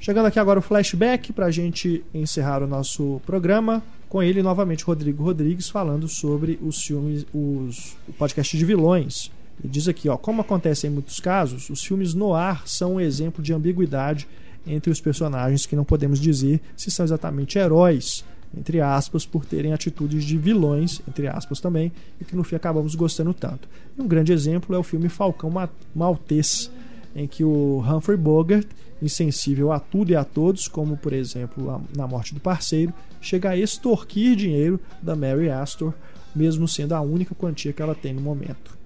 Chegando 0.00 0.26
aqui 0.26 0.38
agora 0.38 0.58
o 0.58 0.62
flashback 0.62 1.32
pra 1.32 1.50
gente 1.50 2.02
encerrar 2.14 2.62
o 2.62 2.66
nosso 2.66 3.20
programa 3.26 3.82
com 4.08 4.22
ele 4.22 4.42
novamente 4.42 4.82
Rodrigo 4.82 5.22
Rodrigues 5.22 5.68
falando 5.68 6.08
sobre 6.08 6.58
os 6.62 6.82
filmes, 6.82 7.26
os 7.34 7.96
o 8.08 8.12
podcast 8.14 8.56
de 8.56 8.64
vilões. 8.64 9.30
Ele 9.62 9.70
diz 9.70 9.86
aqui, 9.88 10.08
ó, 10.08 10.16
como 10.16 10.40
acontece 10.40 10.86
em 10.86 10.90
muitos 10.90 11.20
casos, 11.20 11.68
os 11.68 11.84
filmes 11.84 12.14
no 12.14 12.32
ar 12.32 12.66
são 12.66 12.94
um 12.94 13.00
exemplo 13.00 13.42
de 13.42 13.52
ambiguidade 13.52 14.26
entre 14.66 14.90
os 14.90 15.00
personagens 15.02 15.66
que 15.66 15.76
não 15.76 15.84
podemos 15.84 16.18
dizer 16.18 16.60
se 16.74 16.90
são 16.90 17.04
exatamente 17.04 17.58
heróis, 17.58 18.24
entre 18.56 18.80
aspas, 18.80 19.26
por 19.26 19.44
terem 19.44 19.72
atitudes 19.74 20.24
de 20.24 20.36
vilões, 20.38 21.00
entre 21.06 21.28
aspas 21.28 21.60
também, 21.60 21.92
e 22.18 22.24
que 22.24 22.34
no 22.34 22.42
fim 22.42 22.56
acabamos 22.56 22.94
gostando 22.94 23.34
tanto. 23.34 23.68
E 23.96 24.00
um 24.00 24.08
grande 24.08 24.32
exemplo 24.32 24.74
é 24.74 24.78
o 24.78 24.82
filme 24.82 25.08
Falcão 25.10 25.50
Ma- 25.50 25.68
Maltês, 25.94 26.70
em 27.14 27.26
que 27.26 27.42
o 27.44 27.80
Humphrey 27.80 28.16
Bogart, 28.16 28.66
insensível 29.02 29.72
a 29.72 29.80
tudo 29.80 30.10
e 30.10 30.16
a 30.16 30.24
todos, 30.24 30.68
como 30.68 30.96
por 30.96 31.12
exemplo 31.12 31.82
na 31.96 32.06
morte 32.06 32.34
do 32.34 32.40
parceiro, 32.40 32.92
chega 33.20 33.50
a 33.50 33.56
extorquir 33.56 34.36
dinheiro 34.36 34.80
da 35.02 35.16
Mary 35.16 35.50
Astor, 35.50 35.92
mesmo 36.34 36.68
sendo 36.68 36.94
a 36.94 37.00
única 37.00 37.34
quantia 37.34 37.72
que 37.72 37.82
ela 37.82 37.94
tem 37.94 38.12
no 38.12 38.20
momento. 38.20 38.78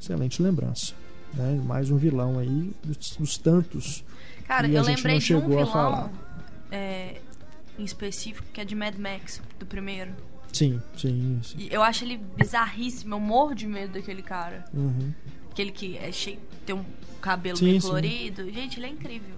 Excelente 0.00 0.42
lembrança. 0.42 0.94
Né? 1.34 1.60
Mais 1.64 1.90
um 1.90 1.96
vilão 1.96 2.38
aí 2.38 2.72
dos, 2.84 3.16
dos 3.16 3.38
tantos. 3.38 4.04
Cara, 4.46 4.66
a 4.66 4.70
eu 4.70 4.82
lembrei 4.82 5.18
de 5.18 5.34
um 5.34 5.48
vilão 5.48 6.10
é, 6.70 7.20
em 7.78 7.84
específico 7.84 8.46
que 8.52 8.60
é 8.60 8.64
de 8.64 8.74
Mad 8.74 8.96
Max, 8.96 9.40
do 9.58 9.64
primeiro. 9.64 10.10
Sim, 10.52 10.82
sim, 10.96 11.40
sim. 11.42 11.56
E 11.58 11.72
eu 11.72 11.82
acho 11.82 12.04
ele 12.04 12.18
bizarríssimo, 12.36 13.14
eu 13.14 13.20
morro 13.20 13.54
de 13.54 13.66
medo 13.66 13.94
daquele 13.94 14.22
cara. 14.22 14.64
Uhum. 14.74 15.12
Aquele 15.50 15.70
que 15.70 15.96
é 15.96 16.12
cheio, 16.12 16.38
tem 16.66 16.74
um 16.74 16.84
cabelo 17.22 17.56
Sim, 17.56 17.64
meio 17.66 17.80
sim. 17.80 17.88
colorido. 17.88 18.50
Gente, 18.50 18.78
ele 18.78 18.86
é 18.86 18.90
incrível. 18.90 19.34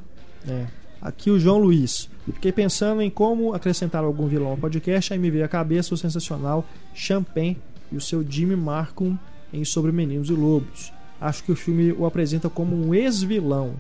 É. 0.49 0.67
Aqui 1.01 1.31
o 1.31 1.39
João 1.39 1.59
Luiz. 1.59 2.09
Fiquei 2.25 2.51
pensando 2.51 3.03
em 3.03 3.11
como 3.11 3.55
acrescentar 3.55 4.03
algum 4.03 4.27
vilão 4.27 4.49
ao 4.49 4.57
podcast, 4.57 5.13
aí 5.13 5.19
me 5.19 5.31
veio 5.31 5.45
à 5.45 5.49
cabeça 5.49 5.93
o 5.95 5.97
sensacional 5.99 6.67
Champagne 6.95 7.59
e 7.93 7.97
o 7.97 8.01
seu 8.01 8.25
Jimmy 8.29 8.57
Markham 8.57 9.19
em 9.53 9.65
Sobre 9.65 9.93
Meninos 9.93 10.31
e 10.31 10.33
Lobos. 10.33 10.93
Acho 11.21 11.45
que 11.45 11.53
o 11.53 11.57
filme 11.57 11.93
o 11.93 12.07
apresenta 12.07 12.49
como 12.49 12.75
um 12.75 12.95
ex-vilão. 12.95 13.75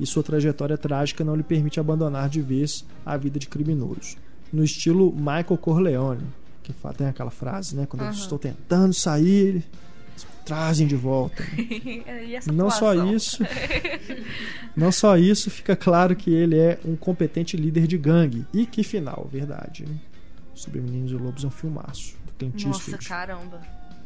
e 0.00 0.06
sua 0.06 0.22
trajetória 0.22 0.78
trágica 0.78 1.22
não 1.22 1.36
lhe 1.36 1.42
permite 1.42 1.78
abandonar 1.78 2.30
de 2.30 2.40
vez 2.40 2.86
a 3.04 3.18
vida 3.18 3.38
de 3.38 3.46
criminoso. 3.46 4.16
No 4.50 4.64
estilo 4.64 5.12
Michael 5.12 5.58
Corleone, 5.60 6.24
que 6.62 6.72
tem 6.96 7.06
aquela 7.06 7.30
frase, 7.30 7.76
né? 7.76 7.86
Quando 7.86 8.04
eu 8.04 8.10
estou 8.10 8.38
tentando 8.38 8.94
sair, 8.94 9.62
trazem 10.44 10.86
de 10.86 10.96
volta. 10.96 11.42
Não 12.52 12.70
só 12.70 12.94
isso, 12.94 13.44
não 14.76 14.90
só 14.90 15.16
isso, 15.16 15.50
fica 15.50 15.76
claro 15.76 16.14
que 16.16 16.32
ele 16.32 16.56
é 16.56 16.78
um 16.84 16.96
competente 16.96 17.56
líder 17.56 17.86
de 17.86 17.98
gangue. 17.98 18.46
E 18.52 18.66
que 18.66 18.82
final, 18.82 19.28
verdade. 19.30 19.84
né? 19.86 19.96
Sobre 20.54 20.80
Meninos 20.80 21.12
e 21.12 21.14
Lobos 21.14 21.44
é 21.44 21.46
um 21.46 21.50
filmaço. 21.50 22.14
Do 22.26 22.32
Clint 22.34 22.64
Nossa, 22.64 22.78
Eastwood. 22.78 23.08
caramba. 23.08 23.60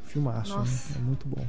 Filmaço, 0.05 0.59
né? 0.59 0.67
É 0.97 0.99
muito 1.01 1.27
bom. 1.27 1.45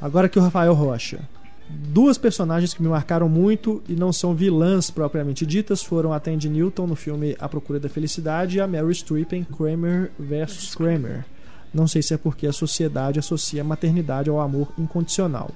Agora 0.00 0.26
aqui 0.26 0.38
o 0.38 0.42
Rafael 0.42 0.72
Rocha. 0.74 1.20
Duas 1.68 2.16
personagens 2.16 2.72
que 2.72 2.82
me 2.82 2.88
marcaram 2.88 3.28
muito 3.28 3.82
e 3.86 3.92
não 3.92 4.10
são 4.10 4.34
vilãs 4.34 4.90
propriamente 4.90 5.44
ditas 5.44 5.82
foram 5.82 6.12
a 6.14 6.20
Tandy 6.20 6.48
Newton 6.48 6.86
no 6.86 6.96
filme 6.96 7.36
A 7.38 7.46
Procura 7.48 7.78
da 7.78 7.90
Felicidade 7.90 8.56
e 8.56 8.60
a 8.60 8.66
Mary 8.66 8.94
Streep 8.94 9.32
em 9.34 9.44
Kramer 9.44 10.10
vs. 10.18 10.74
Kramer. 10.74 11.26
Não 11.72 11.86
sei 11.86 12.02
se 12.02 12.14
é 12.14 12.18
porque 12.18 12.46
a 12.46 12.52
sociedade 12.52 13.18
associa 13.18 13.60
a 13.60 13.64
maternidade 13.64 14.30
ao 14.30 14.40
amor 14.40 14.72
incondicional. 14.78 15.50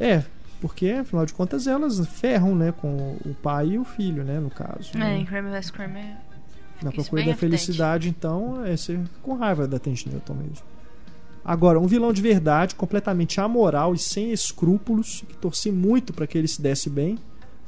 É, 0.00 0.24
porque 0.60 0.90
afinal 0.90 1.26
de 1.26 1.34
contas 1.34 1.66
elas 1.66 2.04
ferram, 2.06 2.54
né, 2.54 2.72
com 2.72 3.16
o 3.24 3.34
pai 3.42 3.70
e 3.70 3.78
o 3.78 3.84
filho, 3.84 4.24
né, 4.24 4.38
no 4.40 4.50
caso. 4.50 4.90
É, 4.94 4.98
né? 4.98 5.16
em 5.18 5.24
vs. 5.24 5.70
Kramer. 5.70 6.16
Na 6.82 6.90
procura 6.90 7.22
da 7.22 7.30
evidente. 7.30 7.38
felicidade, 7.38 8.08
então, 8.08 8.64
é 8.64 8.76
ser 8.76 9.00
com 9.22 9.34
raiva 9.34 9.68
da 9.68 9.78
Tandy 9.78 10.08
Newton 10.08 10.34
mesmo. 10.34 10.64
Agora, 11.44 11.78
um 11.80 11.86
vilão 11.86 12.12
de 12.12 12.22
verdade, 12.22 12.74
completamente 12.74 13.40
amoral 13.40 13.94
e 13.94 13.98
sem 13.98 14.32
escrúpulos, 14.32 15.24
que 15.28 15.36
torci 15.36 15.72
muito 15.72 16.12
para 16.12 16.26
que 16.26 16.38
ele 16.38 16.48
se 16.48 16.62
desse 16.62 16.88
bem, 16.88 17.18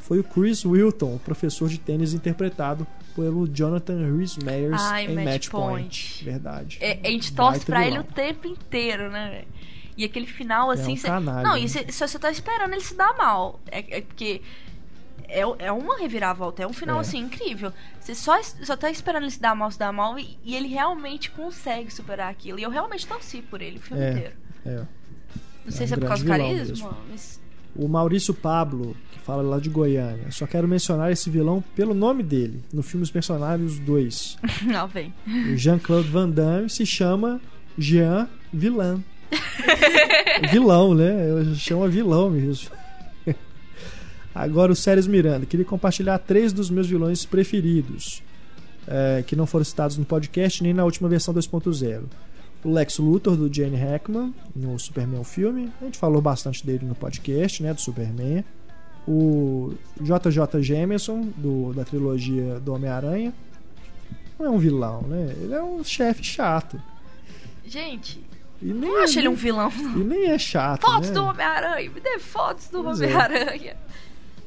foi 0.07 0.19
o 0.19 0.25
Chris 0.25 0.65
Wilton, 0.67 1.15
o 1.17 1.19
professor 1.19 1.67
de 1.69 1.79
tênis 1.79 2.13
interpretado 2.13 2.87
pelo 3.17 3.49
Jonathan 3.49 3.97
Rhys 4.17 4.37
Meyers 4.37 4.81
Ai, 4.83 5.07
em 5.07 5.15
Match 5.15 5.25
Match 5.25 5.49
Point. 5.49 5.73
Point. 5.73 6.25
Verdade. 6.25 6.79
É, 6.81 6.99
a 7.03 7.11
gente 7.11 7.33
torce 7.33 7.65
pra 7.65 7.87
ele 7.87 7.99
o 7.99 8.05
tempo 8.05 8.47
inteiro, 8.47 9.11
né? 9.11 9.45
E 9.97 10.05
aquele 10.05 10.27
final, 10.27 10.71
É 10.71 10.75
assim. 10.75 10.93
um 10.93 10.97
cê- 10.97 11.07
canalha, 11.07 11.43
Não, 11.49 11.55
né? 11.55 11.61
e 11.61 11.69
cê- 11.69 11.87
se 11.91 12.07
você 12.07 12.19
tá 12.19 12.31
esperando 12.31 12.73
ele 12.73 12.83
se 12.83 12.95
dar 12.95 13.17
mal. 13.17 13.61
É, 13.71 13.99
é 13.99 14.01
porque. 14.03 14.43
É, 15.27 15.41
é 15.41 15.73
uma 15.73 15.97
reviravolta, 15.99 16.63
é 16.63 16.67
um 16.67 16.73
final 16.73 16.99
É. 16.99 17.01
assim 17.01 17.19
incrível. 17.21 17.73
Você 17.99 18.15
só, 18.15 18.41
só 18.43 18.77
tá 18.77 18.91
esperando 18.91 19.23
ele 19.23 19.31
se 19.31 19.41
dar 19.41 19.55
mal, 19.55 19.71
se 19.71 19.79
dar 19.79 19.91
mal, 19.93 20.19
e, 20.19 20.37
e 20.45 20.55
ele 20.55 20.69
realmente 20.69 21.31
consegue 21.31 21.91
superar 21.91 22.31
aquilo. 22.31 22.59
E 22.59 22.63
eu 22.63 22.69
realmente 22.71 23.07
torci 23.07 23.41
por 23.41 23.63
ele 23.63 23.79
o 23.79 23.81
filme 23.81 24.03
É. 24.03 24.11
inteiro. 24.11 24.35
É. 24.67 24.77
Não 25.65 25.73
sei 25.73 25.85
um 25.85 25.89
se 25.89 25.95
é 25.95 25.97
por 25.97 26.09
causa 26.09 26.23
do 26.25 26.29
carisma, 26.29 26.99
mas. 27.09 27.41
O 27.77 27.89
Maurício 27.89 28.33
Pablo, 28.33 28.97
que 29.13 29.19
fala 29.19 29.43
lá 29.43 29.59
de 29.59 29.69
Goiânia. 29.69 30.31
Só 30.31 30.47
quero 30.47 30.69
mencionar 30.69 31.11
esse 31.11 31.29
vilão 31.29 31.63
pelo 31.75 31.93
nome 31.95 32.23
dele, 32.23 32.63
no 32.73 32.83
filme 32.83 33.03
Os 33.03 33.11
Mercenários 33.13 33.79
2. 33.81 34.39
Não, 34.63 34.87
vem. 34.87 35.13
O 35.53 35.57
Jean-Claude 35.57 36.09
Van 36.09 36.29
Damme 36.31 36.71
se 36.71 36.87
chama 36.87 37.41
Jean 37.77 38.29
Villan. 38.53 39.03
vilão, 40.53 40.95
né? 40.95 41.31
Eu 41.31 41.55
chamo 41.57 41.89
vilão 41.89 42.31
mesmo. 42.31 42.71
Agora 44.35 44.71
o 44.73 44.77
Séries 44.77 45.07
Miranda. 45.07 45.47
Queria 45.47 45.65
compartilhar 45.67 46.19
três 46.19 46.53
dos 46.53 46.71
meus 46.71 46.87
vilões 46.87 47.25
preferidos. 47.25 48.23
é, 48.87 49.25
que 49.27 49.35
não 49.35 49.47
foram 49.47 49.65
citados 49.65 49.97
no 49.97 50.05
podcast 50.05 50.63
nem 50.63 50.75
na 50.75 50.85
última 50.85 51.09
versão 51.09 51.33
2.0. 51.35 52.03
O 52.65 52.71
Lex 52.71 52.99
Luthor, 52.99 53.37
do 53.37 53.53
Jane 53.53 53.77
Hackman, 53.77 54.35
no 54.57 54.79
Superman 54.79 55.23
filme. 55.23 55.71
A 55.81 55.85
gente 55.85 55.99
falou 55.99 56.21
bastante 56.23 56.65
dele 56.65 56.87
no 56.87 56.95
podcast, 56.95 57.63
né? 57.63 57.75
Do 57.75 57.81
Superman. 57.81 58.45
O 59.07 59.75
JJ 60.01 60.63
Jameson, 60.63 61.29
do, 61.37 61.75
da 61.75 61.85
trilogia 61.85 62.59
do 62.61 62.73
Homem-Aranha. 62.73 63.35
Não 64.39 64.47
é 64.47 64.51
um 64.51 64.59
vilão, 64.59 65.03
né? 65.03 65.35
Ele 65.41 65.53
é 65.55 65.63
um 65.63 65.85
chefe 65.85 66.25
chato. 66.25 66.81
Gente, 67.67 68.25
E 68.63 68.73
nem, 68.73 68.91
eu 68.91 69.03
acho 69.03 69.19
ele 69.19 69.29
um 69.29 69.35
vilão. 69.35 69.71
e 69.97 69.99
nem 69.99 70.31
é 70.31 70.39
chato. 70.39 70.83
Fotos 70.83 71.09
né? 71.11 71.15
do 71.15 71.25
Homem-Aranha, 71.25 71.91
me 71.91 72.01
dê 72.01 72.19
fotos 72.19 72.69
do 72.69 72.83
Pois 72.83 73.01
é. 73.01 73.77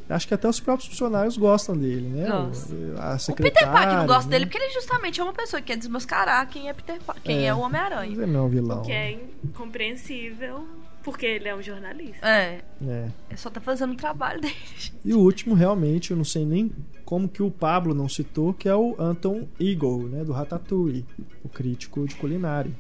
Acho 0.10 0.28
que 0.28 0.34
até 0.34 0.48
os 0.48 0.60
próprios 0.60 0.90
funcionários 0.90 1.38
gostam 1.38 1.76
dele, 1.78 2.08
né? 2.08 2.30
O, 2.30 3.00
a 3.02 3.18
O 3.30 3.36
Peter 3.36 3.70
Parker 3.72 3.98
não 3.98 4.08
gosta 4.08 4.24
né? 4.26 4.32
dele 4.32 4.46
porque 4.46 4.58
ele 4.58 4.74
justamente 4.74 5.20
é 5.20 5.24
uma 5.24 5.34
pessoa 5.34 5.62
que 5.62 5.68
quer 5.68 5.78
desmascarar 5.78 6.48
quem 6.50 6.70
é 6.70 6.74
Peter 6.74 7.00
Pa- 7.02 7.16
quem 7.24 7.40
é, 7.44 7.48
É. 7.48 7.54
o 7.54 7.60
Homem-Aranha. 7.60 8.12
ele 8.14 8.26
não 8.26 8.40
é 8.40 8.44
um 8.44 8.50
vilão. 8.50 8.82
Que 8.84 8.92
é 8.94 9.20
incompreensível, 9.44 10.66
porque 11.04 11.26
ele 11.26 11.48
é 11.50 11.56
um 11.56 11.62
jornalista. 11.62 12.26
É, 12.26 12.62
É. 12.86 13.08
ele 13.30 13.38
só 13.38 13.50
tá 13.50 13.60
fazendo 13.60 13.94
o 13.94 13.98
trabalho 13.98 14.40
dele. 14.42 14.56
E 15.04 15.14
o 15.14 15.20
último, 15.20 15.54
realmente, 15.56 16.12
eu 16.12 16.18
não 16.18 16.24
sei 16.26 16.46
nem 16.46 16.72
como 17.06 17.28
que 17.30 17.42
o 17.44 17.50
Pablo 17.52 17.94
não 17.94 18.08
citou, 18.10 18.54
que 18.54 18.68
é 18.68 18.76
o 18.76 18.96
Anton 19.00 19.48
Eagle, 19.60 20.04
né? 20.10 20.24
Do 20.24 20.32
Ratatouille, 20.34 21.06
o 21.44 21.50
crítico 21.50 22.06
de 22.08 22.16
culinária. 22.16 22.72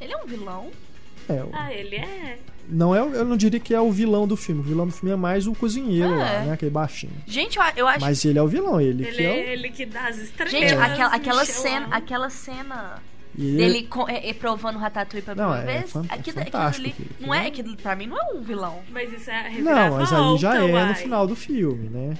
Ele 0.00 0.12
é 0.12 0.16
um 0.16 0.26
vilão? 0.26 0.70
É, 1.28 1.42
o- 1.42 1.50
Ah, 1.52 1.72
ele 1.72 1.96
é. 1.96 2.38
não 2.68 2.94
é, 2.94 3.02
o- 3.02 3.12
eu 3.14 3.24
não 3.24 3.36
diria 3.36 3.58
que 3.60 3.74
é 3.74 3.80
o 3.80 3.90
vilão 3.90 4.26
do 4.26 4.36
filme. 4.36 4.60
O 4.60 4.64
vilão 4.64 4.86
do 4.86 4.92
filme 4.92 5.12
é 5.12 5.16
mais 5.16 5.46
o 5.46 5.54
cozinheiro 5.54 6.12
É. 6.12 6.16
lá, 6.16 6.40
né? 6.44 6.52
Aquele 6.52 6.70
baixinho. 6.70 7.12
Gente, 7.26 7.56
eu, 7.58 7.64
eu 7.76 7.88
acho. 7.88 8.00
Mas 8.00 8.24
ele 8.24 8.38
é 8.38 8.42
o 8.42 8.46
vilão, 8.48 8.80
ele, 8.80 9.06
Ele 9.06 9.16
que 9.16 9.22
é, 9.22 9.26
é 9.40 9.52
ele 9.52 9.70
que 9.70 9.86
dá 9.86 10.08
as 10.08 10.18
estrelas. 10.18 10.52
Gente, 10.52 10.74
aquela, 10.74 11.14
aquela 11.14 11.44
cena, 11.44 11.88
aquela 11.90 12.30
cena 12.30 13.02
o. 13.36 13.40
e 13.40 13.46
ele- 13.46 13.56
dele 13.56 13.82
co- 13.88 14.08
é, 14.08 14.28
é 14.30 14.32
provando 14.34 14.76
o 14.76 14.78
Ratatouille 14.78 15.24
pela 15.24 15.34
Não, 15.42 15.52
primeira 15.54 15.72
é 15.72 15.78
vez, 15.80 15.92
fan- 15.92 16.04
é 16.08 16.14
aquilo, 16.14 16.40
ali 16.40 16.88
aquilo. 16.90 17.08
não 17.20 17.34
é, 17.34 17.46
aquilo 17.46 17.76
pra 17.76 17.96
mim 17.96 18.06
não 18.06 18.18
é 18.18 18.34
um 18.34 18.42
vilão. 18.42 18.78
Mas 18.90 19.12
isso 19.12 19.30
é 19.30 19.46
a 19.46 19.50
Não, 19.50 19.96
mas 19.96 20.12
aí 20.12 20.38
já 20.38 20.54
é 20.56 20.84
no 20.86 20.94
final 20.94 21.26
do 21.26 21.34
filme, 21.34 21.88
né? 21.88 22.14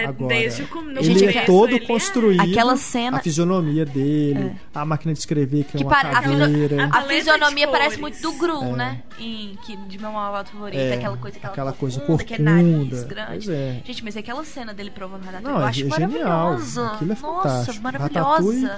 É 0.00 0.04
Agora, 0.04 0.28
desde 0.32 0.62
o 0.62 0.66
no 0.82 0.90
ele 1.00 1.08
começo, 1.20 1.38
é 1.38 1.44
todo 1.44 1.70
ele 1.70 1.80
construído. 1.86 2.40
Aquela 2.40 2.76
cena- 2.76 3.16
A 3.16 3.20
fisionomia 3.20 3.84
dele, 3.84 4.52
a 4.72 4.84
máquina 4.84 5.12
de 5.12 5.18
escrever, 5.18 5.64
que 5.64 5.76
é 5.76 5.78
Que 5.78 5.84
uma 5.84 5.90
pare- 5.90 6.14
a 6.14 6.22
filo- 6.22 6.38
cadeira. 6.38 6.84
A 6.84 6.88
paleta 6.88 7.08
de 7.08 7.14
fisionomia 7.16 7.68
parece 7.68 8.00
muito 8.00 8.22
do 8.22 8.32
Gru, 8.34 8.62
É. 8.62 8.72
né? 8.76 9.02
Em, 9.18 9.58
que, 9.66 9.76
de 9.76 9.98
meu 9.98 10.12
malvado 10.12 10.50
favorito, 10.50 10.78
É, 10.78 10.94
aquela 10.94 11.16
coisa, 11.16 11.36
aquela, 11.36 11.52
aquela 11.52 11.72
coisa 11.72 11.98
corcunda, 11.98 12.22
aquele 12.22 12.42
nariz 12.44 12.68
corcunda. 12.90 13.04
grande. 13.06 13.28
Pois 13.46 13.48
é. 13.48 13.82
Gente, 13.84 14.04
mas 14.04 14.16
aquela 14.16 14.44
cena 14.44 14.72
dele 14.72 14.90
provando 14.92 15.24
Ratatouille, 15.24 15.48
Não, 15.52 15.60
eu 15.60 15.66
é 15.66 15.68
acho 15.68 15.78
genial. 15.80 15.98
maravilhosa. 16.00 16.86
Aquilo 16.86 17.12
é 17.12 17.14
Nossa, 17.16 17.48
fantástico. 17.48 17.82
maravilhosa. 17.82 18.18
Ratatouille- 18.28 18.70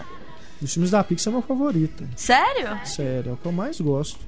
Os 0.63 0.73
filmes 0.75 0.91
da 0.91 1.05
Pixar 1.05 1.31
é 1.33 1.35
meu 1.35 1.43
favorito. 1.43 2.09
Sério? 2.17 2.79
Sério, 2.85 3.31
é 3.31 3.33
o 3.33 3.37
que 3.37 3.47
eu 3.47 3.53
mais 3.53 3.79
gosto. 3.81 4.19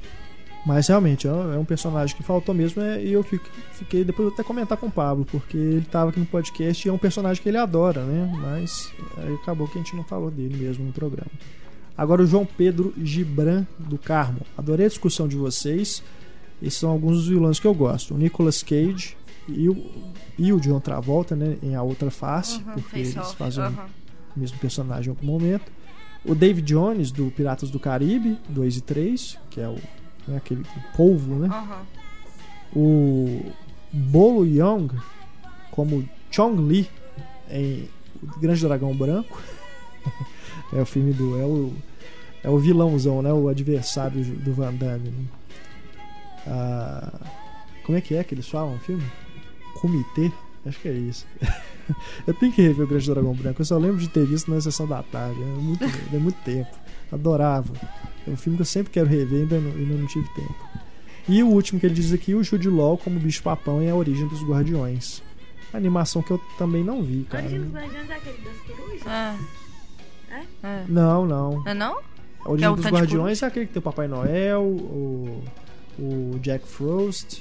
Mas 0.64 0.86
realmente, 0.86 1.26
é 1.26 1.30
é 1.30 1.58
um 1.58 1.64
personagem 1.64 2.14
que 2.16 2.22
faltou 2.22 2.54
mesmo 2.54 2.80
é- 2.82 3.02
e 3.02 3.12
eu 3.12 3.22
fico- 3.24 3.48
fiquei. 3.72 4.04
Depois 4.04 4.28
eu 4.28 4.32
até 4.34 4.44
comentar 4.44 4.78
com 4.78 4.86
o 4.86 4.90
Pablo, 4.90 5.24
porque 5.30 5.56
ele 5.56 5.84
tava 5.90 6.10
aqui 6.10 6.20
no 6.20 6.26
podcast 6.26 6.86
e 6.86 6.88
é 6.88 6.92
um 6.92 6.98
personagem 6.98 7.42
que 7.42 7.48
ele 7.48 7.58
adora, 7.58 8.04
né? 8.04 8.32
Mas 8.40 8.92
aí 9.16 9.34
acabou 9.34 9.66
que 9.66 9.76
a 9.78 9.82
gente 9.82 9.96
não 9.96 10.04
falou 10.04 10.30
dele 10.30 10.56
mesmo 10.56 10.84
no 10.84 10.92
programa. 10.92 11.30
Agora 11.98 12.22
o 12.22 12.26
João 12.26 12.46
Pedro 12.46 12.94
Gibran 13.02 13.66
do 13.78 13.98
Carmo. 13.98 14.40
Adorei 14.56 14.86
a 14.86 14.88
discussão 14.88 15.26
de 15.26 15.36
vocês. 15.36 16.02
Esses 16.62 16.78
são 16.78 16.90
alguns 16.90 17.16
dos 17.18 17.28
vilões 17.28 17.58
que 17.58 17.66
eu 17.66 17.74
gosto. 17.74 18.14
O 18.14 18.16
Nicolas 18.18 18.62
Cage 18.62 19.16
e 19.48 19.68
o, 19.68 19.84
e 20.38 20.52
o 20.52 20.60
John 20.60 20.78
Travolta, 20.78 21.34
né? 21.34 21.56
Em 21.60 21.74
A 21.74 21.82
Outra 21.82 22.10
Face, 22.10 22.58
Uhum, 22.58 22.72
porque 22.74 22.98
eles 23.00 23.16
off, 23.16 23.36
fazem 23.36 23.64
uhum. 23.64 23.74
o 24.36 24.40
mesmo 24.40 24.58
personagem 24.58 25.08
em 25.08 25.10
algum 25.10 25.26
momento. 25.26 25.70
O 26.24 26.36
David 26.36 26.64
Jones, 26.72 27.10
do 27.10 27.32
Piratas 27.32 27.68
do 27.68 27.80
Caribe, 27.80 28.38
2 28.48 28.76
e 28.76 28.80
3, 28.80 29.36
que 29.50 29.60
é 29.60 29.68
o 29.68 29.76
né, 30.26 30.36
aquele 30.36 30.64
polvo, 30.96 31.34
né? 31.36 31.48
O 32.74 33.52
Bolo 33.92 34.46
Young, 34.46 34.88
como 35.70 36.08
Chong 36.30 36.62
Li, 36.62 36.88
em 37.50 37.88
O 38.22 38.40
Grande 38.40 38.62
Dragão 38.62 38.94
Branco. 38.94 39.40
é 40.72 40.80
o 40.80 40.86
filme 40.86 41.12
do. 41.12 41.38
É 41.38 41.44
o, 41.44 41.72
é 42.44 42.50
o 42.50 42.58
vilãozão, 42.58 43.22
né? 43.22 43.32
O 43.32 43.48
adversário 43.48 44.24
do 44.24 44.52
Van 44.52 44.74
Damme. 44.74 45.10
né? 45.10 45.24
Ah, 46.46 47.12
como 47.84 47.98
é 47.98 48.00
que 48.00 48.14
é 48.14 48.24
que 48.24 48.34
eles 48.34 48.48
falam 48.48 48.76
o 48.76 48.78
filme? 48.80 49.04
Comitê? 49.74 50.30
Acho 50.64 50.78
que 50.80 50.88
é 50.88 50.92
isso. 50.92 51.26
eu 52.26 52.34
tenho 52.34 52.52
que 52.52 52.62
rever 52.62 52.84
o 52.84 52.88
Grande 52.88 53.10
Dragão 53.10 53.34
Branco. 53.34 53.60
Eu 53.60 53.66
só 53.66 53.76
lembro 53.76 53.98
de 53.98 54.08
ter 54.08 54.24
visto 54.24 54.50
na 54.50 54.60
sessão 54.60 54.86
da 54.86 55.02
tarde. 55.02 55.40
É 55.40 55.44
muito, 55.44 55.84
é 55.84 56.18
muito 56.18 56.40
tempo. 56.44 56.70
Adorava. 57.10 57.72
É 58.26 58.30
um 58.30 58.36
filme 58.36 58.56
que 58.56 58.62
eu 58.62 58.66
sempre 58.66 58.92
quero 58.92 59.08
rever 59.08 59.40
e 59.40 59.42
ainda 59.42 59.58
não, 59.60 59.70
ainda 59.72 59.94
não 59.94 60.06
tive 60.06 60.28
tempo. 60.34 60.54
E 61.28 61.42
o 61.42 61.48
último 61.48 61.78
que 61.80 61.86
ele 61.86 61.94
diz 61.94 62.12
aqui, 62.12 62.34
o 62.34 62.42
Jude 62.42 62.68
Law 62.68 62.98
como 62.98 63.18
bicho 63.18 63.42
papão 63.42 63.82
e 63.82 63.88
a 63.88 63.94
origem 63.94 64.26
dos 64.28 64.42
guardiões. 64.42 65.22
A 65.72 65.76
animação 65.76 66.20
que 66.22 66.30
eu 66.30 66.38
também 66.58 66.82
não 66.84 67.02
vi, 67.02 67.24
cara. 67.30 67.44
Origem 67.44 67.60
dos 67.62 67.72
Guardiões 67.72 68.10
é 68.10 68.14
aquele 68.14 68.38
das 68.38 68.56
corujas? 68.76 69.06
É. 69.06 69.34
É? 70.34 70.44
É. 70.62 70.84
Não, 70.88 71.26
não. 71.26 71.62
É 71.66 71.74
não? 71.74 71.98
A 72.44 72.50
origem 72.50 72.68
o 72.70 72.76
dos 72.76 72.86
guardiões 72.86 73.42
é 73.42 73.46
aquele 73.46 73.66
que 73.66 73.72
tem 73.72 73.80
o 73.80 73.82
Papai 73.82 74.08
Noel, 74.08 74.62
o, 74.62 75.42
o 75.98 76.38
Jack 76.40 76.66
Frost, 76.66 77.40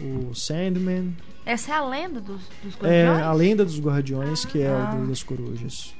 o 0.00 0.34
Sandman. 0.34 1.16
Essa 1.46 1.72
é 1.72 1.74
a 1.76 1.84
lenda 1.86 2.20
dos, 2.20 2.42
dos 2.62 2.74
É 2.82 3.06
guardiões? 3.06 3.22
a 3.22 3.32
lenda 3.32 3.64
dos 3.64 3.80
guardiões, 3.80 4.44
que 4.44 4.60
é 4.60 4.68
Ah. 4.68 4.94
o 5.02 5.06
das 5.06 5.22
corujas. 5.22 5.94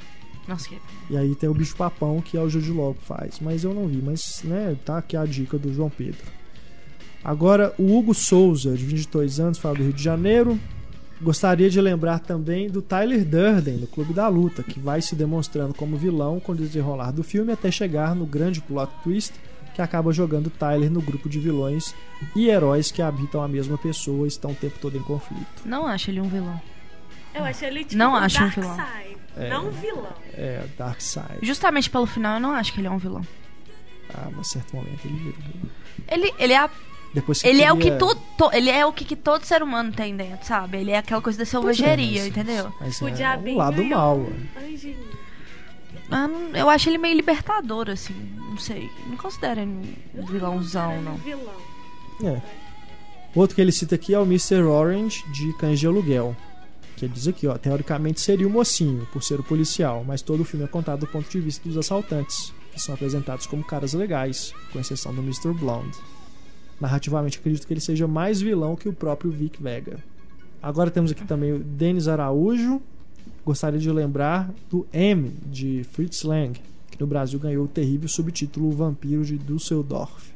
E 1.11 1.16
aí 1.16 1.35
tem 1.35 1.49
o 1.49 1.55
bicho 1.55 1.77
papão, 1.77 2.21
que 2.21 2.37
é 2.37 2.41
o 2.41 2.49
Jude 2.49 2.73
Law 2.73 2.95
faz. 3.03 3.39
Mas 3.41 3.65
eu 3.65 3.73
não 3.73 3.87
vi, 3.87 4.01
mas 4.03 4.43
né, 4.45 4.77
tá 4.85 4.99
aqui 4.99 5.16
a 5.16 5.25
dica 5.25 5.59
do 5.59 5.73
João 5.73 5.91
Pedro. 5.91 6.27
Agora, 7.25 7.75
o 7.79 7.97
Hugo 7.97 8.15
Souza, 8.15 8.77
de 8.77 8.85
22 8.85 9.41
anos, 9.41 9.59
fala 9.59 9.77
do 9.77 9.83
Rio 9.83 9.93
de 9.93 10.03
Janeiro. 10.03 10.59
Gostaria 11.23 11.71
de 11.71 11.81
lembrar 11.81 12.19
também 12.19 12.69
do 12.69 12.83
Tyler 12.83 13.25
Durden, 13.25 13.79
no 13.79 13.87
Clube 13.87 14.12
da 14.12 14.29
Luta, 14.29 14.62
que 14.62 14.79
vai 14.79 15.01
se 15.01 15.15
demonstrando 15.15 15.73
como 15.73 15.97
vilão 15.97 16.39
com 16.39 16.53
o 16.53 16.57
desenrolar 16.57 17.12
do 17.12 17.23
filme 17.23 17.53
até 17.53 17.71
chegar 17.71 18.15
no 18.15 18.27
grande 18.27 18.61
plot 18.61 18.93
twist 19.03 19.33
que 19.75 19.83
acaba 19.83 20.12
jogando 20.12 20.49
Tyler 20.51 20.91
no 20.91 21.03
grupo 21.03 21.29
de 21.29 21.39
vilões 21.39 21.95
e 22.35 22.49
heróis 22.49 22.93
que 22.93 23.03
habitam 23.03 23.43
a 23.43 23.49
mesma 23.49 23.77
pessoa 23.77 24.25
e 24.25 24.29
estão 24.29 24.53
o 24.53 24.55
tempo 24.55 24.79
todo 24.81 24.97
em 24.97 25.03
conflito. 25.03 25.66
Não 25.66 25.87
acho 25.87 26.11
ele 26.11 26.21
um 26.21 26.29
vilão. 26.29 26.61
Eu 27.35 27.44
acho 27.44 27.65
ele 27.65 27.81
tipo 27.85 27.97
Não 27.97 28.12
um 28.12 28.16
acho 28.16 28.39
um 28.39 28.40
Dark 28.43 28.55
vilão. 28.55 28.77
Side, 28.77 29.16
É. 29.36 29.48
não 29.51 29.66
um 29.66 29.70
vilão. 29.70 30.12
É, 30.35 30.65
Dark 30.78 31.01
Side. 31.01 31.39
Justamente 31.43 31.90
pelo 31.90 32.06
final, 32.06 32.35
eu 32.35 32.40
não 32.40 32.52
acho 32.52 32.73
que 32.73 32.81
ele 32.81 32.86
é 32.86 32.90
um 32.90 32.98
vilão. 32.98 33.27
Ah, 34.15 34.28
mas 34.35 34.48
certo 34.48 34.77
momento 34.77 35.01
ele 35.05 35.15
vira. 35.16 35.36
vilão. 35.39 35.70
Ele, 36.09 36.35
ele 36.39 36.52
é 36.52 36.59
a 36.59 36.70
Depois 37.12 37.43
Ele 37.44 37.62
é 37.62 37.73
o 37.73 37.77
que 37.77 37.90
tu, 37.93 38.15
to- 38.36 38.51
ele 38.52 38.70
é 38.70 38.85
o 38.85 38.93
que, 38.93 39.05
que 39.05 39.15
todo 39.16 39.44
ser 39.44 39.62
humano 39.62 39.93
tem 39.93 40.16
dentro, 40.16 40.44
sabe? 40.47 40.78
Ele 40.78 40.90
é 40.90 40.98
aquela 40.98 41.20
coisa 41.23 41.39
da 41.39 41.43
é, 41.43 41.47
selvageria, 41.47 42.20
mas- 42.23 42.27
entendeu? 42.28 42.73
Mas 42.81 43.01
O 43.01 43.09
é 43.09 43.11
diabinho 43.12 43.55
o 43.56 43.59
lado 43.59 43.85
mal. 43.85 44.27
Ah, 46.11 46.28
eu 46.55 46.69
acho 46.69 46.89
ele 46.90 46.98
meio 46.98 47.15
libertador, 47.16 47.89
assim. 47.90 48.15
Não 48.36 48.59
sei. 48.59 48.90
Não 49.06 49.16
considero 49.16 49.61
ele 49.61 49.97
um 50.15 50.27
vilãozão, 50.27 50.90
Ele 50.93 51.01
é 51.01 51.02
não. 51.05 51.12
um 51.15 51.16
vilão. 51.19 51.55
É. 52.36 52.43
Outro 53.35 53.56
que 53.56 53.61
ele 53.62 53.73
cita 53.73 53.94
aqui 53.97 54.15
é 54.15 54.19
o 54.19 54.23
Mr. 54.24 54.62
Orange 54.62 55.24
de 55.32 55.52
Cães 55.56 55.81
de 55.81 55.86
Aluguel. 55.86 56.36
Ele 57.05 57.12
diz 57.12 57.28
aqui, 57.28 57.47
ó, 57.47 57.56
teoricamente 57.59 58.20
seria 58.20 58.47
o 58.47 58.51
mocinho, 58.51 59.06
por 59.12 59.22
ser 59.22 59.39
o 59.39 59.44
policial, 59.44 60.05
mas 60.06 60.22
todo 60.22 60.40
o 60.40 60.44
filme 60.44 60.64
é 60.64 60.68
contado 60.68 61.01
do 61.01 61.06
ponto 61.06 61.28
de 61.28 61.40
vista 61.40 61.66
dos 61.68 61.76
assaltantes, 61.76 62.52
que 62.72 62.81
são 62.81 62.94
apresentados 62.94 63.47
como 63.47 63.62
caras 63.62 63.93
legais, 63.93 64.55
com 64.72 64.81
exceção 64.81 65.14
do 65.14 65.20
Mr. 65.20 65.52
Blonde. 65.52 65.98
Narrativamente, 66.81 67.39
acredito 67.39 67.66
que 67.66 67.72
ele 67.72 67.81
seja 67.81 68.09
mais 68.09 68.40
vilão 68.40 68.74
que 68.74 68.89
o 68.89 68.93
próprio 68.93 69.31
Vic 69.31 69.62
Vega. 69.62 69.98
Agora 70.62 70.90
temos 70.90 71.12
aqui 71.12 71.24
também 71.24 71.52
o 71.52 71.59
Denis 71.59 72.09
Araújo. 72.09 72.81
Gostaria 73.44 73.78
de 73.78 73.90
lembrar 73.90 74.51
do 74.70 74.86
M, 74.93 75.31
de 75.47 75.85
Fritz 75.93 76.22
Lang, 76.22 76.59
que 76.90 76.98
no 76.98 77.06
Brasil 77.06 77.39
ganhou 77.39 77.66
o 77.66 77.68
terrível 77.68 78.09
subtítulo 78.09 78.68
O 78.68 78.72
Vampiro 78.72 79.24
de 79.24 79.36
Düsseldorf. 79.36 80.32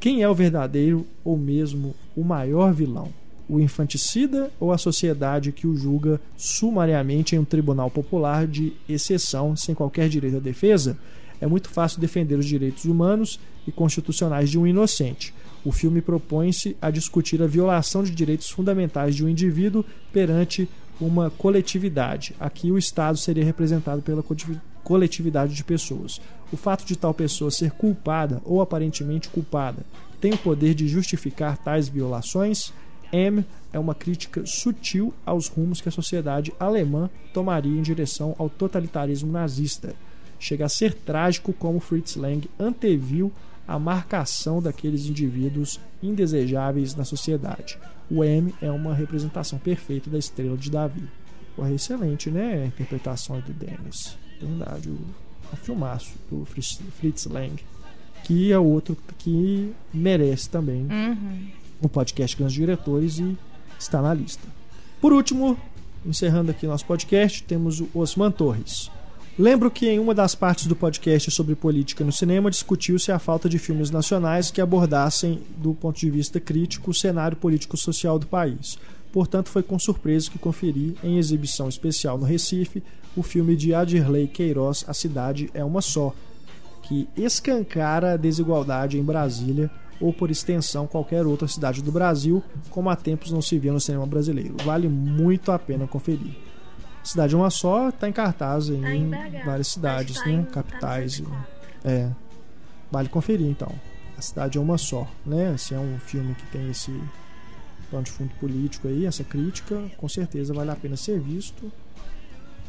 Quem 0.00 0.22
é 0.22 0.28
o 0.28 0.34
verdadeiro 0.34 1.06
ou 1.24 1.38
mesmo 1.38 1.94
o 2.16 2.24
maior 2.24 2.74
vilão? 2.74 3.12
O 3.48 3.60
infanticida 3.60 4.50
ou 4.58 4.72
a 4.72 4.78
sociedade 4.78 5.52
que 5.52 5.66
o 5.66 5.76
julga 5.76 6.20
sumariamente 6.36 7.36
em 7.36 7.38
um 7.38 7.44
tribunal 7.44 7.90
popular 7.90 8.46
de 8.46 8.72
exceção, 8.88 9.54
sem 9.54 9.74
qualquer 9.74 10.08
direito 10.08 10.38
à 10.38 10.40
defesa? 10.40 10.98
É 11.40 11.46
muito 11.46 11.68
fácil 11.68 12.00
defender 12.00 12.36
os 12.36 12.46
direitos 12.46 12.86
humanos 12.86 13.38
e 13.66 13.70
constitucionais 13.70 14.50
de 14.50 14.58
um 14.58 14.66
inocente. 14.66 15.32
O 15.64 15.70
filme 15.70 16.00
propõe-se 16.00 16.76
a 16.80 16.90
discutir 16.90 17.42
a 17.42 17.46
violação 17.46 18.02
de 18.02 18.10
direitos 18.10 18.50
fundamentais 18.50 19.14
de 19.14 19.24
um 19.24 19.28
indivíduo 19.28 19.84
perante 20.12 20.68
uma 21.00 21.30
coletividade. 21.30 22.34
Aqui 22.40 22.72
o 22.72 22.78
Estado 22.78 23.18
seria 23.18 23.44
representado 23.44 24.00
pela 24.00 24.22
coleti- 24.22 24.60
coletividade 24.82 25.54
de 25.54 25.62
pessoas. 25.62 26.20
O 26.52 26.56
fato 26.56 26.84
de 26.86 26.96
tal 26.96 27.12
pessoa 27.12 27.50
ser 27.50 27.72
culpada 27.72 28.40
ou 28.44 28.60
aparentemente 28.60 29.28
culpada 29.28 29.84
tem 30.20 30.32
o 30.32 30.38
poder 30.38 30.74
de 30.74 30.88
justificar 30.88 31.58
tais 31.58 31.88
violações? 31.88 32.72
M 33.12 33.44
é 33.72 33.78
uma 33.78 33.94
crítica 33.94 34.44
sutil 34.46 35.12
aos 35.24 35.48
rumos 35.48 35.80
que 35.80 35.88
a 35.88 35.92
sociedade 35.92 36.52
alemã 36.58 37.10
tomaria 37.32 37.78
em 37.78 37.82
direção 37.82 38.34
ao 38.38 38.48
totalitarismo 38.48 39.30
nazista. 39.30 39.94
Chega 40.38 40.66
a 40.66 40.68
ser 40.68 40.94
trágico 40.94 41.52
como 41.52 41.80
Fritz 41.80 42.16
Lang 42.16 42.48
anteviu 42.58 43.32
a 43.66 43.78
marcação 43.78 44.62
daqueles 44.62 45.06
indivíduos 45.06 45.80
indesejáveis 46.02 46.94
na 46.94 47.04
sociedade. 47.04 47.78
O 48.10 48.22
M 48.22 48.54
é 48.62 48.70
uma 48.70 48.94
representação 48.94 49.58
perfeita 49.58 50.08
da 50.08 50.18
estrela 50.18 50.56
de 50.56 50.70
Davi. 50.70 51.08
É 51.58 51.72
excelente, 51.72 52.30
né? 52.30 52.62
A 52.62 52.66
interpretação 52.66 53.40
do 53.40 53.52
Dennis. 53.52 54.16
Verdade, 54.40 54.90
o, 54.90 54.98
o 55.52 55.56
filmaço 55.56 56.12
do 56.30 56.44
Fritz, 56.44 56.80
Fritz 56.98 57.26
Lang. 57.26 57.56
Que 58.22 58.52
é 58.52 58.58
outro 58.58 58.96
que 59.18 59.72
merece 59.92 60.50
também 60.50 60.82
Uhum. 60.82 61.48
O 61.80 61.88
podcast 61.88 62.36
Grandes 62.36 62.54
Diretores 62.54 63.18
e 63.18 63.36
está 63.78 64.00
na 64.00 64.12
lista. 64.14 64.46
Por 65.00 65.12
último, 65.12 65.58
encerrando 66.04 66.50
aqui 66.50 66.66
nosso 66.66 66.86
podcast, 66.86 67.42
temos 67.42 67.80
o 67.80 67.88
Osman 67.94 68.30
Torres. 68.30 68.90
Lembro 69.38 69.70
que 69.70 69.86
em 69.86 69.98
uma 69.98 70.14
das 70.14 70.34
partes 70.34 70.66
do 70.66 70.74
podcast 70.74 71.30
sobre 71.30 71.54
política 71.54 72.02
no 72.02 72.10
cinema 72.10 72.50
discutiu-se 72.50 73.12
a 73.12 73.18
falta 73.18 73.50
de 73.50 73.58
filmes 73.58 73.90
nacionais 73.90 74.50
que 74.50 74.62
abordassem, 74.62 75.42
do 75.58 75.74
ponto 75.74 76.00
de 76.00 76.10
vista 76.10 76.40
crítico, 76.40 76.90
o 76.90 76.94
cenário 76.94 77.36
político-social 77.36 78.18
do 78.18 78.26
país. 78.26 78.78
Portanto, 79.12 79.50
foi 79.50 79.62
com 79.62 79.78
surpresa 79.78 80.30
que 80.30 80.38
conferi, 80.38 80.96
em 81.04 81.18
exibição 81.18 81.68
especial 81.68 82.16
no 82.16 82.24
Recife, 82.24 82.82
o 83.14 83.22
filme 83.22 83.54
de 83.54 83.74
Adirley 83.74 84.26
Queiroz, 84.26 84.84
A 84.88 84.94
Cidade 84.94 85.50
é 85.52 85.62
Uma 85.62 85.82
Só, 85.82 86.14
que 86.82 87.06
escancara 87.16 88.12
a 88.12 88.16
desigualdade 88.16 88.98
em 88.98 89.02
Brasília 89.02 89.70
ou, 90.00 90.12
por 90.12 90.30
extensão, 90.30 90.86
qualquer 90.86 91.26
outra 91.26 91.48
cidade 91.48 91.82
do 91.82 91.90
Brasil, 91.92 92.42
como 92.70 92.90
há 92.90 92.96
tempos 92.96 93.32
não 93.32 93.40
se 93.40 93.58
via 93.58 93.72
no 93.72 93.80
cinema 93.80 94.06
brasileiro. 94.06 94.56
Vale 94.64 94.88
muito 94.88 95.50
a 95.52 95.58
pena 95.58 95.86
conferir. 95.86 96.36
Cidade 97.02 97.34
é 97.34 97.38
uma 97.38 97.50
só 97.50 97.88
está 97.88 98.08
em 98.08 98.12
cartaz 98.12 98.68
em, 98.68 98.80
Tá 98.80 98.94
em 98.94 99.10
várias 99.44 99.68
cidades, 99.68 100.16
né? 100.26 100.42
tá 100.42 100.62
Capitais. 100.62 101.14
104. 101.14 101.46
é. 101.84 102.10
Vale 102.90 103.08
conferir 103.08 103.46
então. 103.46 103.72
A 104.18 104.22
cidade 104.22 104.58
é 104.58 104.60
uma 104.60 104.78
só, 104.78 105.06
né? 105.24 105.56
Se 105.56 105.74
é 105.74 105.78
um 105.78 105.98
filme 105.98 106.34
que 106.34 106.46
tem 106.46 106.70
esse 106.70 106.90
plano 107.90 108.04
de 108.04 108.10
fundo 108.10 108.32
político 108.40 108.88
aí, 108.88 109.06
essa 109.06 109.22
crítica, 109.22 109.80
com 109.96 110.08
certeza 110.08 110.52
vale 110.54 110.70
a 110.70 110.76
pena 110.76 110.96
ser 110.96 111.20
visto. 111.20 111.70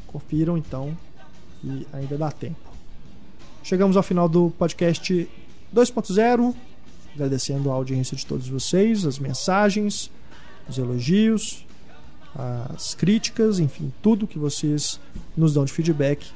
Confiram 0.06 0.58
então 0.58 0.96
e 1.64 1.88
ainda 1.94 2.18
dá 2.18 2.32
tempo. 2.32 2.60
Chegamos 3.64 3.98
ao 3.98 4.04
final 4.04 4.30
do 4.30 4.52
podcast 4.52 5.30
2.0, 5.74 6.56
agradecendo 7.18 7.72
a 7.72 7.74
audiência 7.74 8.16
de 8.16 8.26
todos 8.26 8.48
vocês, 8.48 9.06
as 9.06 9.18
mensagens, 9.18 10.12
os 10.70 10.78
elogios, 10.78 11.66
as 12.36 12.94
críticas, 12.94 13.60
enfim, 13.60 13.92
tudo 14.02 14.28
que 14.28 14.38
vocês 14.38 15.00
nos 15.36 15.54
dão 15.54 15.66
de 15.66 15.74
feedback 15.74 16.28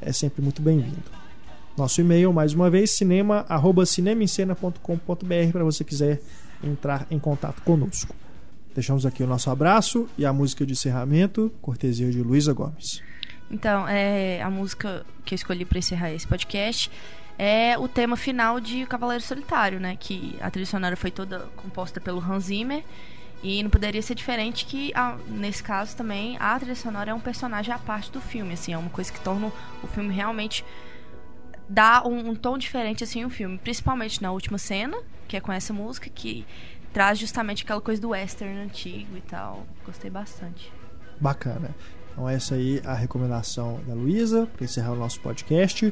é 0.00 0.12
sempre 0.12 0.40
muito 0.40 0.62
bem-vindo. 0.62 1.20
Nosso 1.76 2.00
e-mail, 2.00 2.32
mais 2.32 2.54
uma 2.54 2.70
vez, 2.70 2.90
cinema, 2.92 3.44
arroba 3.48 3.84
cinemascena.com.br 3.84 5.52
para 5.52 5.64
você 5.64 5.84
quiser 5.84 6.20
entrar 6.64 7.06
em 7.10 7.18
contato 7.18 7.62
conosco. 7.62 8.14
Deixamos 8.74 9.04
aqui 9.04 9.22
o 9.22 9.26
nosso 9.26 9.50
abraço 9.50 10.08
e 10.16 10.24
a 10.24 10.32
música 10.32 10.64
de 10.64 10.72
encerramento, 10.72 11.52
cortesia 11.60 12.10
de 12.10 12.22
Luísa 12.22 12.52
Gomes. 12.52 13.02
Então, 13.50 13.86
é, 13.86 14.40
a 14.40 14.48
música 14.48 15.04
que 15.24 15.34
eu 15.34 15.36
escolhi 15.36 15.64
pra 15.64 15.78
encerrar 15.78 16.12
esse 16.12 16.26
podcast 16.26 16.90
é 17.42 17.78
o 17.78 17.88
tema 17.88 18.18
final 18.18 18.60
de 18.60 18.84
Cavaleiro 18.84 19.24
Solitário, 19.24 19.80
né? 19.80 19.96
Que 19.98 20.36
a 20.42 20.50
trilha 20.50 20.66
sonora 20.66 20.94
foi 20.94 21.10
toda 21.10 21.48
composta 21.56 21.98
pelo 21.98 22.20
Hans 22.20 22.44
Zimmer. 22.44 22.84
E 23.42 23.62
não 23.62 23.70
poderia 23.70 24.02
ser 24.02 24.14
diferente 24.14 24.66
que, 24.66 24.92
nesse 25.26 25.62
caso 25.62 25.96
também, 25.96 26.36
a 26.38 26.58
trilha 26.58 26.76
sonora 26.76 27.12
é 27.12 27.14
um 27.14 27.18
personagem 27.18 27.72
à 27.72 27.78
parte 27.78 28.12
do 28.12 28.20
filme, 28.20 28.52
assim. 28.52 28.74
É 28.74 28.76
uma 28.76 28.90
coisa 28.90 29.10
que 29.10 29.18
torna 29.20 29.50
o 29.82 29.86
filme 29.86 30.12
realmente... 30.12 30.62
Dá 31.66 32.02
um, 32.04 32.30
um 32.30 32.34
tom 32.34 32.58
diferente, 32.58 33.04
assim, 33.04 33.24
o 33.24 33.30
filme. 33.30 33.56
Principalmente 33.56 34.20
na 34.20 34.30
última 34.32 34.58
cena, 34.58 34.98
que 35.26 35.34
é 35.34 35.40
com 35.40 35.50
essa 35.50 35.72
música, 35.72 36.10
que 36.10 36.44
traz 36.92 37.18
justamente 37.18 37.62
aquela 37.62 37.80
coisa 37.80 38.02
do 38.02 38.10
western 38.10 38.58
antigo 38.58 39.16
e 39.16 39.20
tal. 39.22 39.64
Gostei 39.86 40.10
bastante. 40.10 40.70
Bacana. 41.18 41.74
Então 42.12 42.28
essa 42.28 42.56
aí 42.56 42.82
é 42.84 42.86
a 42.86 42.94
recomendação 42.94 43.80
da 43.86 43.94
Luísa 43.94 44.46
para 44.54 44.64
encerrar 44.64 44.92
o 44.92 44.96
nosso 44.96 45.20
podcast. 45.20 45.90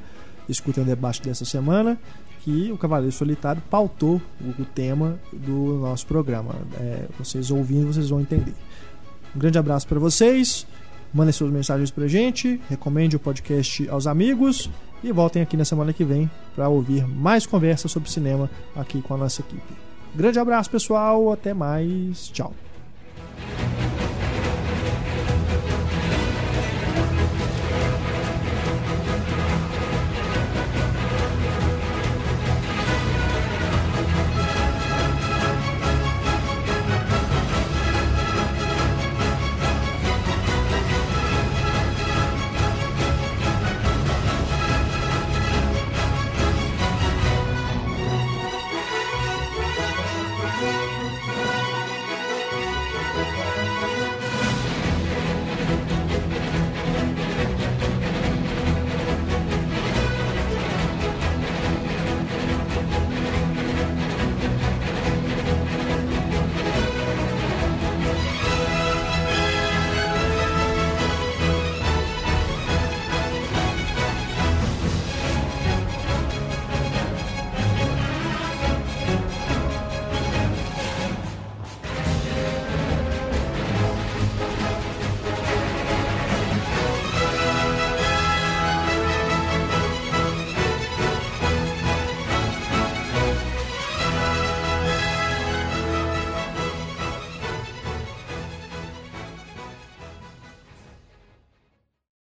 Escutem 0.49 0.83
o 0.83 0.87
debate 0.87 1.23
dessa 1.23 1.45
semana 1.45 1.99
que 2.41 2.73
o 2.73 2.79
Cavaleiro 2.79 3.15
Solitário 3.15 3.63
pautou 3.69 4.23
o, 4.41 4.65
tema 4.65 5.19
do 5.33 5.79
nosso 5.81 6.07
programa. 6.07 6.55
É, 6.81 7.05
vocês 7.19 7.51
ouvindo, 7.51 7.93
vocês 7.93 8.09
vão 8.09 8.21
entender. 8.21 8.55
Um 9.35 9.39
grande 9.39 9.59
abraço 9.59 9.87
para 9.87 9.99
vocês. 9.99 10.67
Mandem 11.13 11.33
suas 11.33 11.51
mensagens 11.51 11.91
pra 11.91 12.07
gente, 12.07 12.61
recomende 12.69 13.17
o 13.17 13.19
podcast 13.19 13.89
aos 13.89 14.07
amigos 14.07 14.71
e 15.03 15.11
voltem 15.11 15.43
aqui 15.43 15.57
na 15.57 15.65
semana 15.65 15.93
que 15.93 16.05
vem 16.05 16.31
para 16.55 16.69
ouvir 16.69 17.07
mais 17.07 17.47
conversas 17.47 17.91
sobre 17.91 18.11
cinema 18.11 18.51
aqui 18.77 19.01
com 19.01 19.15
a 19.15 19.17
nossa 19.17 19.41
equipe. 19.41 19.89
Grande 20.15 20.39
abraço, 20.39 20.71
pessoal. 20.71 21.33
Até 21.33 21.55
mais. 21.55 22.29
Tchau. 22.29 22.53